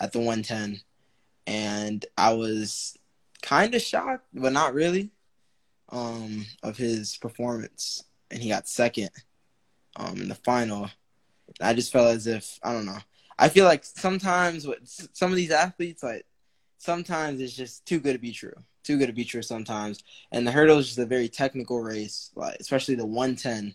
at 0.00 0.12
the 0.12 0.18
110. 0.18 0.80
And 1.46 2.06
I 2.16 2.32
was 2.32 2.96
kind 3.42 3.74
of 3.74 3.82
shocked, 3.82 4.26
but 4.32 4.52
not 4.52 4.74
really, 4.74 5.10
um, 5.90 6.46
of 6.62 6.76
his 6.76 7.16
performance. 7.18 8.04
And 8.30 8.42
he 8.42 8.48
got 8.48 8.68
second 8.68 9.10
um, 9.96 10.20
in 10.20 10.28
the 10.28 10.34
final. 10.34 10.88
I 11.60 11.74
just 11.74 11.92
felt 11.92 12.14
as 12.14 12.26
if, 12.26 12.58
I 12.62 12.72
don't 12.72 12.86
know. 12.86 12.98
I 13.38 13.48
feel 13.48 13.64
like 13.64 13.84
sometimes 13.84 14.66
with 14.66 14.78
some 15.12 15.30
of 15.30 15.36
these 15.36 15.50
athletes, 15.50 16.02
like, 16.02 16.24
sometimes 16.78 17.40
it's 17.40 17.54
just 17.54 17.84
too 17.84 18.00
good 18.00 18.14
to 18.14 18.18
be 18.18 18.32
true. 18.32 18.54
Too 18.84 18.98
good 18.98 19.06
to 19.06 19.12
be 19.14 19.24
true 19.24 19.42
sometimes. 19.42 20.04
And 20.30 20.46
the 20.46 20.52
hurdle 20.52 20.78
is 20.78 20.86
just 20.86 20.98
a 20.98 21.06
very 21.06 21.28
technical 21.28 21.80
race, 21.80 22.30
like 22.36 22.58
especially 22.60 22.94
the 22.94 23.06
110 23.06 23.74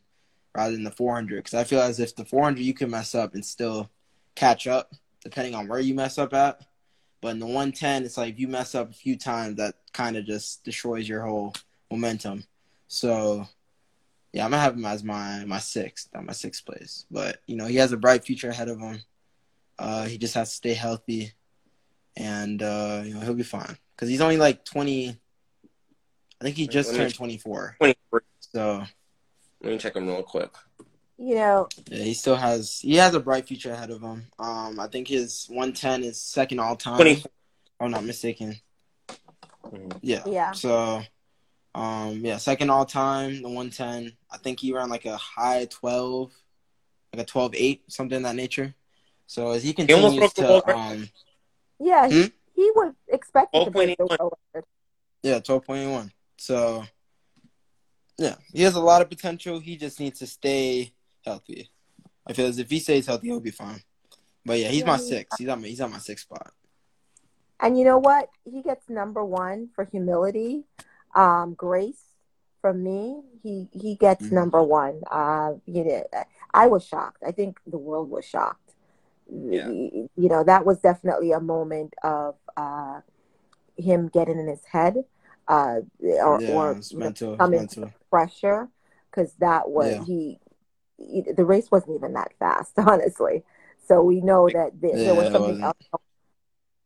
rather 0.55 0.71
than 0.71 0.83
the 0.83 0.91
400. 0.91 1.37
Because 1.37 1.55
I 1.55 1.63
feel 1.63 1.81
as 1.81 1.99
if 1.99 2.15
the 2.15 2.25
400 2.25 2.61
you 2.61 2.75
can 2.75 2.91
mess 2.91 3.15
up 3.15 3.33
and 3.33 3.43
still 3.43 3.89
catch 4.35 4.67
up, 4.67 4.93
depending 5.23 5.55
on 5.55 5.67
where 5.67 5.79
you 5.79 5.95
mess 5.95 6.19
up 6.19 6.33
at. 6.33 6.61
But 7.21 7.29
in 7.29 7.39
the 7.39 7.47
110, 7.47 8.05
it's 8.05 8.17
like 8.17 8.33
if 8.33 8.39
you 8.39 8.47
mess 8.47 8.75
up 8.75 8.91
a 8.91 8.93
few 8.93 9.17
times, 9.17 9.57
that 9.57 9.75
kind 9.93 10.15
of 10.15 10.25
just 10.25 10.63
destroys 10.63 11.09
your 11.09 11.21
whole 11.23 11.55
momentum. 11.91 12.45
So, 12.87 13.47
yeah, 14.31 14.45
I'm 14.45 14.51
gonna 14.51 14.61
have 14.61 14.75
him 14.75 14.85
as 14.85 15.03
my 15.03 15.43
my 15.45 15.59
sixth, 15.59 16.07
on 16.15 16.27
my 16.27 16.33
sixth 16.33 16.65
place. 16.65 17.05
But 17.09 17.41
you 17.47 17.55
know, 17.55 17.65
he 17.65 17.75
has 17.77 17.91
a 17.91 17.97
bright 17.97 18.23
future 18.23 18.49
ahead 18.49 18.69
of 18.69 18.79
him. 18.79 19.01
Uh, 19.77 20.05
he 20.05 20.17
just 20.17 20.35
has 20.35 20.49
to 20.49 20.55
stay 20.55 20.73
healthy, 20.73 21.33
and 22.15 22.61
uh, 22.61 23.01
you 23.03 23.15
know 23.15 23.19
he'll 23.21 23.33
be 23.33 23.43
fine 23.43 23.77
because 23.99 24.07
he's 24.09 24.21
only 24.21 24.37
like 24.37 24.63
20. 24.63 25.09
I 25.09 26.43
think 26.43 26.55
he 26.55 26.67
just 26.67 26.95
turned 26.95 27.13
24. 27.13 27.75
23. 27.79 28.19
So 28.39 28.83
Let 29.61 29.71
me 29.73 29.77
check 29.77 29.97
him 29.97 30.07
real 30.07 30.23
quick. 30.23 30.51
you 31.17 31.35
know 31.35 31.67
yeah, 31.89 32.03
he 32.03 32.13
still 32.13 32.37
has 32.37 32.79
he 32.79 32.95
has 32.95 33.13
a 33.13 33.19
bright 33.19 33.45
future 33.45 33.73
ahead 33.73 33.89
of 33.89 34.01
him. 34.01 34.27
Um, 34.39 34.79
I 34.79 34.87
think 34.87 35.09
his 35.09 35.47
110 35.49 36.03
is 36.03 36.21
second 36.21 36.59
all 36.59 36.77
time. 36.77 36.95
20. 36.95 37.11
If 37.11 37.25
I'm 37.81 37.91
not 37.91 38.05
mistaken. 38.05 38.55
Mhm. 39.65 39.99
Yeah. 40.01 40.23
yeah 40.25 40.51
So, 40.53 41.01
um, 41.75 42.23
yeah, 42.23 42.37
second 42.37 42.69
all 42.69 42.85
time, 42.85 43.41
the 43.41 43.49
110. 43.49 44.13
I 44.31 44.37
think 44.37 44.61
he 44.61 44.71
ran 44.73 44.89
like 44.89 45.05
a 45.05 45.17
high 45.17 45.65
12, 45.65 46.31
like 47.13 47.23
a 47.23 47.25
12 47.25 47.53
8, 47.53 47.83
something 47.91 48.15
in 48.15 48.23
that 48.23 48.35
nature. 48.35 48.73
So 49.27 49.51
as 49.51 49.61
he 49.61 49.73
continues 49.73 50.15
broke 50.15 50.33
the 50.35 50.41
to, 50.63 50.75
um, 50.75 51.09
yeah 51.79 52.07
he, 52.07 52.23
Hmm? 52.23 52.27
he 52.55 52.71
was 52.75 52.93
expected 53.29 53.65
to 53.65 53.71
break 53.71 53.97
the 53.97 54.03
12.81. 54.03 54.19
world 54.19 54.33
record. 54.53 54.65
yeah, 55.23 55.39
12.1. 55.39 56.11
So, 56.37 56.83
yeah, 58.17 58.35
he 58.53 58.63
has 58.63 58.75
a 58.75 58.79
lot 58.79 59.01
of 59.01 59.09
potential. 59.09 59.59
He 59.59 59.77
just 59.77 59.99
needs 59.99 60.19
to 60.19 60.27
stay 60.27 60.91
healthy. 61.25 61.69
I 62.27 62.33
feel 62.33 62.47
as 62.47 62.59
if 62.59 62.69
he 62.69 62.79
stays 62.79 63.05
healthy, 63.07 63.27
he'll 63.27 63.39
be 63.39 63.51
fine. 63.51 63.81
But 64.45 64.59
yeah, 64.59 64.67
he's 64.69 64.81
Yeah, 64.81 64.87
my 64.87 64.97
he- 64.97 65.03
six. 65.09 65.37
He's 65.37 65.47
on 65.49 65.61
my, 65.61 65.67
he's 65.67 65.81
on 65.81 65.91
my 65.91 65.97
sixth 65.99 66.23
spot. 66.25 66.51
And 67.59 67.77
you 67.77 67.83
know 67.83 67.97
what? 67.97 68.29
He 68.45 68.61
gets 68.61 68.89
number 68.89 69.23
one 69.23 69.69
for 69.75 69.83
humility, 69.83 70.63
um, 71.15 71.53
grace. 71.55 72.03
From 72.61 72.83
me, 72.83 73.21
he 73.41 73.69
he 73.71 73.95
gets 73.95 74.25
Mhm. 74.25 74.31
number 74.33 74.61
one. 74.61 75.01
Uh, 75.09 75.53
you 75.65 75.83
know, 75.85 76.03
I 76.53 76.67
was 76.67 76.85
shocked. 76.85 77.23
I 77.25 77.31
think 77.31 77.57
the 77.65 77.77
world 77.77 78.09
was 78.09 78.25
shocked. 78.25 78.75
Yeah. 79.31 79.69
You 79.69 80.09
know, 80.15 80.43
that 80.43 80.65
was 80.65 80.79
definitely 80.79 81.31
a 81.31 81.39
moment 81.39 81.93
of 82.03 82.35
uh, 82.57 82.99
him 83.79 84.07
getting 84.09 84.39
in 84.39 84.47
his 84.47 84.65
head, 84.65 85.05
uh, 85.47 85.81
or, 86.01 86.39
yeah, 86.41 86.47
or 86.47 86.81
mental, 86.93 87.37
coming 87.37 87.59
mental. 87.59 87.91
pressure, 88.09 88.69
because 89.09 89.33
that 89.39 89.69
was 89.69 89.97
Yeah. 89.97 90.03
he, 90.05 90.39
he. 90.97 91.21
The 91.35 91.45
race 91.45 91.71
wasn't 91.71 91.95
even 91.95 92.13
that 92.13 92.33
fast, 92.39 92.73
honestly. 92.77 93.43
So 93.87 94.03
we 94.03 94.21
know 94.21 94.49
that 94.49 94.81
there, 94.81 94.97
there 95.03 95.15
was 95.15 95.31
something 95.31 95.57
else 95.63 95.77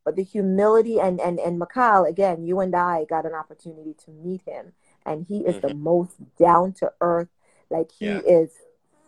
but 0.06 0.16
the 0.16 0.24
humility 0.24 1.00
and 1.00 1.20
and 1.22 1.40
and 1.40 1.60
Mikhail 1.60 2.06
again, 2.06 2.44
you 2.44 2.60
and 2.60 2.76
I 2.76 3.06
got 3.06 3.26
an 3.26 3.34
opportunity 3.34 3.94
to 4.06 4.12
meet 4.12 4.42
him, 4.46 4.74
and 5.06 5.26
he 5.28 5.40
is 5.46 5.56
Mm-hmm. 5.56 5.68
the 5.68 5.74
most 5.74 6.16
down 6.38 6.74
to 6.74 6.92
earth. 7.02 7.30
Like 7.70 7.92
he 7.92 8.06
Yeah. 8.08 8.20
is 8.20 8.52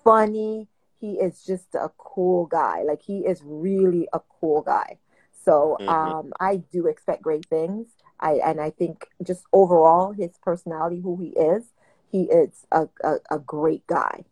funny. 0.03 0.67
He 0.99 1.13
is 1.19 1.43
just 1.45 1.75
a 1.75 1.91
cool 1.97 2.45
guy. 2.45 2.83
Like 2.83 3.01
he 3.01 3.19
is 3.25 3.41
really 3.43 4.07
a 4.13 4.21
cool 4.39 4.61
guy. 4.61 4.99
So 5.45 5.79
Mhm. 5.79 5.89
um, 5.91 6.33
I 6.39 6.57
do 6.57 6.87
expect 6.87 7.23
great 7.23 7.45
things. 7.47 7.87
I 8.19 8.33
and 8.45 8.61
I 8.61 8.71
think 8.71 9.07
just 9.23 9.45
overall 9.53 10.13
his 10.13 10.37
personality, 10.43 11.01
who 11.01 11.17
he 11.17 11.29
is, 11.29 11.73
he 12.11 12.23
is 12.23 12.65
a, 12.71 12.87
a, 13.03 13.17
a 13.31 13.39
great 13.39 13.87
guy. 13.87 14.25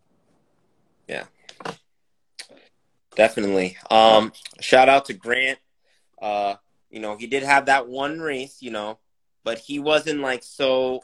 Yeah, 1.08 1.26
definitely. 3.16 3.78
Um, 3.90 4.34
shout 4.60 4.90
out 4.90 5.06
to 5.06 5.14
Grant. 5.14 5.60
Uh, 6.22 6.56
you 6.90 7.00
know, 7.00 7.18
he 7.18 7.28
did 7.28 7.44
have 7.44 7.66
that 7.66 7.88
one 7.88 8.20
race, 8.20 8.62
you 8.62 8.72
know, 8.72 9.00
but 9.44 9.60
he 9.60 9.80
wasn't 9.80 10.22
like 10.22 10.44
so 10.44 11.04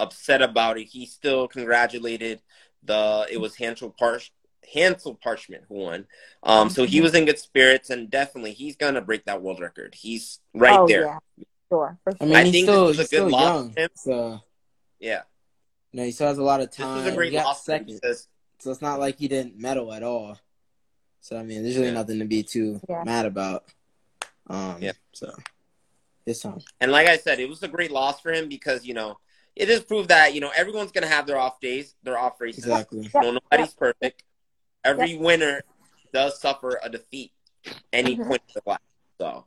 upset 0.00 0.42
about 0.42 0.78
it. 0.78 0.84
He 0.86 1.06
still 1.06 1.48
congratulated 1.48 2.40
the 2.82 3.26
it 3.30 3.38
was 3.40 3.56
Hansle 3.56 3.94
Parch 3.98 4.32
Hansle 4.72 5.14
Parchment 5.16 5.64
who 5.68 5.74
won. 5.76 6.06
Um, 6.42 6.70
so 6.70 6.84
he 6.84 7.00
was 7.00 7.14
in 7.14 7.24
good 7.24 7.38
spirits 7.38 7.90
and 7.90 8.10
definitely 8.10 8.52
he's 8.52 8.76
gonna 8.76 9.00
break 9.00 9.24
that 9.26 9.42
world 9.42 9.60
record. 9.60 9.94
He's 9.94 10.40
right 10.54 10.78
oh 10.78 10.86
there. 10.88 11.02
yeah, 11.06 11.18
sure, 11.70 11.98
for 12.04 12.12
I 12.12 12.16
sure. 12.16 12.26
mean, 12.26 12.36
I 12.36 12.44
he's 12.44 12.52
think 12.52 12.64
still 12.66 12.86
this 12.88 12.96
was 12.96 12.98
a 12.98 13.02
he's 13.02 13.10
good 13.10 13.16
still 13.16 13.30
loss 13.30 13.42
young, 13.42 13.72
for 13.72 13.80
him. 13.80 13.88
so 13.94 14.40
Yeah. 15.00 15.22
you 15.92 16.00
know 16.00 16.04
he 16.04 16.12
still 16.12 16.28
has 16.28 16.38
a 16.38 16.42
lot 16.42 16.60
of 16.60 16.68
This 16.68 16.76
time. 16.76 16.96
was 16.96 17.06
a 17.06 17.14
great 17.16 17.32
loss 17.32 17.64
for 17.64 17.72
him 17.72 17.78
second, 17.80 17.94
because 18.00 18.28
so 18.58 18.70
it's 18.70 18.82
not 18.82 19.00
like 19.00 19.18
he 19.18 19.28
didn't 19.28 19.58
medal 19.58 19.92
at 19.92 20.02
all. 20.02 20.38
So 21.20 21.36
I 21.36 21.42
mean, 21.42 21.62
there's 21.62 21.76
really 21.76 21.88
Yeah. 21.88 21.94
nothing 21.94 22.18
to 22.20 22.24
be 22.24 22.42
too 22.42 22.80
Yeah. 22.88 23.02
mad 23.04 23.26
about. 23.26 23.64
Um, 24.48 24.76
Yeah. 24.80 24.92
So 25.12 25.32
it's 26.26 26.40
time. 26.40 26.60
And 26.80 26.90
like 26.92 27.08
I 27.08 27.16
said, 27.16 27.40
it 27.40 27.48
was 27.48 27.62
a 27.62 27.68
great 27.68 27.90
loss 27.90 28.20
for 28.20 28.32
him 28.32 28.48
because 28.48 28.84
you 28.86 28.94
know 28.94 29.18
it 29.54 29.66
just 29.66 29.86
proved 29.86 30.08
that 30.08 30.34
you 30.34 30.40
know 30.40 30.50
everyone's 30.54 30.92
gonna 30.92 31.06
have 31.08 31.26
their 31.26 31.38
off 31.38 31.60
days, 31.60 31.94
their 32.02 32.18
off 32.18 32.40
races. 32.40 32.64
Exactly. 32.64 33.02
Yep. 33.12 33.22
No, 33.22 33.32
nobody's 33.32 33.74
perfect. 33.74 34.22
Every 34.84 35.16
winner 35.16 35.62
does 36.12 36.40
suffer 36.40 36.78
a 36.82 36.88
defeat 36.90 37.32
any 37.92 38.16
Mhm. 38.16 38.26
point 38.28 38.42
of 38.48 38.54
their 38.54 38.62
life. 38.66 38.80
So, 39.18 39.46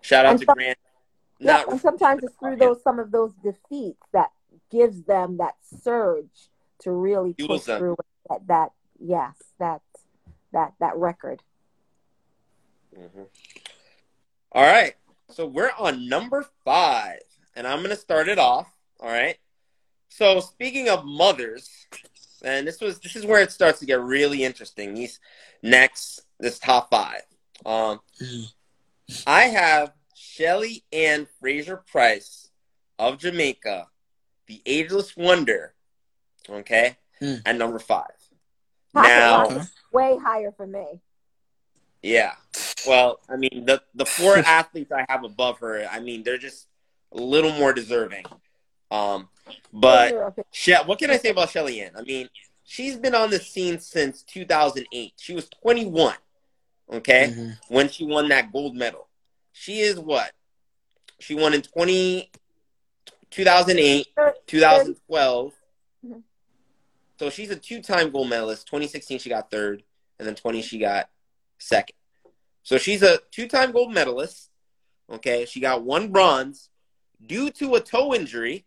shout 0.00 0.24
out 0.26 0.32
And 0.32 0.40
to 0.40 0.46
some- 0.46 0.54
Grant. 0.54 0.78
Yeah, 1.40 1.64
and 1.68 1.80
sometimes 1.80 2.22
it's 2.22 2.36
through 2.36 2.56
those 2.56 2.82
some 2.82 2.98
of 2.98 3.10
those 3.10 3.34
defeats 3.42 4.02
that 4.12 4.30
gives 4.70 5.02
them 5.02 5.36
that 5.38 5.56
surge 5.64 6.48
to 6.80 6.92
really 6.92 7.34
push 7.34 7.64
them. 7.64 7.78
through 7.80 7.96
that 8.28 8.46
that 8.46 8.72
yes 8.98 9.34
that 9.58 9.82
that 10.52 10.74
that 10.78 10.96
record. 10.96 11.42
Mhm. 12.94 13.28
All 14.52 14.62
right, 14.62 14.94
so 15.28 15.46
we're 15.46 15.72
on 15.76 16.08
number 16.08 16.48
five, 16.64 17.20
and 17.56 17.66
I'm 17.66 17.82
gonna 17.82 17.96
start 17.96 18.28
it 18.28 18.38
off. 18.38 18.72
All 19.00 19.08
right. 19.08 19.38
So 20.08 20.38
speaking 20.38 20.88
of 20.88 21.04
mothers, 21.04 21.88
and 22.44 22.66
this 22.66 22.80
was 22.80 23.00
this 23.00 23.16
is 23.16 23.24
where 23.26 23.40
it 23.40 23.50
starts 23.52 23.80
to 23.80 23.86
get 23.86 24.00
really 24.00 24.44
interesting. 24.44 24.94
These 24.94 25.18
next 25.62 26.20
this 26.38 26.58
top 26.58 26.90
five. 26.90 27.22
Um. 27.66 28.00
I 29.26 29.42
have 29.44 29.92
Shelly 30.14 30.84
Ann 30.92 31.26
Fraser 31.38 31.76
Pryce 31.76 32.48
of 32.98 33.18
Jamaica, 33.18 33.88
the 34.46 34.62
ageless 34.64 35.14
wonder. 35.16 35.74
Okay, 36.48 36.96
Hmm. 37.20 37.34
at 37.44 37.56
number 37.56 37.78
five. 37.78 38.10
Pocket 38.94 39.08
Now, 39.08 39.44
Okay. 39.46 39.60
Way 39.92 40.18
higher 40.22 40.52
for 40.52 40.66
me. 40.66 41.00
yeah. 42.02 42.34
Well, 42.86 43.20
I 43.28 43.36
mean, 43.36 43.64
the 43.66 43.82
the 43.94 44.06
four 44.06 44.36
athletes 44.60 44.90
I 44.92 45.04
have 45.08 45.24
above 45.24 45.58
her, 45.60 45.86
I 45.90 46.00
mean, 46.00 46.22
they're 46.22 46.38
just 46.38 46.66
a 47.12 47.16
little 47.20 47.52
more 47.52 47.72
deserving. 47.72 48.24
Um, 48.94 49.28
but 49.72 50.12
Okay. 50.12 50.42
she, 50.52 50.72
what 50.74 50.98
can 50.98 51.10
I 51.10 51.16
say 51.16 51.30
about 51.30 51.50
Shelly 51.50 51.80
Ann? 51.80 51.92
I 51.96 52.02
mean, 52.02 52.28
she's 52.62 52.96
been 52.96 53.14
on 53.14 53.30
the 53.30 53.40
scene 53.40 53.80
since 53.80 54.22
2008. 54.22 55.14
She 55.16 55.34
was 55.34 55.48
21, 55.48 56.16
okay, 56.92 57.28
Mhm. 57.28 57.58
when 57.68 57.88
she 57.88 58.04
won 58.04 58.28
that 58.28 58.52
gold 58.52 58.76
medal. 58.76 59.08
She 59.52 59.80
is 59.80 59.98
what? 59.98 60.32
She 61.18 61.34
won 61.34 61.54
in 61.54 61.62
20, 61.62 62.30
2008, 63.30 64.06
2012. 64.46 65.52
Mhm. 66.06 66.22
So 67.18 67.30
she's 67.30 67.50
a 67.50 67.56
two-time 67.56 68.10
gold 68.10 68.28
medalist. 68.28 68.66
2016 68.68 69.18
she 69.18 69.28
got 69.28 69.50
third, 69.50 69.82
and 70.18 70.26
then 70.28 70.34
20 70.36 70.62
she 70.62 70.78
got 70.78 71.10
second. 71.58 71.96
So 72.62 72.78
she's 72.78 73.02
a 73.02 73.18
two-time 73.30 73.72
gold 73.72 73.92
medalist. 73.92 74.50
Okay, 75.10 75.44
she 75.46 75.60
got 75.60 75.82
one 75.82 76.08
bronze 76.12 76.70
due 77.24 77.50
to 77.50 77.74
a 77.74 77.80
toe 77.80 78.14
injury. 78.14 78.64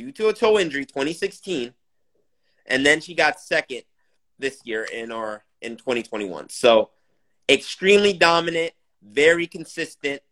Due 0.00 0.12
to 0.12 0.28
a 0.28 0.32
toe 0.32 0.58
injury, 0.58 0.86
2016, 0.86 1.74
and 2.64 2.86
then 2.86 3.02
she 3.02 3.14
got 3.14 3.38
second 3.38 3.82
this 4.38 4.62
year 4.64 4.84
in 4.84 5.12
our 5.12 5.44
in 5.60 5.76
2021. 5.76 6.48
So 6.48 6.88
extremely 7.50 8.14
dominant, 8.14 8.72
very 9.02 9.46
consistent, 9.46 10.22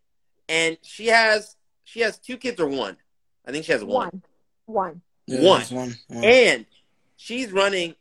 and 0.47 0.77
she 0.81 1.05
has 1.07 1.55
she 1.83 1.99
has 1.99 2.17
two 2.17 2.35
kids 2.37 2.59
or 2.59 2.65
one. 2.67 2.97
I 3.45 3.51
think 3.51 3.65
she 3.65 3.71
has 3.71 3.83
one. 3.83 4.09
One. 4.09 4.21
One. 4.65 5.01
Yeah, 5.27 5.41
One. 5.43 5.59
there's 5.59 5.71
one. 5.71 5.95
one. 6.07 6.23
And 6.23 6.65
she's 7.15 7.51
running 7.51 7.93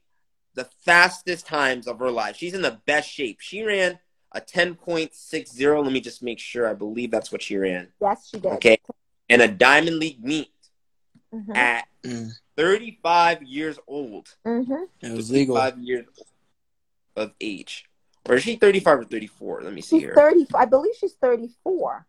the 0.54 0.64
fastest 0.64 1.46
times 1.46 1.86
of 1.86 1.98
her 1.98 2.10
life. 2.10 2.36
She's 2.36 2.54
in 2.54 2.62
the 2.62 2.80
best 2.86 3.10
shape. 3.10 3.40
She 3.40 3.62
ran 3.62 3.98
a 4.32 4.40
10.60. 4.40 5.84
Let 5.84 5.92
me 5.92 6.00
just 6.00 6.22
make 6.22 6.38
sure. 6.38 6.66
I 6.66 6.72
believe 6.72 7.10
that's 7.10 7.30
what 7.30 7.42
she 7.42 7.58
ran. 7.58 7.88
Yes, 8.00 8.28
she 8.30 8.38
did. 8.40 8.52
Okay. 8.52 8.78
And 9.28 9.42
a 9.42 9.48
Diamond 9.48 9.98
League 9.98 10.24
meet 10.24 10.50
Mhm. 11.34 11.56
at 11.56 11.88
Mm. 12.04 12.30
35 12.56 13.42
years 13.42 13.78
old. 13.86 14.34
Mhm. 14.46 14.88
It 15.02 15.12
was 15.12 15.30
legal. 15.30 15.56
Five 15.56 15.78
years 15.78 16.06
of 17.16 17.32
age. 17.40 17.84
Or 18.26 18.36
is 18.36 18.42
she 18.42 18.56
35 18.56 19.00
or 19.00 19.04
34? 19.04 19.62
Let 19.62 19.72
me 19.72 19.80
see 19.80 19.96
She's 19.96 20.02
here. 20.04 20.14
thirty. 20.14 20.46
I 20.54 20.64
believe 20.64 20.94
she's 20.96 21.14
thirty-four. 21.14 22.06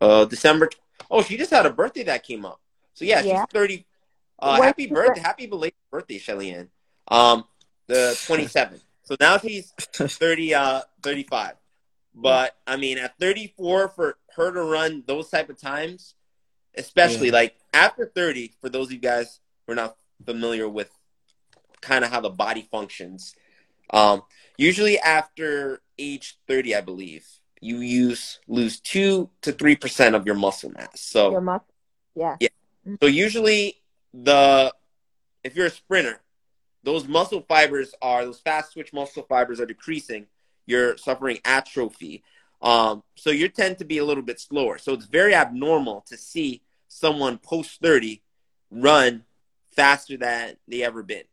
Uh, 0.00 0.24
December. 0.24 0.70
Oh, 1.10 1.22
she 1.22 1.36
just 1.36 1.50
had 1.50 1.66
a 1.66 1.70
birthday 1.70 2.04
that 2.04 2.22
came 2.24 2.44
up. 2.46 2.60
So 2.94 3.04
yeah, 3.04 3.20
Yeah. 3.20 3.40
she's 3.44 3.52
30. 3.52 3.86
Uh, 4.38 4.56
When 4.56 4.68
happy 4.68 4.84
she 4.84 4.90
birthday. 4.90 5.14
bir- 5.20 5.26
Happy 5.26 5.46
belated 5.46 5.76
birthday, 5.90 6.18
Shelly 6.18 6.50
Ann. 6.52 6.70
Um, 7.08 7.44
the 7.86 8.14
27th. 8.26 8.82
so 9.02 9.16
now 9.20 9.38
she's 9.38 9.72
30, 9.92 10.54
uh, 10.54 10.82
35. 11.02 11.56
But 12.14 12.56
I 12.66 12.76
mean, 12.76 12.98
at 12.98 13.18
34, 13.18 13.88
for 13.90 14.18
her 14.36 14.52
to 14.52 14.62
run 14.62 15.02
those 15.06 15.28
type 15.30 15.50
of 15.50 15.58
times, 15.60 16.14
especially 16.76 17.26
Yeah. 17.28 17.34
like 17.34 17.56
after 17.72 18.06
30, 18.06 18.52
for 18.60 18.68
those 18.68 18.86
of 18.86 18.92
you 18.92 18.98
guys 18.98 19.40
who 19.66 19.72
are 19.72 19.76
not 19.76 19.96
familiar 20.24 20.68
with 20.68 20.90
kind 21.80 22.04
of 22.04 22.10
how 22.10 22.20
the 22.20 22.30
body 22.30 22.68
functions, 22.70 23.34
um, 23.90 24.22
usually 24.56 24.98
after 24.98 25.80
age 25.98 26.38
30, 26.46 26.76
I 26.76 26.80
believe, 26.80 27.26
you 27.60 27.80
use 27.80 28.38
lose 28.48 28.80
two 28.80 29.28
to 29.42 29.52
three 29.52 29.76
percent 29.76 30.14
of 30.14 30.26
your 30.26 30.34
muscle 30.34 30.70
mass. 30.70 31.00
So 31.00 31.30
Your 31.30 31.40
muscle. 31.40 31.66
Yes. 32.14 32.38
Yeah. 32.40 32.48
so 33.00 33.06
usually 33.06 33.76
the 34.14 34.72
if 35.44 35.54
you're 35.56 35.66
a 35.66 35.70
sprinter, 35.70 36.20
those 36.82 37.06
muscle 37.06 37.44
fibers 37.46 37.94
are 38.00 38.24
those 38.24 38.40
fast 38.40 38.72
twitch 38.72 38.92
muscle 38.92 39.24
fibers 39.28 39.60
are 39.60 39.66
decreasing. 39.66 40.26
You're 40.66 40.96
suffering 40.96 41.38
atrophy. 41.44 42.22
Um, 42.62 43.02
so 43.14 43.30
you 43.30 43.48
tend 43.48 43.78
to 43.78 43.84
be 43.84 43.98
a 43.98 44.04
little 44.04 44.22
bit 44.22 44.40
slower. 44.40 44.78
So 44.78 44.92
it's 44.92 45.06
very 45.06 45.34
abnormal 45.34 46.04
to 46.08 46.16
see 46.16 46.62
someone 46.90 47.38
post 47.38 47.80
30 47.80 48.22
run 48.70 49.24
faster 49.74 50.16
than 50.16 50.56
they 50.68 50.82
ever 50.82 51.02
been. 51.02 51.24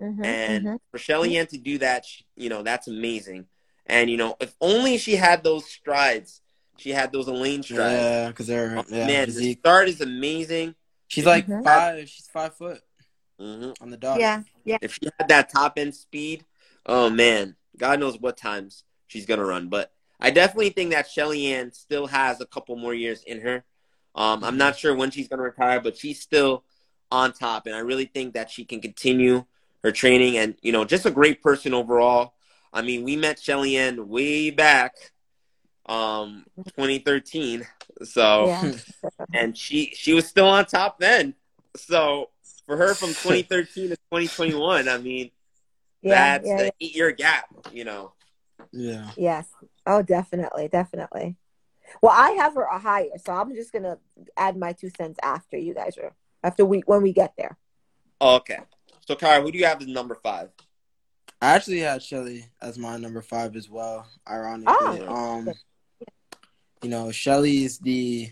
Mhm, 0.00 0.24
And 0.24 0.66
mhm. 0.66 0.80
for 0.90 0.98
Shelly 0.98 1.36
Ann 1.36 1.46
to 1.48 1.58
do 1.58 1.78
that, 1.78 2.04
sh- 2.06 2.22
you 2.36 2.48
know, 2.48 2.62
that's 2.62 2.88
amazing. 2.88 3.46
And, 3.86 4.10
you 4.10 4.16
know, 4.16 4.36
if 4.40 4.54
only 4.60 4.98
she 4.98 5.16
had 5.16 5.44
those 5.44 5.66
strides, 5.66 6.40
she 6.78 6.90
had 6.90 7.12
those 7.12 7.28
Elaine 7.28 7.62
strides. 7.62 7.92
Yeah, 7.92 8.28
because 8.28 8.46
they're 8.46 8.78
Oh, 8.78 8.84
yeah, 8.88 9.06
Man, 9.06 9.28
the 9.28 9.34
physique. 9.34 9.58
start 9.60 9.88
is 9.88 10.00
amazing. 10.00 10.74
She's 11.06 11.26
like 11.26 11.46
Mhm. 11.46 11.64
five. 11.64 12.08
She's 12.08 12.28
five 12.28 12.54
foot 12.56 12.82
hmm 13.38 13.70
on 13.80 13.90
the 13.90 13.96
dot. 13.96 14.18
Yeah, 14.18 14.42
yeah. 14.64 14.78
If 14.80 14.94
she 14.94 15.08
had 15.18 15.28
that 15.28 15.50
top 15.50 15.78
end 15.78 15.94
speed, 15.94 16.44
oh 16.86 17.08
man, 17.10 17.56
God 17.76 18.00
knows 18.00 18.18
what 18.18 18.36
times 18.36 18.84
she's 19.06 19.26
gonna 19.26 19.44
run. 19.44 19.68
But 19.68 19.92
I 20.20 20.30
definitely 20.30 20.70
think 20.70 20.90
that 20.90 21.08
Shelly 21.08 21.46
Ann 21.52 21.72
still 21.72 22.06
has 22.08 22.40
a 22.40 22.46
couple 22.46 22.76
more 22.76 22.94
years 22.94 23.22
in 23.22 23.40
her. 23.42 23.64
Um, 24.18 24.42
I'm 24.42 24.58
not 24.58 24.76
sure 24.76 24.96
when 24.96 25.12
she's 25.12 25.28
gonna 25.28 25.42
retire, 25.44 25.80
but 25.80 25.96
she's 25.96 26.20
still 26.20 26.64
on 27.10 27.32
top, 27.32 27.66
and 27.66 27.74
I 27.74 27.78
really 27.78 28.06
think 28.06 28.34
that 28.34 28.50
she 28.50 28.64
can 28.64 28.80
continue 28.80 29.44
her 29.84 29.92
training 29.92 30.36
and 30.36 30.56
you 30.60 30.72
know 30.72 30.84
just 30.84 31.06
a 31.06 31.10
great 31.10 31.40
person 31.40 31.72
overall. 31.72 32.34
I 32.72 32.82
mean, 32.82 33.04
we 33.04 33.14
met 33.14 33.38
Shelly 33.38 33.76
Ann 33.76 34.08
way 34.08 34.50
back, 34.50 34.94
um, 35.86 36.44
2013. 36.66 37.64
So 38.02 38.46
Yeah. 38.48 38.72
and 39.32 39.56
she 39.56 39.92
she 39.94 40.14
was 40.14 40.26
still 40.26 40.48
on 40.48 40.66
top 40.66 40.98
then. 40.98 41.34
So 41.76 42.30
for 42.66 42.76
her 42.76 42.94
from 42.94 43.10
2013 43.10 43.90
to 43.90 43.96
2021, 43.96 44.88
I 44.88 44.98
mean 44.98 45.30
Yeah. 46.02 46.38
that's 46.38 46.48
yeah, 46.48 46.60
an 46.62 46.70
eight 46.80 46.96
year 46.96 47.12
gap, 47.12 47.46
you 47.72 47.84
know. 47.84 48.14
Yeah. 48.72 49.10
Yes. 49.16 49.46
Oh, 49.86 50.02
definitely, 50.02 50.66
definitely. 50.66 51.36
Well, 52.02 52.12
I 52.16 52.30
have 52.32 52.54
her 52.54 52.62
a 52.62 52.78
higher, 52.78 53.10
so 53.24 53.32
I'm 53.32 53.54
just 53.54 53.72
gonna 53.72 53.98
add 54.36 54.56
my 54.56 54.72
two 54.72 54.90
cents 54.96 55.18
after 55.22 55.56
you 55.56 55.74
guys 55.74 55.96
are 55.98 56.12
after 56.42 56.64
we 56.64 56.80
when 56.86 57.02
we 57.02 57.12
get 57.12 57.34
there. 57.36 57.56
Oh, 58.20 58.36
okay. 58.36 58.58
So, 59.06 59.14
Kara, 59.14 59.40
who 59.40 59.50
do 59.50 59.58
you 59.58 59.64
have 59.64 59.80
as 59.80 59.86
number 59.86 60.14
five? 60.16 60.50
I 61.40 61.54
actually 61.54 61.80
had 61.80 62.02
Shelly 62.02 62.46
as 62.60 62.78
my 62.78 62.96
number 62.96 63.22
five 63.22 63.54
as 63.56 63.70
well. 63.70 64.06
Ironically, 64.28 64.74
Oh. 65.06 65.14
um, 65.14 65.50
you 66.82 66.90
know, 66.90 67.10
Shelly's 67.12 67.78
the, 67.78 68.30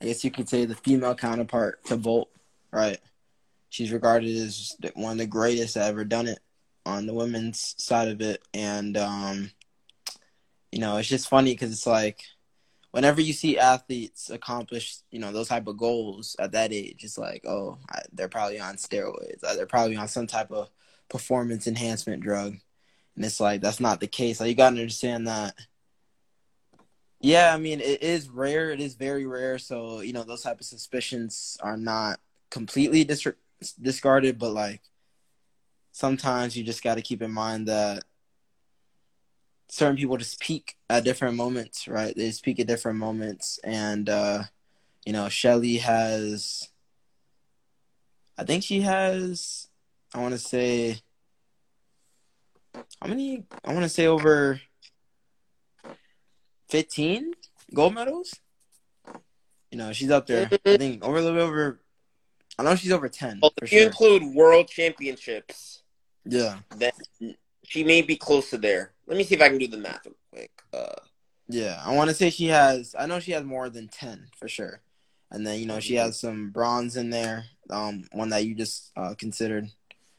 I 0.00 0.06
guess 0.06 0.24
you 0.24 0.30
could 0.30 0.48
say 0.48 0.64
the 0.64 0.76
female 0.76 1.14
counterpart 1.14 1.84
to 1.86 1.96
Bolt, 1.96 2.30
right? 2.70 2.98
She's 3.70 3.92
regarded 3.92 4.34
as 4.36 4.76
one 4.94 5.12
of 5.12 5.18
the 5.18 5.26
greatest 5.26 5.74
that 5.74 5.88
ever 5.88 6.04
done 6.04 6.28
it 6.28 6.38
on 6.86 7.06
the 7.06 7.14
women's 7.14 7.74
side 7.76 8.08
of 8.08 8.20
it, 8.20 8.40
and 8.54 8.96
um, 8.96 9.50
you 10.72 10.78
know, 10.78 10.96
it's 10.96 11.08
just 11.08 11.28
funny 11.28 11.52
because 11.52 11.72
it's 11.72 11.86
like 11.86 12.22
whenever 12.92 13.20
you 13.20 13.32
see 13.32 13.58
athletes 13.58 14.30
accomplish, 14.30 14.98
you 15.10 15.18
know, 15.18 15.32
those 15.32 15.48
type 15.48 15.66
of 15.66 15.76
goals 15.76 16.36
at 16.38 16.52
that 16.52 16.72
age, 16.72 17.04
it's 17.04 17.18
like, 17.18 17.44
oh, 17.46 17.78
I, 17.90 18.02
they're 18.12 18.28
probably 18.28 18.60
on 18.60 18.76
steroids, 18.76 19.42
or 19.42 19.54
they're 19.54 19.66
probably 19.66 19.96
on 19.96 20.08
some 20.08 20.26
type 20.26 20.50
of 20.50 20.70
performance 21.08 21.66
enhancement 21.66 22.22
drug, 22.22 22.56
and 23.16 23.24
it's 23.24 23.40
like 23.40 23.60
that's 23.60 23.80
not 23.80 24.00
the 24.00 24.06
case. 24.06 24.40
Like 24.40 24.48
you 24.48 24.54
gotta 24.54 24.78
understand 24.78 25.26
that. 25.26 25.54
Yeah, 27.20 27.52
I 27.54 27.58
mean, 27.58 27.80
it 27.80 28.02
is 28.02 28.28
rare. 28.28 28.70
It 28.70 28.80
is 28.80 28.94
very 28.94 29.26
rare. 29.26 29.58
So 29.58 30.00
you 30.00 30.12
know, 30.12 30.24
those 30.24 30.42
type 30.42 30.60
of 30.60 30.66
suspicions 30.66 31.58
are 31.60 31.76
not 31.76 32.20
completely 32.50 33.04
dis- 33.04 33.26
discarded, 33.80 34.38
but 34.38 34.52
like 34.52 34.82
sometimes 35.92 36.56
you 36.56 36.64
just 36.64 36.82
got 36.82 36.94
to 36.94 37.02
keep 37.02 37.22
in 37.22 37.32
mind 37.32 37.68
that 37.68 38.04
certain 39.70 39.96
people 39.96 40.16
just 40.16 40.40
peak 40.40 40.76
at 40.88 41.04
different 41.04 41.36
moments, 41.36 41.86
right? 41.88 42.14
They 42.14 42.26
just 42.28 42.44
peak 42.44 42.60
at 42.60 42.66
different 42.66 42.98
moments, 42.98 43.58
and 43.64 44.08
uh, 44.08 44.42
you 45.06 45.12
know, 45.12 45.28
Shelly 45.28 45.78
has, 45.78 46.68
I 48.36 48.44
think 48.44 48.64
she 48.64 48.80
has, 48.82 49.68
I 50.14 50.20
want 50.20 50.32
to 50.32 50.38
say, 50.38 51.00
how 53.00 53.08
many? 53.08 53.44
I 53.64 53.72
want 53.72 53.84
to 53.84 53.88
say 53.88 54.06
over 54.06 54.60
fifteen 56.68 57.32
gold 57.72 57.94
medals. 57.94 58.34
You 59.70 59.78
know, 59.78 59.92
she's 59.92 60.10
up 60.10 60.26
there. 60.26 60.50
I 60.66 60.76
think 60.76 61.04
over 61.04 61.18
a 61.18 61.22
little 61.22 61.38
bit 61.38 61.42
over. 61.42 61.80
I 62.58 62.62
know 62.64 62.74
she's 62.74 62.92
over 62.92 63.08
ten 63.08 63.38
Well, 63.40 63.52
if 63.62 63.72
you 63.72 63.78
sure. 63.78 63.86
include 63.86 64.34
world 64.34 64.68
championships, 64.68 65.82
Yeah, 66.26 66.58
then 66.76 66.92
she 67.64 67.84
may 67.84 68.02
be 68.02 68.16
close 68.16 68.50
to 68.50 68.58
there. 68.58 68.92
Let 69.10 69.16
me 69.16 69.24
see 69.24 69.34
if 69.34 69.42
I 69.42 69.48
can 69.48 69.58
do 69.58 69.66
the 69.66 69.76
math 69.76 70.06
real 70.06 70.14
quick. 70.32 70.52
Uh, 70.72 70.94
yeah. 71.48 71.82
I 71.84 71.96
want 71.96 72.10
to 72.10 72.14
say 72.14 72.30
she 72.30 72.46
has. 72.46 72.94
I 72.96 73.06
know 73.06 73.18
she 73.18 73.32
has 73.32 73.42
more 73.42 73.68
than 73.68 73.88
ten 73.88 74.28
for 74.36 74.46
sure. 74.46 74.82
And 75.32 75.44
then 75.44 75.58
you 75.58 75.66
know 75.66 75.80
she 75.80 75.96
has 75.96 76.18
some 76.18 76.50
bronze 76.50 76.96
in 76.96 77.10
there. 77.10 77.46
Um, 77.70 78.04
one 78.12 78.28
that 78.28 78.44
you 78.44 78.54
just 78.54 78.92
uh, 78.96 79.14
considered, 79.18 79.68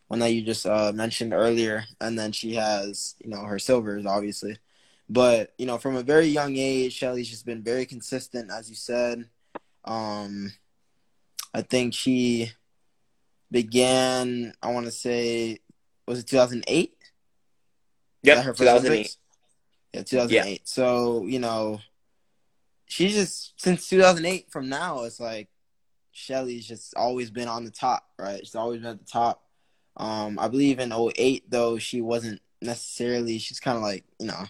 one 0.09 0.19
that 0.19 0.33
you 0.33 0.41
just 0.41 0.65
uh, 0.65 0.91
mentioned 0.93 1.31
earlier, 1.33 1.85
and 2.01 2.19
then 2.19 2.33
she 2.33 2.55
has 2.55 3.15
you 3.23 3.29
know 3.29 3.43
her 3.43 3.59
silvers 3.59 4.05
obviously. 4.05 4.57
But 5.09 5.53
you 5.57 5.65
know 5.65 5.77
from 5.77 5.95
a 5.95 6.03
very 6.03 6.27
young 6.27 6.57
age, 6.57 6.91
Shelly's 6.91 7.29
just 7.29 7.45
been 7.45 7.63
very 7.63 7.85
consistent, 7.85 8.51
as 8.51 8.69
you 8.69 8.75
said. 8.75 9.29
Um, 9.85 10.51
I 11.53 11.61
think 11.61 11.93
she 11.93 12.51
began. 13.49 14.53
I 14.61 14.71
want 14.73 14.85
to 14.85 14.91
say 14.91 15.59
was 16.05 16.19
it 16.19 16.27
2008? 16.27 16.93
Her 18.25 18.53
2008. 18.53 18.89
Olympics? 18.89 19.17
Yeah, 19.93 20.03
2008. 20.03 20.67
So, 20.67 21.25
you 21.25 21.39
know, 21.39 21.81
she's 22.85 23.13
just, 23.13 23.59
since 23.61 23.87
2008 23.89 24.51
from 24.51 24.69
now, 24.69 25.03
it's 25.03 25.19
like 25.19 25.49
Shelly's 26.11 26.67
just 26.67 26.93
always 26.95 27.29
been 27.31 27.47
on 27.47 27.65
the 27.65 27.71
top, 27.71 28.05
right? 28.17 28.39
She's 28.45 28.55
always 28.55 28.81
been 28.81 28.91
at 28.91 28.99
the 28.99 29.11
top. 29.11 29.43
Um, 29.97 30.39
I 30.39 30.47
believe 30.47 30.79
in 30.79 30.93
08, 30.93 31.49
though, 31.49 31.77
she 31.77 32.01
wasn't 32.01 32.41
necessarily, 32.61 33.37
she's 33.39 33.59
kind 33.59 33.77
of 33.77 33.83
like, 33.83 34.05
you 34.19 34.27
know, 34.27 34.43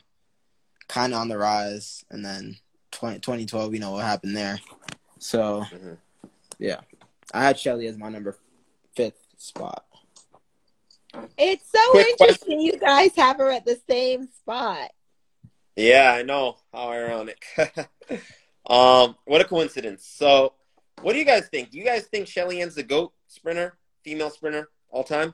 kind 0.87 1.13
of 1.13 1.19
on 1.19 1.29
the 1.29 1.37
rise. 1.37 2.05
And 2.11 2.23
then 2.23 2.57
20, 2.91 3.19
2012, 3.19 3.73
you 3.73 3.79
know, 3.79 3.91
what 3.91 4.05
happened 4.05 4.35
there. 4.35 4.59
So, 5.19 5.65
Mhm. 5.71 5.97
yeah. 6.59 6.81
I 7.33 7.43
had 7.43 7.57
Shelly 7.57 7.87
as 7.87 7.97
my 7.97 8.09
number 8.09 8.37
fifth 8.95 9.25
spot. 9.37 9.85
It's 11.37 11.69
so 11.71 11.79
Quick 11.91 12.07
interesting. 12.19 12.59
You 12.61 12.77
guys 12.77 13.15
have 13.15 13.37
her 13.37 13.49
at 13.51 13.65
the 13.65 13.79
same 13.89 14.27
spot. 14.27 14.91
Yeah, 15.75 16.13
I 16.13 16.23
know. 16.23 16.57
How 16.73 16.89
ironic. 16.89 17.43
um, 18.69 19.15
what 19.25 19.41
a 19.41 19.45
coincidence. 19.45 20.05
So, 20.05 20.53
what 21.01 21.13
do 21.13 21.19
you 21.19 21.25
guys 21.25 21.47
think? 21.47 21.71
Do 21.71 21.77
you 21.77 21.85
guys 21.85 22.03
think 22.03 22.27
Shelly 22.27 22.61
Ann's 22.61 22.75
the 22.75 22.83
GOAT 22.83 23.13
sprinter, 23.27 23.77
female 24.03 24.29
sprinter, 24.29 24.69
all 24.89 25.03
time? 25.03 25.33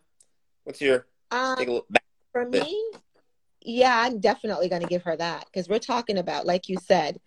What's 0.64 0.82
your 0.82 1.08
Um, 1.32 1.58
take 1.58 1.68
a 1.68 1.72
look 1.72 1.90
back? 1.90 2.04
For 2.32 2.46
me, 2.46 2.92
yeah, 3.62 4.00
I'm 4.00 4.20
definitely 4.20 4.70
going 4.70 4.82
to 4.82 4.88
give 4.88 5.04
her 5.04 5.16
that 5.18 5.46
because 5.46 5.68
we're 5.68 5.80
talking 5.80 6.18
about, 6.18 6.46
like 6.46 6.70
you 6.70 6.78
said, 6.78 7.20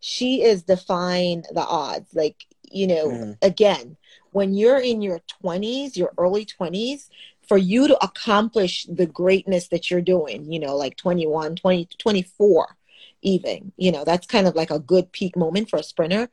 she 0.00 0.42
is 0.42 0.62
defying 0.62 1.42
the 1.52 1.64
odds. 1.64 2.14
Like, 2.14 2.44
you 2.70 2.86
know, 2.86 3.08
Mhm. 3.08 3.38
again, 3.42 3.96
when 4.30 4.54
you're 4.54 4.78
in 4.78 5.00
your 5.02 5.20
20s, 5.42 5.96
your 5.96 6.12
early 6.18 6.44
20s, 6.44 7.08
for 7.48 7.58
you 7.58 7.88
to 7.88 8.04
accomplish 8.04 8.84
the 8.84 9.06
greatness 9.06 9.68
that 9.68 9.90
you're 9.90 10.02
doing, 10.02 10.52
you 10.52 10.60
know, 10.60 10.76
like 10.76 10.96
21, 10.96 11.56
20, 11.56 11.88
24, 11.98 12.76
even, 13.22 13.72
you 13.76 13.90
know, 13.90 14.04
that's 14.04 14.26
kind 14.26 14.46
of 14.46 14.54
like 14.54 14.70
a 14.70 14.78
good 14.78 15.12
peak 15.12 15.36
moment 15.36 15.70
for 15.70 15.78
a 15.78 15.82
sprinter. 15.82 16.28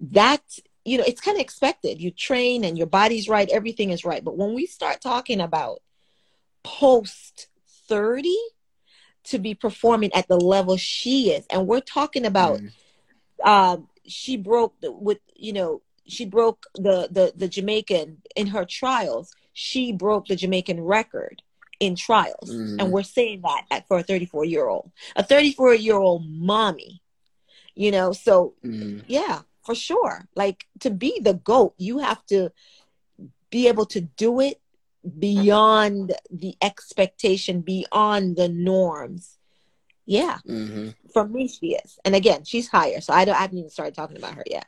That, 0.00 0.42
you 0.84 0.98
know, 0.98 1.04
it's 1.06 1.20
kind 1.20 1.36
of 1.36 1.40
expected. 1.40 2.00
You 2.00 2.10
train 2.10 2.64
and 2.64 2.76
your 2.76 2.86
body's 2.86 3.28
right, 3.28 3.48
everything 3.50 3.90
is 3.90 4.04
right. 4.04 4.24
But 4.24 4.36
when 4.36 4.54
we 4.54 4.66
start 4.66 5.00
talking 5.00 5.40
about 5.40 5.80
post 6.62 7.48
30 7.88 8.36
to 9.24 9.38
be 9.38 9.54
performing 9.54 10.12
at 10.14 10.28
the 10.28 10.36
level 10.38 10.76
she 10.76 11.30
is, 11.30 11.46
and 11.50 11.66
we're 11.66 11.80
talking 11.80 12.24
about 12.26 12.60
Mhm. 12.60 12.72
um, 13.44 13.88
she 14.06 14.36
broke 14.36 14.80
the, 14.80 14.90
with 14.92 15.18
you 15.34 15.52
know 15.52 15.82
she 16.06 16.24
broke 16.24 16.66
the, 16.74 17.08
the 17.10 17.32
the 17.36 17.48
Jamaican 17.48 18.22
in 18.36 18.48
her 18.48 18.64
trials. 18.64 19.32
She 19.58 19.90
broke 19.90 20.26
the 20.26 20.36
Jamaican 20.36 20.82
record 20.82 21.40
in 21.80 21.96
trials, 21.96 22.50
Mhm. 22.50 22.76
and 22.78 22.92
we're 22.92 23.02
saying 23.02 23.40
that 23.40 23.64
at, 23.70 23.88
for 23.88 23.96
a 23.96 24.02
34 24.02 24.44
year 24.44 24.68
old, 24.68 24.92
a 25.16 25.22
34 25.22 25.72
year 25.72 25.96
old 25.96 26.28
mommy. 26.28 27.00
You 27.74 27.90
know, 27.90 28.12
so 28.12 28.54
Mhm. 28.62 29.04
yeah, 29.06 29.42
for 29.64 29.74
sure. 29.74 30.28
Like 30.34 30.66
to 30.80 30.90
be 30.90 31.20
the 31.20 31.32
goat, 31.32 31.72
you 31.78 32.00
have 32.00 32.24
to 32.26 32.52
be 33.48 33.66
able 33.66 33.86
to 33.86 34.02
do 34.02 34.40
it 34.40 34.60
beyond 35.18 36.14
the 36.30 36.54
expectation, 36.60 37.62
beyond 37.62 38.36
the 38.36 38.50
norms. 38.50 39.38
Yeah, 40.04 40.40
Mhm. 40.46 40.94
for 41.14 41.26
me, 41.26 41.48
she 41.48 41.76
is. 41.76 41.98
And 42.04 42.14
again, 42.14 42.44
she's 42.44 42.68
higher, 42.68 43.00
so 43.00 43.14
I 43.14 43.24
don't. 43.24 43.36
I 43.36 43.40
haven't 43.40 43.56
even 43.56 43.70
started 43.70 43.94
talking 43.94 44.18
about 44.18 44.34
her 44.34 44.44
yet. 44.46 44.66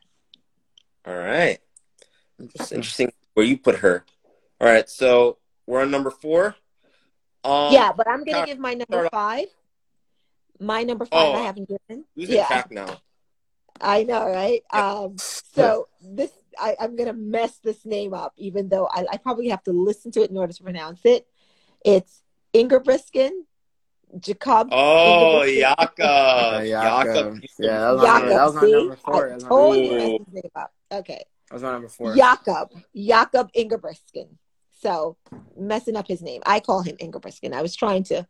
All 1.05 1.15
right. 1.15 1.61
It's 2.39 2.73
interesting 2.73 3.13
where 3.35 3.45
you 3.45 3.59
put 3.59 3.77
her. 3.81 4.07
All 4.61 4.69
right, 4.69 4.89
so 4.89 5.39
we're 5.67 5.83
on 5.83 5.91
number 5.91 6.11
four. 6.11 6.57
Um, 7.45 7.73
yeah, 7.73 7.93
but 7.97 8.09
I'm 8.09 8.25
gonna 8.25 8.47
give 8.47 8.59
my 8.59 8.75
number 8.75 9.09
five. 9.11 9.47
My 10.61 10.83
number 10.83 11.05
five, 11.05 11.35
Oh, 11.35 11.35
I 11.35 11.43
haven't 11.43 11.69
given. 11.69 12.05
Who's 12.17 12.29
in 12.29 12.35
Yeah, 12.37 12.47
track 12.49 12.71
now? 12.73 13.01
I 13.81 14.03
know, 14.03 14.27
right? 14.27 14.63
Yeah. 14.75 14.93
Um, 14.93 15.17
so 15.55 15.89
this, 16.03 16.33
I, 16.59 16.77
I'm 16.81 16.97
gonna 16.97 17.13
mess 17.13 17.59
this 17.59 17.87
name 17.87 18.13
up, 18.15 18.33
even 18.37 18.69
though 18.69 18.87
I, 18.87 19.07
I 19.13 19.17
probably 19.19 19.49
have 19.51 19.63
to 19.65 19.73
listen 19.73 20.11
to 20.13 20.23
it 20.23 20.31
in 20.31 20.37
order 20.37 20.53
to 20.53 20.63
pronounce 20.63 21.01
it. 21.05 21.29
It's 21.85 22.25
Inger 22.53 22.81
Briskin, 22.81 23.31
Jacob. 24.19 24.69
Oh, 24.73 25.43
Ingebrigtsen. 25.45 25.61
Jakob. 25.61 26.67
Jakob. 26.67 26.67
Jakob. 26.67 27.43
Yeah, 27.61 27.79
that 27.79 27.91
was, 27.93 28.01
my, 28.01 28.07
Jakob, 28.07 28.29
that 28.29 28.45
was 28.45 28.55
my 28.55 28.67
number 28.67 28.97
four. 28.97 29.27
I 29.27 29.29
That 29.29 29.35
was 29.35 29.43
my 29.45 29.49
totally 29.51 29.79
number 29.89 29.99
four. 29.99 30.09
messed 30.09 30.25
his 30.27 30.35
name 30.35 30.51
up. 30.57 30.73
Okay. 30.91 31.25
That 31.49 31.55
was 31.55 31.63
my 31.63 31.73
number 31.73 31.89
four. 31.89 32.17
Jakob, 32.17 32.71
Jakob 32.97 33.53
Ingebrigtsen. 33.53 34.29
So 34.81 35.17
messing 35.57 35.97
up 35.97 36.07
his 36.07 36.23
name. 36.23 36.43
I 36.47 36.61
call 36.61 36.83
him 36.83 36.97
Ingebrigtsen. 36.97 37.53
I 37.53 37.63
was 37.63 37.75
trying 37.75 38.05
to, 38.05 38.27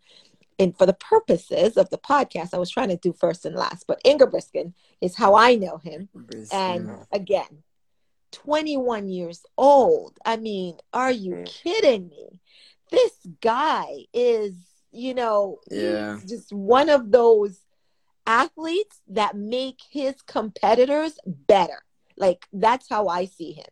and 0.58 0.76
for 0.76 0.86
the 0.86 0.94
purposes 0.94 1.76
of 1.76 1.90
the 1.90 1.98
podcast, 1.98 2.54
I 2.54 2.58
was 2.58 2.70
trying 2.70 2.88
to 2.88 2.96
do 2.96 3.12
first 3.12 3.44
and 3.44 3.54
last. 3.54 3.86
But 3.86 4.02
Ingebrigtsen 4.04 4.72
is 5.00 5.16
how 5.16 5.34
I 5.34 5.54
know 5.56 5.78
him. 5.78 6.08
And 6.52 6.86
again, 7.12 7.62
21 8.32 9.08
years 9.08 9.44
old. 9.56 10.18
I 10.24 10.36
mean, 10.36 10.76
are 10.92 11.12
you 11.12 11.44
kidding 11.46 12.08
me? 12.08 12.40
This 12.90 13.12
guy 13.40 14.06
is, 14.14 14.54
you 14.90 15.14
know, 15.14 15.58
Yeah. 15.70 16.20
just 16.26 16.52
one 16.52 16.88
of 16.88 17.10
those 17.10 17.60
athletes 18.26 19.00
that 19.08 19.36
make 19.36 19.80
his 19.90 20.20
competitors 20.22 21.18
better. 21.26 21.82
Like 22.16 22.46
that's 22.52 22.88
how 22.88 23.08
I 23.08 23.26
see 23.26 23.52
him. 23.52 23.66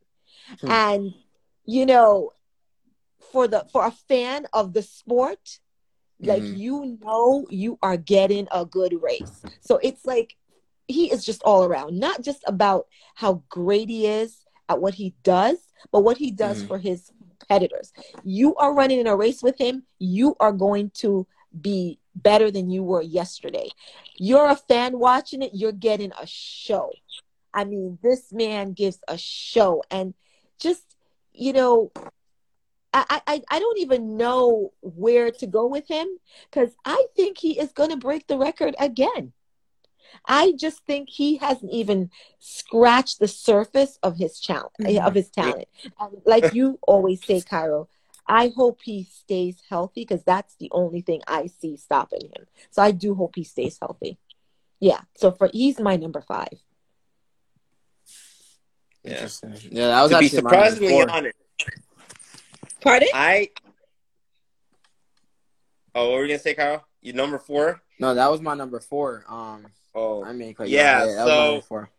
Hmm. 0.61 0.71
And 0.71 1.15
you 1.69 1.85
know, 1.85 2.31
for 3.33 3.49
the 3.49 3.67
for 3.73 3.85
a 3.87 3.91
fan 3.91 4.47
of 4.53 4.73
the 4.73 4.83
sport, 4.83 5.61
like 6.21 6.45
Mhm. 6.45 6.57
you 6.57 6.99
know 7.03 7.47
you 7.51 7.79
are 7.83 7.97
getting 7.97 8.49
a 8.53 8.65
good 8.65 9.01
race. 9.03 9.45
So 9.61 9.79
it's 9.83 10.07
like 10.07 10.37
he 10.89 11.11
is 11.11 11.25
just 11.25 11.43
all 11.43 11.65
around, 11.65 11.99
not 11.99 12.23
just 12.23 12.43
about 12.47 12.87
how 13.17 13.43
great 13.49 13.89
he 13.89 14.07
is 14.07 14.45
at 14.69 14.81
what 14.81 14.95
he 14.95 15.15
does, 15.23 15.73
but 15.93 16.03
what 16.03 16.19
he 16.19 16.31
does 16.31 16.63
Mhm. 16.63 16.67
for 16.67 16.79
his 16.79 17.11
competitors. 17.39 17.93
You 18.23 18.55
are 18.57 18.75
running 18.75 18.99
in 19.01 19.07
a 19.07 19.17
race 19.17 19.43
with 19.43 19.59
him, 19.59 19.85
you 19.99 20.37
are 20.41 20.53
going 20.53 20.91
to 20.97 21.27
be 21.61 21.99
better 22.15 22.51
than 22.51 22.71
you 22.71 22.83
were 22.83 23.03
yesterday. 23.03 23.69
You're 24.19 24.49
a 24.49 24.57
fan 24.57 24.99
watching 24.99 25.43
it, 25.43 25.53
you're 25.55 25.73
getting 25.73 26.13
a 26.21 26.27
show. 26.27 26.93
I 27.53 27.65
mean, 27.65 27.99
this 28.03 28.33
man 28.33 28.73
gives 28.73 28.99
a 29.09 29.17
show 29.19 29.83
and 29.91 30.15
just, 30.59 30.97
you 31.33 31.53
know, 31.53 31.93
I, 33.11 33.21
I, 33.27 33.43
I 33.51 33.59
don't 33.59 33.79
even 33.79 34.17
know 34.17 34.73
where 34.81 35.31
to 35.31 35.47
go 35.47 35.67
with 35.67 35.89
him 35.89 36.09
because 36.51 36.75
I 36.85 37.07
think 37.17 37.39
he 37.39 37.59
is 37.59 37.73
going 37.73 37.91
to 37.91 37.97
break 37.97 38.27
the 38.27 38.39
record 38.39 38.75
again. 38.79 39.33
I 40.25 40.53
just 40.53 40.85
think 40.87 41.09
he 41.11 41.37
hasn't 41.37 41.73
even 41.73 42.11
scratched 42.39 43.19
the 43.19 43.29
surface 43.29 43.99
of 44.03 44.17
his 44.17 44.39
challenge 44.41 44.73
Mhm. 44.81 45.07
of 45.07 45.15
his 45.15 45.31
talent. 45.31 45.69
And 46.01 46.23
like 46.25 46.53
you 46.55 46.79
always 46.83 47.25
say, 47.25 47.41
Cairo, 47.43 47.89
I 48.27 48.49
hope 48.49 48.81
he 48.83 49.05
stays 49.05 49.63
healthy 49.69 50.03
because 50.03 50.25
that's 50.25 50.55
the 50.57 50.69
only 50.73 51.01
thing 51.01 51.23
I 51.27 51.47
see 51.47 51.77
stopping 51.77 52.23
him. 52.37 52.47
So 52.71 52.83
I 52.83 52.91
do 52.93 53.15
hope 53.15 53.35
he 53.37 53.45
stays 53.45 53.79
healthy. 53.81 54.19
Yeah. 54.81 55.01
So 55.17 55.31
for 55.33 55.51
he's 55.53 55.79
my 55.81 55.97
number 55.97 56.21
five. 56.21 56.61
Yeah. 59.05 59.29
Yeah, 59.71 59.89
that 59.89 60.03
was 60.03 60.11
To 60.13 60.19
be 60.19 60.25
actually 60.27 60.43
my 60.43 60.51
surprisingly 60.51 61.01
honest, 61.03 61.39
Pardon? 62.87 63.09
I. 63.15 63.51
Oh, 65.95 66.11
what 66.11 66.15
were 66.15 66.23
you 66.23 66.29
gonna 66.29 66.39
say, 66.39 66.55
Kyle? 66.55 66.85
You 67.01 67.13
number 67.15 67.39
four? 67.39 67.83
No, 67.99 68.15
that 68.15 68.31
was 68.31 68.41
my 68.41 68.55
number 68.55 68.79
four. 68.81 69.25
Um, 69.29 69.67
Oh, 69.95 70.23
I 70.23 70.33
mean, 70.35 70.53
cut 70.55 70.69
Yeah, 70.69 71.05
you 71.05 71.11
off. 71.11 71.17
that 71.17 71.25
was 71.25 71.27
my 71.27 71.35
so- 71.35 71.51
number 71.53 71.67
four. 71.67 71.91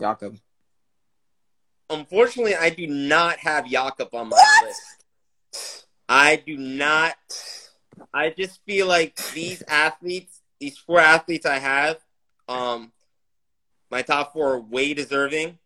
Jakob. 0.00 0.38
unfortunately, 1.88 2.54
I 2.54 2.68
do 2.70 2.86
not 2.86 3.38
have 3.38 3.66
Jakob 3.66 4.14
on 4.14 4.28
my 4.28 4.62
list. 5.52 5.86
I 6.08 6.36
do 6.36 6.56
not. 6.58 7.16
I 8.12 8.30
just 8.30 8.60
feel 8.66 8.86
like 8.86 9.16
these 9.32 9.62
athletes, 9.68 10.42
these 10.60 10.76
four 10.76 10.98
athletes 11.00 11.46
I 11.46 11.58
have, 11.58 11.98
um, 12.48 12.92
my 13.90 14.02
top 14.02 14.32
four 14.34 14.54
are 14.54 14.60
way 14.60 14.92
deserving. 14.94 15.58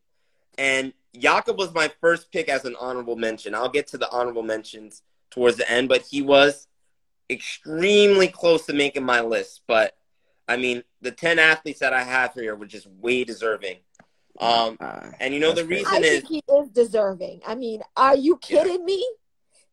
And 0.58 0.92
Jakob 1.16 1.58
was 1.58 1.74
my 1.74 1.90
first 2.00 2.30
pick 2.32 2.48
as 2.48 2.64
an 2.64 2.76
honorable 2.78 3.16
mention. 3.16 3.54
I'll 3.54 3.68
get 3.68 3.86
to 3.88 3.98
the 3.98 4.10
honorable 4.10 4.42
mentions 4.42 5.02
towards 5.30 5.56
the 5.56 5.70
end, 5.70 5.88
but 5.88 6.02
he 6.02 6.22
was 6.22 6.66
extremely 7.28 8.28
close 8.28 8.66
to 8.66 8.72
making 8.72 9.04
my 9.04 9.20
list. 9.20 9.62
But 9.66 9.96
I 10.48 10.56
mean, 10.56 10.82
the 11.00 11.10
10 11.12 11.38
athletes 11.38 11.80
that 11.80 11.92
I 11.92 12.02
have 12.02 12.34
here 12.34 12.54
were 12.56 12.66
just 12.66 12.86
way 12.86 13.24
deserving. 13.24 13.78
Um, 14.38 14.76
Uh, 14.80 15.10
and 15.20 15.34
you 15.34 15.40
know, 15.40 15.50
the 15.52 15.62
That's 15.62 15.66
crazy. 15.68 15.86
I 15.86 15.98
reason 15.98 16.04
is, 16.04 16.28
he 16.28 16.42
is 16.48 16.68
deserving. 16.70 17.42
I 17.46 17.54
mean, 17.54 17.82
are 17.96 18.16
you 18.16 18.36
kidding 18.38 18.84
me? 18.84 19.06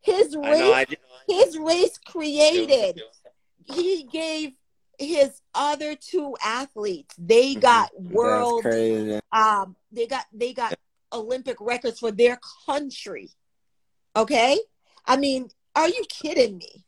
His 0.00 0.36
I 0.36 0.58
know, 0.58 0.72
I 0.72 0.80
race, 0.80 0.88
did. 0.88 0.98
his 1.28 1.58
race 1.58 1.98
created. 1.98 3.02
He 3.64 4.04
gave 4.04 4.52
his 4.98 5.40
other 5.54 5.94
two 5.96 6.36
athletes. 6.42 7.14
They 7.18 7.54
Mhm. 7.54 7.60
got 7.60 8.00
world 8.00 8.64
um 9.32 9.76
they 9.92 10.06
got 10.06 10.26
they 10.32 10.52
got 10.52 10.74
olympic 11.12 11.56
records 11.60 11.98
for 12.00 12.10
their 12.10 12.38
country 12.66 13.30
okay 14.16 14.58
i 15.06 15.16
mean 15.16 15.48
are 15.74 15.88
you 15.88 16.04
kidding 16.08 16.58
me 16.58 16.84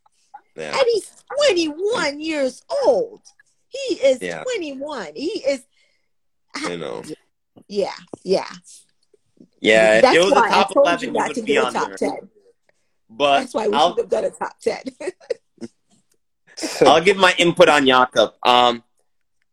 Yeah. 0.55 0.71
and 0.77 0.83
he's 0.93 1.11
21 1.47 2.19
years 2.19 2.61
old 2.85 3.21
he 3.69 3.95
is 3.95 4.21
Yeah. 4.21 4.43
21 4.43 5.13
he 5.15 5.43
is 5.47 5.63
I 6.55 6.75
know. 6.75 7.03
yeah 7.67 7.93
yeah 8.23 8.47
Yeah, 9.61 10.01
that's 10.01 10.17
it 10.17 10.19
was 10.23 10.31
a 10.31 10.35
why 10.35 10.47
i 10.47 10.49
top 10.49 10.73
told 10.73 10.85
11, 10.87 11.07
you 11.07 11.13
not 11.13 11.27
would 11.29 11.35
to 11.35 11.43
be 11.43 11.53
do 11.53 11.61
a 11.61 11.65
on 11.65 11.73
top 11.73 11.87
there. 11.89 11.97
10 11.97 12.29
But 13.09 13.39
that's 13.39 13.53
why 13.53 13.67
we 13.67 13.73
I'll, 13.75 13.89
should 13.95 13.99
have 14.03 14.09
done 14.09 14.25
a 14.25 14.29
top 14.31 14.59
10 14.59 14.83
I'll 16.81 17.01
give 17.01 17.17
my 17.17 17.33
input 17.39 17.69
on 17.69 17.87
Jakob. 17.87 18.33
Um, 18.43 18.83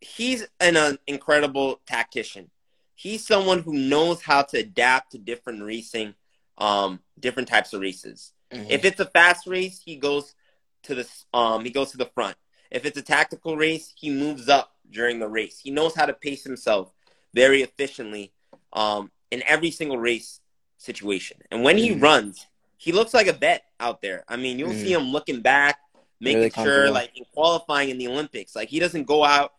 he's 0.00 0.46
an, 0.60 0.76
uh, 0.76 0.92
incredible 1.06 1.80
tactician. 1.86 2.50
He's 2.98 3.24
someone 3.24 3.60
who 3.60 3.74
knows 3.74 4.20
how 4.22 4.42
to 4.42 4.58
adapt 4.58 5.12
to 5.12 5.18
different 5.18 5.62
racing, 5.62 6.14
um, 6.58 6.98
different 7.20 7.48
types 7.48 7.72
of 7.72 7.80
races. 7.80 8.32
Mhm. 8.52 8.66
If 8.68 8.84
it's 8.84 8.98
a 8.98 9.06
fast 9.06 9.46
race, 9.46 9.80
he 9.80 9.94
goes 9.94 10.34
to 10.82 10.96
the 10.96 11.08
um, 11.32 11.64
he 11.64 11.70
goes 11.70 11.92
to 11.92 11.96
the 11.96 12.06
front. 12.06 12.36
If 12.72 12.84
it's 12.84 12.98
a 12.98 13.02
tactical 13.02 13.56
race, 13.56 13.92
he 13.96 14.10
moves 14.10 14.48
up 14.48 14.74
during 14.90 15.20
the 15.20 15.28
race. 15.28 15.60
He 15.60 15.70
knows 15.70 15.94
how 15.94 16.06
to 16.06 16.12
pace 16.12 16.42
himself 16.42 16.92
very 17.32 17.62
efficiently 17.62 18.32
um, 18.72 19.12
in 19.30 19.44
every 19.46 19.70
single 19.70 19.98
race 19.98 20.40
situation. 20.76 21.36
And 21.52 21.62
when 21.62 21.78
he 21.78 21.90
Mhm. 21.90 22.02
runs, 22.02 22.46
he 22.78 22.90
looks 22.90 23.14
like 23.14 23.28
a 23.28 23.32
vet 23.32 23.62
out 23.78 24.02
there. 24.02 24.24
I 24.26 24.34
mean, 24.36 24.58
you'll 24.58 24.72
Mhm. 24.72 24.82
see 24.82 24.92
him 24.92 25.12
looking 25.12 25.40
back, 25.40 25.78
making 26.18 26.40
Really 26.40 26.50
sure, 26.50 26.90
like 26.90 27.16
in 27.16 27.24
qualifying 27.26 27.90
in 27.90 27.98
the 27.98 28.08
Olympics, 28.08 28.56
like 28.56 28.68
he 28.70 28.80
doesn't 28.80 29.04
go 29.04 29.22
out 29.22 29.52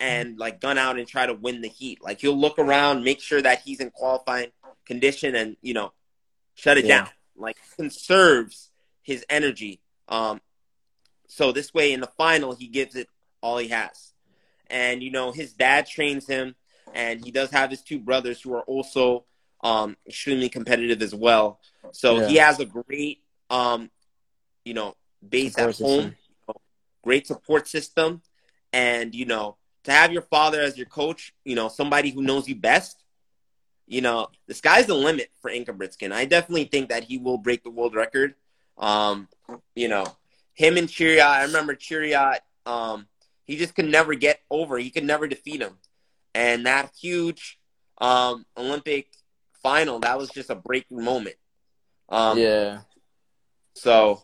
and 0.00 0.38
like 0.38 0.60
gun 0.60 0.78
out 0.78 0.98
and 0.98 1.06
try 1.08 1.26
to 1.26 1.34
win 1.34 1.60
the 1.60 1.68
heat. 1.68 2.02
Like 2.02 2.20
he'll 2.20 2.36
look 2.38 2.58
around, 2.58 3.04
make 3.04 3.20
sure 3.20 3.42
that 3.42 3.60
he's 3.62 3.80
in 3.80 3.90
qualifying 3.90 4.50
condition, 4.86 5.34
and 5.34 5.56
you 5.62 5.74
know, 5.74 5.92
shut 6.54 6.78
it 6.78 6.84
Yeah. 6.84 7.04
down. 7.04 7.08
Like 7.36 7.56
conserves 7.76 8.70
his 9.02 9.24
energy. 9.28 9.80
Um, 10.08 10.40
so 11.28 11.52
this 11.52 11.72
way 11.74 11.92
in 11.92 12.00
the 12.00 12.06
final, 12.06 12.54
he 12.54 12.66
gives 12.68 12.94
it 12.96 13.08
all 13.40 13.58
he 13.58 13.68
has. 13.68 14.12
And 14.68 15.02
you 15.02 15.10
know, 15.10 15.32
his 15.32 15.52
dad 15.52 15.86
trains 15.86 16.26
him, 16.26 16.54
and 16.94 17.24
he 17.24 17.30
does 17.30 17.50
have 17.50 17.70
his 17.70 17.82
two 17.82 17.98
brothers 17.98 18.40
who 18.40 18.54
are 18.54 18.62
also 18.62 19.24
um, 19.62 19.96
extremely 20.06 20.48
competitive 20.48 21.02
as 21.02 21.14
well. 21.14 21.60
So 21.92 22.20
he 22.26 22.36
has 22.36 22.60
a 22.60 22.64
great, 22.66 23.18
um, 23.50 23.90
you 24.64 24.74
know, 24.74 24.94
base 25.26 25.54
Support 25.54 25.68
at 25.80 25.84
home, 25.84 26.00
system. 26.00 26.16
great 27.02 27.26
support 27.26 27.66
system, 27.68 28.22
and 28.72 29.14
you 29.14 29.24
know, 29.26 29.56
to 29.88 29.94
have 29.94 30.12
your 30.12 30.22
father 30.22 30.60
as 30.60 30.76
your 30.76 30.86
coach, 30.86 31.32
you 31.44 31.54
know, 31.54 31.68
somebody 31.68 32.10
who 32.10 32.22
knows 32.22 32.48
you 32.48 32.56
best. 32.56 33.04
You 33.86 34.02
know, 34.02 34.28
the 34.46 34.54
sky's 34.54 34.86
the 34.86 34.94
limit 34.94 35.30
for 35.40 35.50
Ingebrigtsen. 35.50 36.12
I 36.12 36.26
definitely 36.26 36.64
think 36.64 36.90
that 36.90 37.04
he 37.04 37.16
will 37.16 37.38
break 37.38 37.64
the 37.64 37.70
world 37.70 37.94
record. 37.94 38.34
Um, 38.76 39.28
you 39.74 39.88
know, 39.88 40.04
him 40.54 40.76
and 40.76 40.88
Cheruiyot, 40.88 41.24
I 41.24 41.42
remember 41.44 41.74
Cheruiyot, 41.74 42.38
um, 42.66 43.06
he 43.44 43.56
just 43.56 43.74
could 43.74 43.86
never 43.86 44.14
get 44.14 44.40
over. 44.50 44.76
He 44.76 44.90
could 44.90 45.04
never 45.04 45.26
defeat 45.26 45.62
him. 45.62 45.78
And 46.34 46.66
that 46.66 46.92
huge 47.00 47.58
um, 47.98 48.44
Olympic 48.56 49.08
final, 49.62 50.00
that 50.00 50.18
was 50.18 50.28
just 50.28 50.50
a 50.50 50.54
breaking 50.54 51.02
moment. 51.02 51.36
Um, 52.10 52.38
yeah. 52.38 52.80
So 53.74 54.22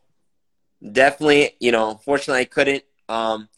definitely, 0.92 1.56
you 1.58 1.72
know, 1.72 1.90
unfortunately 1.90 2.42
I 2.42 2.44
couldn't. 2.44 2.84
Um, 3.08 3.48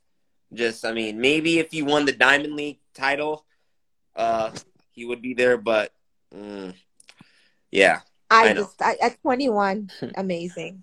just, 0.57 0.85
I 0.85 0.93
mean, 0.93 1.21
maybe 1.21 1.59
if 1.59 1.71
he 1.71 1.83
won 1.83 2.05
the 2.05 2.13
Diamond 2.13 2.55
League 2.55 2.79
title, 2.95 3.45
uh, 4.15 4.51
he 4.91 5.05
would 5.05 5.23
be 5.23 5.35
there. 5.35 5.57
But 5.57 5.93
mm, 6.35 6.75
yeah, 7.71 8.01
i, 8.31 8.51
I 8.51 8.55
just 8.55 8.81
I, 8.83 8.97
at 9.03 9.21
21 9.23 9.91
amazing 10.17 10.83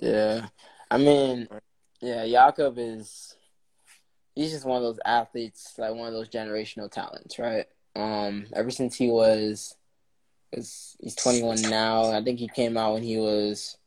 Yeah. 0.00 0.46
I 0.90 0.98
mean, 0.98 1.48
yeah, 2.00 2.26
Jakob 2.26 2.74
is 2.76 3.34
he's 4.34 4.52
just 4.52 4.66
one 4.66 4.76
of 4.78 4.82
those 4.82 5.00
athletes, 5.04 5.74
like 5.78 5.94
one 5.94 6.08
of 6.08 6.12
those 6.12 6.28
generational 6.28 6.90
talents, 6.90 7.38
right? 7.38 7.66
Um, 7.94 8.46
ever 8.52 8.70
since 8.70 8.96
he 8.96 9.08
was 9.08 9.76
is 10.52 10.96
he's 11.00 11.14
twenty 11.14 11.42
one 11.42 11.62
now. 11.62 12.10
I 12.10 12.22
think 12.22 12.38
he 12.38 12.48
came 12.48 12.76
out 12.76 12.94
when 12.94 13.02
he 13.02 13.16
was 13.16 13.78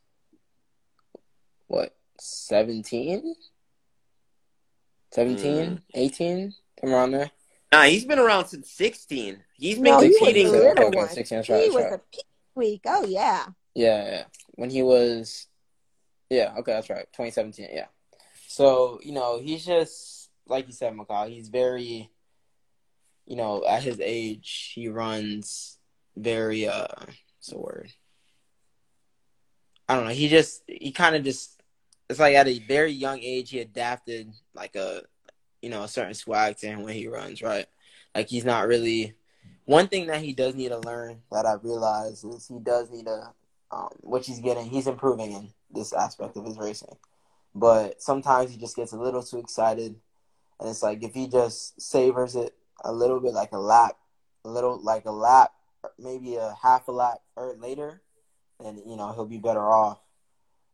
what, 1.68 1.96
17? 2.20 3.36
17? 5.16 5.82
18? 5.94 6.54
Somewhere 6.80 7.00
around 7.00 7.12
there. 7.12 7.32
nah, 7.72 7.84
he's 7.84 8.06
been 8.06 8.20
around 8.20 8.48
since 8.48 8.70
sixteen. 8.70 9.42
He's 9.58 9.76
been 9.76 9.86
no 9.94 10.00
he 10.02 10.10
was 10.10 10.18
competing. 10.18 10.48
a 10.48 10.50
so- 10.50 10.56
little 10.58 10.86
okay, 10.88 10.98
one 10.98 11.10
16, 11.10 11.38
that's 11.38 11.48
he 11.48 11.54
right, 11.54 11.74
was 11.74 11.84
right. 11.86 11.94
a 11.94 12.02
peak 12.12 12.26
week 12.56 12.82
oh 12.86 13.06
yeah 13.06 13.46
Yeah, 13.74 14.06
yeah. 14.06 14.24
When 14.56 14.70
he 14.70 14.82
was, 14.84 15.48
yeah, 16.30 16.54
okay, 16.60 16.74
that's 16.74 16.90
right, 16.90 17.08
2017, 17.14 17.68
yeah. 17.74 17.88
So 18.48 19.00
you 19.04 19.12
know, 19.14 19.40
he's 19.40 19.66
just 19.66 20.30
like 20.48 20.68
you 20.68 20.74
said, 20.74 20.94
McCall. 20.94 21.28
He's 21.30 21.50
very, 21.50 22.10
you 23.26 23.36
know, 23.36 23.66
at 23.68 23.84
his 23.84 24.00
age, 24.00 24.72
he 24.76 24.88
runs 24.90 25.78
very. 26.16 26.68
uh 26.68 26.88
What's 26.88 27.48
the 27.50 27.58
word? 27.58 27.92
I 29.90 29.96
don't 29.96 30.06
know. 30.06 30.12
He 30.12 30.30
just 30.30 30.64
he 30.68 30.92
kind 30.92 31.16
of 31.16 31.24
just. 31.24 31.55
It's 32.10 32.20
like 32.20 32.36
at 32.36 32.48
a 32.48 32.60
very 32.60 32.92
young 32.92 33.20
age, 33.20 33.50
he 33.50 33.60
adapted 33.60 34.34
like 34.54 34.76
a, 34.76 35.02
you 35.62 35.70
know, 35.70 35.84
a 35.84 35.88
certain 35.88 36.14
swag 36.14 36.58
to 36.58 36.68
him 36.68 36.84
when 36.84 36.94
he 36.94 37.08
runs. 37.08 37.42
Right, 37.42 37.66
like 38.14 38.30
he's 38.30 38.46
not 38.46 38.68
really. 38.68 39.16
One 39.66 39.88
thing 39.88 40.08
that 40.08 40.22
he 40.22 40.34
does 40.34 40.54
need 40.54 40.70
to 40.70 40.80
learn 40.80 41.22
that 41.32 41.46
I 41.48 41.56
realize 41.56 42.24
is 42.24 42.48
he 42.48 42.60
does 42.60 42.92
need 42.92 43.06
to 43.06 43.34
um, 43.72 43.90
which 44.02 44.28
he's 44.28 44.40
getting. 44.40 44.70
He's 44.70 44.88
improving 44.88 45.32
in 45.32 45.50
this 45.72 45.94
aspect 45.94 46.38
of 46.38 46.46
his 46.46 46.58
racing, 46.58 46.96
but 47.54 48.02
sometimes 48.02 48.52
he 48.52 48.58
just 48.58 48.76
gets 48.76 48.94
a 48.94 48.98
little 48.98 49.24
too 49.24 49.40
excited, 49.40 49.96
and 50.60 50.70
it's 50.70 50.84
like 50.84 51.04
if 51.04 51.14
he 51.14 51.28
just 51.28 51.80
savors 51.82 52.36
it 52.36 52.54
a 52.84 52.94
little 52.94 53.20
bit 53.20 53.34
like 53.34 53.52
a 53.52 53.60
lap, 53.60 53.98
a 54.46 54.50
little 54.50 54.82
like 54.82 55.06
a 55.06 55.12
lap, 55.12 55.52
maybe 56.00 56.36
a 56.36 56.56
half 56.62 56.88
a 56.88 56.92
lap 56.92 57.18
or 57.36 57.56
later, 57.60 58.02
and 58.64 58.80
you 58.86 58.96
know 58.96 59.12
he'll 59.14 59.26
be 59.26 59.38
better 59.38 59.68
off. 59.68 60.00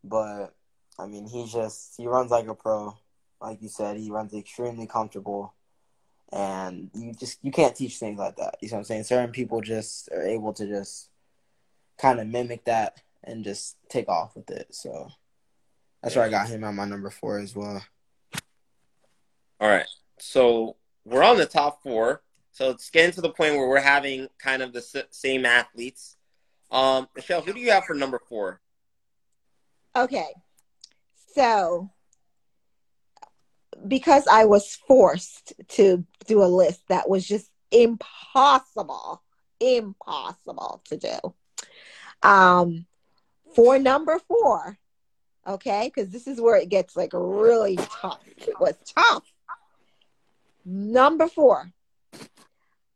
But 0.04 0.54
I 1.00 1.08
mean, 1.08 1.28
he 1.28 1.48
just 1.48 1.96
he 1.98 2.08
runs 2.08 2.32
like 2.32 2.48
a 2.48 2.56
pro, 2.56 2.98
like 3.42 3.62
you 3.62 3.70
said. 3.70 3.98
He 3.98 4.12
runs 4.12 4.34
extremely 4.34 4.88
comfortable, 4.88 5.54
and 6.32 6.90
you 6.94 7.14
just 7.14 7.40
you 7.44 7.52
can't 7.52 7.76
teach 7.76 7.98
things 7.98 8.20
like 8.20 8.36
that. 8.38 8.58
You 8.62 8.70
know 8.70 8.76
what 8.76 8.80
I'm 8.80 8.86
saying? 8.86 9.04
Certain 9.04 9.32
people 9.32 9.62
just 9.62 10.10
are 10.12 10.24
able 10.24 10.54
to 10.54 10.68
just 10.68 11.10
kind 11.98 12.20
of 12.20 12.28
mimic 12.28 12.66
that 12.66 13.02
and 13.24 13.44
just 13.44 13.78
take 13.90 14.10
off 14.10 14.36
with 14.36 14.50
it. 14.50 14.68
So 14.72 15.10
that's 16.02 16.16
why 16.16 16.26
I 16.26 16.30
got 16.30 16.48
him 16.48 16.64
at 16.64 16.74
my 16.74 16.86
number 16.86 17.10
four 17.10 17.40
as 17.40 17.56
well. 17.56 17.84
All 19.60 19.70
right. 19.70 19.86
So 20.20 20.78
we're 21.06 21.24
on 21.24 21.38
the 21.38 21.46
top 21.46 21.84
four. 21.84 22.24
So 22.52 22.70
it's 22.72 22.90
getting 22.90 23.12
to 23.14 23.22
the 23.22 23.30
point 23.30 23.56
where 23.56 23.68
we're 23.68 23.80
having 23.80 24.28
kind 24.40 24.62
of 24.62 24.74
the 24.74 25.06
same 25.12 25.46
athletes. 25.46 26.18
Um, 26.70 27.08
Michelle, 27.16 27.42
who 27.42 27.54
do 27.54 27.60
you 27.60 27.72
have 27.72 27.86
for 27.86 27.94
number 27.94 28.20
four? 28.28 28.60
Okay. 29.96 30.34
So 31.34 31.90
because 33.88 34.28
I 34.28 34.46
was 34.46 34.76
forced 34.88 35.54
to 35.70 36.06
do 36.28 36.44
a 36.44 36.46
list 36.46 36.82
that 36.90 37.10
was 37.10 37.28
just 37.28 37.50
impossible, 37.72 39.22
impossible 39.60 40.82
to 40.86 40.98
do. 40.98 41.18
Um, 42.22 42.86
for 43.56 43.80
number 43.80 44.20
four, 44.20 44.78
okay, 45.48 45.92
because 45.94 46.12
this 46.12 46.28
is 46.28 46.40
where 46.40 46.58
it 46.58 46.70
gets 46.70 46.96
like 46.96 47.12
really 47.14 47.78
tough. 47.78 48.22
It 48.38 48.60
was 48.60 48.76
tough. 48.96 49.24
Number 50.64 51.28
four, 51.28 51.72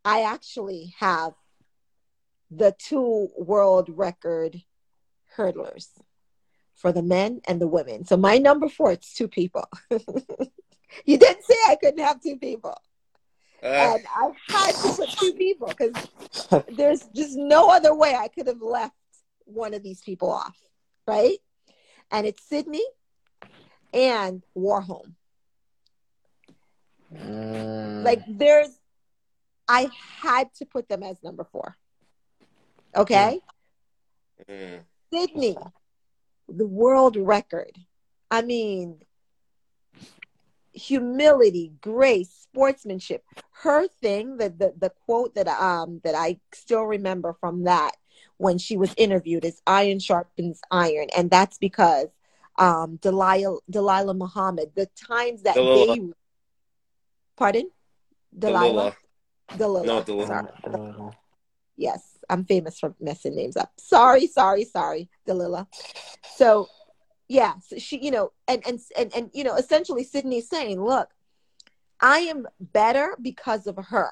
I 0.04 0.22
actually 0.22 0.94
have 1.00 1.34
the 2.52 2.76
two 2.78 3.30
world 3.38 3.90
record 3.90 4.62
hurdlers 5.36 5.88
for 6.86 6.92
the 6.92 7.02
men 7.02 7.42
and 7.48 7.60
the 7.60 7.66
women. 7.66 8.06
So 8.06 8.16
my 8.16 8.38
number 8.38 8.70
four, 8.70 8.92
it's 8.92 9.12
two 9.12 9.28
people. 9.28 9.68
you 9.90 11.18
didn't 11.18 11.44
say 11.44 11.56
I 11.68 11.78
couldn't 11.82 12.06
have 12.06 12.22
two 12.22 12.38
people. 12.38 12.80
Uh, 13.64 13.66
and 13.66 14.04
I 14.16 14.30
had 14.48 14.76
to 14.76 14.94
put 14.94 15.10
two 15.10 15.34
people 15.34 15.68
because 15.68 16.64
there's 16.70 17.02
just 17.16 17.38
no 17.38 17.72
other 17.72 17.96
way 17.96 18.14
I 18.14 18.28
could 18.28 18.46
have 18.46 18.62
left 18.62 18.94
one 19.46 19.74
of 19.74 19.82
these 19.82 20.02
people 20.02 20.32
off, 20.32 20.56
right? 21.08 21.40
And 22.12 22.28
it's 22.28 22.48
Sydney 22.48 22.86
and 23.92 24.44
Warholm. 24.56 25.14
Mm. 27.12 28.04
Like 28.04 28.22
there's, 28.28 28.78
I 29.68 29.90
had 30.22 30.54
to 30.58 30.66
put 30.66 30.88
them 30.88 31.02
as 31.02 31.24
number 31.24 31.46
four. 31.52 31.78
Okay. 32.96 33.40
Mm. 34.48 34.82
Sydney, 35.12 35.58
the 36.48 36.68
world 36.68 37.16
record. 37.16 37.78
I 38.32 38.42
mean, 38.42 39.02
humility, 40.74 41.72
grace, 41.82 42.30
sportsmanship. 42.32 43.24
Her 43.52 43.88
thing, 43.88 44.38
the, 44.38 44.50
the 44.50 44.74
the 44.78 44.90
quote 45.06 45.36
that 45.36 45.48
um 45.48 46.02
that 46.04 46.16
I 46.16 46.40
still 46.54 46.84
remember 46.84 47.34
from 47.40 47.64
that 47.64 47.92
when 48.38 48.58
she 48.58 48.78
was 48.78 48.94
interviewed 48.98 49.46
is 49.46 49.62
iron 49.66 50.00
sharpens 50.00 50.62
iron, 50.72 51.08
and 51.16 51.30
that's 51.30 51.58
because 51.58 52.08
um 52.58 52.98
Dalilah 53.00 53.60
Dalilah 53.72 54.18
Muhammad, 54.18 54.72
the 54.76 54.88
times 55.08 55.44
that 55.44 55.56
Delilah. 55.56 55.96
they 55.96 56.02
pardon? 57.38 57.70
Delilah. 58.38 58.96
Delilah. 59.56 59.86
No, 59.86 60.02
Delilah. 60.02 61.16
Yes, 61.78 62.15
I'm 62.30 62.46
famous 62.46 62.80
for 62.80 62.96
messing 63.00 63.36
names 63.36 63.58
up. 63.58 63.72
Sorry, 63.78 64.28
sorry, 64.28 64.66
sorry, 64.66 65.10
Delilah. 65.26 65.68
So 66.36 66.68
yeah, 67.28 67.54
so 67.66 67.78
she, 67.78 68.04
you 68.04 68.12
know, 68.12 68.32
and 68.48 68.62
and 68.68 68.80
and 68.98 69.16
and 69.16 69.30
you 69.34 69.44
know, 69.44 69.56
essentially 69.56 70.04
Sydney's 70.04 70.50
saying, 70.50 70.84
look, 70.84 71.10
I 72.00 72.20
am 72.20 72.48
better 72.60 73.16
because 73.22 73.68
of 73.68 73.78
her. 73.78 74.10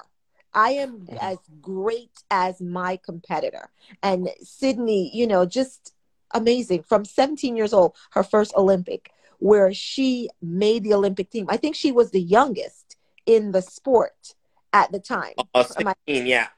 I 0.52 0.70
am 0.70 1.06
as 1.20 1.38
great 1.60 2.22
as 2.30 2.60
my 2.60 2.96
competitor. 3.04 3.70
And 4.02 4.28
Sydney, 4.40 5.10
you 5.12 5.26
know, 5.26 5.46
just 5.46 5.92
amazing. 6.32 6.84
From 6.84 7.04
17 7.04 7.56
years 7.56 7.72
old, 7.72 7.96
her 8.12 8.22
first 8.22 8.54
Olympic, 8.56 9.10
where 9.38 9.74
she 9.74 10.28
made 10.40 10.84
the 10.84 10.94
Olympic 10.94 11.30
team. 11.30 11.46
I 11.48 11.56
think 11.56 11.74
she 11.74 11.90
was 11.90 12.12
the 12.12 12.20
youngest 12.20 12.96
in 13.26 13.50
the 13.52 13.62
sport 13.62 14.34
at 14.72 14.92
the 14.92 15.00
time. 15.00 15.34
Uh, 15.54 15.64
16, 15.64 15.88
I- 15.88 15.94
yeah. 16.06 16.48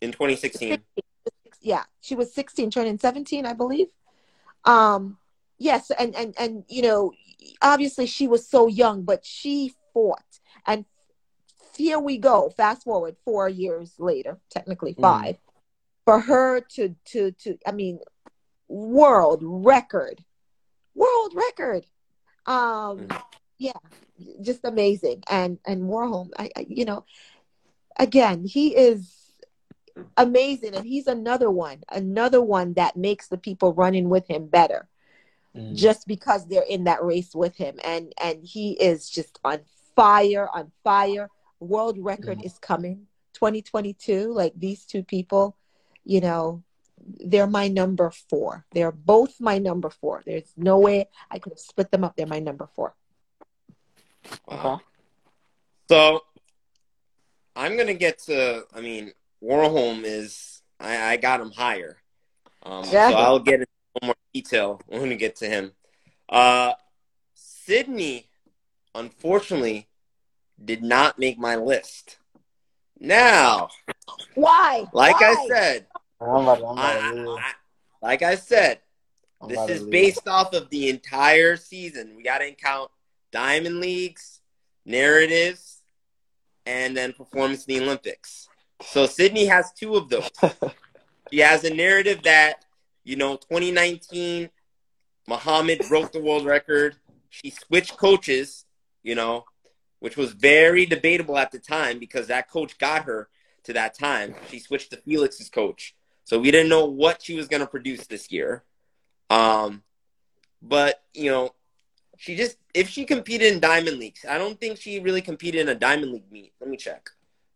In 0.00 0.12
2016. 0.12 0.70
16, 0.70 0.82
yeah, 1.60 1.84
she 2.00 2.14
was 2.14 2.32
16, 2.34 2.70
turning 2.70 2.98
17, 2.98 3.44
I 3.44 3.52
believe. 3.52 3.88
Um, 4.64 5.18
yes, 5.58 5.90
and 5.98 6.14
and 6.14 6.34
and 6.38 6.64
you 6.68 6.82
know, 6.82 7.12
obviously 7.60 8.06
she 8.06 8.26
was 8.26 8.48
so 8.48 8.66
young, 8.66 9.02
but 9.02 9.24
she 9.24 9.74
fought 9.92 10.40
and 10.66 10.84
here 11.76 11.98
we 11.98 12.18
go 12.18 12.50
fast 12.56 12.84
forward 12.84 13.16
four 13.24 13.48
years 13.48 13.94
later 13.98 14.38
technically 14.50 14.94
mm. 14.94 15.00
five 15.00 15.36
mm. 15.36 15.40
for 16.04 16.20
her 16.20 16.60
to 16.60 16.94
to 17.04 17.32
to 17.32 17.58
i 17.66 17.72
mean 17.72 17.98
world 18.68 19.40
record 19.42 20.22
world 20.94 21.32
record 21.34 21.84
um 22.46 22.98
mm. 22.98 23.22
yeah 23.58 23.72
just 24.42 24.64
amazing 24.64 25.22
and 25.30 25.58
and 25.66 25.82
warholm 25.82 26.30
I, 26.38 26.50
I 26.56 26.66
you 26.68 26.84
know 26.84 27.04
again 27.98 28.44
he 28.44 28.76
is 28.76 29.19
amazing. 30.16 30.74
And 30.74 30.86
he's 30.86 31.06
another 31.06 31.50
one 31.50 31.82
another 31.90 32.42
one 32.42 32.74
that 32.74 32.96
makes 32.96 33.28
the 33.28 33.38
people 33.38 33.72
running 33.74 34.08
with 34.08 34.28
him 34.28 34.46
better 34.46 34.88
mm. 35.56 35.74
just 35.74 36.06
because 36.06 36.46
they're 36.46 36.62
in 36.68 36.84
that 36.84 37.04
race 37.04 37.34
with 37.34 37.56
him. 37.56 37.78
And 37.84 38.12
and 38.22 38.44
he 38.44 38.72
is 38.72 39.08
just 39.08 39.38
on 39.44 39.60
fire 39.96 40.48
on 40.52 40.70
fire. 40.84 41.28
World 41.60 41.98
record 41.98 42.38
mm. 42.38 42.46
is 42.46 42.58
coming 42.58 43.06
2022 43.34 44.32
like 44.32 44.52
these 44.56 44.84
two 44.84 45.02
people 45.02 45.56
you 46.04 46.20
know 46.20 46.62
they're 47.24 47.46
my 47.46 47.68
number 47.68 48.10
four. 48.28 48.66
They're 48.72 48.92
both 48.92 49.40
my 49.40 49.56
number 49.58 49.88
four. 49.88 50.22
There's 50.26 50.52
no 50.56 50.78
way 50.78 51.08
i 51.30 51.38
could 51.38 51.52
have 51.52 51.58
split 51.58 51.90
them 51.90 52.04
up. 52.04 52.16
They're 52.16 52.26
my 52.26 52.40
number 52.40 52.68
four. 52.74 52.94
Wow. 54.46 54.80
so 55.88 56.20
i'm 57.56 57.76
gonna 57.76 57.94
get 57.94 58.18
to 58.18 58.64
i 58.74 58.80
mean 58.80 59.12
warholm 59.42 60.02
is 60.04 60.62
i, 60.78 61.12
I 61.12 61.16
got 61.16 61.40
him 61.40 61.50
higher 61.50 61.96
um, 62.62 62.84
yeah. 62.90 63.10
so 63.10 63.16
i'll 63.16 63.38
get 63.38 63.60
into 63.60 63.66
more 64.02 64.14
detail 64.34 64.80
when 64.86 65.08
we 65.08 65.16
get 65.16 65.36
to 65.36 65.46
him 65.46 65.72
uh 66.28 66.72
sydney 67.34 68.26
unfortunately 68.94 69.88
did 70.62 70.82
not 70.82 71.18
make 71.18 71.38
my 71.38 71.56
list. 71.56 72.18
Now, 72.98 73.68
why? 74.34 74.86
Like 74.92 75.20
why? 75.20 75.28
I 75.28 75.48
said, 75.48 75.86
I'm 76.20 76.28
about, 76.28 76.62
I'm 76.62 76.78
I, 76.78 77.40
I, 77.40 77.52
like 78.02 78.22
I 78.22 78.34
said, 78.34 78.80
I'm 79.40 79.48
this 79.48 79.70
is 79.70 79.84
based 79.84 80.28
off 80.28 80.52
of 80.52 80.68
the 80.68 80.90
entire 80.90 81.56
season. 81.56 82.14
We 82.16 82.22
got 82.22 82.38
to 82.38 82.52
count 82.52 82.90
diamond 83.32 83.80
leagues, 83.80 84.40
narratives, 84.84 85.80
and 86.66 86.94
then 86.94 87.14
performance 87.14 87.64
in 87.64 87.78
the 87.78 87.84
Olympics. 87.84 88.48
So 88.82 89.06
Sydney 89.06 89.46
has 89.46 89.72
two 89.72 89.96
of 89.96 90.08
those. 90.08 90.30
she 91.32 91.38
has 91.38 91.64
a 91.64 91.72
narrative 91.72 92.22
that 92.24 92.64
you 93.04 93.16
know, 93.16 93.36
2019, 93.36 94.50
Muhammad 95.26 95.82
broke 95.88 96.12
the 96.12 96.20
world 96.20 96.44
record. 96.44 96.96
She 97.28 97.50
switched 97.50 97.96
coaches, 97.96 98.64
you 99.02 99.14
know, 99.14 99.44
which 100.00 100.16
was 100.16 100.32
very 100.32 100.86
debatable 100.86 101.38
at 101.38 101.50
the 101.50 101.58
time 101.58 101.98
because 101.98 102.26
that 102.28 102.50
coach 102.50 102.78
got 102.78 103.04
her 103.04 103.28
to 103.64 103.72
that 103.72 103.98
time. 103.98 104.34
She 104.48 104.58
switched 104.58 104.90
to 104.90 104.96
Felix's 104.98 105.48
coach. 105.48 105.94
So 106.24 106.38
we 106.38 106.50
didn't 106.50 106.68
know 106.68 106.84
what 106.84 107.22
she 107.22 107.34
was 107.34 107.48
going 107.48 107.60
to 107.60 107.66
produce 107.66 108.06
this 108.06 108.30
year. 108.30 108.64
Um, 109.30 109.82
but, 110.62 111.02
you 111.14 111.30
know, 111.30 111.50
she 112.18 112.36
just, 112.36 112.58
if 112.74 112.88
she 112.88 113.04
competed 113.04 113.52
in 113.52 113.60
Diamond 113.60 113.98
Leagues, 113.98 114.24
I 114.28 114.38
don't 114.38 114.60
think 114.60 114.78
she 114.78 115.00
really 115.00 115.22
competed 115.22 115.62
in 115.62 115.68
a 115.68 115.74
Diamond 115.74 116.12
League 116.12 116.30
meet. 116.30 116.52
Let 116.60 116.68
me 116.68 116.76
check 116.76 117.10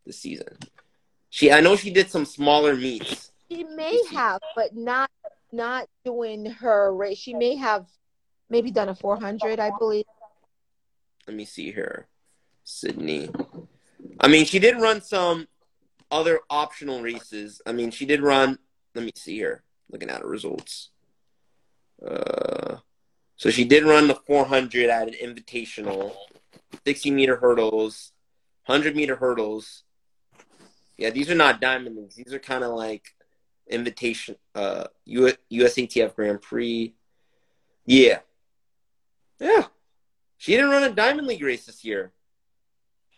this 0.06 0.18
season. 0.18 0.59
She, 1.35 1.51
I 1.51 1.59
know 1.59 1.74
she 1.74 1.90
did 1.90 2.12
some 2.12 2.24
smaller 2.24 2.77
meets. 2.77 3.32
She 3.51 3.65
may 3.65 4.01
have, 4.12 4.40
but 4.55 4.77
not, 4.77 5.11
not 5.51 5.89
doing 6.05 6.47
her 6.47 6.94
race. 6.94 7.19
She 7.19 7.35
may 7.35 7.56
have 7.56 7.89
maybe 8.48 8.70
done 8.70 8.89
a 8.89 8.94
400, 8.94 9.59
I 9.59 9.73
believe. 9.77 10.05
Let 11.27 11.36
me 11.36 11.44
see 11.44 11.73
here. 11.73 12.06
Sydney. 12.62 13.31
I 14.20 14.28
mean, 14.28 14.44
she 14.44 14.61
did 14.61 14.81
run 14.81 15.01
some 15.01 15.48
other 16.09 16.39
optional 16.51 17.02
races. 17.02 17.61
I 17.66 17.73
mean, 17.73 17.90
she 17.90 18.06
did 18.06 18.23
run. 18.23 18.56
Let 18.94 19.05
me 19.05 19.11
see 19.16 19.35
here. 19.35 19.65
Looking 19.90 20.11
at 20.11 20.20
her 20.20 20.28
results. 20.28 20.90
Uh, 22.01 22.77
so 23.35 23.51
she 23.51 23.65
did 23.65 23.82
run 23.82 24.06
the 24.06 24.15
400 24.15 24.89
at 24.89 25.09
an 25.09 25.15
invitational, 25.15 26.15
60 26.86 27.11
meter 27.11 27.35
hurdles, 27.35 28.12
100 28.66 28.94
meter 28.94 29.16
hurdles, 29.16 29.82
Yeah, 30.97 31.11
these 31.11 31.31
are 31.31 31.35
not 31.35 31.61
diamond 31.61 31.97
leagues. 31.97 32.15
These 32.15 32.33
are 32.33 32.39
kind 32.39 32.62
of 32.65 32.73
like 32.73 33.15
invitation, 33.69 34.37
uh, 34.55 34.85
U- 35.05 35.33
USATF 35.53 36.15
Grand 36.15 36.41
Prix. 36.41 36.95
Yeah, 37.87 38.21
yeah. 39.41 39.66
She 40.39 40.53
didn't 40.53 40.71
run 40.71 40.85
a 40.85 40.91
diamond 40.91 41.27
league 41.27 41.43
race 41.43 41.66
this 41.66 41.85
year. 41.85 42.12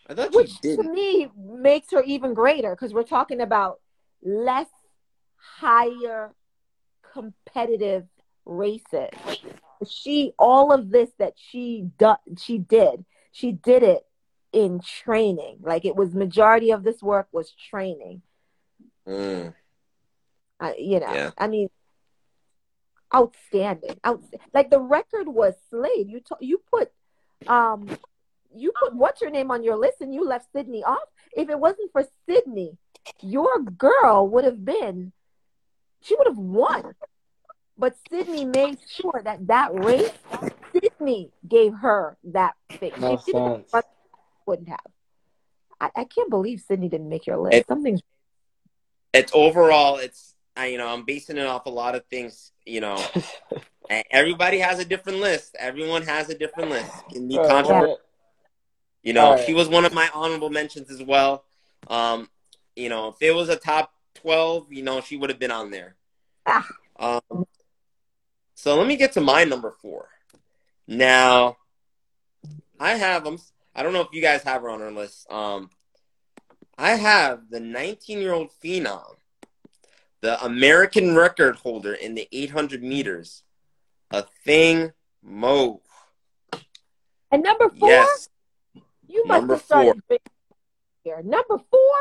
I 0.09 0.15
thought 0.15 0.33
Which 0.33 0.51
she 0.51 0.59
did. 0.63 0.77
to 0.81 0.89
me 0.89 1.29
makes 1.37 1.91
her 1.91 2.03
even 2.03 2.35
greater 2.35 2.71
because 2.75 2.95
we're 2.95 3.03
talking 3.03 3.41
about 3.41 3.81
less 4.23 4.69
higher 5.37 6.35
competitive 7.13 8.07
races. 8.45 9.11
She 9.87 10.33
all 10.39 10.73
of 10.73 10.91
this 10.91 11.11
that 11.19 11.35
she 11.37 11.91
do, 11.99 12.15
she 12.39 12.59
did, 12.59 13.05
she 13.33 13.53
did 13.53 13.83
it 13.83 14.05
in 14.53 14.81
training. 14.81 15.59
Like 15.63 15.85
it 15.85 15.97
was 15.97 16.15
majority 16.15 16.71
of 16.71 16.83
this 16.85 17.03
work 17.03 17.29
was 17.33 17.53
training. 17.71 18.23
Mm, 19.07 19.55
Uh, 20.61 20.73
you 20.79 21.01
know, 21.01 21.13
Yeah. 21.13 21.31
I 21.39 21.49
mean, 21.49 21.69
outstanding. 23.15 23.99
Out 24.05 24.23
like 24.53 24.71
the 24.71 24.81
record 24.81 25.29
was 25.29 25.55
Slade. 25.71 26.09
You 26.09 26.21
to, 26.21 26.37
you 26.41 26.61
put 26.71 26.91
um 27.47 27.89
you 28.55 28.73
put 28.81 28.95
what's 28.95 29.21
your 29.21 29.31
name 29.31 29.51
on 29.51 29.63
your 29.63 29.77
list 29.77 30.01
and 30.01 30.15
you 30.15 30.25
left 30.27 30.49
Sydney 30.53 30.83
off. 30.83 31.09
If 31.37 31.49
it 31.51 31.59
wasn't 31.59 31.93
for 31.93 32.05
Sydney, 32.29 32.77
your 33.21 33.61
girl 33.61 34.29
would 34.29 34.45
have 34.45 34.65
been 34.65 35.13
she 36.01 36.17
would 36.17 36.27
have 36.27 36.39
won. 36.39 36.95
But 37.79 37.97
Sydney 38.09 38.45
made 38.47 38.79
sure 38.89 39.21
that 39.23 39.47
that 39.49 39.75
race, 39.75 40.11
Sydney 40.73 41.31
gave 41.47 41.75
her 41.75 42.17
that 42.25 42.55
fix. 42.71 42.99
No 42.99 43.19
she 43.19 43.33
didn't, 43.33 43.71
sense. 43.71 43.85
Wouldn't 44.47 44.69
have. 44.69 44.81
I, 45.81 45.91
I 45.95 46.05
can't 46.05 46.31
believe 46.31 46.61
Sydney 46.61 46.89
didn't 46.89 47.09
make 47.09 47.27
your 47.27 47.37
list. 47.39 47.55
It- 47.57 47.67
Something's 47.69 48.01
it's 49.13 49.33
overall. 49.35 49.97
It's 49.97 50.35
I, 50.57 50.67
you 50.67 50.79
know, 50.79 50.89
I'm 50.89 51.05
basing 51.05 51.37
it 51.39 51.47
off 51.47 51.67
a 51.67 51.71
lot 51.71 51.95
of 51.95 52.05
things. 52.07 52.53
You 52.65 52.81
know, 52.81 53.03
everybody 54.11 54.59
has 54.59 54.79
a 54.79 54.85
different 54.85 55.21
list. 55.21 55.55
Everyone 55.59 56.03
has 56.03 56.29
a 56.31 56.37
different 56.37 56.71
list. 56.71 56.91
Can 57.13 57.29
be 57.29 57.37
controversial. 57.37 57.89
what- 57.91 58.01
You 59.03 59.13
know, 59.13 59.27
Alright. 59.29 59.47
she 59.47 59.55
was 59.55 59.69
one 59.69 59.85
of 59.85 59.93
my 59.95 60.09
honorable 60.15 60.51
mentions 60.51 60.91
as 60.91 61.03
well. 61.03 61.45
Um, 61.89 62.29
you 62.75 62.89
know, 62.89 63.09
if 63.09 63.17
it 63.21 63.35
was 63.35 63.49
a 63.49 63.57
top 63.57 63.93
twelve, 64.15 64.73
you 64.73 64.83
know, 64.83 65.01
she 65.01 65.17
would 65.17 65.31
have 65.31 65.39
been 65.39 65.51
on 65.53 65.71
there. 65.71 65.95
Ah. 66.47 66.67
Um, 66.99 67.47
so 68.55 68.77
let 68.77 68.87
me 68.87 68.97
get 68.97 69.13
to 69.13 69.21
my 69.21 69.45
number 69.45 69.71
four. 69.71 70.09
Now, 70.89 71.57
I 72.81 72.95
have 72.97 73.25
them. 73.25 73.39
I 73.77 73.83
don't 73.83 73.93
know 73.93 74.01
if 74.01 74.09
you 74.13 74.23
guys 74.23 74.43
have 74.43 74.63
her 74.63 74.71
on 74.71 74.81
our 74.81 74.91
list. 74.91 75.31
Um, 75.31 75.69
I 76.79 76.93
have 76.93 77.51
the 77.51 77.61
19 77.61 78.19
year 78.19 78.33
old 78.33 78.49
phenom, 78.65 79.17
the 80.23 80.43
American 80.43 81.15
record 81.15 81.57
holder 81.57 81.93
in 81.93 82.15
the 82.15 82.27
800 82.33 82.83
meters, 82.83 83.43
a 84.11 84.25
thing 84.45 84.93
Mo. 85.23 85.83
and 87.31 87.43
number 87.43 87.69
four. 87.69 87.91
Yes. 87.91 88.31
You 89.09 89.27
must 89.27 89.41
Number 89.41 89.55
have 89.55 89.63
started 89.63 90.03
big 90.09 90.21
here. 91.05 91.21
Number 91.23 91.59
four. 91.59 91.95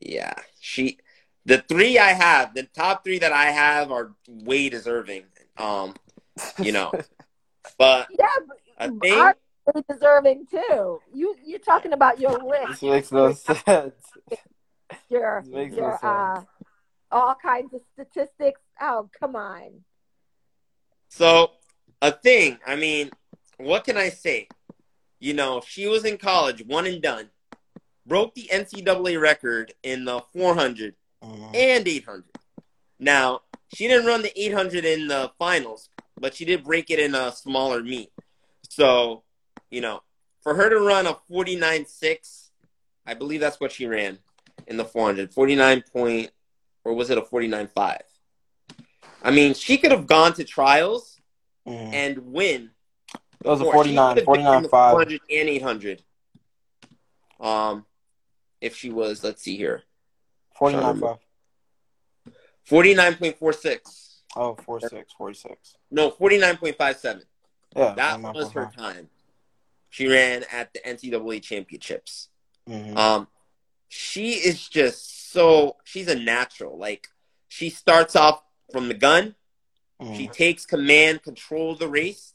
Yeah, 0.00 0.34
she. 0.60 0.98
The 1.44 1.58
three 1.58 1.98
I 1.98 2.12
have, 2.12 2.54
the 2.54 2.62
top 2.62 3.02
three 3.02 3.18
that 3.18 3.32
I 3.32 3.46
have 3.46 3.90
are 3.90 4.12
way 4.28 4.68
deserving. 4.68 5.24
Um, 5.56 5.94
you 6.60 6.70
know, 6.70 6.92
but 7.78 8.06
Yeah, 8.16 8.26
I 8.78 8.88
think 8.88 9.36
really 9.66 9.84
deserving 9.88 10.46
too. 10.50 11.00
You 11.12 11.36
you're 11.44 11.58
talking 11.58 11.92
about 11.92 12.18
your 12.20 12.32
list, 12.38 12.80
This 12.80 12.82
makes 12.82 13.12
no 13.12 13.32
sense. 13.32 13.94
your 15.08 15.42
This 15.44 15.50
makes 15.52 15.76
no 15.76 15.90
sense. 15.90 16.02
uh, 16.02 16.42
all 17.10 17.34
kinds 17.34 17.72
of 17.74 17.80
statistics. 17.94 18.60
Oh 18.80 19.08
come 19.18 19.36
on. 19.36 19.84
so. 21.08 21.50
Athing. 22.02 22.58
I 22.66 22.74
mean, 22.74 23.10
what 23.58 23.84
can 23.84 23.96
I 23.96 24.08
say? 24.08 24.48
You 25.20 25.34
know, 25.34 25.62
she 25.64 25.86
was 25.86 26.04
in 26.04 26.18
college, 26.18 26.64
one 26.66 26.84
and 26.84 27.00
done, 27.00 27.30
broke 28.04 28.34
the 28.34 28.48
NCAA 28.52 29.20
record 29.20 29.72
in 29.84 30.04
the 30.04 30.20
400 30.32 30.96
Mhm. 31.22 31.54
and 31.54 31.86
800. 31.86 32.24
Now, 32.98 33.42
she 33.72 33.86
didn't 33.86 34.06
run 34.06 34.22
the 34.22 34.32
800 34.36 34.84
in 34.84 35.06
the 35.06 35.30
finals, 35.38 35.88
but 36.18 36.34
she 36.34 36.44
did 36.44 36.64
break 36.64 36.90
it 36.90 36.98
in 36.98 37.14
a 37.14 37.30
smaller 37.30 37.84
meet. 37.84 38.10
So, 38.68 39.22
you 39.72 39.80
know, 39.80 40.02
for 40.42 40.54
her 40.54 40.68
to 40.68 40.78
run 40.78 41.06
a 41.06 41.14
49.6, 41.30 42.50
I 43.06 43.14
believe 43.14 43.40
that's 43.40 43.58
what 43.58 43.72
she 43.72 43.86
ran 43.86 44.18
in 44.66 44.76
the 44.76 44.84
400. 44.84 45.32
49 45.32 45.82
point, 45.92 46.30
or 46.84 46.92
was 46.92 47.08
it 47.10 47.16
a 47.18 47.22
49.5? 47.22 47.98
I 49.22 49.30
mean, 49.30 49.54
she 49.54 49.78
could 49.78 49.90
have 49.90 50.06
gone 50.06 50.34
to 50.34 50.44
trials 50.44 51.18
Mhm. 51.66 51.94
and 51.94 52.18
win. 52.32 52.70
It 53.42 53.48
was 53.48 53.60
a 53.60 53.64
Or 53.64 53.72
49, 53.72 54.14
could 54.16 54.26
have 54.26 54.26
been 54.26 54.34
in 54.34 54.44
49 54.44 54.68
5. 54.68 54.90
400 54.92 55.20
and 55.30 55.48
800. 55.48 56.02
Um, 57.40 57.86
if 58.60 58.76
she 58.76 58.90
was, 58.90 59.24
let's 59.24 59.42
see 59.42 59.56
here, 59.56 59.84
49 60.54 61.00
5. 61.00 61.18
49.46. 62.68 64.22
Oh, 64.36 64.54
46, 64.54 65.12
46. 65.14 65.76
No, 65.90 66.10
49.57. 66.10 67.22
Yeah. 67.74 67.94
That 67.94 68.20
was 68.34 68.52
her 68.52 68.70
time. 68.76 69.08
She 69.92 70.08
ran 70.08 70.44
at 70.50 70.72
the 70.72 70.80
NCAA 70.88 71.38
championships. 71.38 72.30
Mhm. 72.66 72.96
Um, 72.96 73.28
she 73.88 74.32
is 74.32 74.66
just 74.66 75.30
so 75.30 75.76
she's 75.84 76.08
a 76.08 76.14
natural. 76.18 76.78
Like 76.78 77.10
she 77.48 77.68
starts 77.68 78.16
off 78.16 78.42
from 78.72 78.88
the 78.88 78.94
gun. 78.94 79.36
She 80.00 80.28
Mhm. 80.28 80.32
takes 80.32 80.64
command, 80.64 81.22
control 81.22 81.72
of 81.72 81.78
the 81.78 81.88
race. 81.88 82.32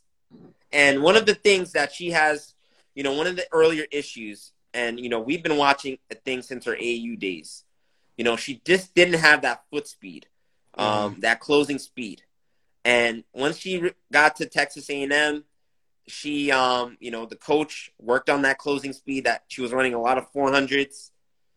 And 0.71 1.01
one 1.01 1.15
of 1.15 1.25
the 1.25 1.33
things 1.33 1.71
that 1.71 1.91
she 1.91 2.11
has, 2.11 2.53
you 2.93 3.01
know, 3.01 3.13
one 3.13 3.25
of 3.25 3.35
the 3.35 3.47
earlier 3.51 3.87
issues, 3.91 4.51
and 4.75 4.99
you 4.99 5.09
know, 5.09 5.19
we've 5.19 5.41
been 5.41 5.57
watching 5.57 5.97
the 6.09 6.15
thing 6.15 6.43
since 6.43 6.65
her 6.65 6.77
AU 6.79 7.15
days. 7.15 7.63
You 8.17 8.23
know, 8.23 8.35
she 8.35 8.61
just 8.65 8.93
didn't 8.93 9.19
have 9.19 9.41
that 9.41 9.63
foot 9.71 9.87
speed, 9.87 10.27
um, 10.75 11.21
that 11.21 11.39
closing 11.39 11.79
speed. 11.79 12.21
And 12.85 13.23
once 13.33 13.57
she 13.57 13.93
got 14.11 14.35
to 14.35 14.45
Texas 14.45 14.91
A&M, 14.91 15.46
she, 16.07 16.51
um, 16.51 16.97
you 16.99 17.11
know, 17.11 17.25
the 17.25 17.35
coach 17.35 17.91
worked 17.99 18.29
on 18.29 18.41
that 18.43 18.57
closing 18.57 18.93
speed. 18.93 19.25
That 19.25 19.43
she 19.47 19.61
was 19.61 19.71
running 19.71 19.93
a 19.93 20.01
lot 20.01 20.17
of 20.17 20.31
400s, 20.31 21.11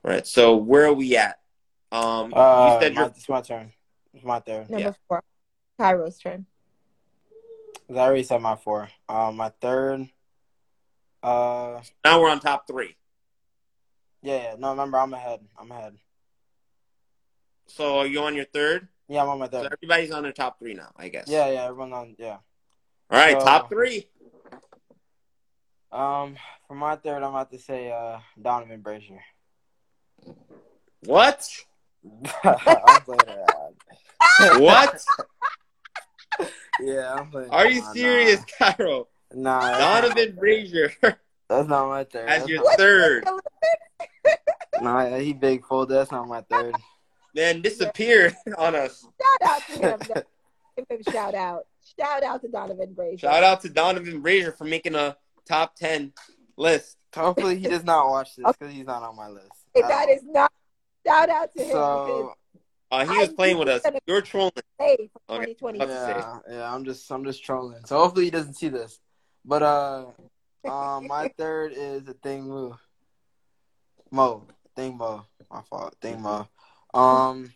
All 0.03 0.11
right. 0.11 0.25
So 0.25 0.55
where 0.55 0.85
are 0.85 0.93
we 0.93 1.15
at? 1.17 1.39
Um, 1.91 2.33
Uh, 2.35 2.73
you 2.75 2.81
said 2.81 2.93
my, 2.95 3.01
your 3.01 3.09
it's 3.09 3.29
my 3.29 3.41
turn. 3.41 3.71
It's 4.13 4.23
my 4.25 4.39
third. 4.39 4.69
Number 4.69 4.85
Yeah. 4.87 4.93
four, 5.07 5.23
Cairo's 5.79 6.17
turn. 6.17 6.45
I 7.89 7.93
already 7.93 8.23
said 8.23 8.41
my 8.41 8.55
four. 8.55 8.87
Um, 9.09 9.35
my 9.37 9.49
third. 9.61 10.09
Uh, 11.21 11.81
now 12.05 12.21
we're 12.21 12.29
on 12.29 12.39
top 12.39 12.65
three. 12.67 12.95
yeah, 14.21 14.35
yeah. 14.43 14.55
No, 14.57 14.71
remember, 14.71 14.97
I'm 14.97 15.13
ahead. 15.13 15.41
I'm 15.57 15.71
ahead. 15.71 15.97
So 17.67 17.99
are 17.99 18.07
you 18.07 18.21
on 18.23 18.35
your 18.35 18.45
third? 18.45 18.87
Yeah, 19.07 19.23
I'm 19.23 19.29
on 19.29 19.39
my 19.39 19.47
third. 19.47 19.57
So 19.57 19.63
third. 19.69 19.73
everybody's 19.73 20.11
on 20.11 20.23
their 20.23 20.31
top 20.31 20.57
three 20.59 20.73
now, 20.73 20.91
I 20.95 21.09
guess. 21.09 21.27
Yeah, 21.27 21.49
yeah. 21.51 21.65
Everyone 21.65 21.93
on. 21.93 22.15
Yeah. 22.17 22.37
All 23.09 23.19
right, 23.19 23.37
So- 23.39 23.45
top 23.45 23.69
three. 23.69 24.07
Um, 25.91 26.37
for 26.67 26.75
my 26.75 26.95
third, 26.95 27.17
I'm 27.21 27.31
about 27.31 27.51
to 27.51 27.59
say 27.59 27.91
uh 27.91 28.19
Donavan 28.41 28.81
Brazier. 28.81 29.21
What? 31.05 31.47
I'm 32.43 33.01
playing 33.03 33.19
around. 33.27 34.61
What? 34.61 35.03
Yeah, 36.79 37.13
I'm 37.15 37.29
playing. 37.31 37.49
Are 37.49 37.67
you 37.69 37.81
around. 37.81 37.93
serious, 37.95 38.41
Cairo? 38.57 39.07
Nah, 39.33 39.59
nah 39.59 39.77
not- 40.01 40.03
Donavan 40.15 40.35
Brazier 40.37 40.91
That's 41.49 41.67
not 41.67 41.87
my 41.89 42.03
third. 42.05 42.27
as 42.29 42.39
That's 42.39 42.49
your 42.49 42.63
not- 42.63 42.77
third. 42.77 43.25
Nah, 44.81 45.17
he 45.17 45.33
big 45.33 45.63
fold. 45.65 45.89
That's 45.89 46.11
not 46.11 46.27
my 46.27 46.41
third. 46.49 46.73
Then 47.35 47.61
disappeared 47.61 48.35
on 48.57 48.73
us. 48.73 49.05
Shout 49.21 49.51
out 49.51 49.61
to 49.67 49.73
him. 49.73 49.99
though. 50.15 50.21
Give 50.75 50.85
him 50.89 51.13
shout 51.13 51.35
out. 51.35 51.67
Shout 51.99 52.23
out 52.23 52.41
to 52.41 52.47
Donavan 52.47 52.95
Brazier. 52.95 53.17
Shout 53.29 53.43
out 53.43 53.61
to 53.61 53.69
Donavan 53.69 54.21
Brazier 54.23 54.53
for 54.53 54.63
making 54.63 54.95
a 54.95 55.15
top 55.45 55.75
ten 55.75 56.13
list. 56.57 56.97
Hopefully, 57.15 57.59
he 57.59 57.67
does 57.67 57.83
not 57.83 58.07
watch 58.09 58.35
this 58.35 58.45
because 58.47 58.73
he's 58.73 58.85
not 58.85 59.03
on 59.03 59.15
my 59.15 59.27
list. 59.27 59.51
If 59.75 59.87
that 59.87 60.09
is 60.09 60.23
not 60.23 60.51
shout 61.05 61.29
out 61.29 61.49
to 61.55 61.63
him 61.63 61.71
so. 61.71 62.33
Uh, 62.91 63.05
he 63.05 63.17
was 63.17 63.29
I 63.29 63.33
playing 63.33 63.57
with 63.57 63.69
us. 63.69 63.83
You're 64.05 64.21
trolling. 64.21 64.51
hey, 64.77 65.09
for 65.27 65.35
Okay. 65.35 65.53
2020. 65.53 65.79
Yeah, 65.79 66.39
yeah. 66.49 66.73
I'm 66.73 66.83
just, 66.83 67.09
I'm 67.09 67.23
just 67.23 67.41
trolling. 67.43 67.85
So 67.85 67.97
hopefully 67.97 68.25
he 68.25 68.31
doesn't 68.31 68.55
see 68.55 68.67
this. 68.67 68.99
But 69.45 69.63
uh, 69.63 70.05
um, 70.65 71.07
my 71.07 71.29
third 71.37 71.71
is 71.73 72.03
Athing 72.03 72.43
Mu. 72.43 72.73
Mo, 74.11 74.45
thing 74.75 74.97
Mo. 74.97 75.25
My 75.49 75.61
fault, 75.61 75.95
thing 76.01 76.21
Mo. 76.21 76.47
Um, 76.93 77.53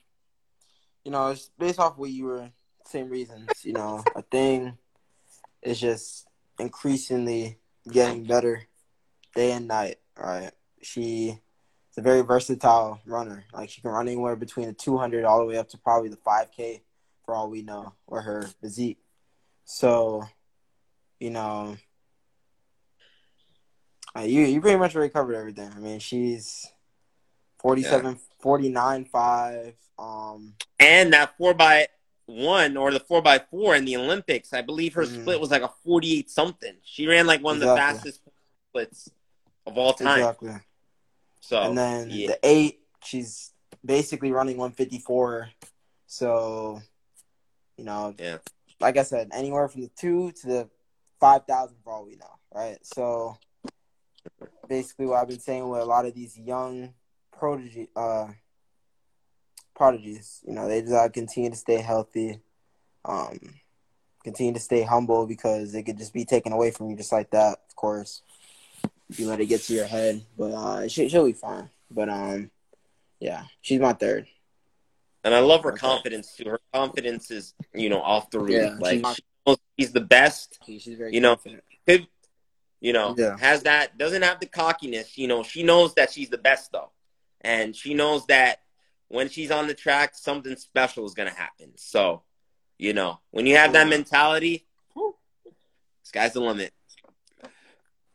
you 1.03 1.11
know, 1.11 1.31
it's 1.31 1.49
based 1.59 1.79
off 1.79 1.97
what 1.97 2.09
you 2.11 2.25
were 2.25 2.49
same 2.85 3.09
reasons. 3.09 3.49
You 3.65 3.73
know, 3.73 4.03
Athing 4.15 4.77
is 5.61 5.81
just 5.81 6.27
increasingly 6.59 7.57
getting 7.91 8.23
better 8.23 8.63
day 9.35 9.51
and 9.51 9.67
night. 9.67 9.97
Right? 10.17 10.51
She 10.81 11.39
a 11.97 12.01
very 12.01 12.21
versatile 12.21 12.99
runner. 13.05 13.45
Like 13.53 13.69
she 13.69 13.81
can 13.81 13.91
run 13.91 14.07
anywhere 14.07 14.35
between 14.35 14.67
the 14.67 14.73
200 14.73 15.23
all 15.25 15.39
the 15.39 15.45
way 15.45 15.57
up 15.57 15.69
to 15.69 15.77
probably 15.77 16.09
the 16.09 16.17
5K 16.17 16.81
for 17.23 17.33
all 17.35 17.49
we 17.49 17.61
know, 17.61 17.93
or 18.07 18.21
her 18.21 18.43
physique. 18.61 18.99
So, 19.63 20.23
you 21.19 21.31
know, 21.31 21.77
uh, 24.15 24.21
you 24.21 24.41
you 24.41 24.61
pretty 24.61 24.77
much 24.77 24.95
already 24.95 25.11
covered 25.11 25.35
everything. 25.35 25.71
I 25.75 25.79
mean, 25.79 25.99
she's 25.99 26.67
47, 27.59 28.19
49, 28.39 29.05
5. 29.05 29.73
Um, 29.97 30.55
And 30.79 31.13
that 31.13 31.37
four 31.37 31.53
by 31.53 31.87
one 32.25 32.75
or 32.77 32.91
the 32.91 32.99
four 32.99 33.21
by 33.21 33.39
four 33.39 33.75
in 33.75 33.85
the 33.85 33.97
Olympics, 33.97 34.53
I 34.53 34.61
believe 34.61 34.93
her 34.93 35.03
Mhm. 35.03 35.21
split 35.21 35.39
was 35.39 35.51
like 35.51 35.61
a 35.61 35.71
forty-eight 35.83 36.29
something. 36.29 36.75
She 36.83 37.07
ran 37.07 37.25
like 37.27 37.41
one 37.41 37.55
of 37.55 37.59
the 37.61 37.75
fastest 37.75 38.21
splits 38.69 39.09
of 39.65 39.77
all 39.77 39.93
time. 39.93 40.19
exactly. 40.19 40.53
So 41.45 41.61
and 41.61 41.77
then 41.77 42.09
yeah. 42.09 42.29
the 42.29 42.39
8, 42.41 42.79
she's 43.03 43.51
basically 43.85 44.31
running 44.31 44.57
154. 44.57 45.49
So, 46.07 46.81
you 47.77 47.83
know, 47.83 48.15
Yeah. 48.17 48.39
like 48.79 48.97
I 48.97 49.03
said, 49.03 49.29
anywhere 49.31 49.67
from 49.67 49.81
the 49.81 49.89
2 49.89 50.31
to 50.31 50.47
the 50.47 50.69
5,000 51.19 51.77
for 51.83 51.93
all 51.93 52.05
we 52.05 52.15
know, 52.15 52.31
right? 52.51 52.79
So, 52.83 53.37
basically, 54.67 55.05
what 55.05 55.21
I've 55.21 55.27
been 55.27 55.39
saying 55.39 55.69
with 55.69 55.81
a 55.81 55.85
lot 55.85 56.07
of 56.07 56.15
these 56.15 56.35
young 56.35 56.95
prodigy, 57.31 57.89
uh, 57.95 58.29
prodigies, 59.75 60.41
you 60.47 60.53
know, 60.53 60.67
they 60.67 60.81
just 60.81 60.93
gotta 60.93 61.11
continue 61.11 61.51
to 61.51 61.55
stay 61.55 61.77
healthy, 61.77 62.39
um, 63.05 63.37
continue 64.23 64.53
to 64.53 64.59
stay 64.59 64.81
humble 64.81 65.27
because 65.27 65.75
it 65.75 65.83
could 65.83 65.99
just 65.99 66.13
be 66.13 66.25
taken 66.25 66.53
away 66.53 66.71
from 66.71 66.89
you 66.89 66.97
just 66.97 67.11
like 67.11 67.29
that, 67.29 67.59
of 67.69 67.75
course. 67.75 68.23
You 69.09 69.27
let 69.27 69.39
it 69.39 69.45
get 69.45 69.61
to 69.63 69.73
your 69.73 69.85
head, 69.85 70.21
but 70.37 70.51
uh, 70.51 70.87
she, 70.87 71.09
she'll 71.09 71.25
be 71.25 71.33
fine. 71.33 71.69
But 71.91 72.09
um, 72.09 72.49
yeah, 73.19 73.43
she's 73.61 73.79
my 73.79 73.93
third. 73.93 74.27
And 75.23 75.33
I 75.33 75.39
love 75.39 75.63
her 75.63 75.71
Okay. 75.73 75.79
confidence 75.79 76.35
too. 76.35 76.49
Her 76.49 76.59
confidence 76.73 77.31
is, 77.31 77.53
you 77.73 77.89
know, 77.89 78.01
off 78.01 78.29
the 78.29 78.39
roof. 78.39 78.51
Yeah, 78.51 78.75
like 78.79 78.99
she's- 78.99 79.15
she 79.15 79.23
knows 79.47 79.57
she's 79.79 79.91
the 79.91 80.01
best. 80.01 80.59
She, 80.65 80.79
she's 80.79 80.97
very 80.97 81.13
You 81.13 81.21
know, 81.21 81.35
confident. 81.35 81.63
Could, 81.87 82.07
you 82.81 82.93
know, 82.93 83.15
Yeah. 83.17 83.37
has 83.37 83.63
that 83.63 83.97
doesn't 83.97 84.21
have 84.23 84.39
the 84.39 84.45
cockiness. 84.47 85.17
You 85.17 85.27
know, 85.27 85.43
she 85.43 85.63
knows 85.63 85.93
that 85.95 86.11
she's 86.11 86.29
the 86.29 86.37
best 86.37 86.71
though, 86.71 86.91
and 87.41 87.75
she 87.75 87.93
knows 87.93 88.25
that 88.27 88.61
when 89.07 89.29
she's 89.29 89.51
on 89.51 89.67
the 89.67 89.73
track, 89.75 90.15
something 90.15 90.55
special 90.57 91.05
is 91.05 91.13
gonna 91.13 91.29
happen. 91.33 91.73
So, 91.77 92.23
you 92.79 92.93
know, 92.93 93.19
when 93.31 93.45
you 93.45 93.55
have 93.55 93.73
that 93.73 93.87
mentality, 93.87 94.65
whew, 94.93 95.15
sky's 96.03 96.33
the 96.33 96.41
limit. 96.41 96.73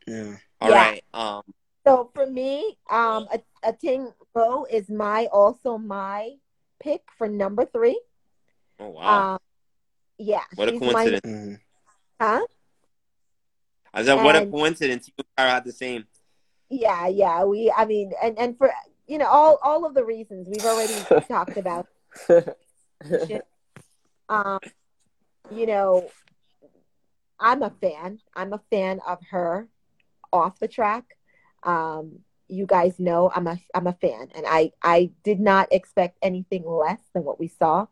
Yeah. 0.07 0.35
All 0.61 0.69
Yeah. 0.69 0.75
right. 0.75 1.03
Um. 1.13 1.41
So 1.85 2.11
for 2.13 2.25
me, 2.27 2.77
um, 2.89 3.27
a, 3.33 3.41
a 3.63 3.73
Ting 3.73 4.13
Bo 4.35 4.65
is 4.69 4.87
my 4.89 5.25
also 5.31 5.77
my 5.79 6.33
pick 6.79 7.01
for 7.17 7.27
number 7.27 7.65
three. 7.65 7.99
Oh 8.79 8.89
wow. 8.89 9.33
Um, 9.33 9.39
yeah, 10.19 10.43
what 10.55 10.67
a 10.69 10.71
she's 10.71 10.81
my- 10.81 10.87
coincidence. 10.93 11.21
Mhm. 11.25 11.59
huh? 12.21 12.45
I 13.93 14.03
said, 14.05 14.23
what 14.23 14.35
a 14.37 14.45
coincidence. 14.45 15.07
You 15.09 15.13
and 15.37 15.47
I 15.49 15.53
had 15.55 15.65
the 15.65 15.71
same. 15.73 16.05
Yeah, 16.69 17.07
yeah. 17.07 17.43
We, 17.43 17.73
I 17.75 17.85
mean, 17.85 18.13
and 18.23 18.37
and 18.39 18.57
for 18.57 18.71
you 19.07 19.17
know 19.17 19.27
all 19.27 19.59
all 19.63 19.85
of 19.85 19.93
the 19.95 20.05
reasons 20.05 20.47
we've 20.47 20.63
already 20.65 20.93
talked 21.27 21.57
about. 21.57 21.87
Um, 24.29 24.59
you 25.51 25.65
know, 25.65 26.07
I'm 27.37 27.63
a 27.63 27.69
fan. 27.81 28.19
I'm 28.33 28.53
a 28.53 28.61
fan 28.69 29.01
of 29.05 29.19
her 29.31 29.67
off 30.31 30.59
the 30.59 30.67
track. 30.67 31.17
Um, 31.63 32.19
you 32.47 32.65
guys 32.65 32.99
know 32.99 33.31
I'm 33.33 33.47
a 33.47 33.57
I'm 33.73 33.87
a 33.87 33.93
fan, 33.93 34.29
and 34.35 34.45
I 34.47 34.71
I 34.83 35.11
did 35.23 35.39
not 35.39 35.69
expect 35.71 36.17
anything 36.21 36.65
less 36.65 37.01
than 37.13 37.23
what 37.23 37.39
we 37.39 37.47
saw. 37.47 37.87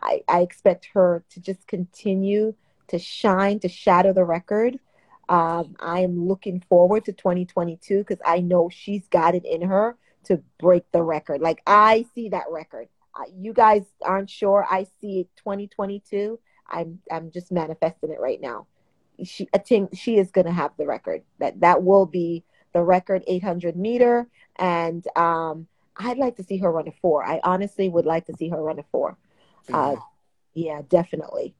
I 0.00 0.22
I 0.28 0.40
expect 0.40 0.86
her 0.94 1.24
to 1.30 1.40
just 1.40 1.66
continue 1.66 2.54
to 2.88 2.98
shine, 2.98 3.58
to 3.60 3.68
shatter 3.68 4.12
the 4.12 4.24
record. 4.24 4.78
Um, 5.28 5.76
I 5.80 6.00
am 6.00 6.28
looking 6.28 6.60
forward 6.68 7.06
to 7.06 7.12
2022 7.12 7.98
because 7.98 8.20
I 8.24 8.40
know 8.40 8.68
she's 8.68 9.08
got 9.08 9.34
it 9.34 9.44
in 9.46 9.62
her 9.62 9.96
to 10.24 10.42
break 10.58 10.84
the 10.92 11.02
record. 11.02 11.40
Like 11.40 11.62
I 11.66 12.04
see 12.14 12.28
that 12.30 12.44
record. 12.50 12.88
Uh, 13.14 13.24
you 13.34 13.52
guys 13.52 13.82
aren't 14.02 14.30
sure. 14.30 14.66
I 14.70 14.86
see 15.00 15.20
it 15.20 15.28
2022. 15.36 16.38
I'm 16.68 16.98
I'm 17.10 17.30
just 17.30 17.52
manifesting 17.52 18.10
it 18.10 18.20
right 18.20 18.40
now. 18.40 18.66
She 19.24 19.48
I 19.54 19.58
think 19.58 19.90
she 19.94 20.16
is 20.16 20.30
going 20.30 20.46
to 20.46 20.52
have 20.52 20.72
the 20.76 20.86
record. 20.86 21.22
That 21.38 21.60
that 21.60 21.82
will 21.82 22.06
be 22.06 22.44
the 22.72 22.82
record 22.82 23.22
800 23.26 23.76
meter, 23.76 24.28
and 24.56 25.06
um, 25.16 25.66
I'd 25.96 26.18
like 26.18 26.36
to 26.36 26.42
see 26.42 26.56
her 26.58 26.72
run 26.72 26.88
a 26.88 26.92
four. 26.92 27.24
I 27.24 27.40
honestly 27.44 27.88
would 27.88 28.06
like 28.06 28.26
to 28.26 28.34
see 28.36 28.48
her 28.48 28.62
run 28.62 28.78
a 28.78 28.84
four. 28.90 29.16
Uh, 29.72 29.96
yeah, 30.54 30.82
definitely, 30.88 31.54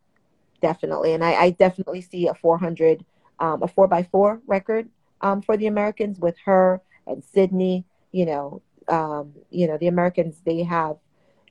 definitely, 0.61 1.13
and 1.13 1.25
I, 1.25 1.35
I 1.35 1.51
definitely 1.51 2.01
see 2.01 2.29
a 2.29 2.35
400, 2.35 3.05
um, 3.39 3.63
a 3.63 3.69
four 3.69 3.87
by 3.87 4.03
four 4.03 4.41
record 4.47 4.89
um, 5.21 5.43
for 5.43 5.57
the 5.57 5.67
Americans 5.67 6.19
with 6.19 6.37
her 6.45 6.81
and 7.07 7.23
Sydney. 7.23 7.85
You 8.11 8.27
know, 8.27 8.63
um, 8.89 9.35
you 9.51 9.67
know 9.67 9.79
the 9.79 9.87
Americans 9.87 10.43
they 10.45 10.63
have 10.63 10.97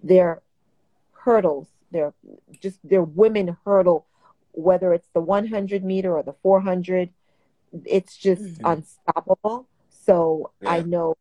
their 0.04 0.42
hurdles, 1.14 1.68
their 1.92 2.14
just 2.62 2.80
their 2.88 3.04
women 3.04 3.58
hurdle, 3.66 4.06
whether 4.54 4.94
it's 4.94 5.08
the 5.14 5.22
100 5.22 5.84
meter 5.84 6.16
or 6.16 6.24
the 6.24 6.34
400, 6.34 7.10
it's 7.86 8.18
just 8.18 8.42
Mhm. 8.44 8.66
unstoppable. 8.66 9.68
So 9.90 10.52
I 10.66 10.78
Yeah. 10.78 10.84
know 10.86 11.18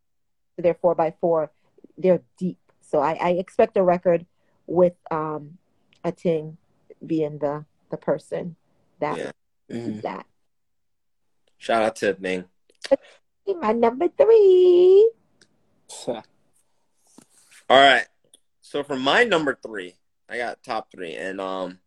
their 0.57 0.75
four 0.75 0.95
by 0.95 1.13
four, 1.21 1.51
they're 1.97 2.23
deep. 2.37 2.59
So 2.81 3.01
I, 3.01 3.13
I 3.15 3.31
expect 3.31 3.77
a 3.77 3.83
record 3.83 4.27
with 4.67 4.95
um, 5.11 5.59
Athing 6.05 6.57
being 7.05 7.39
the 7.39 7.65
the 7.91 7.97
person 7.97 8.57
that 9.01 9.19
Yeah. 9.19 9.33
Mhm. 9.69 10.03
that. 10.03 10.27
Shout 11.59 11.83
out 11.83 11.97
to 11.97 12.17
Ming. 12.19 12.49
My 13.47 13.73
number 13.73 14.09
three. 14.09 15.11
All 16.07 16.23
right. 17.71 18.07
So 18.61 18.83
for 18.85 18.97
my 18.97 19.25
number 19.25 19.59
three, 19.61 19.97
I 20.29 20.37
got 20.37 20.63
top 20.63 20.91
three, 20.91 21.15
and 21.17 21.41
um, 21.41 21.81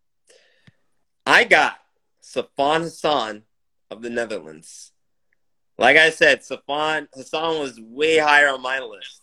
I 1.26 1.44
got 1.44 1.78
Sifan 2.22 2.82
Hassan 2.82 3.42
of 3.90 4.02
the 4.02 4.10
Netherlands. 4.10 4.92
Like 5.78 5.96
I 5.96 6.10
said, 6.10 6.40
Sifan 6.40 7.08
Hassan 7.14 7.60
was 7.60 7.80
way 7.80 8.18
higher 8.18 8.48
on 8.48 8.62
my 8.62 8.80
list. 8.80 9.22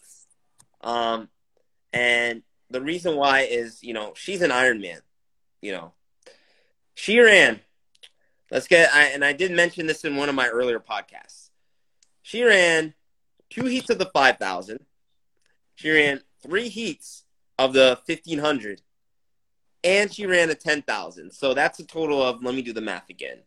Um, 0.82 1.30
and 1.94 2.44
the 2.70 2.82
reason 2.82 3.16
why 3.16 3.42
is, 3.42 3.84
you 3.84 3.94
know, 3.94 4.14
she's 4.16 4.42
an 4.42 4.52
Iron 4.52 4.82
Man. 4.82 5.00
You 5.62 5.74
know, 5.74 5.94
she 6.96 7.20
ran. 7.20 7.60
Let's 8.50 8.68
get, 8.68 8.94
I, 8.94 9.06
and 9.06 9.24
I 9.24 9.34
did 9.34 9.52
mention 9.52 9.88
this 9.88 10.04
in 10.04 10.16
one 10.16 10.28
of 10.28 10.36
my 10.36 10.48
earlier 10.48 10.80
podcasts. 10.80 11.50
She 12.22 12.44
ran 12.44 12.94
two 13.50 13.66
heats 13.66 13.90
of 13.90 13.98
the 13.98 14.08
5,000. 14.08 14.80
She 15.76 15.90
ran 15.90 16.22
three 16.42 16.68
heats 16.68 17.24
of 17.58 17.74
the 17.74 18.00
1,500. 18.06 18.82
And 19.84 20.14
she 20.14 20.26
ran 20.26 20.50
a 20.50 20.56
10,000. 20.56 21.32
So 21.32 21.54
that's 21.54 21.80
a 21.80 21.86
total 21.86 22.22
of, 22.22 22.44
let 22.44 22.56
me 22.56 22.62
do 22.62 22.74
the 22.74 22.82
math 22.82 23.10
again. 23.10 23.40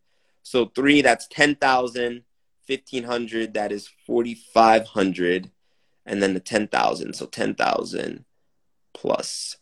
So 0.43 0.65
three, 0.66 1.02
that's 1.02 1.27
10,000. 1.28 2.24
1,500, 2.66 3.52
that 3.55 3.73
is 3.73 3.90
4,500. 4.06 5.51
And 6.06 6.23
then 6.23 6.35
the 6.35 6.40
10,000. 6.40 7.15
So 7.15 7.27
10,000 7.27 8.24
plus 8.94 9.56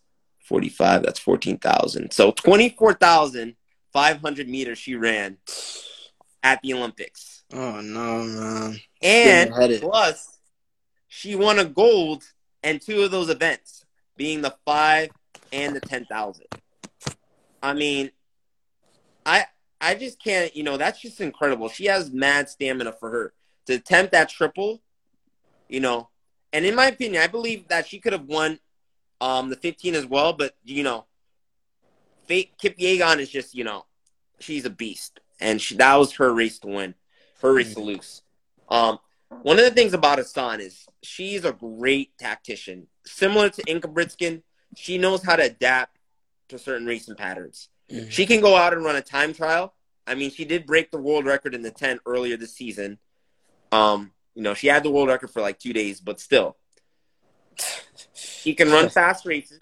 45, 0.44 1.02
that's 1.02 1.18
14,000. 1.18 2.12
So 2.12 2.30
24,500 2.30 4.48
meters 4.48 4.78
she 4.78 4.94
ran 4.94 5.38
at 6.42 6.60
the 6.62 6.74
Olympics. 6.74 7.44
Oh 7.52 7.80
no, 7.80 8.24
man. 8.24 8.80
And 9.02 9.52
plus, 9.80 10.38
she 11.08 11.34
won 11.36 11.58
a 11.58 11.64
gold 11.64 12.24
in 12.62 12.78
two 12.78 13.02
of 13.02 13.10
those 13.10 13.28
events, 13.28 13.84
being 14.16 14.40
the 14.42 14.54
five 14.64 15.10
and 15.52 15.76
the 15.76 15.80
10,000. 15.80 16.46
I 17.62 17.74
mean, 17.74 18.10
I 19.24 19.46
I 19.80 19.94
just 19.94 20.22
can't, 20.22 20.54
you 20.54 20.62
know, 20.62 20.76
that's 20.76 21.00
just 21.00 21.20
incredible. 21.20 21.68
She 21.68 21.86
has 21.86 22.10
mad 22.12 22.48
stamina 22.48 22.92
for 22.92 23.10
her 23.10 23.32
to 23.66 23.74
attempt 23.74 24.12
that 24.12 24.28
triple, 24.28 24.80
you 25.68 25.80
know. 25.80 26.08
And 26.52 26.64
in 26.64 26.74
my 26.74 26.86
opinion, 26.86 27.22
I 27.22 27.26
believe 27.26 27.68
that 27.68 27.86
she 27.86 27.98
could 27.98 28.12
have 28.12 28.26
won 28.26 28.58
um, 29.20 29.48
the 29.48 29.56
15 29.56 29.94
as 29.94 30.06
well, 30.06 30.32
but 30.32 30.54
you 30.64 30.82
know, 30.82 31.06
Faith 32.26 32.50
Kipyegon 32.62 33.18
is 33.18 33.30
just, 33.30 33.54
you 33.54 33.64
know, 33.64 33.86
she's 34.38 34.64
a 34.64 34.70
beast, 34.70 35.20
and 35.40 35.60
she, 35.60 35.76
that 35.76 35.96
was 35.96 36.12
her 36.14 36.32
race 36.32 36.58
to 36.60 36.68
win, 36.68 36.94
her 37.40 37.54
race 37.54 37.74
to 37.74 37.80
lose. 37.80 38.22
Um, 38.68 38.98
one 39.42 39.58
of 39.58 39.64
the 39.64 39.70
things 39.70 39.94
about 39.94 40.18
Hassan 40.18 40.60
is 40.60 40.86
she's 41.02 41.44
a 41.44 41.52
great 41.52 42.16
tactician, 42.18 42.86
similar 43.06 43.48
to 43.50 43.62
Ingebrigtsen. 43.62 44.42
She 44.76 44.98
knows 44.98 45.22
how 45.24 45.36
to 45.36 45.44
adapt 45.44 45.98
to 46.52 46.58
certain 46.58 46.86
racing 46.86 47.16
patterns. 47.16 47.68
Mhm. 47.90 48.10
She 48.10 48.26
can 48.26 48.40
go 48.40 48.56
out 48.56 48.72
and 48.72 48.84
run 48.84 48.96
a 48.96 49.02
time 49.02 49.34
trial. 49.34 49.74
I 50.06 50.14
mean, 50.14 50.30
she 50.30 50.44
did 50.44 50.66
break 50.66 50.90
the 50.90 50.98
world 50.98 51.26
record 51.26 51.54
in 51.54 51.62
the 51.62 51.70
10 51.70 52.00
earlier 52.06 52.36
this 52.36 52.54
season. 52.54 52.98
Um, 53.70 54.12
you 54.34 54.42
know, 54.42 54.54
she 54.54 54.66
had 54.68 54.82
the 54.82 54.90
world 54.90 55.08
record 55.08 55.30
for 55.30 55.40
like 55.42 55.58
two 55.58 55.72
days, 55.72 56.00
but 56.00 56.20
still, 56.20 56.56
she 58.14 58.54
can 58.54 58.70
run 58.70 58.88
fast 58.90 59.26
races. 59.26 59.58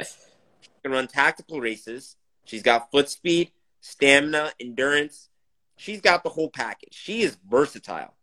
She 0.61 0.71
can 0.83 0.93
run 0.93 1.09
tactical 1.09 1.61
races. 1.61 2.17
She's 2.45 2.63
got 2.63 2.91
foot 2.91 3.09
speed, 3.09 3.53
stamina, 3.81 4.53
endurance. 4.61 5.29
She's 5.77 6.01
got 6.01 6.23
the 6.23 6.31
whole 6.31 6.51
package. 6.51 6.93
She 6.93 7.23
is 7.23 7.37
versatile. 7.49 8.15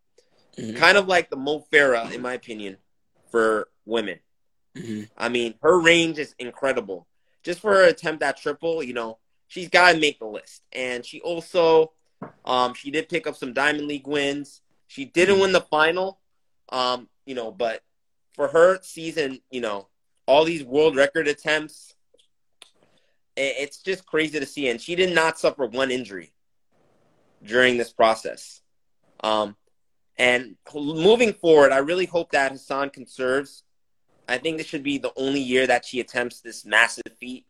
Mhm. 0.58 0.76
Kind 0.78 0.98
of 0.98 1.08
like 1.08 1.30
the 1.30 1.38
Mo 1.38 1.66
Farah, 1.72 2.12
in 2.12 2.22
my 2.22 2.34
opinion, 2.34 2.78
for 3.32 3.70
women. 3.86 4.20
Mhm. 4.76 5.10
I 5.18 5.30
mean, 5.30 5.56
her 5.62 5.80
range 5.80 6.20
is 6.20 6.34
incredible. 6.40 7.08
Just 7.48 7.62
for 7.62 7.74
her 7.74 7.84
attempt 7.84 8.22
at 8.24 8.36
triple, 8.36 8.84
you 8.84 8.92
know, 8.92 9.20
she's 9.48 9.70
got 9.70 9.94
to 9.94 10.00
make 10.00 10.20
the 10.20 10.26
list. 10.26 10.64
And 10.74 11.06
she 11.06 11.22
also, 11.22 11.94
um, 12.44 12.74
she 12.74 12.92
did 12.92 13.08
pick 13.08 13.26
up 13.26 13.38
some 13.38 13.54
Diamond 13.54 13.88
League 13.88 14.06
wins. 14.06 14.60
She 14.88 15.06
didn't 15.06 15.40
win 15.40 15.54
the 15.54 15.62
final, 15.62 16.20
um, 16.74 17.08
you 17.26 17.36
know, 17.36 17.54
but 17.54 17.84
for 18.34 18.50
her 18.50 18.80
season, 18.82 19.40
you 19.50 19.62
know, 19.62 19.88
all 20.26 20.44
these 20.44 20.62
world 20.62 20.98
record 20.98 21.30
attempts, 21.30 21.96
it's 23.38 23.78
just 23.82 24.06
crazy 24.06 24.42
to 24.42 24.46
see. 24.46 24.68
And 24.68 24.82
she 24.82 24.96
did 24.96 25.16
not 25.16 25.40
suffer 25.40 25.68
one 25.68 25.90
injury 25.90 26.34
during 27.42 27.78
this 27.78 27.94
process. 27.94 28.60
Um, 29.24 29.56
and 30.18 30.58
moving 30.76 31.32
forward, 31.32 31.72
I 31.72 31.78
really 31.78 32.08
hope 32.08 32.34
that 32.34 32.52
Hassan 32.52 32.90
conserves. 32.90 33.64
I 34.28 34.38
think 34.38 34.58
this 34.58 34.68
should 34.68 34.84
be 34.84 34.98
the 34.98 35.14
only 35.16 35.40
year 35.40 35.68
that 35.68 35.86
she 35.86 36.00
attempts 36.00 36.42
this 36.42 36.66
massive 36.66 37.04
feat, 37.20 37.46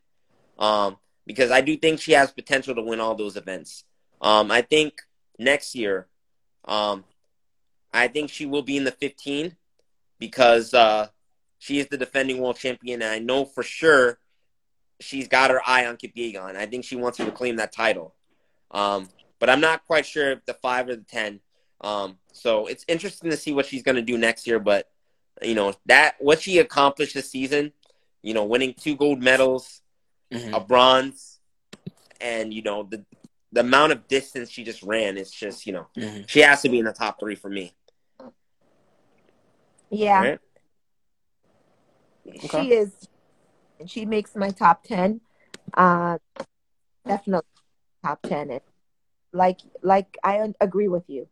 um, 0.60 0.98
because 1.26 1.52
I 1.52 1.62
do 1.62 1.76
think 1.76 2.00
she 2.00 2.12
has 2.14 2.32
potential 2.32 2.76
to 2.76 2.82
win 2.82 3.00
all 3.00 3.16
those 3.16 3.36
events. 3.36 3.84
Um, 4.22 4.52
I 4.52 4.62
think 4.62 5.02
next 5.40 5.76
year, 5.76 6.08
um, 6.66 7.04
I 7.94 8.08
think 8.08 8.30
she 8.30 8.46
will 8.46 8.62
be 8.62 8.78
in 8.78 8.84
the 8.84 8.92
15 8.92 9.56
because 10.20 10.74
uh, 10.74 11.08
she 11.60 11.80
is 11.80 11.88
the 11.88 11.98
defending 11.98 12.40
world 12.40 12.58
champion, 12.58 13.02
and 13.02 13.12
I 13.12 13.20
know 13.20 13.46
for 13.46 13.64
sure 13.64 14.20
she's 15.00 15.28
got 15.28 15.52
her 15.52 15.62
eye 15.66 15.86
on 15.86 15.98
Kipyegon. 15.98 16.56
I 16.56 16.66
think 16.66 16.86
she 16.86 16.96
wants 16.96 17.18
to 17.18 17.26
reclaim 17.26 17.58
that 17.58 17.72
title, 17.72 18.14
um, 18.72 19.10
but 19.40 19.50
I'm 19.50 19.62
not 19.62 19.86
quite 19.86 20.06
sure 20.06 20.32
if 20.32 20.46
the 20.46 20.54
five 20.54 20.88
or 20.90 20.96
the 20.96 21.04
ten. 21.04 21.40
Um, 21.82 22.18
so 22.34 22.68
it's 22.68 22.86
interesting 22.88 23.30
to 23.30 23.38
see 23.38 23.54
what 23.54 23.66
she's 23.66 23.84
going 23.84 23.96
to 23.96 24.02
do 24.02 24.18
next 24.18 24.48
year. 24.48 24.60
But 24.60 24.88
you 25.42 25.56
know 25.56 25.74
that 25.86 26.16
what 26.20 26.42
she 26.42 26.60
accomplished 26.60 27.14
this 27.14 27.30
season, 27.30 27.72
you 28.22 28.34
know, 28.34 28.46
winning 28.46 28.74
two 28.74 28.96
gold 28.96 29.22
medals, 29.22 29.82
Mhm. 30.32 30.56
a 30.56 30.60
bronze, 30.60 31.40
and 32.22 32.54
you 32.54 32.62
know 32.62 32.84
the 32.84 33.04
the 33.52 33.62
amount 33.62 33.92
of 33.92 34.08
distance 34.08 34.50
she 34.50 34.64
just 34.64 34.84
ran 34.84 35.18
is 35.18 35.32
just 35.32 35.66
you 35.66 35.74
know 35.74 35.88
Mhm. 35.96 36.28
she 36.28 36.40
has 36.42 36.62
to 36.62 36.70
be 36.70 36.80
in 36.80 36.86
the 36.86 36.94
top 36.94 37.20
three 37.20 37.36
for 37.36 37.50
me. 37.50 37.74
Yeah, 39.90 40.22
Right? 40.22 40.40
Okay. 42.46 42.48
she 42.64 42.74
is. 42.74 43.08
And 43.80 43.90
she 43.90 44.06
makes 44.06 44.36
my 44.36 44.50
top 44.50 44.84
ten. 44.84 45.22
Uh, 45.74 46.18
definitely 47.08 47.48
top 48.04 48.22
ten. 48.24 48.50
And 48.52 48.62
like, 49.34 49.60
like 49.82 50.18
I 50.24 50.54
agree 50.60 50.88
with 50.88 51.04
you. 51.08 51.28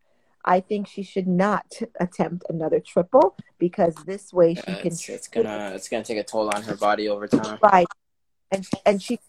I 0.46 0.60
think 0.60 0.88
she 0.88 1.02
should 1.04 1.28
not 1.28 1.66
attempt 2.00 2.46
another 2.50 2.80
triple 2.80 3.36
because 3.58 3.96
this 4.06 4.32
way 4.32 4.54
she 4.54 4.62
Yeah, 4.68 4.76
can 4.76 4.92
it's, 4.92 5.10
it's 5.10 5.28
gonna 5.28 5.72
it's 5.74 5.90
gonna 5.90 6.04
take 6.04 6.20
a 6.20 6.24
toll 6.24 6.50
on 6.54 6.62
her 6.64 6.76
body 6.76 7.10
over 7.10 7.28
time. 7.28 7.58
right, 7.62 7.88
and 8.52 8.68
and 8.86 9.02
she 9.02 9.20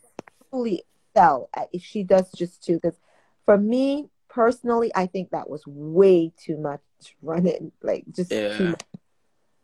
truly 0.50 0.84
excel 1.14 1.48
at 1.56 1.68
if 1.72 1.82
she 1.82 2.04
does 2.04 2.30
just 2.32 2.62
two. 2.62 2.74
Because 2.74 2.98
for 3.46 3.56
me 3.56 4.10
personally, 4.28 4.92
I 4.94 5.06
think 5.06 5.30
that 5.30 5.48
was 5.48 5.62
way 5.66 6.32
too 6.36 6.58
much 6.58 6.82
running, 7.22 7.72
like 7.82 8.04
just 8.14 8.30
too 8.30 8.64
much. 8.64 8.82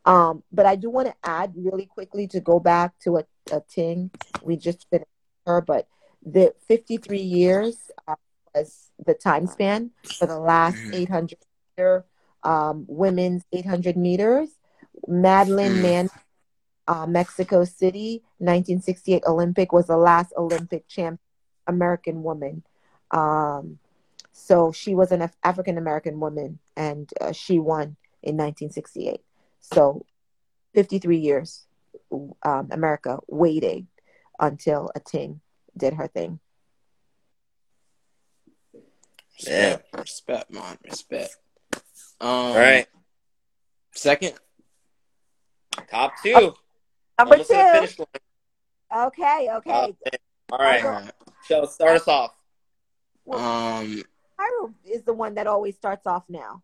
Um, 0.05 0.43
but 0.51 0.67
I 0.67 0.75
do 0.77 0.91
want 0.91 1.09
to 1.09 1.15
add 1.23 1.53
really 1.55 1.87
quickly 1.87 2.27
to 2.29 2.41
go 2.41 2.59
back 2.59 2.99
to 3.05 3.19
a, 3.19 3.25
a 3.53 3.61
thing 3.61 4.11
we 4.43 4.57
just 4.57 4.89
finished 4.91 5.07
her, 5.47 5.61
but 5.61 5.87
the 6.25 6.55
53 6.67 7.19
years 7.21 7.77
uh, 8.09 8.17
was 8.55 8.91
the 9.05 9.15
time 9.15 9.47
span 9.47 9.91
for 10.19 10.27
the 10.27 10.39
last 10.39 10.77
Mhm. 10.77 10.95
800 10.95 11.39
meter 11.77 12.05
um, 12.45 12.85
women's 12.89 13.45
800 13.53 13.97
meters. 13.97 14.59
Madeline 15.07 15.77
Mhm. 15.77 15.83
Man, 15.83 16.11
uh, 16.89 17.07
Mexico 17.07 17.63
City, 17.65 18.25
1968 18.41 19.23
Olympic 19.27 19.73
was 19.73 19.87
the 19.87 19.97
last 19.97 20.33
Olympic 20.37 20.89
champ 20.89 21.21
American 21.69 22.25
woman. 22.25 22.65
Um, 23.13 23.79
so 24.33 24.73
she 24.73 24.95
was 24.95 25.13
an 25.13 25.23
Af- 25.23 25.37
African 25.45 25.79
American 25.79 26.19
woman, 26.19 26.59
and 26.77 27.09
uh, 27.21 27.31
she 27.31 27.61
won 27.61 27.95
in 28.25 28.37
1968. 28.37 29.23
So 29.61 30.05
53 30.75 31.19
years, 31.19 31.67
um, 32.11 32.69
America 32.73 33.21
waited 33.29 33.87
until 34.41 34.91
Athing 34.97 35.39
did 35.77 35.95
her 35.95 36.09
thing. 36.09 36.41
Respect, 39.39 39.97
respect, 39.97 40.51
man, 40.53 40.79
respect. 40.85 41.37
Um, 42.21 42.29
All 42.29 42.55
right, 42.57 42.87
Second, 43.95 44.35
top 45.91 46.13
two. 46.23 46.55
Number 47.19 47.35
Almost 47.35 47.51
to 47.51 47.57
the 47.57 47.63
two. 47.65 47.73
finish 47.73 47.99
line. 47.99 49.07
Okay, 49.07 49.49
okay. 49.55 49.71
Top 49.71 49.91
10. 50.05 50.21
All 50.53 50.59
right, 50.59 51.13
so 51.47 51.65
start 51.67 51.97
us 51.97 52.09
off. 52.09 52.33
um, 53.33 54.03
Cairo 54.39 54.75
is 54.85 55.03
the 55.03 55.13
one 55.13 55.35
that 55.35 55.47
always 55.47 55.77
starts 55.77 56.07
off 56.07 56.25
now. 56.29 56.63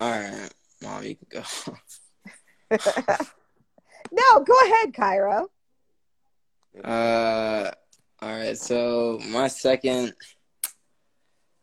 all 0.00 0.10
right, 0.10 0.50
mom, 0.82 1.02
you 1.04 1.16
can 1.16 1.42
go. 1.42 1.76
no, 4.12 4.40
go 4.44 4.54
ahead, 4.66 4.94
Cairo. 4.94 5.48
Uh, 6.84 7.70
all 8.22 8.36
right. 8.36 8.56
So 8.56 9.18
my 9.28 9.48
second, 9.48 10.14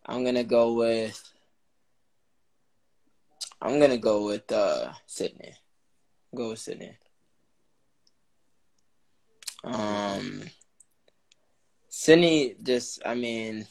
I'm 0.07 0.23
gonna 0.23 0.43
go 0.43 0.73
with 0.73 1.21
I'm 3.61 3.79
gonna 3.79 3.97
go 3.97 4.25
with 4.25 4.51
uh 4.51 4.93
Sydney. 5.05 5.53
Go 6.35 6.49
with 6.49 6.59
Sydney. 6.59 6.97
Um, 9.63 10.43
Sydney 11.89 12.55
just, 12.61 13.01
I 13.05 13.15
mean, 13.15 13.67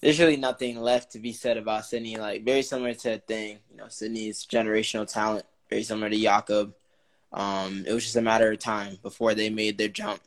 there's 0.00 0.20
really 0.20 0.36
nothing 0.36 0.80
left 0.80 1.12
to 1.12 1.18
be 1.18 1.32
said 1.32 1.56
about 1.56 1.84
Sydney. 1.84 2.16
Like 2.16 2.44
very 2.44 2.62
similar 2.62 2.94
to 2.94 3.18
Athing, 3.18 3.58
you 3.70 3.76
know, 3.76 3.88
Sydney's 3.88 4.46
generational 4.46 5.10
talent, 5.10 5.44
very 5.68 5.82
similar 5.82 6.08
to 6.10 6.16
Jakob. 6.16 6.74
Um, 7.32 7.84
it 7.86 7.92
was 7.92 8.04
just 8.04 8.16
a 8.16 8.22
matter 8.22 8.50
of 8.50 8.58
time 8.58 8.98
before 9.02 9.34
they 9.34 9.50
made 9.50 9.78
their 9.78 9.88
jump, 9.88 10.20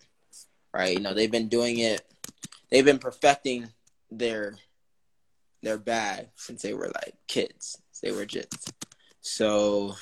right? 0.73 0.93
You 0.95 1.01
know, 1.01 1.13
they've 1.13 1.31
been 1.31 1.49
doing 1.49 1.79
it, 1.79 2.01
they've 2.69 2.85
been 2.85 2.99
perfecting 2.99 3.69
their 4.11 4.55
their 5.63 5.77
bag 5.77 6.27
since 6.35 6.61
they 6.61 6.73
were 6.73 6.91
like 6.93 7.15
kids. 7.27 7.81
They 8.01 8.11
were 8.11 8.25
jits. 8.25 8.69
So, 9.21 9.95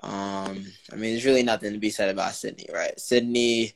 um, 0.00 0.64
I 0.92 0.96
mean, 0.96 1.10
there's 1.12 1.24
really 1.24 1.42
nothing 1.42 1.72
to 1.72 1.78
be 1.78 1.90
said 1.90 2.08
about 2.10 2.34
Sydney, 2.34 2.66
right? 2.72 2.98
Sydney, 2.98 3.72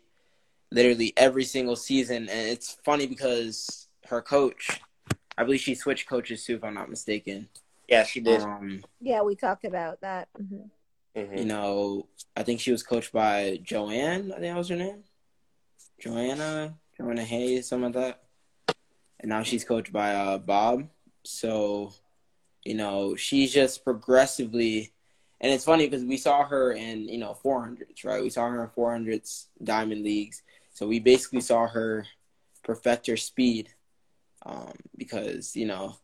literally 0.71 1.13
every 1.17 1.45
single 1.45 1.75
season, 1.77 2.29
and 2.29 2.49
it's 2.49 2.79
funny 2.85 3.07
because 3.07 3.89
her 4.07 4.23
coach, 4.23 4.81
I 5.37 5.43
believe 5.45 5.61
she 5.61 5.75
switched 5.75 6.09
coaches 6.09 6.45
too, 6.45 6.55
if 6.55 6.65
I'm 6.65 6.75
not 6.75 6.89
mistaken. 6.89 7.49
Yeah, 7.89 8.05
she 8.05 8.21
did. 8.21 8.43
Um, 8.43 8.85
Yeah, 9.01 9.23
we 9.23 9.35
talked 9.35 9.65
about 9.65 10.01
that. 10.03 10.29
hmm 10.37 10.63
Mhm. 11.17 11.39
you 11.39 11.45
know, 11.47 12.07
I 12.37 12.45
think 12.45 12.61
she 12.61 12.71
was 12.71 12.85
coached 12.85 13.13
by 13.13 13.59
Joanne. 13.63 14.31
I 14.31 14.35
think 14.37 14.53
that 14.53 14.57
was 14.57 14.69
her 14.69 14.77
name, 14.77 15.03
Joanna, 15.99 16.79
Joanna 16.97 17.25
Hayes, 17.25 17.69
something 17.69 17.93
like 17.93 17.95
that. 17.95 18.23
And 19.19 19.31
now 19.31 19.43
she's 19.43 19.65
coached 19.65 19.93
by 19.93 20.15
uh, 20.15 20.39
Bob. 20.39 20.89
So, 21.29 21.93
you 22.65 22.75
know, 22.75 23.17
she's 23.17 23.53
just 23.53 23.85
progressively, 23.85 24.93
and 25.41 25.53
it's 25.53 25.65
funny 25.65 25.87
because 25.87 26.05
we 26.05 26.17
saw 26.17 26.45
her 26.45 26.73
in 26.73 27.09
you 27.09 27.19
know 27.19 27.37
400s, 27.45 28.05
right? 28.05 28.23
We 28.23 28.31
saw 28.31 28.49
her 28.49 28.65
in 28.65 28.71
400s 28.71 29.47
diamond 29.63 30.03
leagues. 30.03 30.43
So 30.73 30.87
we 30.87 31.01
basically 31.01 31.41
saw 31.41 31.67
her 31.69 32.07
perfect 32.65 33.07
her 33.09 33.17
speed, 33.17 33.71
um, 34.47 34.75
because 34.97 35.55
you 35.55 35.67
know 35.67 35.97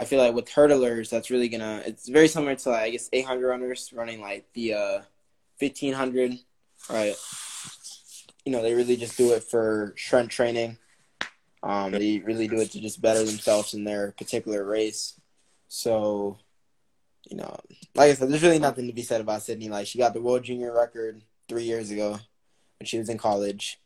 I 0.00 0.06
feel 0.06 0.18
like 0.18 0.34
with 0.34 0.48
hurdlers, 0.48 1.10
that's 1.10 1.30
really 1.30 1.50
gonna. 1.50 1.82
It's 1.84 2.08
very 2.08 2.26
similar 2.26 2.54
to 2.56 2.70
like 2.70 2.82
I 2.84 2.90
guess 2.90 3.10
800 3.12 3.46
runners 3.46 3.92
running 3.94 4.22
like 4.22 4.50
the 4.54 4.72
uh, 4.72 5.00
1500, 5.58 6.38
right? 6.88 7.14
You 8.46 8.52
know, 8.52 8.62
they 8.62 8.72
really 8.72 8.96
just 8.96 9.18
do 9.18 9.32
it 9.34 9.44
for 9.44 9.92
strength 9.98 10.30
training. 10.30 10.78
Um, 11.62 11.92
they 11.92 12.18
really 12.18 12.48
do 12.48 12.60
it 12.60 12.70
to 12.72 12.80
just 12.80 13.02
better 13.02 13.22
themselves 13.22 13.74
in 13.74 13.84
their 13.84 14.12
particular 14.12 14.64
race. 14.64 15.20
So, 15.68 16.38
you 17.28 17.36
know, 17.36 17.56
like 17.94 18.10
I 18.10 18.14
said, 18.14 18.30
there's 18.30 18.42
really 18.42 18.58
nothing 18.58 18.86
to 18.86 18.92
be 18.92 19.02
said 19.02 19.20
about 19.20 19.42
Sydney. 19.42 19.68
Like 19.68 19.86
she 19.86 19.98
got 19.98 20.14
the 20.14 20.22
world 20.22 20.42
junior 20.44 20.74
record 20.74 21.22
three 21.48 21.64
years 21.64 21.90
ago 21.90 22.12
when 22.78 22.86
she 22.86 22.98
was 22.98 23.08
in 23.08 23.18
college. 23.18 23.78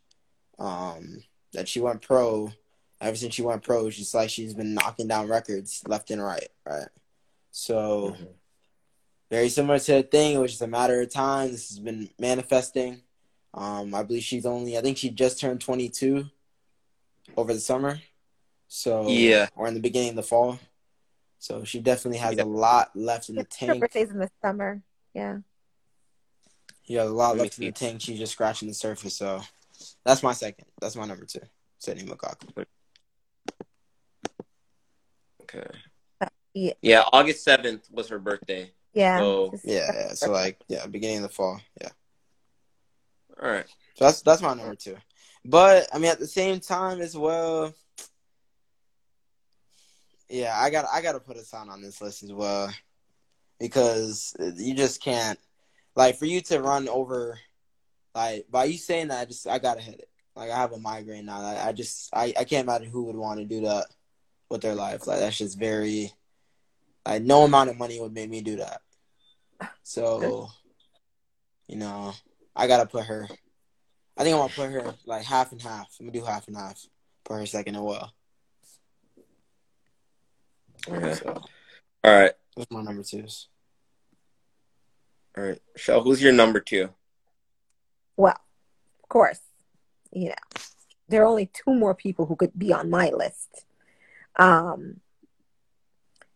Um, 0.59 1.24
that 1.52 1.68
she 1.68 1.80
went 1.80 2.01
pro 2.01 2.52
ever 3.01 3.16
since 3.16 3.34
she 3.34 3.42
went 3.42 3.62
pro, 3.62 3.86
it's 3.86 3.96
just 3.96 4.14
like 4.14 4.30
she's 4.30 4.55
been 4.55 4.74
knocking 4.74 5.09
down 5.09 5.28
records 5.28 5.82
left 5.86 6.10
and 6.10 6.22
right, 6.22 6.48
right? 6.64 6.88
So 7.51 8.16
Mhm. 8.18 8.28
very 9.30 9.48
similar 9.48 9.78
to 9.78 9.92
the 9.94 10.02
thing, 10.05 10.36
it 10.36 10.38
was 10.38 10.52
just 10.52 10.62
a 10.62 10.66
matter 10.66 11.01
of 11.01 11.10
time. 11.10 11.51
This 11.51 11.68
has 11.70 11.80
been 11.80 12.10
manifesting. 12.18 13.02
Um, 13.52 13.94
I 13.94 14.02
believe 14.02 14.22
she's 14.22 14.46
only 14.46 14.78
I 14.78 14.80
think 14.80 14.96
she 14.96 15.10
just 15.10 15.38
turned 15.40 15.60
twenty 15.60 15.88
two 15.88 16.30
over 17.36 17.52
the 17.55 17.60
summer. 17.60 18.01
So 18.68 19.09
Yeah. 19.09 19.48
or 19.56 19.66
in 19.68 19.74
the 19.74 19.80
beginning 19.80 20.10
of 20.10 20.16
the 20.16 20.22
fall. 20.22 20.59
So 21.38 21.64
she 21.64 21.80
definitely 21.80 22.18
has 22.18 22.36
Yeah. 22.36 22.44
a 22.44 22.46
lot 22.46 22.94
left 22.96 23.28
in 23.28 23.34
the 23.36 23.44
tank. 23.44 23.68
Her 23.68 23.72
tank. 23.74 23.80
birthday's 23.80 24.10
in 24.10 24.18
the 24.18 24.30
summer. 24.42 24.82
Yeah. 25.14 25.38
Yeah, 26.86 27.05
a 27.05 27.05
lot 27.05 27.36
left 27.36 27.59
in 27.59 27.64
the 27.66 27.68
see. 27.76 27.86
tank. 27.86 28.01
She's 28.01 28.18
just 28.18 28.32
scratching 28.32 28.68
the 28.68 28.74
surface. 28.74 29.16
So 29.16 29.42
that's 30.05 30.22
my 30.22 30.32
second. 30.32 30.66
That's 30.80 30.96
my 30.96 31.06
number 31.06 31.24
two. 31.26 31.40
Sydney 31.78 32.05
McLaughlin. 32.05 32.66
Okay. 35.42 35.66
Yeah. 36.55 36.72
Yeah, 36.80 37.02
August 37.12 37.44
seventh 37.44 37.88
was 37.90 38.09
her 38.09 38.18
birthday. 38.18 38.72
Yeah. 38.92 39.18
So- 39.18 39.55
Yeah, 39.64 39.90
yeah. 39.92 40.14
So 40.14 40.30
like, 40.30 40.60
yeah, 40.68 40.86
beginning 40.86 41.18
of 41.18 41.22
the 41.24 41.28
fall. 41.28 41.60
Yeah. 41.80 41.90
All 43.42 43.51
right. 43.51 43.66
So 43.96 44.05
that's 44.05 44.22
that's 44.22 44.40
my 44.42 44.55
number 44.55 44.74
two. 44.76 44.96
But 45.44 45.88
I 45.92 45.98
mean, 45.98 46.10
at 46.10 46.18
the 46.18 46.26
same 46.26 46.60
time 46.60 47.00
as 47.00 47.16
well, 47.16 47.74
yeah, 50.28 50.54
I 50.56 50.70
got 50.70 50.86
I 50.92 51.02
got 51.02 51.12
to 51.12 51.20
put 51.20 51.36
a 51.36 51.44
sign 51.44 51.68
on 51.68 51.82
this 51.82 52.00
list 52.00 52.22
as 52.22 52.32
well 52.32 52.72
because 53.60 54.34
you 54.56 54.74
just 54.74 55.02
can't 55.02 55.38
like 55.94 56.16
for 56.16 56.26
you 56.26 56.40
to 56.42 56.60
run 56.60 56.88
over 56.88 57.38
like 58.14 58.46
by 58.50 58.64
you 58.64 58.78
saying 58.78 59.08
that 59.08 59.20
I 59.20 59.24
just 59.26 59.46
I 59.46 59.58
gotta 59.58 59.80
hit 59.80 60.00
it. 60.00 60.08
Like 60.34 60.50
I 60.50 60.56
have 60.56 60.72
a 60.72 60.78
migraine 60.78 61.26
now. 61.26 61.40
I, 61.40 61.68
I 61.68 61.72
just 61.72 62.10
I, 62.12 62.32
I 62.38 62.44
can't 62.44 62.66
imagine 62.66 62.90
who 62.90 63.04
would 63.04 63.16
want 63.16 63.38
to 63.38 63.44
do 63.44 63.62
that 63.62 63.86
with 64.48 64.62
their 64.62 64.74
life. 64.74 65.06
Like 65.06 65.20
that's 65.20 65.38
just 65.38 65.58
very 65.58 66.10
like 67.06 67.22
no 67.22 67.42
amount 67.42 67.70
of 67.70 67.78
money 67.78 68.00
would 68.00 68.14
make 68.14 68.30
me 68.30 68.40
do 68.40 68.56
that. 68.56 68.80
So 69.82 70.50
you 71.68 71.76
know, 71.76 72.14
I 72.56 72.66
gotta 72.66 72.86
put 72.86 73.04
her 73.06 73.28
I 74.16 74.22
think 74.22 74.34
I'm 74.34 74.40
gonna 74.42 74.52
put 74.54 74.70
her 74.70 74.94
like 75.06 75.24
half 75.24 75.52
and 75.52 75.60
half. 75.60 75.88
I'm 75.98 76.06
gonna 76.06 76.18
do 76.18 76.24
half 76.24 76.46
and 76.46 76.56
half. 76.56 76.80
Put 77.24 77.38
her 77.38 77.46
second 77.46 77.76
as 77.76 77.82
well. 77.82 78.12
Okay. 80.88 81.14
So 81.14 81.42
All 82.04 82.12
right. 82.20 82.32
those 82.56 82.66
are 82.70 82.74
my 82.74 82.82
number 82.82 83.02
twos. 83.02 83.48
All 85.36 85.44
right. 85.44 85.60
Shell, 85.76 86.02
who's 86.02 86.22
your 86.22 86.32
number 86.32 86.60
two? 86.60 86.90
Well, 88.16 88.38
of 89.02 89.08
course, 89.08 89.40
you 90.12 90.28
know, 90.28 90.34
there 91.08 91.22
are 91.22 91.26
only 91.26 91.46
two 91.46 91.74
more 91.74 91.94
people 91.94 92.26
who 92.26 92.36
could 92.36 92.56
be 92.56 92.72
on 92.72 92.90
my 92.90 93.10
list. 93.10 93.64
Um, 94.36 95.00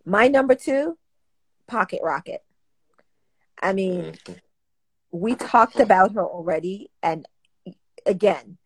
my 0.05 0.26
number 0.28 0.55
two, 0.55 0.96
Pocket 1.66 2.00
Rocket. 2.02 2.42
I 3.60 3.72
mean, 3.72 4.12
Mhm. 4.12 4.40
we 5.12 5.34
talked 5.36 5.78
about 5.80 6.12
her 6.14 6.24
already, 6.24 6.90
and 7.02 7.26
again, 8.09 8.59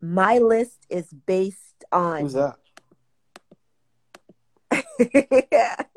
my 0.00 0.38
list 0.38 0.86
is 0.88 1.12
based 1.26 1.84
on 1.90 2.22
Who's 2.22 2.34
that? 2.34 2.56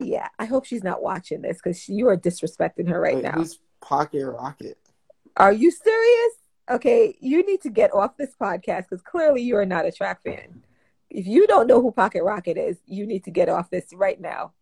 yeah, 0.00 0.28
I 0.38 0.44
hope 0.44 0.64
she's 0.64 0.84
not 0.84 1.02
watching 1.02 1.42
this 1.42 1.56
because 1.56 1.88
you 1.88 2.08
are 2.08 2.16
disrespecting 2.16 2.88
her 2.88 3.00
right 3.00 3.16
Wait, 3.16 3.24
now. 3.24 3.32
Who's 3.32 3.58
Pocket 3.80 4.26
Rocket? 4.26 4.78
Are 5.36 5.52
you 5.52 5.70
serious? 5.70 6.32
Okay, 6.70 7.16
you 7.20 7.44
need 7.44 7.62
to 7.62 7.70
get 7.70 7.92
off 7.92 8.16
this 8.16 8.34
podcast 8.40 8.82
because 8.88 9.02
clearly 9.02 9.42
you 9.42 9.56
are 9.56 9.66
not 9.66 9.86
a 9.86 9.92
track 9.92 10.22
fan. 10.22 10.62
If 11.08 11.26
you 11.26 11.46
don't 11.46 11.66
know 11.66 11.82
who 11.82 11.90
Pocket 11.90 12.22
Rocket 12.22 12.56
is, 12.56 12.78
you 12.86 13.06
need 13.06 13.24
to 13.24 13.30
get 13.30 13.48
off 13.48 13.70
this 13.70 13.86
right 13.92 14.20
now. 14.20 14.52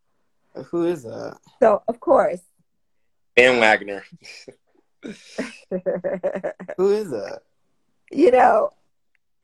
Who 0.71 0.87
is 0.87 1.03
that? 1.03 1.39
So, 1.61 1.83
of 1.87 2.01
course, 2.01 2.41
Van 3.37 3.61
Wagner. 3.61 4.03
Who 6.77 6.93
is 6.93 7.11
that? 7.11 7.41
you 8.11 8.31
know, 8.31 8.71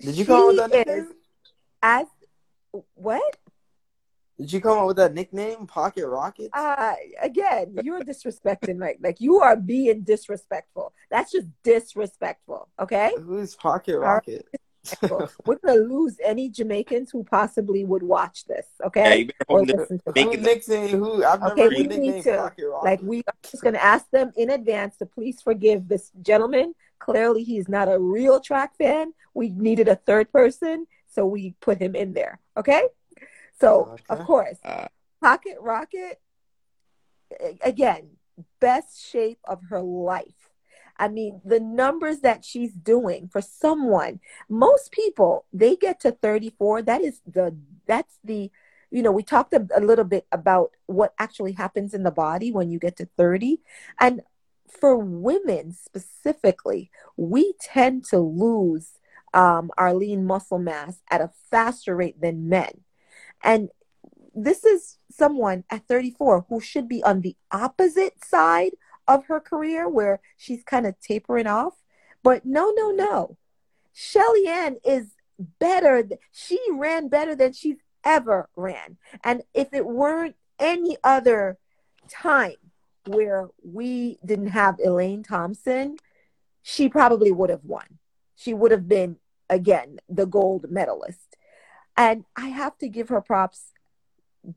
Did 0.00 0.16
you 0.16 0.24
come 0.24 0.40
up 0.40 0.46
with 0.48 0.56
that 0.56 0.70
nickname? 0.70 1.12
as 1.82 2.06
what? 2.94 3.36
Did 4.38 4.52
you 4.52 4.60
come 4.60 4.78
up 4.78 4.86
with 4.88 4.96
that 4.96 5.14
nickname, 5.14 5.66
Pocket 5.66 6.08
Rocket? 6.08 6.50
Uh, 6.52 6.94
again, 7.22 7.76
you're 7.84 8.00
disrespecting, 8.00 8.80
right? 8.80 8.96
Like 9.00 9.20
you 9.20 9.40
are 9.40 9.56
being 9.56 10.02
disrespectful. 10.02 10.92
That's 11.08 11.30
just 11.30 11.46
disrespectful. 11.62 12.68
Okay. 12.80 13.12
Who's 13.16 13.54
Pocket. 13.54 13.98
Rocket? 13.98 14.48
We're 15.46 15.56
gonna 15.64 15.80
lose 15.80 16.16
any 16.24 16.48
Jamaicans 16.48 17.10
who 17.10 17.24
possibly 17.24 17.84
would 17.84 18.02
watch 18.02 18.44
this. 18.46 18.66
Okay. 18.84 19.18
you 19.18 19.26
better 19.26 19.38
Or 19.48 19.58
hope 19.60 19.68
listen 19.68 19.98
to 20.00 20.12
Make 20.14 20.24
Who 20.26 20.32
it- 20.32 20.40
nickname? 20.42 20.98
Who? 20.98 21.24
I've 21.24 21.42
Okay, 21.42 21.62
heard 21.62 21.72
we 21.72 21.86
the 21.86 21.96
need 21.98 22.22
to, 22.24 22.52
Like 22.82 23.00
we 23.02 23.18
are 23.26 23.34
just 23.50 23.62
gonna 23.62 23.78
ask 23.78 24.08
them 24.10 24.32
in 24.36 24.50
advance 24.50 24.96
to 24.98 25.06
please 25.06 25.40
forgive 25.42 25.88
this 25.88 26.10
gentleman. 26.22 26.74
Clearly, 26.98 27.42
he's 27.44 27.68
not 27.68 27.88
a 27.92 27.98
real 27.98 28.40
track 28.40 28.76
fan. 28.76 29.12
We 29.34 29.50
needed 29.50 29.88
a 29.88 29.96
third 29.96 30.30
person, 30.32 30.86
so 31.06 31.26
we 31.26 31.54
put 31.60 31.78
him 31.78 31.94
in 31.94 32.12
there. 32.14 32.40
Okay. 32.56 32.88
So 33.60 33.96
of 34.08 34.20
course, 34.26 34.58
Uh, 34.64 34.88
Pocket 35.20 35.56
Rocket, 35.60 36.20
again, 37.62 38.10
best 38.60 39.04
shape 39.10 39.38
of 39.44 39.62
her 39.70 39.80
life. 39.80 40.43
I 40.96 41.08
mean, 41.08 41.40
the 41.44 41.60
numbers 41.60 42.20
that 42.20 42.44
she's 42.44 42.72
doing 42.72 43.28
for 43.28 43.40
someone, 43.40 44.20
most 44.48 44.92
people, 44.92 45.46
they 45.52 45.76
get 45.76 46.00
to 46.00 46.12
34. 46.12 46.82
That 46.82 47.02
is 47.02 47.20
the, 47.26 47.56
that's 47.86 48.18
the, 48.22 48.50
you 48.90 49.02
know, 49.02 49.12
we 49.12 49.22
talked 49.22 49.54
a, 49.54 49.66
a 49.74 49.80
little 49.80 50.04
bit 50.04 50.26
about 50.30 50.70
what 50.86 51.14
actually 51.18 51.52
happens 51.52 51.94
in 51.94 52.04
the 52.04 52.10
body 52.10 52.52
when 52.52 52.70
you 52.70 52.78
get 52.78 52.96
to 52.96 53.08
30. 53.16 53.60
And 53.98 54.22
for 54.68 54.96
women 54.96 55.72
specifically, 55.72 56.90
we 57.16 57.54
tend 57.60 58.04
to 58.10 58.18
lose 58.18 58.92
um, 59.32 59.70
our 59.76 59.92
lean 59.92 60.24
muscle 60.24 60.58
mass 60.58 61.02
at 61.10 61.20
a 61.20 61.30
faster 61.50 61.96
rate 61.96 62.20
than 62.20 62.48
men. 62.48 62.82
And 63.42 63.70
this 64.34 64.64
is 64.64 64.98
someone 65.10 65.64
at 65.70 65.86
34 65.86 66.46
who 66.48 66.60
should 66.60 66.88
be 66.88 67.02
on 67.02 67.20
the 67.20 67.36
opposite 67.50 68.24
side 68.24 68.72
of 69.06 69.26
her 69.26 69.40
career 69.40 69.88
where 69.88 70.20
she's 70.36 70.62
kind 70.64 70.86
of 70.86 70.98
tapering 71.00 71.46
off. 71.46 71.74
But 72.22 72.44
no, 72.44 72.72
no, 72.74 72.90
no. 72.90 73.36
Shelly 73.92 74.46
Ann 74.48 74.76
is 74.84 75.08
better. 75.58 76.02
She 76.32 76.58
ran 76.72 77.08
better 77.08 77.34
than 77.34 77.52
she's 77.52 77.76
ever 78.04 78.48
ran. 78.56 78.96
And 79.22 79.42
if 79.52 79.72
it 79.72 79.86
weren't 79.86 80.36
any 80.58 80.96
other 81.04 81.58
time 82.08 82.56
where 83.06 83.48
we 83.62 84.18
didn't 84.24 84.48
have 84.48 84.78
Elaine 84.78 85.22
Thompson, 85.22 85.96
she 86.62 86.88
probably 86.88 87.30
would 87.30 87.50
have 87.50 87.64
won. 87.64 87.98
She 88.36 88.54
would 88.54 88.70
have 88.70 88.88
been, 88.88 89.16
again, 89.50 89.98
the 90.08 90.26
gold 90.26 90.70
medalist. 90.70 91.36
And 91.96 92.24
I 92.34 92.48
have 92.48 92.76
to 92.78 92.88
give 92.88 93.10
her 93.10 93.20
props 93.20 93.72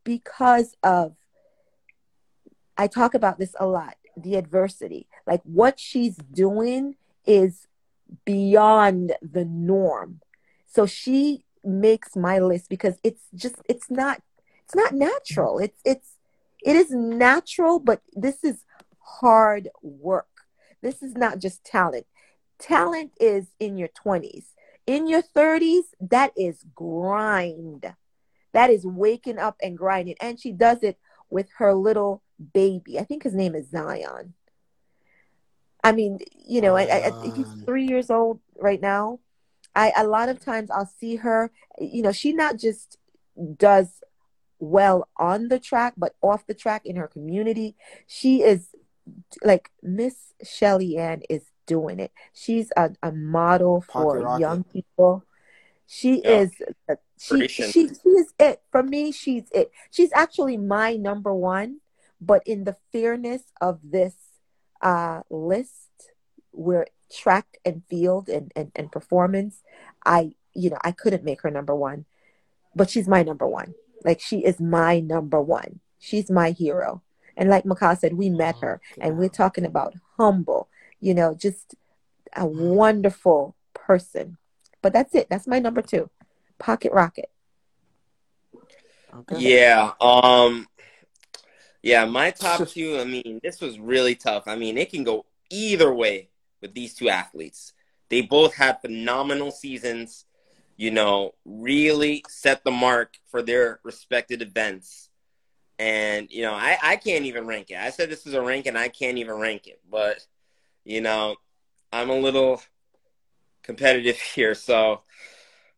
because 0.04 0.76
of, 0.82 1.16
I 2.78 2.88
talk 2.88 3.14
about 3.14 3.40
this 3.40 3.56
a 3.60 3.66
lot 3.66 3.97
the 4.18 4.36
adversity. 4.36 5.08
Like 5.26 5.42
what 5.44 5.80
she's 5.80 6.16
doing 6.16 6.96
is 7.26 7.68
beyond 8.26 9.14
the 9.22 9.46
norm. 9.46 10.22
So 10.66 10.86
she 10.86 11.44
makes 11.64 12.16
my 12.16 12.40
list 12.40 12.70
because 12.70 12.96
it's 13.04 13.24
just 13.36 13.56
it's 13.70 13.90
not 13.90 14.22
it's 14.64 14.76
not 14.76 14.94
natural. 14.94 15.60
It's 15.60 15.80
it's 15.86 16.16
it 16.64 16.76
is 16.76 16.92
natural, 16.92 17.80
but 17.80 18.02
this 18.14 18.44
is 18.44 18.64
hard 19.00 19.70
work. 19.82 20.28
This 20.82 21.02
is 21.02 21.16
not 21.16 21.40
just 21.40 21.64
talent. 21.64 22.06
Talent 22.60 23.12
is 23.20 23.48
in 23.60 23.78
your 23.78 23.90
20s. 23.90 24.46
In 24.86 25.08
your 25.08 25.22
30s, 25.22 25.84
that 26.00 26.32
is 26.36 26.64
grind. 26.74 27.94
That 28.54 28.70
is 28.70 28.86
waking 28.86 29.38
up 29.38 29.58
and 29.62 29.78
grinding. 29.78 30.16
And 30.20 30.40
she 30.40 30.52
does 30.52 30.82
it 30.82 30.98
with 31.30 31.48
her 31.58 31.74
little 31.74 32.24
baby. 32.54 33.00
I 33.00 33.04
think 33.04 33.24
his 33.24 33.34
name 33.34 33.56
is 33.56 33.70
Zion. 33.70 34.34
I 35.84 35.92
mean, 35.92 36.20
you 36.46 36.62
know, 36.62 36.76
I, 36.76 36.84
I, 36.84 37.08
I, 37.08 37.32
he's 37.36 37.48
three 37.66 37.86
years 37.86 38.10
old 38.10 38.40
right 38.58 38.82
now. 38.82 39.20
I 39.76 39.94
a 39.96 40.06
lot 40.06 40.30
of 40.30 40.44
times 40.44 40.72
I'll 40.72 40.92
see 41.00 41.18
her. 41.18 41.52
You 41.80 42.02
know, 42.02 42.12
she 42.12 42.34
not 42.34 42.58
just 42.58 42.98
does 43.58 44.02
well 44.60 45.08
on 45.18 45.50
the 45.50 45.60
track, 45.60 45.94
but 45.96 46.16
off 46.22 46.48
the 46.48 46.54
track 46.54 46.86
in 46.86 46.96
her 46.96 47.08
community. 47.08 47.76
She 48.08 48.42
is 48.42 48.70
like 49.44 49.72
Miss 49.82 50.34
Shelly 50.44 50.98
Ann 50.98 51.22
is 51.30 51.44
doing 51.66 52.00
it. 52.00 52.12
She's 52.34 52.72
a, 52.76 52.92
a 53.04 53.12
model 53.12 53.82
for 53.82 54.40
young 54.40 54.64
people. 54.64 55.24
She 55.86 56.22
yeah. 56.24 56.40
is 56.40 56.52
she, 57.20 57.48
she 57.48 57.72
she 57.72 57.80
is 57.80 58.34
it 58.40 58.62
for 58.72 58.84
me. 58.84 59.12
She's 59.12 59.44
it. 59.52 59.72
She's 59.92 60.12
actually 60.14 60.58
my 60.58 60.96
number 60.98 61.34
one. 61.34 61.80
But 62.20 62.42
in 62.46 62.64
the 62.64 62.76
fairness 62.92 63.44
of 63.62 63.80
this 63.84 64.14
uh, 64.82 65.22
list, 65.30 66.12
where 66.52 66.88
track 67.12 67.60
and 67.64 67.84
field 67.90 68.28
and, 68.30 68.52
and 68.56 68.72
and 68.76 68.92
performance, 68.92 69.62
I 70.06 70.32
you 70.54 70.70
know 70.70 70.78
I 70.84 70.92
couldn't 70.92 71.24
make 71.24 71.42
her 71.42 71.52
number 71.52 71.76
one, 71.76 72.06
but 72.76 72.90
she's 72.90 73.08
my 73.08 73.24
number 73.24 73.48
one. 73.48 73.76
Like 74.04 74.20
she 74.20 74.44
is 74.44 74.60
my 74.60 75.00
number 75.00 75.42
one. 75.42 75.80
She's 76.00 76.30
my 76.30 76.52
hero. 76.52 77.02
And 77.36 77.50
like 77.50 77.66
Makai 77.66 77.98
said, 77.98 78.14
we 78.14 78.30
met 78.30 78.56
her 78.62 78.82
and 79.00 79.18
we're 79.18 79.30
talking 79.30 79.66
about 79.66 79.94
humble, 80.18 80.70
you 81.00 81.14
know, 81.14 81.36
just 81.36 81.76
a 82.36 82.46
wonderful 82.46 83.56
person. 83.74 84.38
But 84.82 84.94
that's 84.94 85.14
it. 85.14 85.28
That's 85.30 85.48
my 85.48 85.60
number 85.60 85.82
two. 85.82 86.10
Pocket 86.58 86.92
Rocket. 86.92 87.30
Okay. 89.14 89.38
Yeah. 89.38 89.92
Um 90.02 90.68
yeah, 91.88 92.04
my 92.04 92.32
top 92.32 92.68
two, 92.68 93.00
I 93.00 93.06
mean, 93.06 93.40
this 93.42 93.62
was 93.62 93.80
really 93.80 94.14
tough. 94.14 94.44
I 94.46 94.58
mean, 94.58 94.78
it 94.78 94.92
can 94.92 95.06
go 95.06 95.26
either 95.50 95.94
way 95.94 96.28
with 96.62 96.74
these 96.74 96.94
two 96.94 97.08
athletes. 97.08 97.72
They 98.10 98.22
both 98.22 98.54
had 98.56 98.82
phenomenal 98.82 99.52
seasons, 99.52 100.26
you 100.76 100.92
know, 100.92 101.34
really 101.46 102.26
set 102.28 102.66
the 102.66 102.72
mark 102.72 103.16
for 103.32 103.42
their 103.42 103.80
respected 103.84 104.42
events. 104.42 105.10
And, 105.80 106.30
you 106.30 106.42
know, 106.42 106.54
I, 106.54 106.78
I 106.84 106.96
can't 106.98 107.24
even 107.24 107.48
rank 107.48 107.72
it. 107.72 107.78
I 107.78 107.92
said 107.92 108.10
this 108.10 108.28
is 108.28 108.34
a 108.34 108.42
rank 108.42 108.66
and 108.66 108.78
I 108.78 108.90
can't 108.90 109.18
even 109.18 109.36
rank 109.36 109.68
it. 109.68 109.80
But, 109.90 110.26
you 110.84 111.00
know, 111.00 111.38
I'm 111.94 112.10
a 112.10 112.20
little 112.20 112.62
competitive 113.64 114.18
here. 114.36 114.56
So 114.56 115.04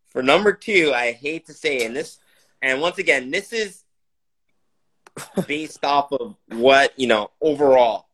for 0.07 0.23
number 0.23 0.53
two, 0.53 0.91
I 0.91 1.11
hate 1.11 1.45
to 1.45 1.53
say, 1.53 1.85
and 1.85 1.95
this, 1.95 2.17
and 2.63 2.81
once 2.81 2.97
again, 2.97 3.29
this 3.29 3.53
is 3.53 3.83
based 5.47 5.83
off 5.83 6.11
of 6.11 6.35
what, 6.47 6.97
you 6.97 7.07
know, 7.07 7.31
overall. 7.41 8.07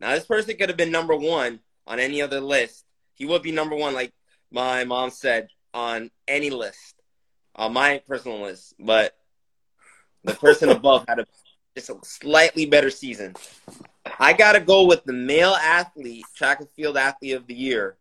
Now, 0.00 0.14
this 0.14 0.26
person 0.26 0.56
could 0.56 0.68
have 0.68 0.78
been 0.78 0.92
number 0.92 1.14
one 1.14 1.60
on 1.86 1.98
any 1.98 2.22
other 2.22 2.40
list. 2.40 2.84
He 3.14 3.26
would 3.26 3.42
be 3.42 3.52
number 3.52 3.76
one, 3.76 3.94
like 3.94 4.12
my 4.50 4.84
mom 4.84 5.10
said, 5.10 5.48
on 5.74 6.10
any 6.26 6.50
list, 6.50 6.94
on 7.54 7.72
my 7.72 8.02
personal 8.08 8.40
list. 8.40 8.74
But 8.78 9.16
the 10.24 10.34
person 10.34 10.68
above 10.70 11.04
had 11.08 11.20
a 11.20 11.26
just 11.76 11.90
a 11.90 11.96
slightly 12.02 12.66
better 12.66 12.90
season. 12.90 13.34
I 14.18 14.32
got 14.32 14.52
to 14.52 14.60
go 14.60 14.86
with 14.86 15.04
the 15.04 15.12
male 15.12 15.54
athlete, 15.54 16.24
track 16.34 16.60
and 16.60 16.68
field 16.70 16.96
athlete 16.96 17.34
of 17.34 17.46
the 17.46 17.54
year, 17.54 17.96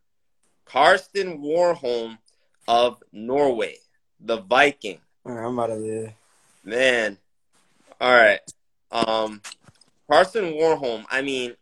Karsten 0.66 1.40
Warholm 1.40 2.18
of 2.68 3.02
Norway, 3.12 3.78
the 4.20 4.38
Viking. 4.38 5.00
Right, 5.24 5.46
I'm 5.46 5.60
out 5.60 5.72
of 5.72 5.82
there. 5.82 6.16
Man. 6.64 7.18
All 8.00 8.14
right. 8.14 8.40
Um, 8.92 9.42
Karsten 10.10 10.54
Warholm, 10.54 11.06
I 11.10 11.22
mean, 11.22 11.56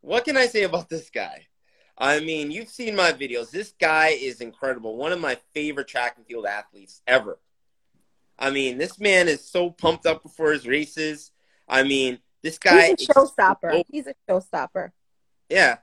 what 0.00 0.24
can 0.24 0.36
I 0.36 0.46
say 0.46 0.62
about 0.62 0.88
this 0.88 1.10
guy? 1.10 1.46
I 1.98 2.20
mean, 2.20 2.50
you've 2.50 2.68
seen 2.68 2.94
my 2.94 3.12
videos. 3.12 3.50
This 3.50 3.72
guy 3.80 4.08
is 4.08 4.40
incredible. 4.40 4.96
One 4.96 5.12
of 5.12 5.20
my 5.20 5.38
favorite 5.54 5.88
track 5.88 6.14
and 6.16 6.26
field 6.26 6.46
athletes 6.46 7.00
ever. 7.06 7.38
I 8.38 8.50
mean, 8.50 8.76
this 8.76 8.98
man 8.98 9.28
is 9.28 9.48
so 9.48 9.70
pumped 9.70 10.06
up 10.06 10.22
before 10.22 10.52
his 10.52 10.66
races. 10.66 11.30
I 11.68 11.84
mean, 11.84 12.18
this 12.42 12.58
guy 12.58 12.94
He's 12.98 13.08
a 13.08 13.12
showstopper. 13.12 13.84
He's 13.90 14.06
a 14.06 14.14
showstopper. 14.28 14.90
Yeah. 15.48 15.78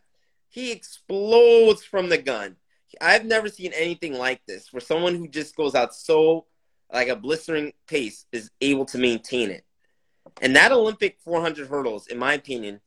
He 0.50 0.72
explodes 0.72 1.84
from 1.84 2.10
the 2.10 2.20
gun. 2.20 2.58
I've 3.02 3.26
never 3.26 3.50
seen 3.50 3.74
anything 3.74 4.14
like 4.14 4.42
this 4.48 4.72
where 4.72 4.82
someone 4.82 5.16
who 5.16 5.28
just 5.28 5.56
goes 5.56 5.74
out 5.74 5.96
so 5.96 6.46
like 6.92 7.08
a 7.08 7.16
blistering 7.16 7.74
pace 7.88 8.26
is 8.32 8.52
able 8.62 8.86
to 8.86 9.00
maintain 9.00 9.50
it. 9.50 9.66
And 10.42 10.56
that 10.56 10.72
Olympic 10.72 11.18
400 11.24 11.70
hurdles, 11.70 12.08
in 12.08 12.18
my 12.18 12.34
opinion, 12.34 12.82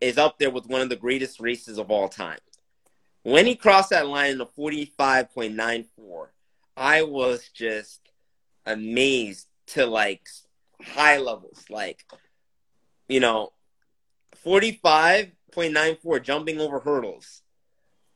is 0.00 0.18
up 0.18 0.38
there 0.38 0.50
with 0.50 0.66
one 0.66 0.80
of 0.80 0.88
the 0.88 0.96
greatest 0.96 1.40
races 1.40 1.78
of 1.78 1.90
all 1.90 2.08
time. 2.08 2.38
When 3.22 3.46
he 3.46 3.54
crossed 3.54 3.90
that 3.90 4.06
line 4.06 4.32
in 4.32 4.40
a 4.40 4.46
45.94, 4.46 6.28
I 6.76 7.02
was 7.02 7.48
just 7.52 8.00
amazed 8.64 9.46
to 9.68 9.86
like 9.86 10.26
high 10.82 11.18
levels. 11.18 11.64
Like, 11.68 12.04
you 13.08 13.20
know, 13.20 13.52
45.94 14.44 16.22
jumping 16.22 16.60
over 16.60 16.80
hurdles. 16.80 17.42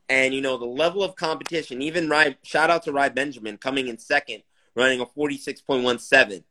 And, 0.07 0.33
you 0.33 0.41
know, 0.41 0.57
the 0.57 0.65
level 0.65 1.03
of 1.03 1.15
competition, 1.15 1.81
even 1.81 2.09
Rai, 2.09 2.37
shout 2.43 2.69
out 2.69 2.83
to 2.83 2.91
Rai 2.91 3.09
Benjamin 3.09 3.57
coming 3.57 3.87
in 3.87 3.97
second, 3.97 4.43
running 4.75 5.01
a 5.01 5.05
46.17. 5.05 6.43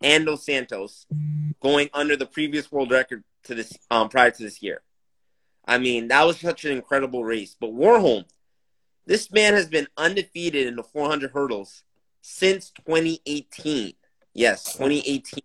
And 0.00 0.26
Dos 0.26 0.44
Santos 0.44 1.06
going 1.60 1.90
under 1.92 2.16
the 2.16 2.26
previous 2.26 2.70
world 2.70 2.90
record 2.90 3.24
to 3.44 3.54
this 3.54 3.72
um, 3.90 4.08
prior 4.08 4.30
to 4.30 4.42
this 4.42 4.62
year. 4.62 4.82
I 5.66 5.78
mean, 5.78 6.08
that 6.08 6.24
was 6.24 6.38
such 6.38 6.64
an 6.64 6.72
incredible 6.72 7.24
race. 7.24 7.56
But 7.58 7.74
Warholm, 7.74 8.24
this 9.06 9.30
man 9.32 9.54
has 9.54 9.68
been 9.68 9.88
undefeated 9.96 10.66
in 10.66 10.76
the 10.76 10.82
400 10.82 11.30
hurdles 11.30 11.82
since 12.22 12.70
2018. 12.86 13.94
Yes, 14.34 14.72
2018. 14.74 15.40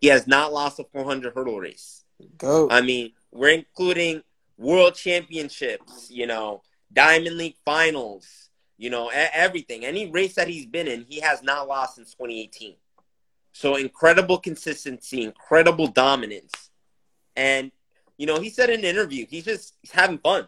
He 0.00 0.08
has 0.08 0.26
not 0.26 0.52
lost 0.52 0.78
a 0.78 0.84
400 0.84 1.32
hurdle 1.34 1.58
race. 1.58 2.04
Go. 2.38 2.68
I 2.70 2.80
mean, 2.80 3.12
we're 3.32 3.50
including 3.50 4.22
world 4.58 4.94
championships, 4.94 6.10
you 6.10 6.26
know, 6.26 6.62
Diamond 6.92 7.36
League 7.36 7.56
finals, 7.64 8.50
you 8.78 8.90
know, 8.90 9.10
everything. 9.12 9.84
Any 9.84 10.10
race 10.10 10.34
that 10.34 10.48
he's 10.48 10.66
been 10.66 10.86
in, 10.86 11.04
he 11.08 11.20
has 11.20 11.42
not 11.42 11.68
lost 11.68 11.96
since 11.96 12.12
2018. 12.14 12.76
So 13.56 13.76
incredible 13.76 14.36
consistency, 14.36 15.22
incredible 15.22 15.86
dominance. 15.86 16.68
And, 17.34 17.72
you 18.18 18.26
know, 18.26 18.38
he 18.38 18.50
said 18.50 18.68
in 18.68 18.80
an 18.80 18.84
interview, 18.84 19.24
he's 19.26 19.46
just 19.46 19.78
he's 19.80 19.92
having 19.92 20.18
fun. 20.18 20.46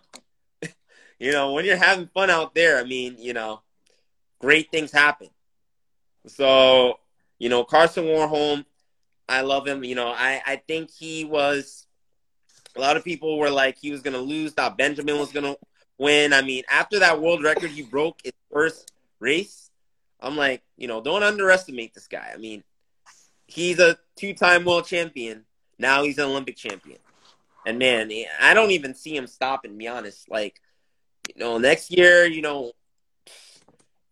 you 1.18 1.32
know, 1.32 1.52
when 1.52 1.64
you're 1.64 1.78
having 1.78 2.08
fun 2.08 2.28
out 2.28 2.54
there, 2.54 2.78
I 2.78 2.84
mean, 2.84 3.16
you 3.18 3.32
know, 3.32 3.62
great 4.42 4.70
things 4.70 4.92
happen. 4.92 5.30
So, 6.26 6.98
you 7.38 7.48
know, 7.48 7.64
Karsten 7.64 8.04
Warholm, 8.04 8.66
I 9.26 9.40
love 9.40 9.66
him. 9.66 9.84
You 9.84 9.94
know, 9.94 10.08
I, 10.08 10.42
I 10.46 10.56
think 10.68 10.90
he 10.90 11.24
was 11.24 11.86
a 12.76 12.80
lot 12.80 12.98
of 12.98 13.04
people 13.04 13.38
were 13.38 13.48
like 13.48 13.78
he 13.78 13.90
was 13.90 14.02
gonna 14.02 14.18
lose, 14.18 14.52
thought 14.52 14.76
Benjamin 14.76 15.18
was 15.18 15.32
gonna 15.32 15.56
win. 15.96 16.34
I 16.34 16.42
mean, 16.42 16.62
after 16.70 16.98
that 16.98 17.22
world 17.22 17.42
record 17.42 17.70
he 17.70 17.80
broke 17.80 18.20
his 18.22 18.34
first 18.52 18.92
race, 19.18 19.70
I'm 20.20 20.36
like, 20.36 20.62
you 20.76 20.88
know, 20.88 21.00
don't 21.00 21.22
underestimate 21.22 21.94
this 21.94 22.06
guy. 22.06 22.32
I 22.34 22.36
mean, 22.36 22.64
he's 23.48 23.80
a 23.80 23.98
two-time 24.14 24.64
world 24.64 24.86
champion. 24.86 25.44
Now 25.78 26.04
he's 26.04 26.18
an 26.18 26.24
Olympic 26.24 26.56
champion. 26.56 26.98
And 27.66 27.78
man, 27.78 28.10
I 28.40 28.54
don't 28.54 28.70
even 28.70 28.94
see 28.94 29.16
him 29.16 29.26
stopping. 29.26 29.76
Be 29.76 29.88
honest, 29.88 30.30
like 30.30 30.60
you 31.28 31.44
know, 31.44 31.58
next 31.58 31.90
year, 31.90 32.24
you 32.24 32.40
know, 32.40 32.72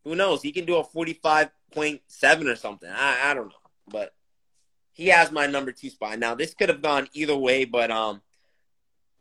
who 0.05 0.15
knows? 0.15 0.43
He 0.43 0.53
can 0.53 0.65
do 0.65 0.77
a 0.77 0.85
forty-five 0.85 1.51
point 1.73 2.01
seven 2.07 2.49
or 2.49 2.57
something. 2.57 2.91
I, 2.91 3.31
I 3.31 3.35
don't 3.35 3.49
know, 3.49 3.55
but 3.89 4.13
he 4.93 5.09
has 5.09 5.31
my 5.31 5.47
number 5.47 5.73
two 5.73 5.91
spot. 5.91 6.19
Now 6.19 6.35
this 6.35 6.55
could 6.55 6.69
have 6.69 6.83
gone 6.83 7.09
either 7.13 7.37
way, 7.37 7.65
but 7.65 7.91
um, 7.91 8.21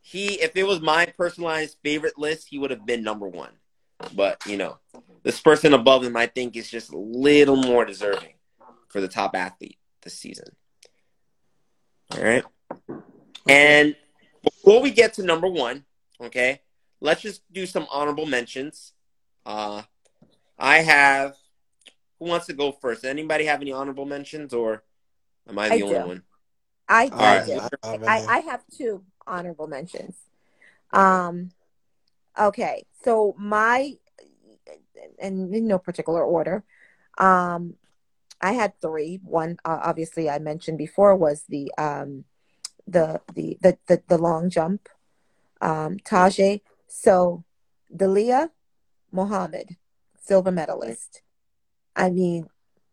he 0.00 0.34
if 0.34 0.56
it 0.56 0.64
was 0.64 0.80
my 0.80 1.06
personalized 1.06 1.78
favorite 1.82 2.18
list, 2.18 2.48
he 2.48 2.58
would 2.58 2.70
have 2.70 2.84
been 2.84 3.02
number 3.02 3.28
one. 3.28 3.52
But 4.14 4.44
you 4.46 4.58
know, 4.58 4.78
this 5.22 5.40
person 5.40 5.72
above 5.72 6.04
him, 6.04 6.16
I 6.16 6.26
think, 6.26 6.56
is 6.56 6.70
just 6.70 6.92
a 6.92 6.98
little 6.98 7.56
more 7.56 7.84
deserving 7.84 8.34
for 8.88 9.00
the 9.00 9.08
top 9.08 9.34
athlete 9.34 9.78
this 10.06 10.18
season. 10.18 10.46
All 12.12 12.22
right, 12.22 12.44
and 13.48 13.96
before 14.42 14.80
we 14.80 14.92
get 14.92 15.14
to 15.14 15.24
number 15.24 15.48
one, 15.48 15.84
okay, 16.20 16.62
let's 17.00 17.20
just 17.20 17.42
do 17.52 17.66
some 17.66 17.86
honorable 17.90 18.24
mentions. 18.26 18.92
Uh, 19.44 19.82
I 20.58 20.78
have. 20.78 21.34
Who 22.20 22.26
wants 22.26 22.46
to 22.46 22.52
go 22.54 22.70
first? 22.72 23.04
Anybody 23.04 23.44
have 23.46 23.60
any 23.60 23.72
honorable 23.72 24.06
mentions, 24.06 24.54
or 24.54 24.84
am 25.48 25.58
I 25.58 25.68
the 25.68 25.74
I 25.74 25.80
only 25.80 25.98
do. 25.98 26.06
one? 26.06 26.22
I, 26.88 27.08
All 27.12 27.18
I, 27.18 27.36
right. 27.38 27.46
do. 27.46 27.60
I- 27.60 27.68
I- 27.82 27.98
I, 28.06 28.36
I 28.36 28.38
have 28.38 28.62
two 28.78 29.02
honorable 29.26 29.66
mentions. 29.66 30.14
Um, 30.92 31.50
okay, 32.40 32.84
so 33.04 33.34
my, 33.36 33.94
and 35.18 35.52
in 35.52 35.66
no 35.66 35.78
particular 35.78 36.22
order, 36.24 36.62
um, 37.18 37.74
I 38.40 38.52
had 38.52 38.80
three. 38.80 39.20
One, 39.24 39.58
uh, 39.64 39.80
obviously, 39.82 40.28
I 40.28 40.38
mentioned 40.38 40.78
before 40.78 41.16
was 41.16 41.44
the 41.48 41.72
um, 41.78 42.24
the, 42.86 43.20
the 43.34 43.58
the 43.60 43.78
the 43.86 44.02
the 44.08 44.18
long 44.18 44.50
jump, 44.50 44.88
um, 45.60 45.96
Tajay. 45.98 46.60
So, 46.88 47.44
Dalilah 47.94 48.50
Muhammad, 49.12 49.76
silver 50.20 50.50
medalist. 50.50 51.22
I 51.94 52.10
mean, 52.10 52.48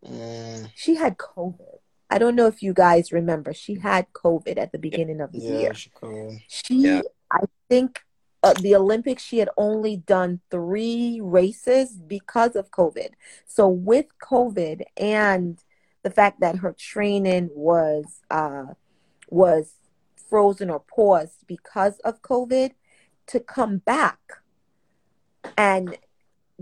Mm, 0.06 0.70
she 0.76 0.95
had 0.95 1.18
COVID. 1.18 1.80
I 2.10 2.18
don't 2.20 2.36
know 2.36 2.48
if 2.48 2.61
you 2.61 2.74
guys 2.74 3.14
remember. 3.14 3.53
She 3.53 3.76
had 3.76 4.11
COVID 4.11 4.57
at 4.57 4.74
the 4.74 4.78
beginning 4.78 5.22
of 5.22 5.32
the 5.32 5.40
year. 5.40 5.61
yeah, 5.68 5.72
she 5.74 5.90
cool. 5.95 6.38
She, 6.48 6.76
Yeah. 6.76 7.02
I 7.32 7.45
think, 7.70 8.02
uh, 8.44 8.53
the 8.53 8.76
Olympics, 8.76 9.24
she 9.24 9.38
had 9.40 9.49
only 9.57 9.95
done 9.98 10.41
three 10.52 11.20
races 11.24 11.94
because 11.94 12.56
of 12.56 12.70
COVID. 12.72 13.11
So 13.48 13.68
with 13.70 14.07
COVID 14.22 14.84
and 14.98 15.57
the 16.03 16.11
fact 16.11 16.41
that 16.41 16.57
her 16.57 16.76
training 16.78 17.49
was 17.53 18.22
uh, 18.30 18.65
was 19.30 19.76
frozen 20.30 20.70
or 20.70 20.82
paused 20.82 21.48
because 21.48 21.99
of 21.99 22.22
COVID, 22.22 22.72
to 23.28 23.40
come 23.40 23.78
back 23.78 24.20
and 25.57 25.98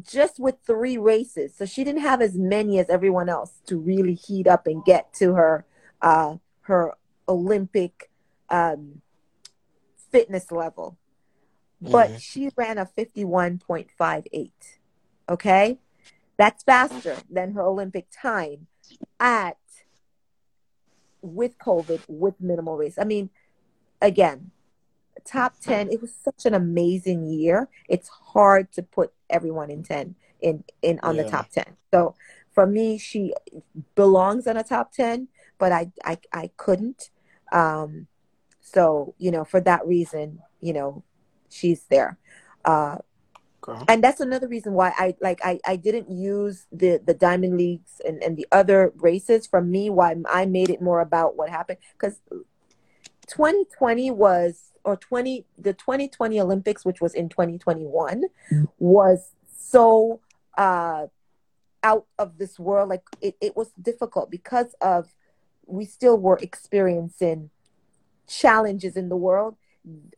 just 0.02 0.40
with 0.40 0.56
three 0.66 0.98
races, 0.98 1.56
so 1.56 1.66
she 1.66 1.84
didn't 1.84 2.02
have 2.02 2.22
as 2.22 2.36
many 2.36 2.80
as 2.80 2.90
everyone 2.90 3.30
else 3.30 3.62
to 3.66 3.78
really 3.78 4.14
heat 4.14 4.48
up 4.48 4.68
and 4.68 4.86
get 4.86 5.14
to 5.14 5.34
her 5.34 5.66
uh, 6.02 6.36
her 6.62 6.94
Olympic 7.28 8.10
um, 8.50 9.02
fitness 10.12 10.52
level. 10.52 10.98
But 11.82 12.12
Mhm. 12.12 12.20
she 12.20 12.50
ran 12.56 12.78
a 12.78 12.86
51.58. 12.86 14.80
Okay? 15.28 15.80
That's 16.38 16.64
faster 16.64 17.18
than 17.30 17.54
her 17.54 17.62
Olympic 17.62 18.08
time 18.12 18.68
at 19.20 19.58
with 21.22 21.58
COVID 21.60 22.02
with 22.08 22.40
minimal 22.42 22.78
race. 22.78 22.98
I 22.98 23.04
mean, 23.04 23.30
again, 24.02 24.52
top 25.24 25.60
10, 25.60 25.92
it 25.92 26.02
was 26.02 26.14
such 26.14 26.46
an 26.46 26.54
amazing 26.54 27.26
year. 27.28 27.70
It's 27.88 28.10
hard 28.10 28.72
to 28.74 28.82
put 28.84 29.14
everyone 29.30 29.70
in 29.70 29.84
10 29.84 30.16
in 30.42 30.64
in 30.82 31.00
on 31.04 31.18
the 31.18 31.24
top 31.32 31.50
10. 31.52 31.78
So 31.92 32.16
for 32.52 32.66
me, 32.66 32.98
she 32.98 33.34
belongs 33.96 34.48
on 34.48 34.58
a 34.58 34.64
top 34.64 34.92
10, 34.92 35.28
but 35.60 35.72
I 35.72 35.92
I, 36.04 36.18
I 36.34 36.52
couldn't. 36.58 37.12
Um, 37.52 38.08
so, 38.62 39.14
you 39.18 39.32
know, 39.32 39.44
for 39.44 39.60
that 39.62 39.86
reason, 39.86 40.40
you 40.60 40.74
know, 40.74 41.04
she's 41.52 41.84
there. 41.90 42.18
Uh, 42.66 42.98
Okay. 43.64 43.86
and 43.88 44.04
that's 44.04 44.20
another 44.20 44.48
reason 44.48 44.74
why 44.74 44.92
I 44.98 45.16
like 45.22 45.40
I, 45.44 45.60
I 45.66 45.76
didn't 45.76 46.10
use 46.10 46.66
the 46.72 47.00
the 47.06 47.14
diamond 47.14 47.58
leagues 47.58 48.02
and, 48.04 48.24
and 48.24 48.36
the 48.36 48.48
other 48.52 48.92
races 48.96 49.46
for 49.46 49.62
me 49.62 49.88
why 49.92 50.16
I 50.28 50.48
made 50.48 50.72
it 50.72 50.82
more 50.82 51.00
about 51.00 51.38
what 51.38 51.50
happened 51.50 51.78
because 51.94 52.20
2020 53.28 54.10
was 54.12 54.72
or 54.84 54.96
20 54.98 55.46
the 55.60 55.74
2020 55.74 56.42
Olympics 56.42 56.84
which 56.84 57.02
was 57.02 57.14
in 57.14 57.30
2021 57.30 58.24
was 58.80 59.36
so 59.56 60.20
uh 60.58 61.06
out 61.84 62.08
of 62.18 62.40
this 62.40 62.60
world 62.60 62.90
like 62.90 63.04
it, 63.22 63.36
it 63.40 63.56
was 63.56 63.72
difficult 63.80 64.32
because 64.32 64.74
of 64.82 65.14
we 65.68 65.86
still 65.86 66.18
were 66.18 66.40
experiencing 66.42 67.52
challenges 68.28 68.98
in 68.98 69.10
the 69.10 69.16
world 69.16 69.56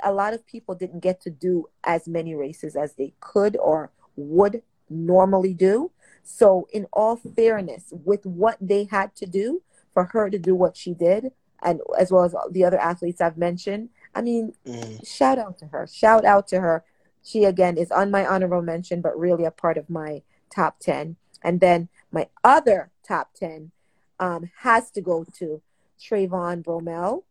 a 0.01 0.11
lot 0.11 0.33
of 0.33 0.45
people 0.45 0.75
didn't 0.75 0.99
get 0.99 1.21
to 1.21 1.29
do 1.29 1.67
as 1.83 2.07
many 2.07 2.35
races 2.35 2.75
as 2.75 2.93
they 2.93 3.13
could 3.19 3.57
or 3.57 3.91
would 4.15 4.61
normally 4.89 5.53
do. 5.53 5.91
So, 6.23 6.67
in 6.71 6.87
all 6.93 7.17
fairness, 7.17 7.93
with 8.05 8.25
what 8.25 8.57
they 8.61 8.85
had 8.85 9.15
to 9.17 9.25
do 9.25 9.61
for 9.93 10.05
her 10.05 10.29
to 10.29 10.39
do 10.39 10.55
what 10.55 10.77
she 10.77 10.93
did, 10.93 11.31
and 11.61 11.81
as 11.97 12.11
well 12.11 12.23
as 12.23 12.35
the 12.51 12.63
other 12.65 12.79
athletes 12.79 13.21
I've 13.21 13.37
mentioned, 13.37 13.89
I 14.15 14.21
mean, 14.21 14.53
Mm, 14.65 15.05
shout 15.05 15.37
out 15.37 15.57
to 15.59 15.67
her. 15.67 15.87
Shout 15.87 16.25
out 16.25 16.47
to 16.49 16.61
her. 16.61 16.83
She 17.23 17.45
again 17.45 17.77
is 17.77 17.91
on 17.91 18.11
my 18.11 18.25
honorable 18.25 18.61
mention, 18.61 19.01
but 19.01 19.17
really 19.17 19.45
a 19.45 19.51
part 19.51 19.77
of 19.77 19.89
my 19.89 20.23
top 20.49 20.79
10. 20.79 21.15
And 21.41 21.59
then 21.59 21.89
my 22.11 22.27
other 22.43 22.91
top 23.05 23.33
10 23.33 23.71
um, 24.19 24.49
has 24.59 24.91
to 24.91 25.01
go 25.01 25.25
to 25.39 25.61
Trayvon 25.99 26.63
Bromell. 26.63 27.23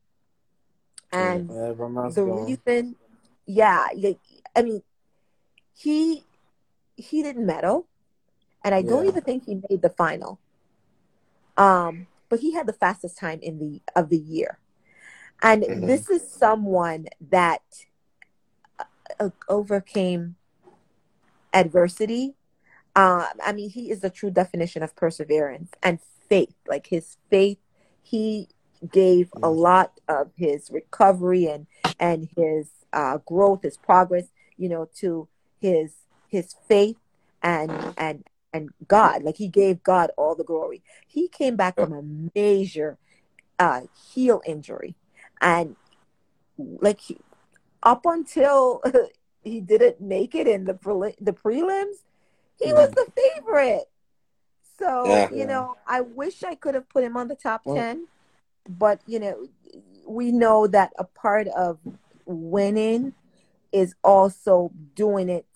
And 1.12 1.48
yeah, 1.50 1.72
the 1.72 2.22
going. 2.22 2.46
reason 2.46 2.96
yeah 3.46 3.86
i 4.56 4.62
mean 4.62 4.82
he 5.74 6.24
he 6.96 7.22
didn't 7.22 7.44
medal 7.46 7.86
and 8.64 8.74
i 8.74 8.82
don't 8.82 9.06
even 9.06 9.22
think 9.22 9.44
he 9.44 9.60
made 9.68 9.82
the 9.82 9.90
final. 9.90 10.38
Um 11.56 12.06
but 12.28 12.40
he 12.40 12.52
had 12.54 12.66
the 12.66 12.72
fastest 12.72 13.18
time 13.18 13.40
in 13.42 13.58
the 13.58 13.82
of 13.94 14.08
the 14.08 14.16
year. 14.18 14.58
And 15.42 15.64
Mhm. 15.64 15.86
this 15.86 16.08
is 16.08 16.30
someone 16.30 17.06
that 17.30 17.62
uh, 19.20 19.30
overcame 19.48 20.36
adversity. 21.52 22.34
Uh, 22.94 23.26
i 23.44 23.52
mean 23.52 23.70
he 23.70 23.90
is 23.90 24.00
the 24.00 24.10
true 24.10 24.30
definition 24.30 24.82
of 24.82 24.94
perseverance 24.96 25.70
and 25.82 25.98
faith. 26.28 26.54
Like 26.66 26.86
his 26.88 27.16
faith 27.30 27.58
he 28.02 28.48
gave 28.90 29.30
a 29.42 29.50
lot 29.50 29.92
of 30.08 30.30
his 30.36 30.70
recovery 30.70 31.46
and 31.46 31.66
and 32.00 32.28
his 32.36 32.68
uh, 32.92 33.18
growth 33.18 33.62
his 33.62 33.76
progress 33.76 34.26
you 34.56 34.68
know 34.68 34.88
to 34.96 35.28
his 35.60 35.92
his 36.28 36.54
faith 36.68 36.96
and 37.42 37.70
and 37.96 38.24
and 38.52 38.70
god. 38.88 39.22
Like 39.22 39.36
he 39.36 39.48
gave 39.48 39.82
god 39.82 40.10
all 40.16 40.34
the 40.34 40.44
glory. 40.44 40.82
He 41.06 41.28
came 41.28 41.56
back 41.56 41.74
from 41.76 41.92
a 41.92 42.02
major 42.34 42.98
uh 43.58 43.82
heel 44.12 44.42
injury. 44.46 44.94
And 45.40 45.76
like 46.58 47.00
he, 47.00 47.18
up 47.82 48.04
until 48.06 48.82
he 49.42 49.60
didn't 49.60 50.00
make 50.00 50.34
it 50.34 50.46
in 50.46 50.64
the 50.64 50.74
preli- 50.74 51.16
the 51.20 51.32
prelims 51.32 51.96
he 52.60 52.72
was 52.72 52.90
the 52.92 53.06
favorite. 53.16 53.84
So 54.78 55.06
Yeah. 55.06 55.30
you 55.30 55.46
know 55.46 55.76
i 55.86 56.00
wish 56.00 56.42
i 56.42 56.54
could 56.54 56.74
have 56.74 56.88
put 56.88 57.04
him 57.04 57.16
on 57.16 57.28
the 57.28 57.34
top 57.36 57.62
Well- 57.64 57.76
10 57.76 58.06
but 58.68 59.00
you 59.06 59.18
know 59.18 59.46
we 60.06 60.32
know 60.32 60.66
that 60.66 60.92
a 60.98 61.04
part 61.04 61.48
of 61.48 61.78
winning 62.26 63.14
is 63.72 63.94
also 64.04 64.70
doing 64.94 65.28
it 65.28 65.46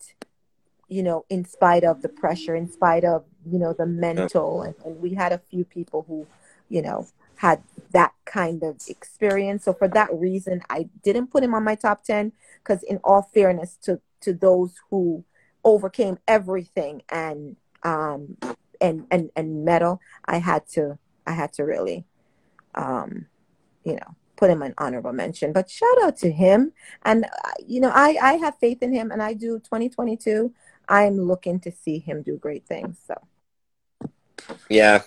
you 0.87 1.03
know 1.03 1.25
in 1.29 1.45
spite 1.45 1.83
of 1.83 2.01
the 2.01 2.09
pressure 2.09 2.55
in 2.55 2.69
spite 2.71 3.03
of 3.03 3.23
you 3.49 3.59
know 3.59 3.73
the 3.73 3.85
mental. 3.85 4.61
And, 4.61 4.75
and 4.85 5.01
we 5.01 5.13
had 5.13 5.31
a 5.31 5.37
few 5.37 5.65
people 5.65 6.05
who 6.07 6.27
you 6.69 6.81
know 6.81 7.07
had 7.35 7.61
that 7.91 8.13
kind 8.25 8.63
of 8.63 8.81
experience. 8.87 9.63
So 9.65 9.73
for 9.73 9.87
that 9.89 10.09
reason 10.13 10.61
i 10.69 10.89
didn't 11.03 11.27
put 11.27 11.43
him 11.43 11.53
on 11.53 11.63
my 11.63 11.75
top 11.75 12.03
10 12.03 12.31
because 12.59 12.83
in 12.83 12.97
all 13.03 13.21
fairness 13.33 13.77
to 13.83 14.01
to 14.21 14.33
those 14.33 14.73
who 14.89 15.23
overcame 15.63 16.17
everything 16.27 17.01
and 17.09 17.55
um 17.83 18.37
and 18.81 19.05
and 19.11 19.29
and 19.35 19.65
medal 19.65 19.99
i 20.25 20.37
had 20.37 20.67
to 20.67 20.97
i 21.25 21.31
had 21.31 21.51
to 21.53 21.63
really 21.63 22.05
um 22.77 23.27
you 23.83 23.93
know 23.93 24.15
put 24.37 24.51
him 24.51 24.61
an 24.61 24.73
honorable 24.77 25.13
mention 25.13 25.51
but 25.51 25.69
shout 25.69 26.03
out 26.03 26.15
to 26.17 26.31
him 26.31 26.71
and 27.03 27.25
uh, 27.25 27.51
you 27.65 27.81
know 27.81 27.91
i 27.93 28.17
i 28.21 28.33
have 28.33 28.57
faith 28.59 28.81
in 28.83 28.93
him 28.93 29.11
and 29.11 29.21
i 29.21 29.33
do 29.33 29.59
2022 29.59 30.53
i'm 30.89 31.19
looking 31.19 31.59
to 31.59 31.71
see 31.71 31.99
him 31.99 32.21
do 32.21 32.37
great 32.37 32.65
things 32.67 32.99
so 33.07 33.15
Yeah, 34.69 35.03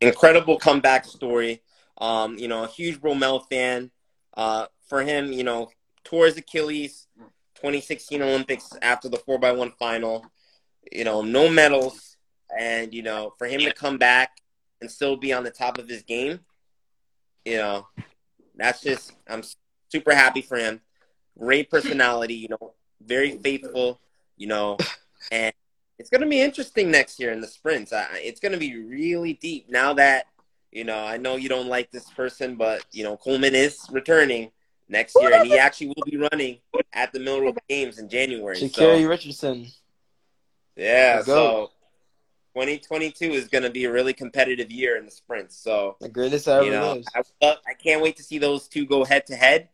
incredible 0.00 0.58
comeback 0.58 1.04
story. 1.04 1.62
Um, 1.98 2.38
you 2.38 2.48
know, 2.48 2.64
a 2.64 2.68
huge 2.68 3.00
Bromell 3.00 3.46
fan. 3.48 3.90
Uh, 4.34 4.66
for 4.88 5.02
him, 5.02 5.32
you 5.32 5.44
know, 5.44 5.70
his 6.10 6.36
Achilles 6.36 7.06
2016 7.56 8.22
Olympics 8.22 8.70
after 8.82 9.08
the 9.08 9.18
4x1 9.18 9.72
final. 9.78 10.26
You 10.90 11.04
know, 11.04 11.22
no 11.22 11.48
medals. 11.48 12.16
And, 12.58 12.92
you 12.92 13.02
know, 13.02 13.34
for 13.38 13.46
him 13.46 13.60
to 13.60 13.72
come 13.72 13.98
back 13.98 14.38
and 14.80 14.90
still 14.90 15.16
be 15.16 15.32
on 15.32 15.44
the 15.44 15.50
top 15.50 15.78
of 15.78 15.88
his 15.88 16.02
game, 16.02 16.40
you 17.44 17.56
know, 17.56 17.86
that's 18.56 18.82
just, 18.82 19.12
I'm 19.28 19.42
super 19.88 20.14
happy 20.14 20.42
for 20.42 20.56
him. 20.56 20.80
Great 21.38 21.70
personality, 21.70 22.34
you 22.34 22.48
know, 22.48 22.74
very 23.02 23.38
faithful, 23.38 23.98
you 24.36 24.46
know, 24.46 24.76
and 25.30 25.52
it's 25.98 26.10
going 26.10 26.22
to 26.22 26.26
be 26.26 26.40
interesting 26.40 26.90
next 26.90 27.18
year 27.18 27.32
in 27.32 27.40
the 27.40 27.46
sprints. 27.46 27.92
it's 27.94 28.40
going 28.40 28.52
to 28.52 28.58
be 28.58 28.76
really 28.76 29.34
deep 29.34 29.70
now 29.70 29.94
that, 29.94 30.26
you 30.70 30.84
know, 30.84 30.98
I 30.98 31.16
know 31.16 31.36
you 31.36 31.48
don't 31.48 31.68
like 31.68 31.90
this 31.90 32.08
person, 32.10 32.56
but, 32.56 32.84
you 32.92 33.04
know, 33.04 33.16
Coleman 33.16 33.54
is 33.54 33.78
returning 33.90 34.50
next 34.88 35.16
year, 35.20 35.32
and 35.32 35.46
he 35.46 35.58
actually 35.58 35.88
will 35.88 36.04
be 36.04 36.16
running 36.16 36.58
at 36.92 37.12
the 37.12 37.18
Millrose 37.18 37.56
Games 37.68 37.98
in 37.98 38.08
January. 38.08 38.56
Sha'Carri 38.56 39.02
so, 39.02 39.08
Richardson. 39.08 39.66
Yeah, 40.76 41.22
so 41.22 41.70
2022 42.54 43.30
is 43.32 43.48
going 43.48 43.64
to 43.64 43.70
be 43.70 43.84
a 43.84 43.92
really 43.92 44.12
competitive 44.12 44.70
year 44.70 44.96
in 44.96 45.04
the 45.04 45.10
sprints. 45.10 45.56
So 45.56 45.96
the 46.00 46.08
greatest 46.08 46.48
ever 46.48 46.64
you 46.64 46.70
know, 46.70 47.02
I, 47.14 47.22
I, 47.42 47.74
can't 47.74 48.02
wait 48.02 48.16
to 48.16 48.22
see 48.22 48.38
those 48.38 48.68
two 48.68 48.86
go 48.86 49.04
head 49.04 49.26
to 49.26 49.36
head, 49.36 49.68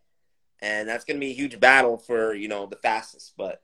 and 0.60 0.88
that's 0.88 1.04
going 1.04 1.16
to 1.16 1.20
be 1.20 1.32
a 1.32 1.34
huge 1.34 1.58
battle 1.58 1.98
for 1.98 2.34
you 2.34 2.48
know 2.48 2.66
the 2.66 2.76
fastest. 2.76 3.34
But 3.36 3.62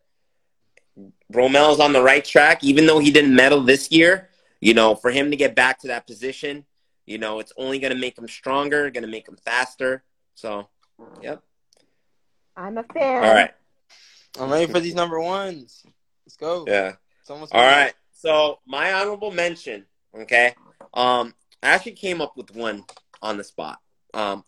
Bromell's 1.32 1.80
on 1.80 1.93
the 1.93 2.02
right 2.02 2.24
track, 2.24 2.64
even 2.64 2.86
though 2.86 2.98
he 2.98 3.10
didn't 3.10 3.34
medal 3.34 3.62
this 3.62 3.90
year. 3.90 4.28
You 4.60 4.74
know, 4.74 4.94
for 4.94 5.10
him 5.10 5.32
to 5.32 5.36
get 5.36 5.56
back 5.56 5.80
to 5.80 5.89
that 5.89 6.06
position, 6.06 6.64
you 7.05 7.18
know, 7.18 7.40
it's 7.40 7.52
only 7.56 7.80
going 7.80 7.93
to 7.93 7.98
make 7.98 8.16
him 8.16 8.28
stronger, 8.28 8.90
going 8.90 9.02
to 9.02 9.10
make 9.10 9.26
him 9.26 9.36
faster. 9.44 10.05
So 10.36 10.68
Yep. 11.22 11.43
I'm 12.56 12.78
a 12.78 12.82
fan. 12.84 13.24
All 13.24 13.34
right. 13.34 13.51
I'm 14.39 14.51
ready 14.51 14.70
for 14.70 14.80
these 14.80 14.94
number 14.94 15.20
ones. 15.20 15.84
Let's 16.26 16.36
go. 16.36 16.64
Yeah. 16.66 16.94
All 17.28 17.47
right. 17.52 17.94
So 18.23 18.61
my 18.65 18.93
honorable 18.93 19.32
mention. 19.32 19.85
Okay. 20.16 20.55
Um, 20.94 21.35
I 21.61 21.70
actually 21.70 21.90
came 21.93 22.20
up 22.20 22.36
with 22.36 22.55
one 22.55 22.85
on 23.20 23.36
the 23.36 23.43
spot. 23.43 23.81
Um, 24.15 24.44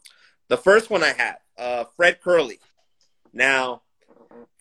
the 0.46 0.56
first 0.56 0.90
one 0.90 1.02
I 1.02 1.12
had, 1.12 1.38
uh, 1.58 1.82
Fred 1.96 2.20
Kerley. 2.24 2.60
Now, 3.32 3.82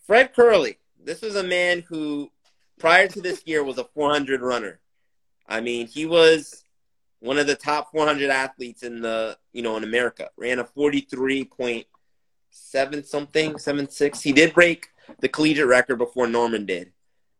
Fred 0.04 0.34
Kerley. 0.34 0.78
This 1.00 1.22
is 1.22 1.36
a 1.36 1.44
man 1.44 1.84
who, 1.88 2.32
prior 2.80 3.06
to 3.06 3.20
this 3.20 3.42
year, 3.46 3.62
was 3.62 3.78
a 3.78 3.84
400 3.84 4.40
runner. 4.40 4.80
I 5.48 5.60
mean, 5.60 5.86
he 5.86 6.06
was 6.06 6.64
one 7.20 7.38
of 7.38 7.46
the 7.46 7.54
top 7.54 7.92
400 7.92 8.30
athletes 8.30 8.82
in 8.82 9.00
the 9.00 9.38
you 9.52 9.62
know 9.62 9.76
in 9.76 9.84
America. 9.84 10.30
Ran 10.36 10.58
a 10.58 10.64
43.7 10.64 13.06
something, 13.06 13.58
seven 13.58 13.88
six. 13.88 14.22
He 14.22 14.32
did 14.32 14.54
break 14.54 14.88
the 15.20 15.28
collegiate 15.28 15.68
record 15.68 15.98
before 15.98 16.26
Norman 16.26 16.66
did, 16.66 16.90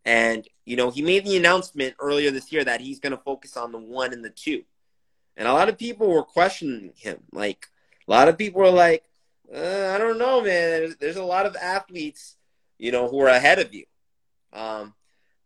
and 0.04 0.46
you 0.64 0.76
know 0.76 0.90
he 0.90 1.02
made 1.02 1.24
the 1.24 1.36
announcement 1.36 1.94
earlier 1.98 2.30
this 2.30 2.52
year 2.52 2.64
that 2.64 2.80
he's 2.80 3.00
going 3.00 3.12
to 3.12 3.22
focus 3.22 3.56
on 3.56 3.72
the 3.72 3.78
one 3.78 4.12
and 4.12 4.24
the 4.24 4.30
two, 4.30 4.64
and 5.36 5.48
a 5.48 5.52
lot 5.52 5.68
of 5.68 5.78
people 5.78 6.08
were 6.08 6.22
questioning 6.22 6.92
him. 6.96 7.18
Like 7.32 7.66
a 8.06 8.10
lot 8.10 8.28
of 8.28 8.38
people 8.38 8.60
were 8.60 8.70
like, 8.70 9.04
uh, 9.52 9.92
I 9.94 9.98
don't 9.98 10.18
know, 10.18 10.40
man. 10.40 10.48
There's, 10.48 10.96
there's, 10.96 11.16
a 11.16 11.24
lot 11.24 11.46
of 11.46 11.56
athletes, 11.56 12.36
you 12.78 12.92
know, 12.92 13.08
who 13.08 13.20
are 13.20 13.28
ahead 13.28 13.58
of 13.58 13.72
you. 13.74 13.84
Um, 14.52 14.94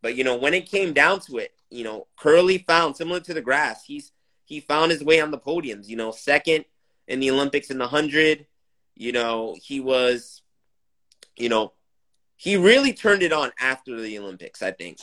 but 0.02 0.16
you 0.16 0.24
know, 0.24 0.36
when 0.36 0.54
it 0.54 0.70
came 0.70 0.92
down 0.92 1.20
to 1.20 1.38
it, 1.38 1.52
you 1.70 1.84
know, 1.84 2.06
Kerley 2.18 2.64
found 2.66 2.96
similar 2.96 3.20
to 3.20 3.34
DeGrasse, 3.34 3.82
He's 3.86 4.12
he 4.44 4.60
found 4.60 4.90
his 4.90 5.04
way 5.04 5.20
on 5.20 5.30
the 5.30 5.38
podiums. 5.38 5.88
You 5.88 5.96
know, 5.96 6.10
second 6.10 6.64
in 7.06 7.20
the 7.20 7.30
Olympics 7.30 7.70
in 7.70 7.78
the 7.78 7.88
hundred. 7.88 8.46
You 8.94 9.12
know, 9.12 9.56
he 9.62 9.80
was, 9.80 10.42
you 11.36 11.48
know, 11.48 11.72
he 12.38 12.56
really 12.56 12.94
turned 12.94 13.22
it 13.22 13.34
on 13.34 13.52
after 13.60 14.00
the 14.00 14.18
Olympics. 14.18 14.62
I 14.62 14.70
think. 14.70 14.98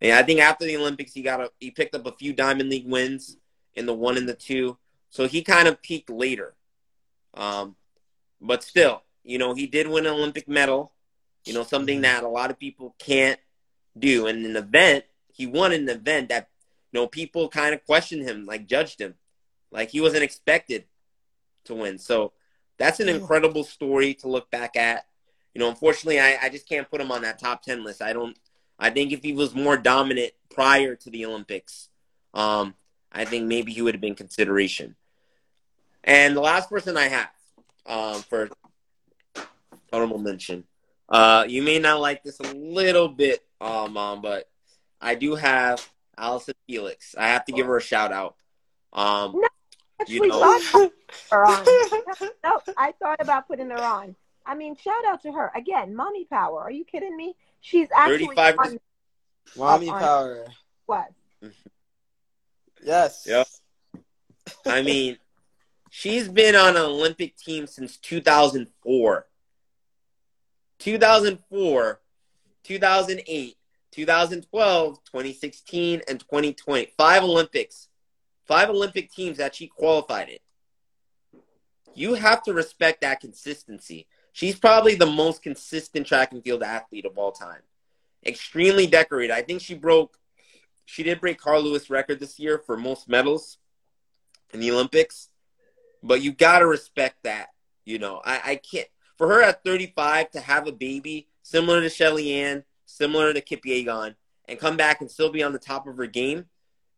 And 0.00 0.12
I 0.12 0.22
think 0.22 0.40
after 0.40 0.64
the 0.64 0.78
Olympics, 0.78 1.12
he 1.12 1.20
got 1.20 1.40
a 1.40 1.50
he 1.60 1.70
picked 1.70 1.94
up 1.94 2.06
a 2.06 2.12
few 2.12 2.32
Diamond 2.32 2.70
League 2.70 2.88
wins 2.88 3.36
in 3.74 3.84
the 3.84 3.94
one 3.94 4.16
and 4.16 4.26
the 4.26 4.34
two. 4.34 4.78
So 5.10 5.28
he 5.28 5.42
kind 5.42 5.68
of 5.68 5.82
peaked 5.82 6.08
later. 6.08 6.54
Um, 7.34 7.76
but 8.40 8.62
still, 8.62 9.02
you 9.22 9.36
know, 9.36 9.52
he 9.52 9.66
did 9.66 9.86
win 9.86 10.06
an 10.06 10.14
Olympic 10.14 10.48
medal. 10.48 10.92
You 11.44 11.52
know, 11.52 11.62
something 11.62 12.00
that 12.00 12.24
a 12.24 12.28
lot 12.28 12.50
of 12.50 12.58
people 12.58 12.96
can't 12.98 13.38
do. 13.98 14.26
And 14.26 14.44
an 14.46 14.56
event, 14.56 15.04
he 15.28 15.46
won 15.46 15.72
an 15.72 15.88
event 15.88 16.30
that 16.30 16.48
know, 16.96 17.06
people 17.06 17.48
kind 17.48 17.74
of 17.74 17.84
questioned 17.84 18.28
him, 18.28 18.46
like 18.46 18.66
judged 18.66 19.00
him, 19.00 19.14
like 19.70 19.90
he 19.90 20.00
wasn't 20.00 20.24
expected 20.24 20.84
to 21.66 21.74
win. 21.74 21.98
So 21.98 22.32
that's 22.78 23.00
an 23.00 23.08
incredible 23.08 23.62
story 23.62 24.14
to 24.14 24.28
look 24.28 24.50
back 24.50 24.76
at. 24.76 25.05
You 25.56 25.60
know, 25.60 25.70
unfortunately, 25.70 26.20
I, 26.20 26.36
I 26.42 26.48
just 26.50 26.68
can't 26.68 26.86
put 26.90 27.00
him 27.00 27.10
on 27.10 27.22
that 27.22 27.38
top 27.38 27.62
ten 27.62 27.82
list. 27.82 28.02
I 28.02 28.12
don't. 28.12 28.36
I 28.78 28.90
think 28.90 29.10
if 29.12 29.22
he 29.22 29.32
was 29.32 29.54
more 29.54 29.78
dominant 29.78 30.32
prior 30.50 30.94
to 30.96 31.08
the 31.08 31.24
Olympics, 31.24 31.88
um, 32.34 32.74
I 33.10 33.24
think 33.24 33.46
maybe 33.46 33.72
he 33.72 33.80
would 33.80 33.94
have 33.94 34.00
been 34.02 34.14
consideration. 34.14 34.96
And 36.04 36.36
the 36.36 36.42
last 36.42 36.68
person 36.68 36.98
I 36.98 37.08
have 37.08 37.30
um, 37.86 38.20
for 38.24 38.50
honorable 39.90 40.18
mention, 40.18 40.64
uh, 41.08 41.46
you 41.48 41.62
may 41.62 41.78
not 41.78 42.02
like 42.02 42.22
this 42.22 42.38
a 42.38 42.52
little 42.52 43.08
bit, 43.08 43.42
uh, 43.58 43.88
mom, 43.90 44.20
but 44.20 44.50
I 45.00 45.14
do 45.14 45.36
have 45.36 45.88
Allyson 46.18 46.52
Felix. 46.66 47.14
I 47.16 47.28
have 47.28 47.46
to 47.46 47.52
give 47.52 47.66
her 47.66 47.78
a 47.78 47.82
shout 47.82 48.12
out. 48.12 48.36
Um, 48.92 49.32
no, 49.34 49.48
you 50.06 50.26
know. 50.26 50.60
her 51.30 51.46
on. 51.46 51.64
no, 52.44 52.60
I 52.76 52.92
thought 53.00 53.22
about 53.22 53.48
putting 53.48 53.70
her 53.70 53.82
on. 53.82 54.16
I 54.46 54.54
mean, 54.54 54.76
shout 54.76 55.04
out 55.06 55.22
to 55.22 55.32
her 55.32 55.50
again. 55.54 55.94
Mommy 55.94 56.24
power. 56.24 56.62
Are 56.62 56.70
you 56.70 56.84
kidding 56.84 57.16
me? 57.16 57.34
She's 57.60 57.88
actually 57.94 58.26
35 58.36 58.58
on, 58.58 58.78
mommy 59.56 59.88
on, 59.88 60.00
power. 60.00 60.46
What? 60.86 61.08
Yes. 62.84 63.26
Yep. 63.26 63.48
I 64.64 64.82
mean, 64.82 65.16
she's 65.90 66.28
been 66.28 66.54
on 66.54 66.76
an 66.76 66.82
Olympic 66.82 67.36
team 67.36 67.66
since 67.66 67.96
2004. 67.96 69.26
2004, 70.78 72.00
2008, 72.62 73.56
2012, 73.90 75.04
2016, 75.04 76.02
and 76.06 76.20
2020. 76.20 76.92
Five 76.96 77.24
Olympics. 77.24 77.88
Five 78.44 78.68
Olympic 78.68 79.10
teams 79.10 79.38
that 79.38 79.56
she 79.56 79.66
qualified 79.66 80.28
in. 80.28 80.38
You 81.94 82.14
have 82.14 82.42
to 82.44 82.52
respect 82.52 83.00
that 83.00 83.20
consistency. 83.20 84.06
She's 84.36 84.58
probably 84.58 84.96
the 84.96 85.06
most 85.06 85.42
consistent 85.42 86.06
track 86.06 86.30
and 86.32 86.44
field 86.44 86.62
athlete 86.62 87.06
of 87.06 87.16
all 87.16 87.32
time. 87.32 87.62
Extremely 88.22 88.86
decorated. 88.86 89.32
I 89.32 89.40
think 89.40 89.62
she 89.62 89.72
broke, 89.72 90.18
she 90.84 91.02
did 91.02 91.22
break 91.22 91.40
Carl 91.40 91.62
Lewis 91.62 91.88
record 91.88 92.20
this 92.20 92.38
year 92.38 92.58
for 92.58 92.76
most 92.76 93.08
medals 93.08 93.56
in 94.52 94.60
the 94.60 94.70
Olympics. 94.70 95.30
But 96.02 96.20
you 96.20 96.32
got 96.32 96.58
to 96.58 96.66
respect 96.66 97.22
that. 97.22 97.46
You 97.86 97.98
know, 97.98 98.20
I, 98.26 98.40
I 98.44 98.56
can't, 98.56 98.86
for 99.16 99.26
her 99.28 99.42
at 99.42 99.64
35 99.64 100.32
to 100.32 100.40
have 100.40 100.66
a 100.66 100.72
baby, 100.72 101.28
similar 101.42 101.80
to 101.80 101.88
Shelly 101.88 102.34
Ann, 102.34 102.62
similar 102.84 103.32
to 103.32 103.40
Kipyegon, 103.40 104.16
and 104.50 104.58
come 104.58 104.76
back 104.76 105.00
and 105.00 105.10
still 105.10 105.32
be 105.32 105.42
on 105.42 105.54
the 105.54 105.58
top 105.58 105.86
of 105.86 105.96
her 105.96 106.06
game 106.06 106.44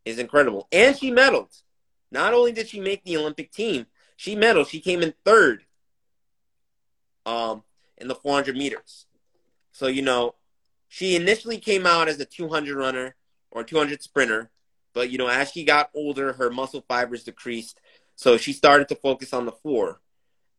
is 0.04 0.18
incredible. 0.18 0.66
And 0.72 0.96
she 0.96 1.12
medaled. 1.12 1.62
Not 2.10 2.34
only 2.34 2.50
did 2.50 2.68
she 2.68 2.80
make 2.80 3.04
the 3.04 3.16
Olympic 3.16 3.52
team, 3.52 3.86
she 4.16 4.34
medaled. 4.34 4.68
She 4.68 4.80
came 4.80 5.02
in 5.02 5.14
third 5.24 5.62
um, 7.28 7.62
in 7.98 8.08
the 8.08 8.14
400 8.14 8.56
meters. 8.56 9.06
So, 9.72 9.86
you 9.86 10.02
know, 10.02 10.34
she 10.88 11.16
initially 11.16 11.58
came 11.58 11.86
out 11.86 12.08
as 12.08 12.18
a 12.20 12.24
200 12.24 12.76
runner 12.76 13.14
or 13.50 13.62
200 13.62 14.02
sprinter, 14.02 14.50
but, 14.94 15.10
you 15.10 15.18
know, 15.18 15.28
as 15.28 15.50
she 15.50 15.64
got 15.64 15.90
older, 15.94 16.32
her 16.32 16.50
muscle 16.50 16.84
fibers 16.88 17.24
decreased. 17.24 17.80
So 18.16 18.36
she 18.36 18.52
started 18.52 18.88
to 18.88 18.94
focus 18.96 19.32
on 19.32 19.46
the 19.46 19.52
four. 19.52 20.00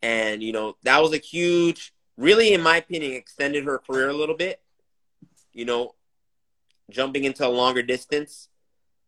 And, 0.02 0.42
you 0.42 0.54
know, 0.54 0.78
that 0.84 1.02
was 1.02 1.14
a 1.14 1.18
huge, 1.18 1.94
really, 2.16 2.54
in 2.54 2.62
my 2.62 2.78
opinion, 2.78 3.14
extended 3.14 3.66
her 3.66 3.80
career 3.80 4.10
a 4.10 4.14
little 4.14 4.38
bit 4.38 4.62
you 5.54 5.66
know, 5.66 5.94
jumping 6.90 7.24
into 7.24 7.46
a 7.46 7.50
longer 7.50 7.82
distance. 7.82 8.48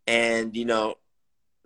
And, 0.07 0.55
you 0.55 0.65
know, 0.65 0.95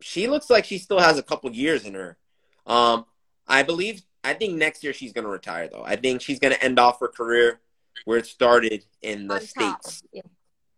she 0.01 0.27
looks 0.27 0.49
like 0.49 0.65
she 0.65 0.77
still 0.77 0.99
has 0.99 1.17
a 1.17 1.23
couple 1.23 1.51
years 1.51 1.85
in 1.85 1.93
her. 1.93 2.17
Um, 2.65 3.05
I 3.47 3.63
believe, 3.63 4.01
I 4.25 4.33
think 4.33 4.55
next 4.55 4.83
year 4.83 4.93
she's 4.93 5.13
going 5.13 5.25
to 5.25 5.29
retire, 5.29 5.69
though. 5.71 5.83
I 5.83 5.95
think 5.95 6.21
she's 6.21 6.39
going 6.39 6.53
to 6.53 6.63
end 6.63 6.79
off 6.79 6.99
her 6.99 7.07
career 7.07 7.59
where 8.05 8.17
it 8.17 8.25
started 8.25 8.85
in 9.01 9.27
the 9.27 9.35
On 9.35 9.41
States. 9.41 10.03
Yeah. 10.11 10.21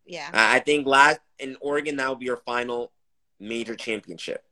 yeah. 0.06 0.30
I 0.34 0.60
think 0.60 0.86
last 0.86 1.20
in 1.40 1.58
Oregon, 1.62 1.96
that 1.98 2.08
will 2.08 2.16
be 2.16 2.28
her 2.28 2.38
final 2.38 2.92
major 3.40 3.76
championship 3.76 4.44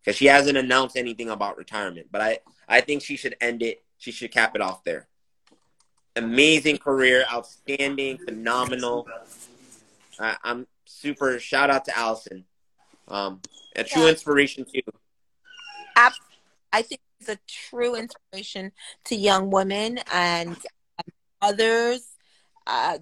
because 0.00 0.16
she 0.16 0.26
hasn't 0.26 0.58
announced 0.58 0.96
anything 0.96 1.30
about 1.30 1.56
retirement. 1.56 2.08
But 2.10 2.20
I, 2.20 2.38
I 2.68 2.80
think 2.80 3.02
she 3.02 3.16
should 3.16 3.36
end 3.40 3.62
it. 3.62 3.82
She 3.98 4.12
should 4.12 4.32
cap 4.32 4.54
it 4.54 4.60
off 4.60 4.84
there 4.84 5.08
amazing 6.16 6.78
career, 6.78 7.24
outstanding, 7.32 8.18
phenomenal. 8.18 9.06
I, 10.18 10.36
am 10.44 10.66
super. 10.84 11.38
Shout 11.38 11.70
out 11.70 11.84
to 11.86 11.98
Allyson, 11.98 12.44
Um, 13.08 13.40
a 13.76 13.84
true 13.84 14.02
yeah. 14.02 14.10
inspiration 14.10 14.64
too. 14.64 14.82
I 16.72 16.82
think 16.82 17.00
she's 17.20 17.28
a 17.28 17.38
true 17.46 17.94
inspiration 17.94 18.72
to 19.04 19.14
young 19.14 19.50
women 19.50 19.98
and 20.12 20.56
others, 21.42 22.06
uh, 22.66 22.98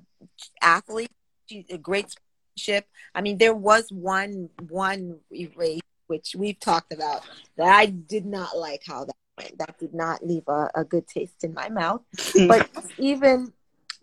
athletes. 0.63 1.13
She's 1.49 1.71
a 1.71 1.79
great 1.79 2.15
ship. 2.57 2.87
I 3.15 3.21
mean, 3.21 3.39
there 3.39 3.55
was 3.55 3.91
one 3.91 4.51
one 4.69 5.21
race 5.57 5.81
which 6.07 6.35
we've 6.37 6.59
talked 6.59 6.93
about 6.93 7.23
that 7.57 7.69
I 7.69 7.87
did 7.87 8.25
not 8.25 8.57
like 8.57 8.83
how 8.87 9.05
that 9.05 9.17
went. 9.37 9.59
That 9.59 9.79
did 9.79 9.95
not 9.95 10.27
leave 10.27 10.45
a, 10.49 10.71
a 10.75 10.85
good 10.85 11.07
taste 11.07 11.45
in 11.45 11.55
my 11.55 11.69
mouth. 11.69 12.03
but 12.49 12.69
even 12.99 13.53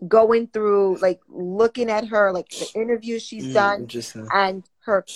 going 0.06 0.46
through 0.48 0.98
like 0.98 1.20
looking 1.28 1.90
at 1.90 2.06
her 2.08 2.30
like 2.30 2.50
the 2.50 2.68
interviews 2.74 3.22
she's 3.22 3.46
mm, 3.46 3.54
done 3.54 3.88
and 4.30 4.62
her 4.80 5.06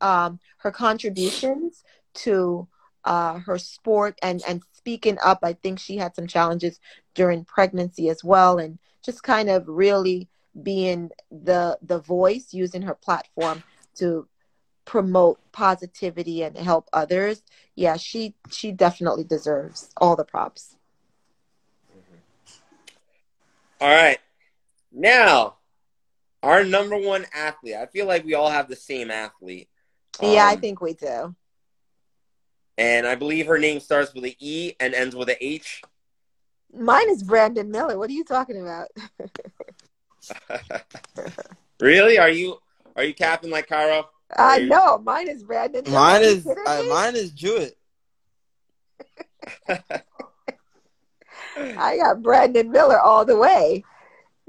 um 0.00 0.38
her 0.58 0.70
contributions 0.70 1.82
to 2.14 2.68
uh 3.04 3.38
her 3.38 3.58
sport 3.58 4.18
and 4.22 4.42
and 4.46 4.62
speaking 4.72 5.18
up 5.24 5.38
i 5.42 5.52
think 5.52 5.78
she 5.78 5.96
had 5.96 6.14
some 6.14 6.26
challenges 6.26 6.80
during 7.14 7.44
pregnancy 7.44 8.08
as 8.08 8.22
well 8.22 8.58
and 8.58 8.78
just 9.04 9.22
kind 9.22 9.48
of 9.48 9.66
really 9.66 10.28
being 10.62 11.10
the 11.30 11.78
the 11.82 11.98
voice 11.98 12.52
using 12.52 12.82
her 12.82 12.94
platform 12.94 13.62
to 13.94 14.26
promote 14.84 15.38
positivity 15.52 16.42
and 16.42 16.56
help 16.56 16.88
others. 16.92 17.42
Yeah 17.76 17.96
she 17.96 18.34
she 18.50 18.72
definitely 18.72 19.24
deserves 19.24 19.90
all 19.96 20.16
the 20.16 20.24
props. 20.24 20.76
All 23.80 23.88
right. 23.88 24.18
Now 24.92 25.56
our 26.42 26.64
number 26.64 26.96
one 26.96 27.26
athlete 27.34 27.74
i 27.74 27.86
feel 27.86 28.06
like 28.06 28.24
we 28.24 28.34
all 28.34 28.50
have 28.50 28.68
the 28.68 28.76
same 28.76 29.10
athlete. 29.10 29.68
Yeah 30.20 30.46
um, 30.46 30.52
i 30.52 30.56
think 30.56 30.80
we 30.80 30.94
do 30.94 31.34
and 32.80 33.06
i 33.06 33.14
believe 33.14 33.46
her 33.46 33.58
name 33.58 33.78
starts 33.78 34.12
with 34.14 34.24
an 34.24 34.34
e 34.38 34.72
and 34.80 34.94
ends 34.94 35.14
with 35.14 35.28
an 35.28 35.36
h 35.40 35.82
mine 36.72 37.08
is 37.10 37.22
brandon 37.22 37.70
miller 37.70 37.98
what 37.98 38.10
are 38.10 38.14
you 38.14 38.24
talking 38.24 38.60
about 38.60 38.88
really? 41.80 42.18
Are 42.18 42.30
you 42.30 42.58
are 42.96 43.04
you 43.04 43.14
capping 43.14 43.50
like 43.50 43.68
Cairo? 43.68 44.08
I 44.36 44.62
uh, 44.62 44.64
know. 44.64 44.98
Mine 44.98 45.28
is 45.28 45.42
Brandon. 45.42 45.84
Mine 45.90 46.22
is 46.22 46.46
uh, 46.46 46.82
mine 46.88 47.16
is 47.16 47.30
Jewett. 47.32 47.76
I 51.56 51.96
got 51.96 52.22
Brandon 52.22 52.70
Miller 52.70 53.00
all 53.00 53.24
the 53.24 53.36
way. 53.36 53.84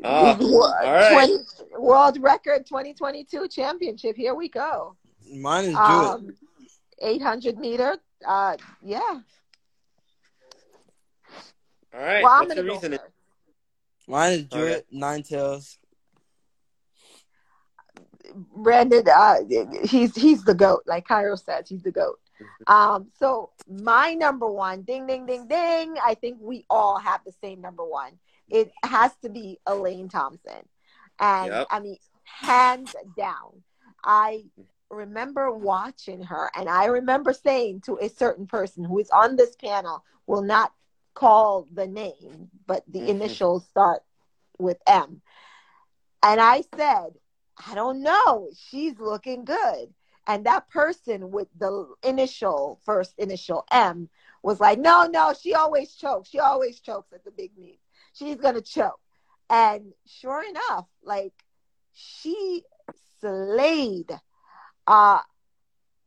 Oh, 0.03 0.73
all 0.83 0.91
right. 0.91 1.13
20, 1.13 1.37
world 1.79 2.17
record 2.21 2.65
2022 2.65 3.47
championship. 3.47 4.15
Here 4.15 4.35
we 4.35 4.49
go. 4.49 4.95
Mine 5.31 5.65
is 5.65 5.73
Jewett. 5.73 5.79
Um, 5.79 6.35
800 7.01 7.57
meter. 7.57 7.97
Uh, 8.25 8.57
yeah. 8.83 8.99
All 11.93 11.99
right. 11.99 12.23
Well, 12.23 12.45
What's 12.45 12.55
the 12.55 12.63
reason? 12.63 12.99
Mine 14.07 14.33
is 14.33 14.43
Jewett 14.45 14.77
okay. 14.77 14.85
Nine 14.91 15.23
Tails. 15.23 15.77
Brandon, 18.55 19.03
uh, 19.13 19.37
he's 19.83 20.15
he's 20.15 20.43
the 20.43 20.53
goat. 20.53 20.83
Like 20.85 21.05
Cairo 21.05 21.35
says, 21.35 21.67
he's 21.67 21.83
the 21.83 21.91
goat. 21.91 22.19
Mm-hmm. 22.41 22.73
Um, 22.73 23.07
so 23.19 23.51
my 23.67 24.13
number 24.13 24.47
one, 24.47 24.83
ding, 24.83 25.05
ding, 25.05 25.25
ding, 25.25 25.47
ding. 25.47 25.95
I 26.03 26.15
think 26.15 26.37
we 26.39 26.65
all 26.69 26.97
have 26.97 27.21
the 27.25 27.33
same 27.43 27.61
number 27.61 27.85
one. 27.85 28.13
It 28.49 28.71
has 28.83 29.11
to 29.23 29.29
be 29.29 29.59
Elaine 29.65 30.09
Thompson, 30.09 30.65
and 31.19 31.47
yep. 31.47 31.67
I 31.69 31.79
mean, 31.79 31.97
hands 32.23 32.95
down. 33.17 33.63
I 34.03 34.43
remember 34.91 35.51
watching 35.51 36.23
her, 36.23 36.51
and 36.55 36.69
I 36.69 36.85
remember 36.85 37.33
saying 37.33 37.81
to 37.81 37.97
a 37.97 38.09
certain 38.09 38.47
person 38.47 38.83
who 38.83 38.99
is 38.99 39.09
on 39.09 39.35
this 39.35 39.55
panel, 39.55 40.03
will 40.27 40.41
not 40.41 40.71
call 41.13 41.67
the 41.73 41.87
name, 41.87 42.49
but 42.67 42.83
the 42.87 42.99
mm-hmm. 42.99 43.09
initials 43.09 43.65
start 43.67 44.01
with 44.57 44.77
M. 44.87 45.21
And 46.23 46.39
I 46.39 46.63
said, 46.75 47.13
I 47.67 47.75
don't 47.75 48.01
know. 48.01 48.49
She's 48.69 48.99
looking 48.99 49.45
good. 49.45 49.93
And 50.27 50.45
that 50.45 50.69
person 50.69 51.31
with 51.31 51.47
the 51.57 51.87
initial, 52.03 52.79
first 52.85 53.13
initial 53.17 53.65
M, 53.71 54.09
was 54.43 54.59
like, 54.59 54.79
no, 54.79 55.07
no, 55.07 55.33
she 55.39 55.53
always 55.53 55.95
chokes. 55.95 56.29
She 56.29 56.39
always 56.39 56.79
chokes 56.79 57.11
at 57.13 57.23
the 57.23 57.31
big 57.31 57.51
meet. 57.57 57.79
She's 58.13 58.37
going 58.37 58.55
to 58.55 58.61
choke. 58.61 58.99
And 59.49 59.93
sure 60.05 60.43
enough, 60.47 60.85
like, 61.03 61.33
she 61.93 62.63
slayed. 63.19 64.11
Uh, 64.87 65.19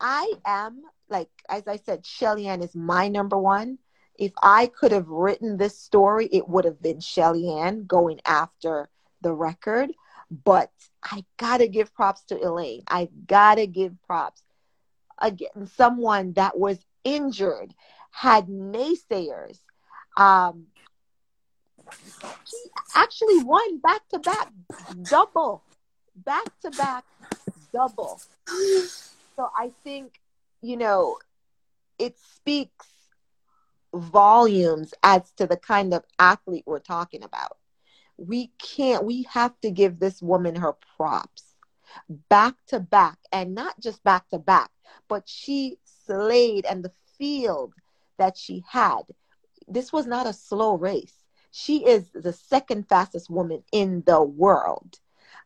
I 0.01 0.32
am, 0.44 0.82
like, 1.09 1.30
as 1.48 1.66
I 1.66 1.76
said, 1.76 2.05
Shelly 2.05 2.46
Ann 2.46 2.62
is 2.62 2.74
my 2.74 3.09
number 3.09 3.38
one 3.38 3.78
if 4.16 4.32
I 4.42 4.66
could 4.66 4.92
have 4.92 5.09
written 5.09 5.56
this 5.56 5.78
story, 5.78 6.28
it 6.30 6.48
would 6.48 6.64
have 6.64 6.80
been 6.80 7.01
Shelly 7.01 7.51
Ann 7.51 7.84
going 7.86 8.20
after 8.24 8.88
the 9.20 9.32
record. 9.32 9.92
But 10.30 10.70
I 11.02 11.24
gotta 11.36 11.68
give 11.68 11.94
props 11.94 12.24
to 12.24 12.40
Elaine. 12.40 12.82
I 12.88 13.09
gotta 13.26 13.66
give 13.66 13.94
props. 14.06 14.42
Again, 15.18 15.66
someone 15.74 16.32
that 16.34 16.59
was 16.59 16.78
injured, 17.02 17.74
had 18.10 18.46
naysayers. 18.46 19.59
Um, 20.16 20.66
she 22.44 22.56
actually 22.94 23.42
won 23.42 23.78
back 23.78 24.09
to 24.09 24.18
back, 24.20 24.52
double, 25.02 25.62
back 26.16 26.46
to 26.62 26.70
back, 26.70 27.05
double. 27.74 28.20
So 29.36 29.51
I 29.56 29.72
think, 29.82 30.20
you 30.62 30.76
know, 30.76 31.18
it 31.98 32.16
speaks 32.18 32.86
volumes 33.92 34.94
as 35.02 35.30
to 35.32 35.46
the 35.46 35.56
kind 35.56 35.92
of 35.92 36.05
athlete 36.18 36.64
we're 36.66 36.78
talking 36.78 37.22
about. 37.22 37.59
We 38.16 38.52
can't, 38.59 39.05
we 39.05 39.24
have 39.30 39.60
to 39.62 39.70
give 39.70 39.98
this 39.98 40.22
woman 40.22 40.55
her 40.56 40.74
props 40.96 41.42
back 42.28 42.55
to 42.68 42.80
back, 42.80 43.18
and 43.32 43.55
not 43.55 43.78
just 43.80 44.02
back 44.05 44.28
to 44.30 44.38
back, 44.38 44.70
but 45.09 45.28
she 45.28 45.78
slayed 46.06 46.64
and 46.64 46.84
the 46.84 46.92
field 47.18 47.72
that 48.18 48.36
she 48.36 48.64
had. 48.68 49.02
This 49.68 49.92
was 49.92 50.06
not 50.06 50.26
a 50.26 50.32
slow 50.32 50.76
race. 50.76 51.14
She 51.51 51.86
is 51.86 52.10
the 52.12 52.32
second 52.32 52.88
fastest 52.88 53.30
woman 53.30 53.62
in 53.72 54.02
the 54.06 54.22
world. 54.22 54.98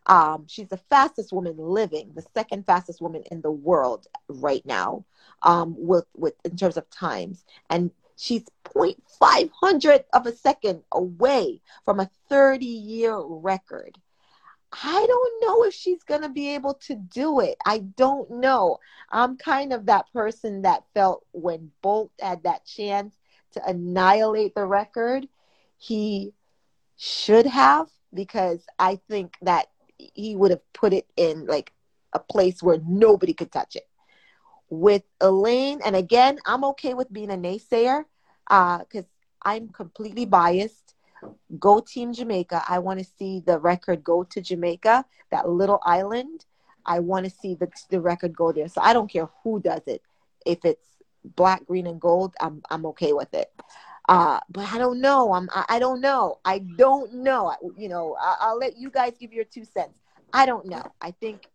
Um, 0.06 0.46
she's 0.48 0.68
the 0.68 0.80
fastest 0.90 1.32
woman 1.32 1.56
living, 1.58 2.12
the 2.14 2.24
second 2.34 2.66
fastest 2.66 3.00
woman 3.00 3.24
in 3.30 3.42
the 3.42 3.50
world 3.50 4.06
right 4.28 4.64
now, 4.64 5.04
um, 5.42 5.74
with 5.76 6.06
with 6.16 6.34
in 6.44 6.56
terms 6.56 6.76
of 6.76 6.88
times. 6.90 7.44
And 7.68 7.90
She's 8.20 8.42
0.500 8.64 10.04
of 10.12 10.26
a 10.26 10.34
second 10.34 10.82
away 10.90 11.62
from 11.84 12.00
a 12.00 12.10
30 12.28 12.66
year 12.66 13.16
record. 13.16 13.96
I 14.72 15.06
don't 15.06 15.46
know 15.46 15.62
if 15.62 15.72
she's 15.72 16.02
going 16.02 16.22
to 16.22 16.28
be 16.28 16.54
able 16.54 16.74
to 16.74 16.96
do 16.96 17.38
it. 17.38 17.56
I 17.64 17.78
don't 17.78 18.28
know. 18.28 18.78
I'm 19.10 19.36
kind 19.36 19.72
of 19.72 19.86
that 19.86 20.12
person 20.12 20.62
that 20.62 20.82
felt 20.94 21.24
when 21.30 21.70
Bolt 21.80 22.10
had 22.20 22.42
that 22.42 22.66
chance 22.66 23.16
to 23.52 23.64
annihilate 23.64 24.56
the 24.56 24.66
record, 24.66 25.28
he 25.78 26.34
should 26.96 27.46
have, 27.46 27.88
because 28.12 28.66
I 28.80 28.96
think 29.08 29.36
that 29.42 29.68
he 29.98 30.36
would 30.36 30.50
have 30.50 30.72
put 30.72 30.92
it 30.92 31.06
in 31.16 31.46
like 31.46 31.72
a 32.12 32.18
place 32.18 32.62
where 32.62 32.78
nobody 32.86 33.34
could 33.34 33.52
touch 33.52 33.76
it 33.76 33.88
with 34.70 35.02
Elaine, 35.20 35.80
and 35.84 35.96
again, 35.96 36.38
I'm 36.44 36.64
okay 36.64 36.94
with 36.94 37.12
being 37.12 37.30
a 37.30 37.36
naysayer 37.36 38.04
because 38.46 39.04
uh, 39.04 39.42
I'm 39.42 39.68
completely 39.68 40.26
biased. 40.26 40.94
Go 41.58 41.80
Team 41.80 42.12
Jamaica. 42.12 42.62
I 42.68 42.78
want 42.78 43.00
to 43.00 43.04
see 43.18 43.40
the 43.40 43.58
record 43.58 44.04
go 44.04 44.24
to 44.24 44.40
Jamaica, 44.40 45.04
that 45.30 45.48
little 45.48 45.80
island. 45.82 46.44
I 46.86 47.00
want 47.00 47.24
to 47.24 47.30
see 47.30 47.54
the, 47.54 47.68
the 47.90 48.00
record 48.00 48.36
go 48.36 48.52
there. 48.52 48.68
So 48.68 48.80
I 48.80 48.92
don't 48.92 49.10
care 49.10 49.28
who 49.42 49.60
does 49.60 49.82
it. 49.86 50.02
If 50.46 50.64
it's 50.64 50.86
black, 51.24 51.66
green, 51.66 51.86
and 51.86 52.00
gold, 52.00 52.34
I'm, 52.40 52.62
I'm 52.70 52.86
okay 52.86 53.12
with 53.12 53.32
it. 53.34 53.50
Uh, 54.08 54.40
but 54.48 54.66
I 54.72 54.78
don't 54.78 55.00
know. 55.00 55.34
I'm, 55.34 55.50
I, 55.52 55.64
I 55.68 55.78
don't 55.78 56.00
know. 56.00 56.38
I 56.44 56.60
don't 56.60 57.12
know. 57.12 57.54
You 57.76 57.88
know, 57.90 58.16
I, 58.18 58.36
I'll 58.40 58.58
let 58.58 58.78
you 58.78 58.90
guys 58.90 59.12
give 59.20 59.32
your 59.32 59.44
two 59.44 59.64
cents. 59.64 59.98
I 60.32 60.46
don't 60.46 60.66
know. 60.66 60.82
I 61.00 61.10
think 61.10 61.46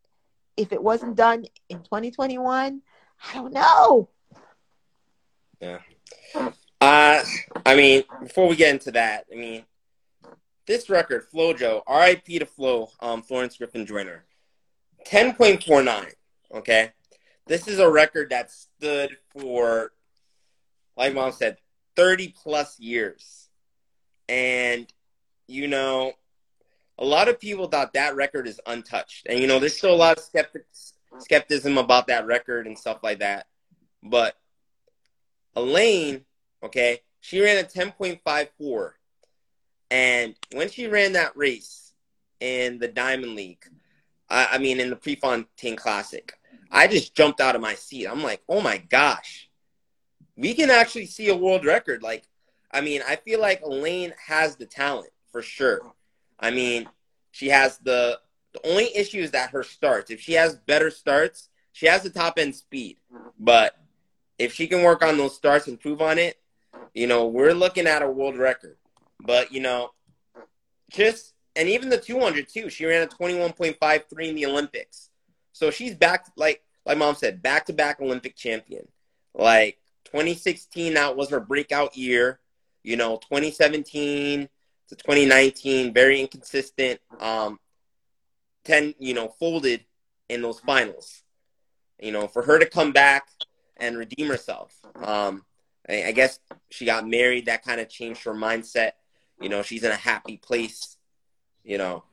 if 0.55 0.71
it 0.71 0.81
wasn't 0.81 1.15
done 1.15 1.45
in 1.69 1.79
2021, 1.79 2.81
I 3.27 3.33
don't 3.33 3.53
know. 3.53 4.09
Yeah. 5.59 5.79
Uh, 6.79 7.23
I 7.65 7.75
mean, 7.75 8.03
before 8.21 8.47
we 8.47 8.55
get 8.55 8.73
into 8.73 8.91
that, 8.91 9.25
I 9.31 9.35
mean, 9.35 9.65
this 10.67 10.89
record, 10.89 11.25
FloJo, 11.33 11.81
RIP 11.87 12.25
to 12.39 12.45
Flo, 12.45 12.89
um, 12.99 13.21
Florence 13.21 13.57
Griffith 13.57 13.87
Joyner, 13.87 14.25
10.49, 15.07 16.13
okay? 16.53 16.91
This 17.47 17.67
is 17.67 17.79
a 17.79 17.89
record 17.89 18.29
that 18.29 18.51
stood 18.51 19.17
for, 19.29 19.91
like 20.95 21.13
mom 21.13 21.31
said, 21.31 21.57
30 21.95 22.35
plus 22.41 22.79
years. 22.79 23.49
And, 24.29 24.91
you 25.47 25.67
know, 25.67 26.13
a 26.97 27.05
lot 27.05 27.27
of 27.27 27.39
people 27.39 27.67
thought 27.67 27.93
that 27.93 28.15
record 28.15 28.47
is 28.47 28.59
untouched. 28.65 29.25
And, 29.27 29.39
you 29.39 29.47
know, 29.47 29.59
there's 29.59 29.77
still 29.77 29.93
a 29.93 29.95
lot 29.95 30.17
of 30.17 30.23
skeptics, 30.23 30.93
skepticism 31.19 31.77
about 31.77 32.07
that 32.07 32.25
record 32.25 32.67
and 32.67 32.77
stuff 32.77 33.03
like 33.03 33.19
that. 33.19 33.47
But 34.01 34.35
Elaine, 35.55 36.25
okay, 36.63 36.99
she 37.19 37.41
ran 37.41 37.63
a 37.63 37.67
10.54. 37.67 38.91
And 39.91 40.35
when 40.53 40.69
she 40.69 40.87
ran 40.87 41.13
that 41.13 41.37
race 41.37 41.93
in 42.39 42.79
the 42.79 42.87
Diamond 42.87 43.35
League, 43.35 43.65
I, 44.29 44.49
I 44.53 44.57
mean, 44.57 44.79
in 44.79 44.89
the 44.89 44.95
Prefontaine 44.95 45.75
Classic, 45.75 46.33
I 46.71 46.87
just 46.87 47.15
jumped 47.15 47.39
out 47.39 47.55
of 47.55 47.61
my 47.61 47.75
seat. 47.75 48.07
I'm 48.07 48.23
like, 48.23 48.41
oh 48.49 48.59
my 48.59 48.77
gosh, 48.77 49.49
we 50.35 50.53
can 50.53 50.69
actually 50.69 51.05
see 51.05 51.29
a 51.29 51.35
world 51.35 51.65
record. 51.65 52.01
Like, 52.01 52.27
I 52.71 52.81
mean, 52.81 53.01
I 53.07 53.15
feel 53.15 53.39
like 53.39 53.61
Elaine 53.61 54.13
has 54.25 54.55
the 54.55 54.65
talent 54.65 55.11
for 55.31 55.41
sure. 55.41 55.81
I 56.39 56.51
mean, 56.51 56.89
she 57.31 57.49
has 57.49 57.77
the 57.77 58.19
the 58.53 58.69
only 58.69 58.95
issue 58.95 59.19
is 59.19 59.31
that 59.31 59.49
her 59.49 59.63
starts. 59.63 60.11
If 60.11 60.21
she 60.21 60.33
has 60.33 60.55
better 60.55 60.91
starts, 60.91 61.49
she 61.71 61.87
has 61.87 62.03
the 62.03 62.09
top 62.09 62.37
end 62.37 62.55
speed. 62.55 62.97
But 63.39 63.75
if 64.37 64.53
she 64.53 64.67
can 64.67 64.83
work 64.83 65.03
on 65.03 65.17
those 65.17 65.35
starts, 65.35 65.67
improve 65.67 66.01
on 66.01 66.19
it, 66.19 66.39
you 66.93 67.07
know, 67.07 67.27
we're 67.27 67.53
looking 67.53 67.87
at 67.87 68.03
a 68.03 68.09
world 68.09 68.37
record. 68.37 68.77
But 69.19 69.51
you 69.51 69.61
know, 69.61 69.91
just 70.91 71.33
and 71.55 71.67
even 71.69 71.89
the 71.89 71.97
200 71.97 72.47
too. 72.47 72.69
She 72.69 72.85
ran 72.85 73.03
a 73.03 73.07
21.53 73.07 74.27
in 74.27 74.35
the 74.35 74.45
Olympics, 74.45 75.09
so 75.51 75.71
she's 75.71 75.95
back. 75.95 76.25
Like 76.35 76.61
like 76.85 76.97
mom 76.97 77.15
said, 77.15 77.41
back 77.41 77.65
to 77.67 77.73
back 77.73 78.01
Olympic 78.01 78.35
champion. 78.35 78.87
Like 79.33 79.79
2016, 80.13 80.93
that 80.93 81.15
was 81.15 81.31
her 81.31 81.39
breakout 81.39 81.97
year. 81.97 82.39
You 82.83 82.97
know, 82.97 83.17
2017 83.17 84.47
to 84.89 84.95
2019, 84.95 85.91
very 85.91 86.21
inconsistent. 86.21 86.99
Um, 87.19 87.59
10, 88.65 88.93
you 88.99 89.15
know, 89.15 89.29
folded 89.39 89.83
in 90.29 90.43
those 90.43 90.59
finals. 90.59 91.23
You 91.99 92.11
know, 92.11 92.27
for 92.27 92.43
her 92.43 92.59
to 92.59 92.67
come 92.67 92.91
back 92.91 93.27
and 93.77 93.97
redeem 93.97 94.27
herself. 94.27 94.75
Um, 95.01 95.45
I, 95.89 96.05
I 96.05 96.11
guess 96.11 96.39
she 96.69 96.85
got 96.85 97.09
married. 97.09 97.47
That 97.47 97.63
kind 97.63 97.81
of 97.81 97.89
changed 97.89 98.23
her 98.25 98.33
mindset. 98.33 98.91
You 99.41 99.49
know, 99.49 99.63
she's 99.63 99.83
in 99.83 99.91
a 99.91 99.95
happy 99.95 100.37
place. 100.37 100.95
You 101.63 101.79
know, 101.79 102.03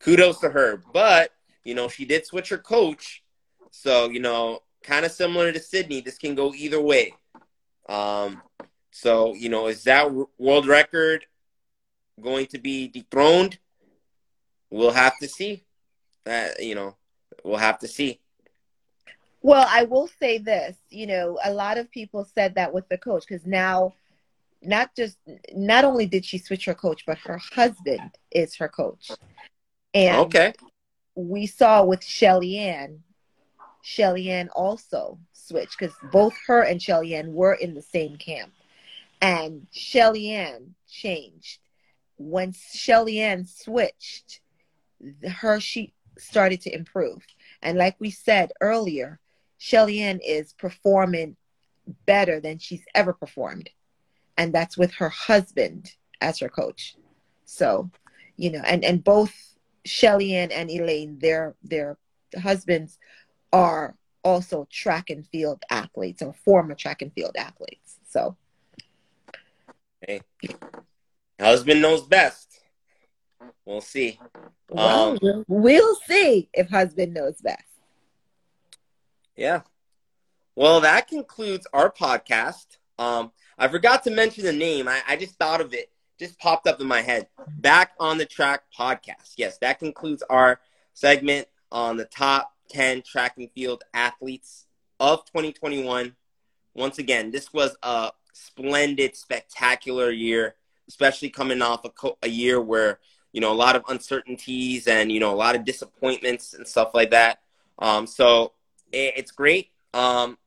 kudos 0.00 0.40
to 0.40 0.50
her. 0.50 0.82
But, 0.92 1.30
you 1.64 1.74
know, 1.74 1.88
she 1.88 2.04
did 2.04 2.26
switch 2.26 2.50
her 2.50 2.58
coach. 2.58 3.22
So, 3.70 4.10
you 4.10 4.20
know, 4.20 4.60
kind 4.88 5.04
of 5.04 5.12
similar 5.12 5.52
to 5.52 5.60
Sydney, 5.60 6.00
this 6.00 6.16
can 6.16 6.34
go 6.34 6.54
either 6.54 6.80
way. 6.80 7.12
Um, 7.88 8.42
so, 8.90 9.34
you 9.34 9.48
know, 9.48 9.66
is 9.68 9.84
that 9.84 10.10
world 10.38 10.66
record 10.66 11.26
going 12.20 12.46
to 12.46 12.58
be 12.58 12.88
dethroned? 12.88 13.58
We'll 14.70 14.92
have 14.92 15.16
to 15.18 15.28
see. 15.28 15.64
That, 16.24 16.62
you 16.62 16.74
know, 16.74 16.96
we'll 17.44 17.58
have 17.58 17.78
to 17.80 17.88
see. 17.88 18.20
Well, 19.40 19.66
I 19.68 19.84
will 19.84 20.08
say 20.18 20.38
this, 20.38 20.76
you 20.90 21.06
know, 21.06 21.38
a 21.44 21.52
lot 21.52 21.78
of 21.78 21.90
people 21.90 22.26
said 22.34 22.56
that 22.56 22.72
with 22.74 22.88
the 22.88 22.98
coach 22.98 23.24
because 23.26 23.46
now 23.46 23.94
not 24.60 24.96
just 24.96 25.16
not 25.54 25.84
only 25.84 26.06
did 26.06 26.24
she 26.24 26.38
switch 26.38 26.64
her 26.64 26.74
coach, 26.74 27.04
but 27.06 27.18
her 27.18 27.38
husband 27.54 28.10
is 28.30 28.56
her 28.56 28.68
coach. 28.68 29.10
And 29.94 30.16
okay. 30.16 30.52
we 31.14 31.46
saw 31.46 31.84
with 31.84 32.02
Shelly 32.02 32.58
Ann, 32.58 33.04
Shelly 33.82 34.30
Ann 34.30 34.48
also 34.50 35.18
switched 35.32 35.78
because 35.78 35.94
both 36.12 36.34
her 36.46 36.62
and 36.62 36.80
Shelly 36.80 37.14
Ann 37.14 37.32
were 37.32 37.54
in 37.54 37.74
the 37.74 37.82
same 37.82 38.16
camp. 38.16 38.52
And 39.20 39.66
Shelly 39.72 40.30
Ann 40.30 40.74
changed. 40.88 41.58
When 42.16 42.52
Shelly 42.52 43.20
Ann 43.20 43.46
switched, 43.46 44.40
her 45.26 45.60
she 45.60 45.92
started 46.18 46.60
to 46.62 46.74
improve. 46.74 47.24
And 47.62 47.78
like 47.78 47.96
we 47.98 48.10
said 48.10 48.52
earlier, 48.60 49.20
Shelly 49.58 50.00
Ann 50.00 50.20
is 50.24 50.52
performing 50.52 51.36
better 52.06 52.40
than 52.40 52.58
she's 52.58 52.84
ever 52.94 53.12
performed. 53.12 53.70
And 54.36 54.52
that's 54.52 54.76
with 54.76 54.92
her 54.94 55.08
husband 55.08 55.94
as 56.20 56.38
her 56.38 56.48
coach. 56.48 56.96
So, 57.44 57.90
you 58.36 58.50
know, 58.50 58.62
and, 58.64 58.84
and 58.84 59.02
both 59.02 59.34
Shelly 59.84 60.34
Ann 60.34 60.50
and 60.52 60.70
Elaine, 60.70 61.18
their 61.18 61.54
their 61.62 61.96
husbands 62.40 62.98
are 63.52 63.96
also 64.24 64.66
track 64.70 65.10
and 65.10 65.26
field 65.26 65.62
athletes 65.70 66.22
or 66.22 66.32
former 66.32 66.74
track 66.74 67.02
and 67.02 67.12
field 67.12 67.36
athletes. 67.36 67.96
So 68.08 68.36
hey. 70.00 70.20
Husband 71.40 71.80
knows 71.80 72.02
best. 72.02 72.60
We'll 73.64 73.80
see. 73.80 74.18
Well, 74.70 75.18
um, 75.22 75.44
we'll 75.46 75.94
see 76.06 76.48
if 76.52 76.68
husband 76.68 77.14
knows 77.14 77.40
best. 77.40 77.62
Yeah. 79.36 79.60
Well, 80.56 80.80
that 80.80 81.06
concludes 81.06 81.66
our 81.72 81.92
podcast. 81.92 82.66
Um, 82.98 83.30
I 83.56 83.68
forgot 83.68 84.02
to 84.04 84.10
mention 84.10 84.44
the 84.44 84.52
name. 84.52 84.88
I, 84.88 85.00
I 85.06 85.16
just 85.16 85.36
thought 85.36 85.60
of 85.60 85.72
it, 85.72 85.92
just 86.18 86.38
popped 86.40 86.66
up 86.66 86.80
in 86.80 86.88
my 86.88 87.02
head. 87.02 87.28
Back 87.58 87.92
on 88.00 88.18
the 88.18 88.26
Track 88.26 88.62
podcast. 88.76 89.34
Yes, 89.36 89.58
that 89.58 89.78
concludes 89.78 90.24
our 90.28 90.60
segment 90.94 91.46
on 91.70 91.96
the 91.96 92.06
top 92.06 92.52
10 92.68 93.02
track 93.02 93.34
and 93.38 93.50
field 93.52 93.84
athletes 93.94 94.66
of 95.00 95.24
2021. 95.26 96.14
Once 96.74 96.98
again, 96.98 97.30
this 97.30 97.52
was 97.52 97.76
a 97.82 98.10
splendid, 98.32 99.16
spectacular 99.16 100.10
year, 100.10 100.54
especially 100.88 101.30
coming 101.30 101.62
off 101.62 101.84
a, 101.84 101.90
co- 101.90 102.18
a 102.22 102.28
year 102.28 102.60
where, 102.60 103.00
you 103.32 103.40
know, 103.40 103.52
a 103.52 103.54
lot 103.54 103.76
of 103.76 103.82
uncertainties 103.88 104.86
and, 104.86 105.10
you 105.10 105.20
know, 105.20 105.32
a 105.32 105.36
lot 105.36 105.56
of 105.56 105.64
disappointments 105.64 106.54
and 106.54 106.66
stuff 106.66 106.94
like 106.94 107.10
that. 107.10 107.40
Um, 107.78 108.06
so 108.06 108.52
it's 108.92 109.32
great. 109.32 109.70
Um, 109.94 110.38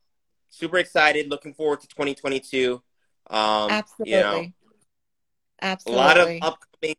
super 0.50 0.78
excited. 0.78 1.30
Looking 1.30 1.54
forward 1.54 1.82
to 1.82 1.88
2022. 1.88 2.82
Um, 3.30 3.72
Absolutely. 3.72 4.14
You 4.14 4.20
know, 4.22 4.46
Absolutely. 5.62 6.04
A 6.04 6.06
lot 6.06 6.18
of 6.18 6.28
upcoming 6.42 6.96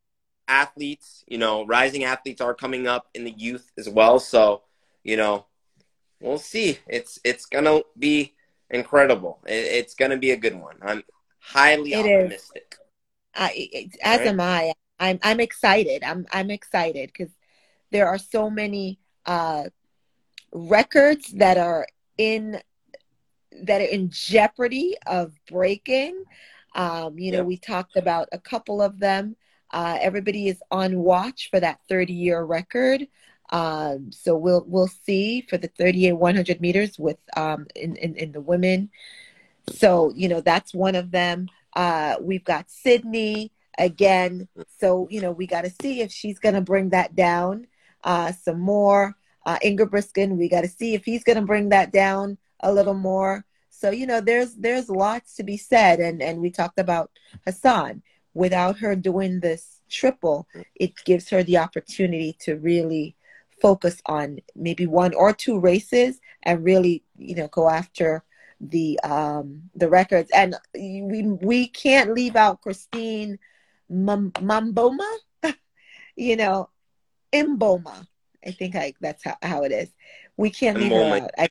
athletes. 0.47 1.25
You 1.27 1.39
know, 1.39 1.67
rising 1.67 2.05
athletes 2.05 2.41
are 2.41 2.55
coming 2.55 2.87
up 2.87 3.09
in 3.15 3.25
the 3.25 3.33
youth 3.33 3.71
as 3.77 3.89
well. 3.89 4.19
So, 4.21 4.63
you 5.05 5.17
know, 5.17 5.47
we'll 6.21 6.39
see. 6.39 6.79
It's 6.87 7.19
it's 7.25 7.47
gonna 7.47 7.81
be 7.99 8.35
incredible. 8.71 9.41
It, 9.47 9.53
it's 9.53 9.95
gonna 9.95 10.17
be 10.17 10.31
a 10.31 10.37
good 10.37 10.55
one. 10.55 10.77
I'm 10.83 11.03
highly 11.39 11.93
it 11.93 11.99
optimistic. 11.99 12.77
I, 13.35 13.89
as 14.03 14.19
right? 14.21 14.29
am 14.29 14.41
I. 14.41 14.73
I'm 14.99 15.19
I'm 15.23 15.41
excited. 15.41 16.05
I'm 16.05 16.27
I'm 16.33 16.51
excited 16.51 17.11
because 17.13 17.35
there 17.91 18.09
are 18.09 18.19
so 18.19 18.49
many 18.49 18.99
uh, 19.27 19.65
records 20.53 21.33
that 21.33 21.59
are 21.59 21.87
in 22.19 22.61
that 23.63 23.81
are 23.81 23.85
in 23.85 24.11
jeopardy 24.11 24.97
of 25.07 25.33
breaking. 25.51 26.25
Um, 26.75 27.19
you 27.19 27.33
know, 27.33 27.39
yep. 27.39 27.47
we 27.47 27.57
talked 27.59 27.97
about 27.97 28.29
a 28.33 28.39
couple 28.39 28.81
of 28.81 28.99
them. 28.99 29.37
Uh, 29.71 29.99
everybody 30.01 30.49
is 30.49 30.63
on 30.71 30.99
watch 30.99 31.49
for 31.51 31.61
that 31.61 31.81
30 31.89 32.13
year 32.13 32.43
record. 32.43 33.07
Um, 33.53 34.11
so 34.11 34.35
we'll 34.35 34.65
we'll 34.67 34.89
see 34.89 35.43
for 35.43 35.59
the 35.59 35.69
38 35.69 36.15
100 36.15 36.61
meters 36.61 36.99
with 36.99 37.19
um, 37.37 37.67
in, 37.77 37.97
in, 37.97 38.17
in 38.17 38.33
the 38.33 38.41
women. 38.41 38.91
So 39.69 40.13
you 40.17 40.29
know 40.29 40.41
that's 40.41 40.75
one 40.75 40.95
of 40.95 41.11
them. 41.11 41.49
Uh, 41.75 42.17
we've 42.21 42.45
got 42.45 42.71
Sydney 42.71 43.53
again. 43.79 44.49
So 44.79 45.07
you 45.11 45.21
know 45.21 45.33
we 45.33 45.47
got 45.47 45.63
to 45.65 45.73
see 45.83 46.01
if 46.01 46.11
she's 46.11 46.39
going 46.39 46.55
to 46.55 46.63
bring 46.63 46.89
that 46.91 47.15
down 47.15 47.67
uh, 48.05 48.33
some 48.33 48.59
more 48.59 49.17
uh, 49.45 49.59
Ingebrigtsen. 49.65 50.37
We 50.37 50.49
got 50.49 50.63
to 50.63 50.69
see 50.69 50.95
if 50.95 51.05
he's 51.05 51.25
going 51.25 51.37
to 51.37 51.45
bring 51.45 51.69
that 51.69 51.93
down 51.93 52.39
a 52.61 52.73
little 52.73 52.95
more. 52.95 53.45
So 53.69 53.91
you 53.91 54.07
know, 54.07 54.21
there's 54.21 54.55
there's 54.55 54.89
lots 54.89 55.35
to 55.37 55.43
be 55.43 55.57
said, 55.57 56.01
and 56.01 56.23
and 56.23 56.41
we 56.41 56.51
talked 56.51 56.79
about 56.79 57.11
Hassan. 57.45 58.03
Without 58.35 58.79
her 58.79 58.97
doing 58.97 59.41
this 59.41 59.81
triple, 59.91 60.49
it 60.75 60.93
gives 61.05 61.29
her 61.29 61.43
the 61.43 61.59
opportunity 61.59 62.35
to 62.41 62.57
really 62.57 63.15
focus 63.63 64.03
on 64.07 64.39
maybe 64.55 64.87
one 64.87 65.15
or 65.15 65.33
two 65.33 65.59
races 65.59 66.21
and 66.43 66.65
really 66.65 67.03
you 67.17 67.35
know 67.35 67.49
go 67.49 67.71
after 67.71 68.23
the 68.61 69.01
um 69.01 69.63
the 69.75 69.89
records 69.89 70.31
and 70.35 70.55
we 70.75 71.23
we 71.23 71.67
can't 71.69 72.13
leave 72.13 72.37
out 72.37 72.61
christine 72.61 73.39
mamboma 73.91 75.11
you 76.17 76.37
know 76.37 76.69
Mboma 77.33 78.07
I 78.45 78.51
think 78.51 78.75
I 78.75 78.95
that's 79.01 79.25
how, 79.25 79.37
how 79.43 79.63
it 79.63 79.73
is. 79.73 79.89
We 80.37 80.51
can't 80.51 80.79
leave 80.79 80.93
her 80.93 81.23
out. 81.23 81.31
I, 81.39 81.49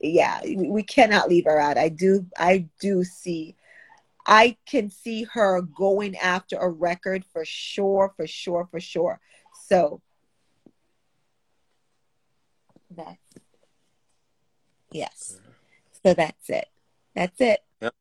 yeah, 0.00 0.40
we 0.44 0.82
cannot 0.82 1.28
leave 1.28 1.44
her 1.44 1.60
out. 1.60 1.78
I 1.78 1.88
do 1.88 2.26
I 2.38 2.66
do 2.80 3.04
see 3.04 3.56
I 4.26 4.56
can 4.66 4.90
see 4.90 5.24
her 5.32 5.62
going 5.62 6.16
after 6.16 6.56
a 6.56 6.68
record 6.68 7.24
for 7.32 7.44
sure, 7.44 8.12
for 8.16 8.26
sure, 8.26 8.68
for 8.70 8.80
sure. 8.80 9.20
So 9.68 10.02
that's 12.90 13.18
yes. 14.90 15.40
So 16.04 16.14
that's 16.14 16.48
it. 16.50 16.66
That's 17.14 17.40
it. 17.40 17.60
Yep. 17.80 17.94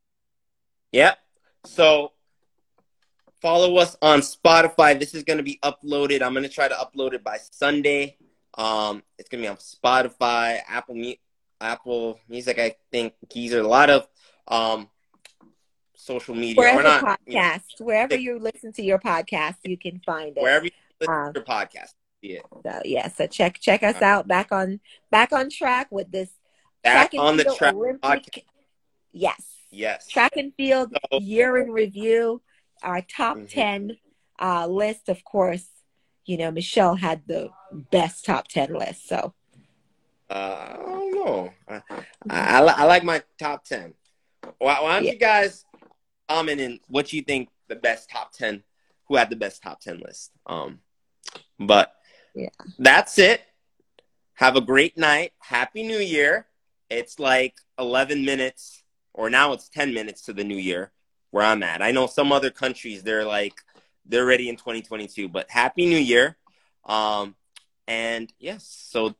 Yep. 0.92 1.18
So 1.66 2.12
Follow 3.42 3.78
us 3.78 3.96
on 4.02 4.20
Spotify. 4.20 5.00
This 5.00 5.16
is 5.16 5.24
going 5.24 5.38
to 5.38 5.44
be 5.44 5.60
uploaded. 5.64 6.22
I'm 6.22 6.34
going 6.34 6.44
to 6.44 6.50
try 6.50 6.68
to 6.68 6.76
upload 6.76 7.14
it 7.14 7.24
by 7.24 7.38
Sunday. 7.52 8.18
Um, 8.58 9.02
it's 9.18 9.30
going 9.30 9.42
to 9.42 9.46
be 9.46 9.48
on 9.48 9.56
Spotify, 9.58 10.60
Apple 10.68 11.14
Apple 11.62 12.20
Music, 12.28 12.60
I 12.60 12.76
think, 12.92 13.14
Deezer, 13.30 13.64
a 13.64 13.68
lot 13.68 13.90
of 13.90 14.08
um, 14.50 14.90
social 15.96 16.36
media 16.36 16.56
wherever 16.58 16.82
or 16.82 16.84
not. 16.84 17.02
podcast, 17.02 17.20
you 17.28 17.36
know, 17.36 17.86
wherever 17.86 18.16
you 18.18 18.40
listen 18.40 18.74
to 18.74 18.82
your 18.84 19.00
podcast, 19.00 19.56
you 19.64 19.78
can 19.78 20.02
find 20.06 20.36
it. 20.36 20.44
wherever 20.44 20.66
you 20.66 20.72
listen 21.00 21.14
Um, 21.14 21.34
to 21.34 21.40
your 21.40 21.46
podcast. 21.46 21.94
Yeah. 22.22 22.40
So 22.64 22.82
yeah, 22.86 23.08
so 23.10 23.28
check 23.28 23.60
check 23.60 23.84
us 23.84 24.02
out 24.02 24.28
back 24.28 24.52
on 24.52 24.80
back 25.12 25.32
on 25.32 25.50
track 25.50 25.88
with 25.92 26.12
this 26.12 26.30
Back 26.84 27.14
on 27.18 27.36
the 27.38 27.44
track 27.58 27.74
Olympic. 27.74 28.46
Yes, 29.12 29.44
Yes. 29.70 30.08
track 30.08 30.38
and 30.38 30.54
field 30.56 30.96
So- 31.12 31.20
year 31.20 31.58
in 31.58 31.72
review. 31.72 32.42
Our 32.84 33.02
top 33.02 33.36
Mhm. 33.38 33.50
ten 33.50 33.98
uh, 34.42 34.68
list, 34.68 35.10
of 35.10 35.24
course. 35.26 35.68
You 36.26 36.38
know, 36.38 36.52
Michelle 36.52 36.96
had 36.96 37.28
the 37.28 37.50
best 37.92 38.24
top 38.26 38.48
ten 38.48 38.74
list. 38.74 39.08
So 39.08 39.34
Uh, 40.30 40.34
I 40.70 40.74
don't 40.78 41.14
know. 41.16 41.54
I, 41.68 41.82
I, 41.90 42.06
I, 42.30 42.60
I 42.62 42.84
like 42.86 43.04
my 43.04 43.24
top 43.40 43.66
10. 43.66 43.96
Why, 44.60 44.80
why 44.80 44.94
don't 44.96 45.06
Yeah. 45.06 45.14
you 45.14 45.18
guys 45.18 45.66
comment 46.30 46.62
in 46.62 46.80
what 46.88 47.12
you 47.12 47.24
think 47.24 47.50
the 47.68 47.76
best 47.76 48.10
top 48.12 48.32
10, 48.32 48.64
who 49.08 49.16
had 49.16 49.32
the 49.32 49.36
best 49.36 49.64
top 49.64 49.80
10 49.82 50.00
list? 50.00 50.32
Um, 50.46 50.82
but 51.60 51.96
Yeah. 52.36 52.50
that's 52.78 53.18
it. 53.20 53.42
Have 54.36 54.56
a 54.56 54.62
great 54.62 54.98
night. 54.98 55.34
Happy 55.40 55.84
New 55.84 56.00
Year. 56.00 56.46
It's 56.90 57.20
like 57.20 57.56
11 57.78 58.26
minutes, 58.26 58.84
or 59.14 59.30
now 59.30 59.54
it's 59.54 59.70
10 59.70 59.94
minutes 59.94 60.22
to 60.24 60.34
the 60.34 60.44
new 60.44 60.56
year 60.56 60.92
where 61.32 61.46
I'm 61.46 61.62
at. 61.64 61.82
I 61.82 61.92
know 61.92 62.08
some 62.08 62.32
other 62.32 62.50
countries, 62.50 63.04
they're 63.04 63.26
like, 63.26 63.54
they're 64.06 64.26
ready 64.26 64.50
in 64.50 64.56
2022, 64.56 65.28
but 65.30 65.50
Happy 65.50 65.86
New 65.86 65.98
Year. 65.98 66.38
Um, 66.86 67.36
and 67.88 68.32
yes, 68.40 68.66
so 68.90 69.16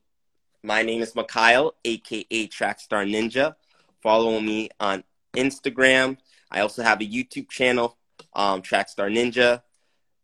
my 0.62 0.82
name 0.82 1.02
is 1.02 1.14
Mikhail, 1.14 1.74
aka 1.84 2.48
Trackstar 2.48 3.08
Ninja. 3.08 3.54
Follow 4.02 4.40
me 4.40 4.70
on 4.80 5.04
Instagram. 5.34 6.18
I 6.50 6.60
also 6.60 6.82
have 6.82 7.00
a 7.00 7.04
YouTube 7.04 7.48
channel, 7.48 7.96
um, 8.34 8.62
Trackstar 8.62 9.12
Ninja. 9.12 9.62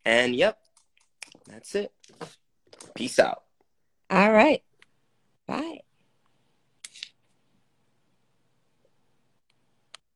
And 0.03 0.35
yep, 0.35 0.59
that's 1.47 1.75
it. 1.75 1.91
Peace 2.97 3.19
out. 3.19 3.43
all 4.09 4.31
right, 4.31 4.63
bye. 5.47 5.81